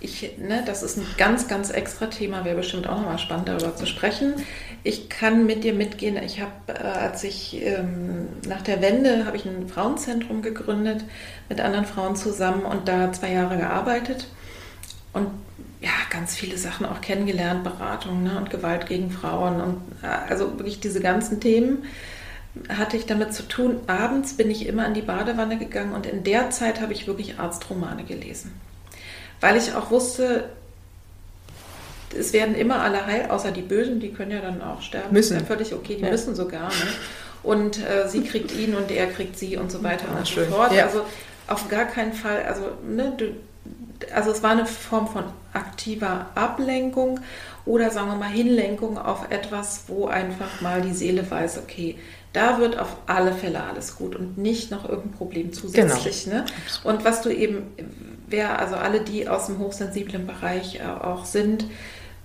ich, 0.00 0.38
ne, 0.38 0.62
das 0.64 0.82
ist 0.82 0.96
ein 0.96 1.06
ganz, 1.16 1.48
ganz 1.48 1.70
extra 1.70 2.06
Thema, 2.06 2.44
wäre 2.44 2.56
bestimmt 2.56 2.86
auch 2.86 2.98
nochmal 2.98 3.18
spannend 3.18 3.48
darüber 3.48 3.74
zu 3.74 3.84
sprechen. 3.84 4.34
Ich 4.84 5.08
kann 5.08 5.44
mit 5.44 5.64
dir 5.64 5.74
mitgehen. 5.74 6.16
Ich 6.22 6.40
habe, 6.40 6.52
äh, 6.68 6.86
als 6.86 7.24
ich 7.24 7.60
ähm, 7.62 8.28
nach 8.46 8.62
der 8.62 8.80
Wende, 8.80 9.26
habe 9.26 9.36
ich 9.36 9.44
ein 9.44 9.68
Frauenzentrum 9.68 10.40
gegründet 10.40 11.04
mit 11.48 11.60
anderen 11.60 11.84
Frauen 11.84 12.14
zusammen 12.14 12.64
und 12.64 12.86
da 12.86 13.12
zwei 13.12 13.32
Jahre 13.32 13.56
gearbeitet 13.56 14.28
und 15.12 15.28
ja, 15.80 15.90
ganz 16.10 16.34
viele 16.34 16.58
Sachen 16.58 16.86
auch 16.86 17.00
kennengelernt, 17.00 17.64
Beratung 17.64 18.22
ne, 18.22 18.36
und 18.38 18.50
Gewalt 18.50 18.86
gegen 18.86 19.10
Frauen 19.10 19.60
und 19.60 19.80
äh, 20.02 20.06
also 20.28 20.58
wirklich 20.58 20.78
diese 20.78 21.00
ganzen 21.00 21.40
Themen 21.40 21.84
hatte 22.68 22.96
ich 22.96 23.06
damit 23.06 23.34
zu 23.34 23.46
tun. 23.46 23.80
Abends 23.88 24.36
bin 24.36 24.50
ich 24.50 24.66
immer 24.66 24.86
in 24.86 24.94
die 24.94 25.02
Badewanne 25.02 25.58
gegangen 25.58 25.92
und 25.92 26.06
in 26.06 26.22
der 26.22 26.50
Zeit 26.50 26.80
habe 26.80 26.92
ich 26.92 27.06
wirklich 27.08 27.38
Arztromane 27.38 28.04
gelesen 28.04 28.52
weil 29.40 29.56
ich 29.56 29.74
auch 29.74 29.90
wusste, 29.90 30.48
es 32.18 32.32
werden 32.32 32.54
immer 32.54 32.80
alle 32.80 33.06
heil, 33.06 33.30
außer 33.30 33.50
die 33.50 33.62
Bösen, 33.62 34.00
die 34.00 34.12
können 34.12 34.30
ja 34.30 34.40
dann 34.40 34.62
auch 34.62 34.82
sterben. 34.82 35.12
Müssen. 35.12 35.34
Das 35.34 35.42
ist 35.42 35.48
ja 35.48 35.54
völlig 35.54 35.74
okay, 35.74 35.96
die 35.96 36.04
ja. 36.04 36.10
müssen 36.10 36.34
sogar. 36.34 36.68
Ne? 36.68 36.74
Und 37.42 37.78
äh, 37.78 38.08
sie 38.08 38.22
kriegt 38.22 38.52
ihn 38.56 38.74
und 38.74 38.90
er 38.90 39.06
kriegt 39.06 39.38
sie 39.38 39.56
und 39.56 39.70
so 39.70 39.82
weiter 39.82 40.06
ah, 40.12 40.18
und 40.18 40.26
so 40.26 40.40
fort. 40.42 40.72
Ja. 40.72 40.86
Also 40.86 41.02
auf 41.46 41.68
gar 41.68 41.84
keinen 41.84 42.12
Fall, 42.12 42.44
also, 42.44 42.62
ne, 42.86 43.12
du, 43.16 43.34
also 44.14 44.30
es 44.30 44.42
war 44.42 44.50
eine 44.50 44.66
Form 44.66 45.08
von 45.08 45.24
aktiver 45.52 46.26
Ablenkung 46.34 47.20
oder 47.64 47.90
sagen 47.90 48.08
wir 48.08 48.16
mal 48.16 48.28
Hinlenkung 48.28 48.98
auf 48.98 49.30
etwas, 49.30 49.84
wo 49.88 50.06
einfach 50.06 50.60
mal 50.60 50.82
die 50.82 50.92
Seele 50.92 51.28
weiß, 51.30 51.58
okay, 51.58 51.96
da 52.32 52.58
wird 52.58 52.78
auf 52.78 52.96
alle 53.06 53.32
Fälle 53.32 53.62
alles 53.62 53.96
gut 53.96 54.14
und 54.14 54.38
nicht 54.38 54.70
noch 54.70 54.88
irgendein 54.88 55.12
Problem 55.12 55.52
zusätzlich. 55.52 56.24
Genau. 56.24 56.36
Ne? 56.36 56.44
Und 56.84 57.04
was 57.04 57.22
du 57.22 57.30
eben, 57.30 57.62
wer, 58.28 58.58
also 58.58 58.76
alle, 58.76 59.00
die 59.00 59.28
aus 59.28 59.46
dem 59.46 59.58
hochsensiblen 59.58 60.26
Bereich 60.26 60.76
äh, 60.76 60.82
auch 60.82 61.24
sind, 61.24 61.64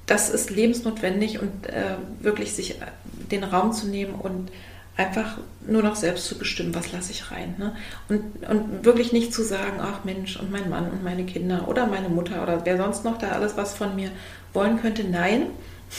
das 0.06 0.30
ist 0.30 0.50
lebensnotwendig 0.50 1.40
und 1.40 1.68
äh, 1.68 1.96
wirklich 2.20 2.54
sich 2.54 2.82
äh, 2.82 2.86
den 3.32 3.44
Raum 3.44 3.72
zu 3.72 3.88
nehmen 3.88 4.16
und 4.16 4.52
einfach 4.96 5.38
nur 5.66 5.82
noch 5.82 5.96
selbst 5.96 6.26
zu 6.28 6.38
bestimmen, 6.38 6.76
was 6.76 6.92
lasse 6.92 7.12
ich 7.12 7.32
rein. 7.32 7.56
Ne? 7.58 7.76
Und, 8.10 8.48
und 8.48 8.86
wirklich 8.86 9.12
nicht 9.12 9.34
zu 9.34 9.44
sagen, 9.44 9.80
ach 9.80 10.04
Mensch, 10.04 10.38
und 10.38 10.52
mein 10.52 10.70
Mann 10.70 10.92
und 10.92 11.04
meine 11.04 11.26
Kinder 11.26 11.68
oder 11.68 11.88
meine 11.88 12.10
Mutter 12.10 12.44
oder 12.44 12.66
wer 12.66 12.78
sonst 12.78 13.04
noch 13.04 13.18
da 13.18 13.30
alles 13.30 13.58
was 13.58 13.74
von 13.74 13.96
mir 13.96 14.12
wollen 14.54 14.80
könnte. 14.80 15.04
Nein, 15.04 15.48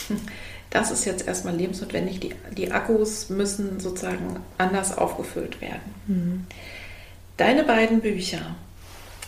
das 0.69 0.91
ist 0.91 1.05
jetzt 1.05 1.27
erstmal 1.27 1.55
lebensnotwendig. 1.55 2.19
Die, 2.21 2.35
die 2.55 2.71
Akkus 2.71 3.29
müssen 3.29 3.79
sozusagen 3.79 4.39
anders 4.57 4.97
aufgefüllt 4.97 5.59
werden. 5.59 5.95
Mhm. 6.07 6.47
Deine 7.37 7.63
beiden 7.63 7.99
Bücher 7.99 8.55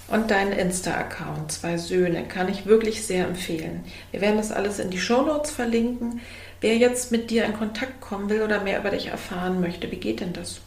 und 0.07 0.31
deinen 0.31 0.53
Insta-Account, 0.53 1.51
zwei 1.51 1.77
Söhne, 1.77 2.23
kann 2.23 2.49
ich 2.49 2.65
wirklich 2.65 3.05
sehr 3.05 3.27
empfehlen. 3.27 3.83
Wir 4.11 4.21
werden 4.21 4.37
das 4.37 4.51
alles 4.51 4.79
in 4.79 4.89
die 4.89 4.99
Show 4.99 5.21
Notes 5.21 5.51
verlinken. 5.51 6.21
Wer 6.61 6.77
jetzt 6.77 7.11
mit 7.11 7.29
dir 7.29 7.45
in 7.45 7.53
Kontakt 7.53 8.01
kommen 8.01 8.29
will 8.29 8.41
oder 8.41 8.61
mehr 8.61 8.79
über 8.79 8.89
dich 8.89 9.07
erfahren 9.07 9.61
möchte, 9.61 9.91
wie 9.91 9.97
geht 9.97 10.21
denn 10.21 10.33
das? 10.33 10.61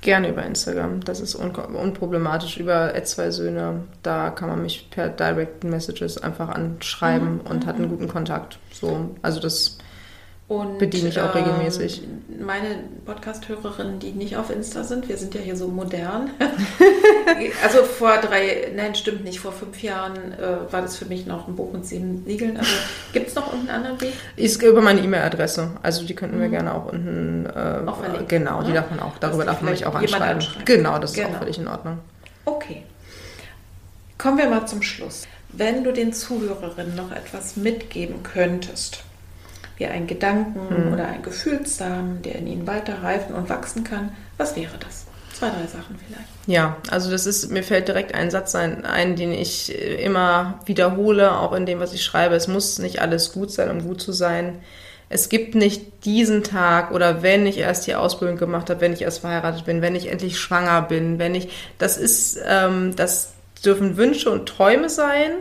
Gerne 0.00 0.28
über 0.28 0.44
Instagram. 0.44 1.02
Das 1.02 1.20
ist 1.20 1.34
un 1.34 1.50
unproblematisch. 1.54 2.58
Über 2.58 2.92
zwei 3.04 3.30
Söhne, 3.30 3.84
da 4.02 4.30
kann 4.30 4.50
man 4.50 4.60
mich 4.60 4.90
per 4.90 5.08
Direct 5.08 5.64
Messages 5.64 6.18
einfach 6.18 6.50
anschreiben 6.50 7.36
mhm. 7.36 7.50
und 7.50 7.66
hat 7.66 7.76
einen 7.76 7.86
mhm. 7.86 7.90
guten 7.90 8.08
Kontakt. 8.08 8.58
So, 8.70 9.10
also 9.22 9.40
das 9.40 9.78
und, 10.46 10.78
Bediene 10.78 11.08
ich 11.08 11.18
auch 11.20 11.34
regelmäßig. 11.34 12.02
Ähm, 12.02 12.44
meine 12.44 12.80
Podcast-Hörerinnen, 13.06 13.98
die 13.98 14.12
nicht 14.12 14.36
auf 14.36 14.50
Insta 14.50 14.84
sind, 14.84 15.08
wir 15.08 15.16
sind 15.16 15.34
ja 15.34 15.40
hier 15.40 15.56
so 15.56 15.68
modern. 15.68 16.30
also 17.62 17.82
vor 17.82 18.18
drei, 18.18 18.70
nein, 18.76 18.94
stimmt 18.94 19.24
nicht, 19.24 19.40
vor 19.40 19.52
fünf 19.52 19.82
Jahren 19.82 20.32
äh, 20.32 20.70
war 20.70 20.82
das 20.82 20.98
für 20.98 21.06
mich 21.06 21.24
noch 21.24 21.48
ein 21.48 21.56
Buch 21.56 21.72
mit 21.72 21.86
sieben 21.86 22.24
Siegeln. 22.26 22.58
Also 22.58 22.72
gibt 23.14 23.28
es 23.28 23.34
noch 23.34 23.52
irgendeinen 23.52 23.84
anderen 23.84 24.00
Weg? 24.02 24.12
Ist 24.36 24.62
über 24.62 24.82
meine 24.82 25.00
E-Mail-Adresse. 25.00 25.70
Also 25.82 26.04
die 26.04 26.14
könnten 26.14 26.38
wir 26.38 26.48
mhm. 26.48 26.52
gerne 26.52 26.74
auch 26.74 26.92
unten. 26.92 27.46
Äh, 27.46 27.88
auch 27.88 28.00
verlinken, 28.00 28.28
genau, 28.28 28.58
oder? 28.58 28.66
die 28.66 28.72
darf 28.74 28.90
man 28.90 29.00
auch. 29.00 29.16
Darüber 29.18 29.46
darf 29.46 29.62
man 29.62 29.72
mich 29.72 29.86
auch 29.86 29.94
anschreiben. 29.94 30.46
Genau, 30.66 30.98
das 30.98 31.12
ist 31.12 31.16
genau. 31.16 31.30
auch 31.30 31.38
völlig 31.38 31.58
in 31.58 31.68
Ordnung. 31.68 31.98
Okay. 32.44 32.82
Kommen 34.18 34.36
wir 34.36 34.48
mal 34.48 34.66
zum 34.66 34.82
Schluss. 34.82 35.26
Wenn 35.52 35.84
du 35.84 35.92
den 35.92 36.12
Zuhörerinnen 36.12 36.96
noch 36.96 37.12
etwas 37.12 37.56
mitgeben 37.56 38.22
könntest, 38.22 39.04
wie 39.76 39.86
ein 39.86 40.06
Gedanken 40.06 40.86
mhm. 40.86 40.92
oder 40.92 41.08
ein 41.08 41.22
Gefühlssamen, 41.22 42.22
der 42.22 42.36
in 42.36 42.46
ihnen 42.46 42.66
weiter 42.66 43.02
reifen 43.02 43.34
und 43.34 43.48
wachsen 43.48 43.84
kann. 43.84 44.12
Was 44.36 44.56
wäre 44.56 44.76
das? 44.78 45.06
Zwei, 45.32 45.48
drei 45.48 45.66
Sachen 45.66 45.98
vielleicht. 45.98 46.28
Ja, 46.46 46.76
also 46.90 47.10
das 47.10 47.26
ist, 47.26 47.50
mir 47.50 47.64
fällt 47.64 47.88
direkt 47.88 48.14
ein 48.14 48.30
Satz 48.30 48.54
ein, 48.54 48.84
ein, 48.84 49.16
den 49.16 49.32
ich 49.32 49.74
immer 50.00 50.60
wiederhole, 50.64 51.32
auch 51.32 51.52
in 51.52 51.66
dem, 51.66 51.80
was 51.80 51.92
ich 51.92 52.04
schreibe. 52.04 52.36
Es 52.36 52.46
muss 52.46 52.78
nicht 52.78 53.00
alles 53.00 53.32
gut 53.32 53.50
sein, 53.50 53.70
um 53.70 53.82
gut 53.82 54.00
zu 54.00 54.12
sein. 54.12 54.60
es 55.08 55.28
gibt 55.28 55.54
nicht 55.54 56.04
diesen 56.04 56.42
Tag 56.42 56.90
oder 56.90 57.22
wenn 57.22 57.46
ich 57.46 57.58
erst 57.58 57.86
die 57.86 57.94
Ausbildung 57.94 58.36
gemacht 58.36 58.70
habe, 58.70 58.80
wenn 58.80 58.92
ich 58.92 59.02
erst 59.02 59.20
verheiratet 59.20 59.64
bin, 59.64 59.82
wenn 59.82 59.94
ich 59.94 60.10
endlich 60.10 60.38
schwanger 60.38 60.82
bin, 60.82 61.18
wenn 61.18 61.34
ich, 61.34 61.50
das 61.78 61.96
ist, 61.96 62.38
ähm, 62.46 62.96
das 62.96 63.32
dürfen 63.64 63.96
Wünsche 63.96 64.30
und 64.30 64.48
Träume 64.48 64.88
sein, 64.88 65.32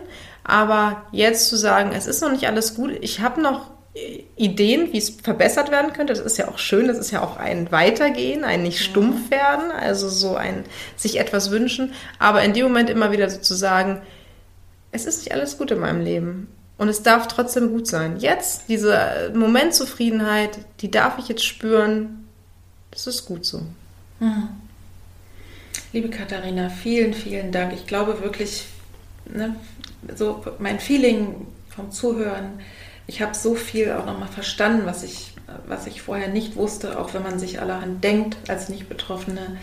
aber 0.43 1.03
jetzt 1.11 1.49
zu 1.49 1.55
sagen, 1.55 1.91
es 1.95 2.07
ist 2.07 2.21
noch 2.21 2.31
nicht 2.31 2.47
alles 2.47 2.75
gut, 2.75 2.91
ich 3.01 3.21
habe 3.21 3.41
noch 3.41 3.72
Ideen, 4.35 4.91
wie 4.91 4.97
es 4.97 5.11
verbessert 5.11 5.69
werden 5.69 5.93
könnte. 5.93 6.13
Das 6.13 6.25
ist 6.25 6.37
ja 6.37 6.47
auch 6.47 6.57
schön, 6.57 6.87
das 6.87 6.97
ist 6.97 7.11
ja 7.11 7.21
auch 7.21 7.37
ein 7.37 7.71
Weitergehen, 7.71 8.43
ein 8.43 8.63
nicht 8.63 8.83
stumpf 8.83 9.29
werden, 9.29 9.71
also 9.71 10.09
so 10.09 10.35
ein 10.35 10.63
sich 10.95 11.19
etwas 11.19 11.51
wünschen, 11.51 11.93
aber 12.17 12.43
in 12.43 12.53
dem 12.53 12.63
Moment 12.63 12.89
immer 12.89 13.11
wieder 13.11 13.29
sozusagen, 13.29 14.01
es 14.91 15.05
ist 15.05 15.19
nicht 15.19 15.31
alles 15.31 15.57
gut 15.57 15.69
in 15.69 15.79
meinem 15.79 16.01
Leben 16.01 16.47
und 16.77 16.89
es 16.89 17.03
darf 17.03 17.27
trotzdem 17.27 17.69
gut 17.69 17.87
sein. 17.87 18.17
Jetzt, 18.17 18.63
diese 18.67 19.31
Momentzufriedenheit, 19.35 20.57
die 20.79 20.89
darf 20.89 21.19
ich 21.19 21.27
jetzt 21.27 21.45
spüren, 21.45 22.27
das 22.89 23.05
ist 23.05 23.25
gut 23.25 23.45
so. 23.45 23.61
Mhm. 24.19 24.49
Liebe 25.91 26.09
Katharina, 26.09 26.69
vielen, 26.69 27.13
vielen 27.13 27.51
Dank. 27.51 27.73
Ich 27.73 27.85
glaube 27.85 28.21
wirklich, 28.21 28.65
ne, 29.25 29.55
so 30.15 30.43
mein 30.57 30.79
Feeling 30.79 31.45
vom 31.69 31.91
Zuhören, 31.91 32.59
ich 33.08 33.22
habe 33.22 33.36
so 33.36 33.56
viel 33.56 33.91
auch 33.91 34.06
nochmal 34.06 34.30
verstanden, 34.30 34.86
was 34.86 35.04
ich, 35.04 35.34
was 35.68 35.88
ich 35.88 36.01
vorher 36.01 36.30
nicht 36.30 36.56
wusste, 36.56 36.99
auch 36.99 37.14
wenn 37.14 37.24
man 37.24 37.39
sich 37.39 37.60
allerhand 37.60 38.04
denkt 38.04 38.38
als 38.47 38.70
nicht 38.70 38.89
betroffene 38.89 39.58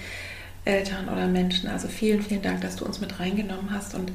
Eltern 0.65 1.09
oder 1.09 1.27
Menschen. 1.27 1.69
Also 1.69 1.89
vielen, 1.89 2.23
vielen 2.23 2.43
Dank, 2.43 2.61
dass 2.61 2.77
du 2.77 2.85
uns 2.85 3.01
mit 3.01 3.19
reingenommen 3.19 3.71
hast 3.71 3.95
und 3.95 4.13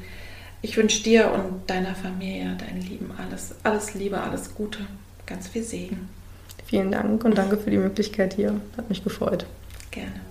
ich 0.61 0.77
wünsche 0.77 1.03
dir 1.03 1.31
und 1.31 1.69
deiner 1.69 1.95
Familie, 1.95 2.55
deinen 2.57 2.81
Lieben 2.81 3.11
alles, 3.17 3.55
alles 3.63 3.93
Liebe, 3.93 4.19
alles 4.19 4.55
Gute, 4.55 4.79
ganz 5.25 5.47
viel 5.47 5.63
Segen. 5.63 6.09
Vielen 6.65 6.91
Dank 6.91 7.23
und 7.23 7.37
danke 7.37 7.57
für 7.57 7.69
die 7.69 7.77
Möglichkeit 7.77 8.33
hier. 8.33 8.59
Hat 8.75 8.89
mich 8.89 9.03
gefreut. 9.03 9.45
Gerne. 9.91 10.21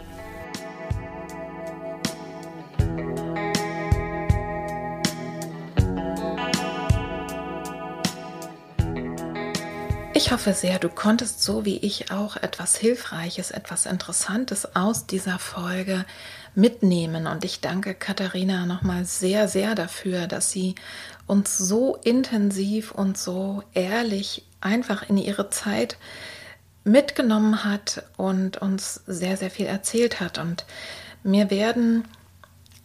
Ich 10.25 10.33
hoffe 10.33 10.55
sehr, 10.55 10.79
du 10.79 10.89
konntest 10.89 11.43
so 11.43 11.67
wie 11.67 11.77
ich 11.77 12.11
auch 12.11 12.37
etwas 12.37 12.77
Hilfreiches, 12.77 13.51
etwas 13.51 13.85
Interessantes 13.85 14.75
aus 14.75 15.05
dieser 15.05 15.39
Folge 15.39 16.07
mitnehmen. 16.55 17.27
Und 17.27 17.45
ich 17.45 17.61
danke 17.61 17.93
Katharina 17.93 18.65
nochmal 18.65 19.05
sehr, 19.05 19.49
sehr 19.49 19.75
dafür, 19.75 20.27
dass 20.27 20.51
sie 20.51 20.77
uns 21.27 21.59
so 21.59 21.97
intensiv 21.97 22.93
und 22.93 23.19
so 23.19 23.65
ehrlich 23.75 24.47
einfach 24.63 25.07
in 25.11 25.19
ihre 25.19 25.51
Zeit 25.51 25.99
mitgenommen 26.85 27.63
hat 27.63 28.05
und 28.17 28.57
uns 28.57 29.03
sehr, 29.07 29.37
sehr 29.37 29.51
viel 29.51 29.67
erzählt 29.67 30.21
hat. 30.21 30.39
Und 30.39 30.65
mir 31.23 31.51
werden 31.51 32.09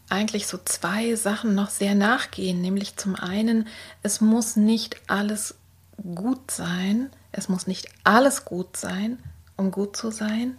eigentlich 0.09 0.45
so 0.45 0.59
zwei 0.65 1.15
Sachen 1.15 1.55
noch 1.55 1.69
sehr 1.69 1.95
nachgehen, 1.95 2.59
nämlich 2.59 2.97
zum 2.97 3.15
einen, 3.15 3.65
es 4.03 4.19
muss 4.19 4.57
nicht 4.57 4.97
alles 5.07 5.55
gut 6.01 6.51
sein, 6.51 7.09
es 7.31 7.49
muss 7.49 7.67
nicht 7.67 7.87
alles 8.03 8.45
gut 8.45 8.77
sein, 8.77 9.19
um 9.57 9.71
gut 9.71 9.95
zu 9.95 10.11
sein. 10.11 10.57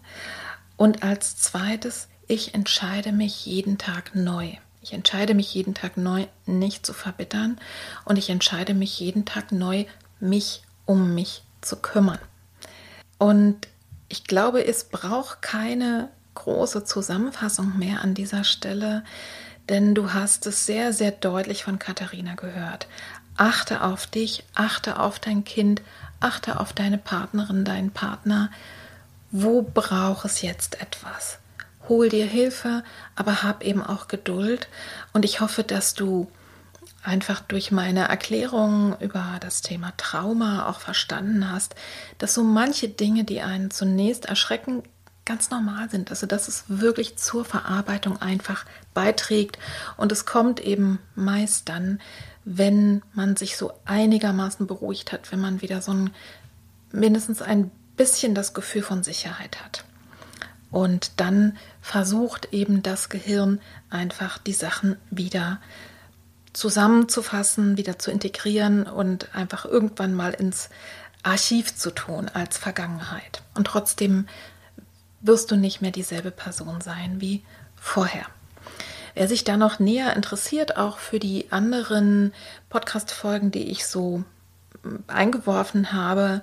Und 0.77 1.03
als 1.03 1.37
zweites, 1.37 2.09
ich 2.27 2.55
entscheide 2.55 3.13
mich 3.13 3.45
jeden 3.47 3.79
Tag 3.79 4.15
neu. 4.15 4.53
Ich 4.83 4.93
entscheide 4.93 5.35
mich 5.35 5.53
jeden 5.53 5.75
Tag 5.75 5.97
neu, 5.97 6.27
nicht 6.47 6.87
zu 6.87 6.93
verbittern. 6.93 7.59
Und 8.05 8.17
ich 8.17 8.31
entscheide 8.31 8.73
mich 8.73 8.99
jeden 8.99 9.25
Tag 9.25 9.53
neu, 9.53 9.85
mich 10.21 10.63
um 10.87 11.15
mich 11.15 11.43
zu 11.61 11.77
kümmern. 11.77 12.19
Und 13.19 13.69
ich 14.09 14.25
glaube, 14.25 14.65
es 14.65 14.85
braucht 14.85 15.43
keine 15.43 16.09
große 16.35 16.85
Zusammenfassung 16.85 17.79
mehr 17.79 18.03
an 18.03 18.15
dieser 18.15 18.45
Stelle, 18.45 19.05
denn 19.69 19.95
du 19.95 20.13
hast 20.13 20.47
es 20.47 20.67
sehr, 20.67 20.93
sehr 20.93 21.13
deutlich 21.13 21.63
von 21.63 21.79
Katharina 21.79 22.35
gehört. 22.35 22.89
Achte 23.41 23.83
auf 23.83 24.07
dich, 24.07 24.45
achte 24.55 24.99
auf 24.99 25.19
dein 25.19 25.45
Kind, 25.45 25.81
achte 26.21 26.61
auf 26.61 26.75
deine 26.75 26.99
Partnerin, 26.99 27.65
deinen 27.65 27.91
Partner. 27.91 28.51
Wo 29.31 29.63
braucht 29.63 30.27
es 30.27 30.43
jetzt 30.43 30.83
etwas? 30.83 31.39
Hol 31.89 32.11
dir 32.11 32.27
Hilfe, 32.27 32.85
aber 33.17 33.43
hab 33.43 33.65
eben 33.65 33.83
auch 33.83 34.09
Geduld. 34.09 34.69
Und 35.15 35.25
ich 35.25 35.41
hoffe, 35.41 35.65
dass 35.65 35.95
du 35.95 36.31
einfach 37.03 37.41
durch 37.41 37.73
meine 37.73 38.09
Erklärung 38.09 38.95
über 39.01 39.39
das 39.41 39.63
Thema 39.63 39.95
Trauma 39.97 40.69
auch 40.69 40.81
verstanden 40.81 41.51
hast, 41.51 41.75
dass 42.19 42.35
so 42.35 42.45
manche 42.45 42.91
Dinge, 42.91 43.25
die 43.25 43.41
einen 43.41 43.71
zunächst 43.71 44.27
erschrecken, 44.27 44.83
ganz 45.25 45.49
normal 45.49 45.89
sind. 45.89 46.11
Also 46.11 46.27
dass 46.27 46.47
es 46.47 46.65
wirklich 46.69 47.17
zur 47.17 47.47
Verarbeitung 47.47 48.21
einfach 48.21 48.67
beiträgt. 48.93 49.59
Und 49.97 50.13
es 50.13 50.27
kommt 50.27 50.61
eben 50.61 50.99
meist 51.15 51.71
dann, 51.71 52.01
wenn 52.53 53.03
man 53.13 53.37
sich 53.37 53.57
so 53.57 53.73
einigermaßen 53.85 54.67
beruhigt 54.67 55.13
hat, 55.13 55.31
wenn 55.31 55.41
man 55.41 55.63
wieder 55.63 55.81
so 55.81 55.93
ein 55.93 56.11
mindestens 56.91 57.43
ein 57.43 57.71
bisschen 57.97 58.35
das 58.35 58.55
Gefühl 58.55 58.83
von 58.83 59.05
Sicherheit 59.05 59.63
hat. 59.65 59.85
Und 60.73 61.13
dann 61.21 61.57
versucht 61.81 62.49
eben 62.53 62.83
das 62.83 63.09
Gehirn 63.09 63.61
einfach 63.89 64.39
die 64.39 64.53
Sachen 64.53 64.97
wieder 65.11 65.61
zusammenzufassen, 66.53 67.77
wieder 67.77 68.01
zu 68.01 68.11
integrieren 68.11 68.83
und 68.85 69.33
einfach 69.33 69.65
irgendwann 69.65 70.13
mal 70.13 70.33
ins 70.33 70.71
Archiv 71.23 71.77
zu 71.77 71.93
tun 71.93 72.29
als 72.35 72.59
Vergangenheit. 72.59 73.43
Und 73.55 73.69
trotzdem 73.69 74.27
wirst 75.21 75.53
du 75.53 75.57
nicht 75.57 75.83
mehr 75.83 75.93
dieselbe 75.93 76.33
Person 76.33 76.81
sein 76.81 77.21
wie 77.21 77.45
vorher. 77.77 78.27
Wer 79.15 79.29
sich 79.29 79.45
da 79.45 79.57
noch 79.57 79.79
näher 79.79 80.15
interessiert, 80.15 80.77
auch 80.77 80.99
für 80.99 81.19
die 81.19 81.51
anderen 81.51 82.33
Podcast-Folgen, 82.69 83.51
die 83.51 83.71
ich 83.71 83.87
so 83.87 84.25
hm, 84.83 85.05
eingeworfen 85.07 85.93
habe, 85.93 86.43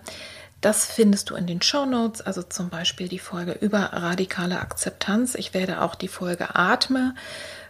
das 0.62 0.86
findest 0.86 1.30
du 1.30 1.36
in 1.36 1.46
den 1.46 1.62
Show 1.62 1.86
Notes, 1.86 2.22
also 2.22 2.42
zum 2.42 2.70
Beispiel 2.70 3.08
die 3.08 3.20
Folge 3.20 3.52
über 3.52 3.80
radikale 3.94 4.60
Akzeptanz. 4.60 5.36
Ich 5.36 5.54
werde 5.54 5.82
auch 5.82 5.94
die 5.94 6.08
Folge 6.08 6.56
Atme 6.56 7.14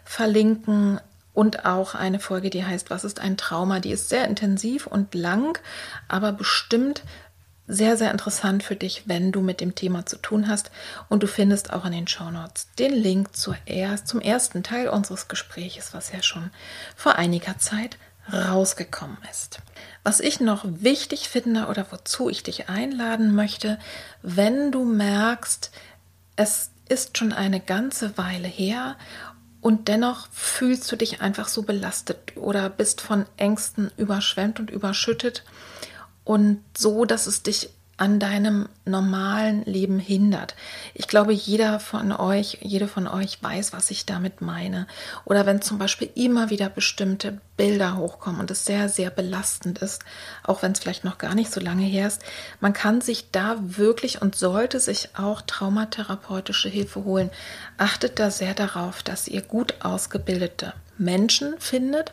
verlinken 0.04 0.98
und 1.34 1.66
auch 1.66 1.94
eine 1.94 2.18
Folge, 2.18 2.50
die 2.50 2.64
heißt 2.64 2.90
Was 2.90 3.04
ist 3.04 3.20
ein 3.20 3.36
Trauma? 3.36 3.78
Die 3.78 3.92
ist 3.92 4.08
sehr 4.08 4.26
intensiv 4.26 4.86
und 4.86 5.14
lang, 5.14 5.58
aber 6.08 6.32
bestimmt 6.32 7.02
sehr, 7.68 7.96
sehr 7.96 8.10
interessant 8.10 8.62
für 8.62 8.74
dich, 8.74 9.04
wenn 9.06 9.30
du 9.30 9.42
mit 9.42 9.60
dem 9.60 9.74
Thema 9.74 10.06
zu 10.06 10.16
tun 10.16 10.48
hast. 10.48 10.70
Und 11.08 11.22
du 11.22 11.26
findest 11.26 11.72
auch 11.72 11.84
in 11.84 11.92
den 11.92 12.08
Show 12.08 12.30
Notes 12.30 12.68
den 12.78 12.92
Link 12.92 13.36
zur 13.36 13.56
erst, 13.66 14.08
zum 14.08 14.20
ersten 14.20 14.62
Teil 14.62 14.88
unseres 14.88 15.28
Gespräches, 15.28 15.94
was 15.94 16.10
ja 16.10 16.22
schon 16.22 16.50
vor 16.96 17.16
einiger 17.16 17.58
Zeit 17.58 17.98
rausgekommen 18.32 19.18
ist. 19.30 19.60
Was 20.02 20.20
ich 20.20 20.40
noch 20.40 20.64
wichtig 20.66 21.28
finde 21.28 21.66
oder 21.66 21.86
wozu 21.90 22.28
ich 22.28 22.42
dich 22.42 22.68
einladen 22.68 23.34
möchte, 23.34 23.78
wenn 24.22 24.72
du 24.72 24.84
merkst, 24.84 25.70
es 26.36 26.70
ist 26.88 27.18
schon 27.18 27.32
eine 27.32 27.60
ganze 27.60 28.16
Weile 28.16 28.48
her 28.48 28.96
und 29.60 29.88
dennoch 29.88 30.28
fühlst 30.30 30.90
du 30.90 30.96
dich 30.96 31.20
einfach 31.20 31.48
so 31.48 31.62
belastet 31.62 32.36
oder 32.36 32.70
bist 32.70 33.00
von 33.00 33.26
Ängsten 33.36 33.90
überschwemmt 33.96 34.60
und 34.60 34.70
überschüttet 34.70 35.42
und 36.28 36.62
so, 36.76 37.06
dass 37.06 37.26
es 37.26 37.42
dich 37.42 37.70
an 37.96 38.20
deinem 38.20 38.68
normalen 38.84 39.64
Leben 39.64 39.98
hindert. 39.98 40.54
Ich 40.92 41.08
glaube, 41.08 41.32
jeder 41.32 41.80
von 41.80 42.12
euch, 42.12 42.58
jede 42.60 42.86
von 42.86 43.08
euch 43.08 43.42
weiß, 43.42 43.72
was 43.72 43.90
ich 43.90 44.04
damit 44.04 44.42
meine. 44.42 44.86
Oder 45.24 45.46
wenn 45.46 45.62
zum 45.62 45.78
Beispiel 45.78 46.10
immer 46.14 46.50
wieder 46.50 46.68
bestimmte 46.68 47.40
Bilder 47.56 47.96
hochkommen 47.96 48.40
und 48.40 48.50
es 48.50 48.66
sehr, 48.66 48.90
sehr 48.90 49.08
belastend 49.08 49.78
ist, 49.78 50.04
auch 50.44 50.60
wenn 50.60 50.72
es 50.72 50.80
vielleicht 50.80 51.02
noch 51.02 51.16
gar 51.16 51.34
nicht 51.34 51.50
so 51.50 51.60
lange 51.60 51.86
her 51.86 52.06
ist, 52.06 52.22
man 52.60 52.74
kann 52.74 53.00
sich 53.00 53.30
da 53.32 53.56
wirklich 53.58 54.20
und 54.20 54.36
sollte 54.36 54.80
sich 54.80 55.08
auch 55.16 55.40
traumatherapeutische 55.40 56.68
Hilfe 56.68 57.04
holen. 57.04 57.30
Achtet 57.78 58.18
da 58.18 58.30
sehr 58.30 58.52
darauf, 58.52 59.02
dass 59.02 59.28
ihr 59.28 59.40
gut 59.40 59.76
ausgebildete 59.80 60.74
Menschen 60.98 61.54
findet, 61.58 62.12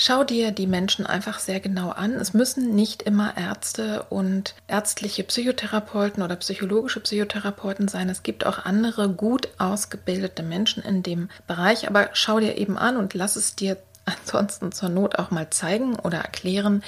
Schau 0.00 0.22
dir 0.22 0.52
die 0.52 0.68
Menschen 0.68 1.06
einfach 1.06 1.40
sehr 1.40 1.58
genau 1.58 1.90
an. 1.90 2.12
Es 2.12 2.32
müssen 2.32 2.72
nicht 2.76 3.02
immer 3.02 3.36
Ärzte 3.36 4.04
und 4.10 4.54
ärztliche 4.68 5.24
Psychotherapeuten 5.24 6.22
oder 6.22 6.36
psychologische 6.36 7.00
Psychotherapeuten 7.00 7.88
sein. 7.88 8.08
Es 8.08 8.22
gibt 8.22 8.46
auch 8.46 8.64
andere 8.64 9.08
gut 9.08 9.48
ausgebildete 9.58 10.44
Menschen 10.44 10.84
in 10.84 11.02
dem 11.02 11.28
Bereich, 11.48 11.88
aber 11.88 12.10
schau 12.12 12.38
dir 12.38 12.56
eben 12.58 12.78
an 12.78 12.96
und 12.96 13.14
lass 13.14 13.34
es 13.34 13.56
dir 13.56 13.76
ansonsten 14.04 14.70
zur 14.70 14.88
Not 14.88 15.18
auch 15.18 15.32
mal 15.32 15.50
zeigen 15.50 15.96
oder 15.98 16.18
erklären, 16.18 16.84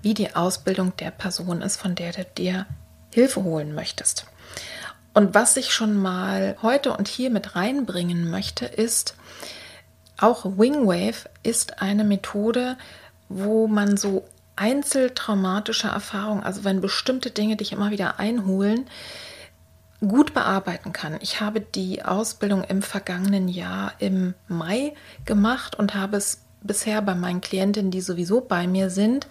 wie 0.00 0.14
die 0.14 0.34
Ausbildung 0.34 0.96
der 0.96 1.10
Person 1.10 1.60
ist, 1.60 1.76
von 1.76 1.94
der 1.94 2.12
du 2.12 2.24
dir 2.24 2.64
Hilfe 3.12 3.44
holen 3.44 3.74
möchtest. 3.74 4.24
Und 5.12 5.34
was 5.34 5.58
ich 5.58 5.74
schon 5.74 5.98
mal 5.98 6.56
heute 6.62 6.96
und 6.96 7.08
hier 7.08 7.28
mit 7.28 7.56
reinbringen 7.56 8.30
möchte, 8.30 8.64
ist, 8.64 9.16
auch 10.24 10.44
Wingwave 10.56 11.28
ist 11.42 11.82
eine 11.82 12.02
Methode, 12.02 12.78
wo 13.28 13.68
man 13.68 13.96
so 13.96 14.24
einzeltraumatische 14.56 15.88
Erfahrungen, 15.88 16.42
also 16.42 16.64
wenn 16.64 16.80
bestimmte 16.80 17.30
Dinge 17.30 17.56
dich 17.56 17.72
immer 17.72 17.90
wieder 17.90 18.18
einholen, 18.18 18.86
gut 20.00 20.32
bearbeiten 20.32 20.92
kann. 20.92 21.18
Ich 21.20 21.40
habe 21.40 21.60
die 21.60 22.04
Ausbildung 22.04 22.64
im 22.64 22.82
vergangenen 22.82 23.48
Jahr 23.48 23.92
im 23.98 24.34
Mai 24.48 24.94
gemacht 25.24 25.78
und 25.78 25.94
habe 25.94 26.16
es 26.16 26.40
bisher 26.62 27.02
bei 27.02 27.14
meinen 27.14 27.42
Klientinnen, 27.42 27.90
die 27.90 28.00
sowieso 28.00 28.40
bei 28.40 28.66
mir 28.66 28.88
sind, 28.88 29.26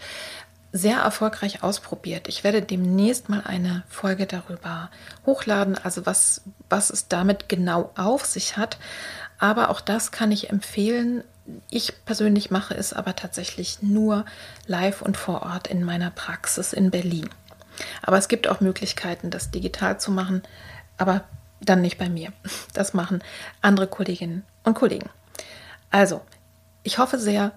sehr 0.76 0.98
erfolgreich 0.98 1.62
ausprobiert. 1.62 2.28
Ich 2.28 2.44
werde 2.44 2.64
demnächst 2.64 3.30
mal 3.30 3.44
eine 3.46 3.84
Folge 3.88 4.26
darüber 4.26 4.90
hochladen, 5.26 5.78
also 5.78 6.08
was, 6.08 6.42
was 6.68 6.90
es 6.90 7.08
damit 7.08 7.48
genau 7.48 7.92
auf 7.96 8.26
sich 8.26 8.58
hat. 8.58 8.78
Aber 9.44 9.70
auch 9.70 9.82
das 9.82 10.14
kann 10.14 10.32
ich 10.32 10.52
empfehlen. 10.52 11.22
Ich 11.70 12.06
persönlich 12.06 12.50
mache 12.50 12.76
es 12.76 12.94
aber 12.94 13.14
tatsächlich 13.14 13.82
nur 13.82 14.24
live 14.68 15.02
und 15.02 15.18
vor 15.18 15.42
Ort 15.42 15.68
in 15.68 15.84
meiner 15.84 16.12
Praxis 16.12 16.72
in 16.72 16.92
Berlin. 16.92 17.30
Aber 18.02 18.18
es 18.18 18.30
gibt 18.30 18.48
auch 18.48 18.62
Möglichkeiten, 18.62 19.32
das 19.32 19.52
digital 19.52 20.00
zu 20.00 20.12
machen, 20.12 20.44
aber 20.96 21.26
dann 21.60 21.82
nicht 21.82 21.98
bei 21.98 22.08
mir. 22.08 22.32
Das 22.74 22.94
machen 22.94 23.22
andere 23.62 23.88
Kolleginnen 23.88 24.46
und 24.64 24.76
Kollegen. 24.76 25.10
Also, 25.92 26.22
ich 26.84 26.98
hoffe 26.98 27.20
sehr, 27.20 27.52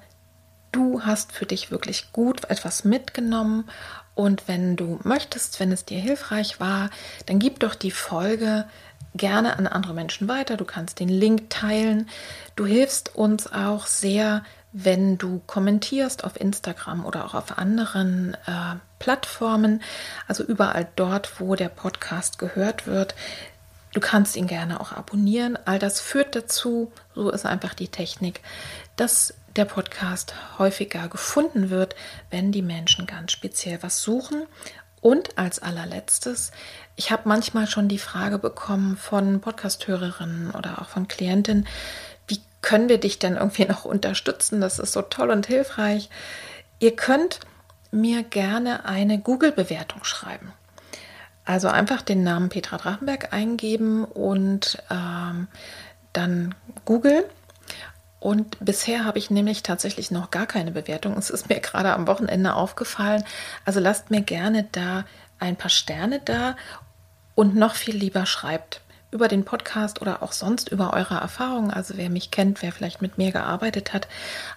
du 0.73 1.03
hast 1.03 1.31
für 1.31 1.47
dich 1.47 1.71
wirklich 1.71 2.11
gut 2.11 2.51
etwas 2.51 2.83
mitgenommen 2.83 3.71
und 4.17 4.49
wenn 4.49 4.77
du 4.77 4.99
möchtest, 5.05 5.61
wenn 5.61 5.71
es 5.71 5.85
dir 5.85 6.01
hilfreich 6.01 6.59
war, 6.59 6.89
dann 7.27 7.39
gib 7.39 7.61
doch 7.61 7.75
die 7.75 7.91
Folge 7.91 8.65
gerne 9.15 9.59
an 9.59 9.67
andere 9.67 9.93
Menschen 9.93 10.27
weiter. 10.27 10.57
Du 10.57 10.65
kannst 10.65 11.01
den 11.01 11.11
Link 11.11 11.51
teilen. 11.51 12.09
Du 12.57 12.65
hilfst 12.65 13.15
uns 13.15 13.53
auch 13.53 13.87
sehr, 13.87 14.43
wenn 14.73 15.19
du 15.19 15.43
kommentierst 15.47 16.25
auf 16.25 16.41
Instagram 16.41 17.05
oder 17.05 17.27
auch 17.27 17.35
auf 17.35 17.59
anderen 17.59 18.35
äh, 18.47 18.77
Plattformen, 18.99 19.83
also 20.27 20.45
überall 20.45 20.89
dort, 20.97 21.39
wo 21.39 21.55
der 21.55 21.69
Podcast 21.69 22.39
gehört 22.39 22.87
wird. 22.87 23.15
Du 23.93 24.01
kannst 24.01 24.35
ihn 24.37 24.47
gerne 24.47 24.81
auch 24.81 24.93
abonnieren. 24.93 25.59
All 25.67 25.79
das 25.79 26.01
führt 26.01 26.35
dazu, 26.35 26.91
so 27.15 27.31
ist 27.31 27.45
einfach 27.45 27.75
die 27.75 27.89
Technik, 27.89 28.41
dass 28.97 29.35
der 29.57 29.65
Podcast 29.65 30.35
häufiger 30.59 31.09
gefunden 31.09 31.71
wird, 31.71 31.97
wenn 32.31 32.53
die 32.53 32.63
Menschen 32.63 33.07
ganz 33.07 33.33
speziell 33.33 33.83
was 33.83 34.03
suchen. 34.03 34.47
Und 35.01 35.39
als 35.39 35.61
allerletztes, 35.61 36.53
ich 36.97 37.11
habe 37.11 37.29
manchmal 37.29 37.67
schon 37.67 37.89
die 37.89 37.99
Frage 37.99 38.39
bekommen 38.39 38.97
von 38.97 39.41
Podcasthörerinnen 39.41 40.51
oder 40.51 40.81
auch 40.81 40.89
von 40.89 41.09
Klientinnen, 41.09 41.67
wie 42.27 42.41
können 42.61 42.89
wir 42.89 42.99
dich 42.99 43.19
denn 43.19 43.37
irgendwie 43.37 43.67
noch 43.67 43.85
unterstützen? 43.85 44.61
Das 44.61 44.79
ist 44.79 44.93
so 44.93 45.03
toll 45.03 45.31
und 45.31 45.47
hilfreich. 45.47 46.11
Ihr 46.79 46.97
könnt 46.97 47.41
mir 47.91 48.23
gerne 48.23 48.85
eine 48.85 49.19
Google-Bewertung 49.19 50.05
schreiben. 50.05 50.53
Also 51.45 51.69
einfach 51.69 52.03
den 52.03 52.25
Namen 52.25 52.49
Petra 52.49 52.77
Drachenberg 52.77 53.33
eingeben 53.33 54.05
und 54.05 54.83
ähm, 54.91 55.47
dann 56.13 56.55
Google 56.85 57.25
und 58.19 58.57
bisher 58.65 59.05
habe 59.05 59.19
ich 59.19 59.31
nämlich 59.31 59.63
tatsächlich 59.63 60.11
noch 60.11 60.31
gar 60.31 60.47
keine 60.47 60.71
Bewertung. 60.71 61.17
Es 61.17 61.31
ist 61.31 61.49
mir 61.49 61.61
gerade 61.61 61.93
am 61.93 62.07
Wochenende 62.07 62.55
aufgefallen. 62.55 63.25
Also 63.65 63.81
lasst 63.81 64.11
mir 64.11 64.23
gerne 64.23 64.67
da 64.73 65.05
ein 65.39 65.57
paar 65.57 65.71
Sterne 65.71 66.21
da 66.25 66.57
und 67.35 67.55
noch 67.55 67.75
viel 67.75 67.95
lieber 67.95 68.27
schreibt 68.27 68.81
über 69.11 69.29
den 69.29 69.45
Podcast 69.45 70.01
oder 70.03 70.23
auch 70.23 70.33
sonst 70.33 70.71
über 70.71 70.93
eure 70.95 71.17
Erfahrungen. 71.17 71.71
Also 71.71 71.97
wer 71.97 72.11
mich 72.11 72.31
kennt, 72.31 72.63
wer 72.63 72.73
vielleicht 72.73 73.03
mit 73.03 73.19
mir 73.19 73.33
gearbeitet 73.33 73.93
hat. 73.93 74.09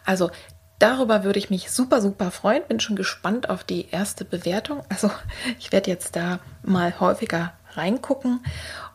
Also 0.06 0.32
darüber 0.80 1.24
würde 1.24 1.40
ich 1.40 1.50
mich 1.50 1.70
super, 1.70 2.02
super 2.02 2.32
freuen. 2.32 2.64
Bin 2.68 2.80
schon 2.80 2.96
gespannt 2.96 3.50
auf 3.50 3.64
die 3.64 3.90
erste 3.90 4.26
Bewertung. 4.26 4.84
Also 4.90 5.12
ich 5.60 5.72
werde 5.72 5.92
jetzt 5.92 6.16
da 6.16 6.40
mal 6.64 7.00
häufiger 7.00 7.54
reingucken. 7.74 8.44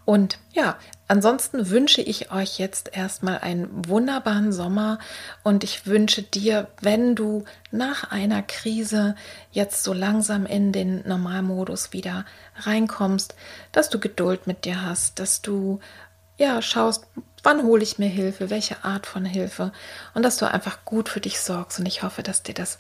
Und 0.05 0.39
ja, 0.53 0.77
ansonsten 1.09 1.71
wünsche 1.71 2.01
ich 2.01 2.33
euch 2.33 2.59
jetzt 2.59 2.97
erstmal 2.97 3.39
einen 3.39 3.69
wunderbaren 3.89 4.53
Sommer 4.53 4.99
und 5.43 5.65
ich 5.65 5.87
wünsche 5.87 6.23
dir, 6.23 6.69
wenn 6.81 7.15
du 7.15 7.45
nach 7.71 8.11
einer 8.11 8.43
Krise 8.43 9.15
jetzt 9.51 9.85
so 9.85 9.93
langsam 9.93 10.47
in 10.47 10.73
den 10.73 11.07
Normalmodus 11.07 11.93
wieder 11.93 12.25
reinkommst, 12.57 13.35
dass 13.73 13.91
du 13.91 13.99
Geduld 13.99 14.47
mit 14.47 14.65
dir 14.65 14.83
hast, 14.83 15.19
dass 15.19 15.43
du 15.43 15.81
ja 16.37 16.63
schaust, 16.63 17.07
wann 17.43 17.63
hole 17.63 17.83
ich 17.83 17.99
mir 17.99 18.09
Hilfe, 18.09 18.51
welche 18.51 18.85
Art 18.85 19.07
von 19.07 19.25
Hilfe 19.25 19.73
und 20.15 20.23
dass 20.23 20.39
du 20.39 20.51
einfach 20.51 20.85
gut 20.85 21.09
für 21.09 21.21
dich 21.21 21.39
sorgst 21.41 21.79
und 21.79 21.87
ich 21.87 22.03
hoffe, 22.03 22.23
dass 22.23 22.43
dir 22.43 22.55
das 22.55 22.79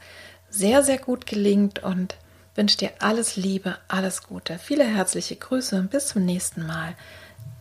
sehr, 0.50 0.82
sehr 0.82 0.98
gut 0.98 1.26
gelingt 1.26 1.82
und 1.82 2.16
wünsche 2.54 2.78
dir 2.78 2.90
alles 3.00 3.36
Liebe, 3.36 3.76
alles 3.88 4.22
Gute, 4.22 4.58
viele 4.58 4.84
herzliche 4.84 5.36
Grüße 5.36 5.76
und 5.76 5.90
bis 5.90 6.08
zum 6.08 6.24
nächsten 6.24 6.66
Mal. 6.66 6.94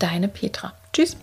Deine 0.03 0.27
Petra. 0.27 0.73
Tschüss. 0.91 1.15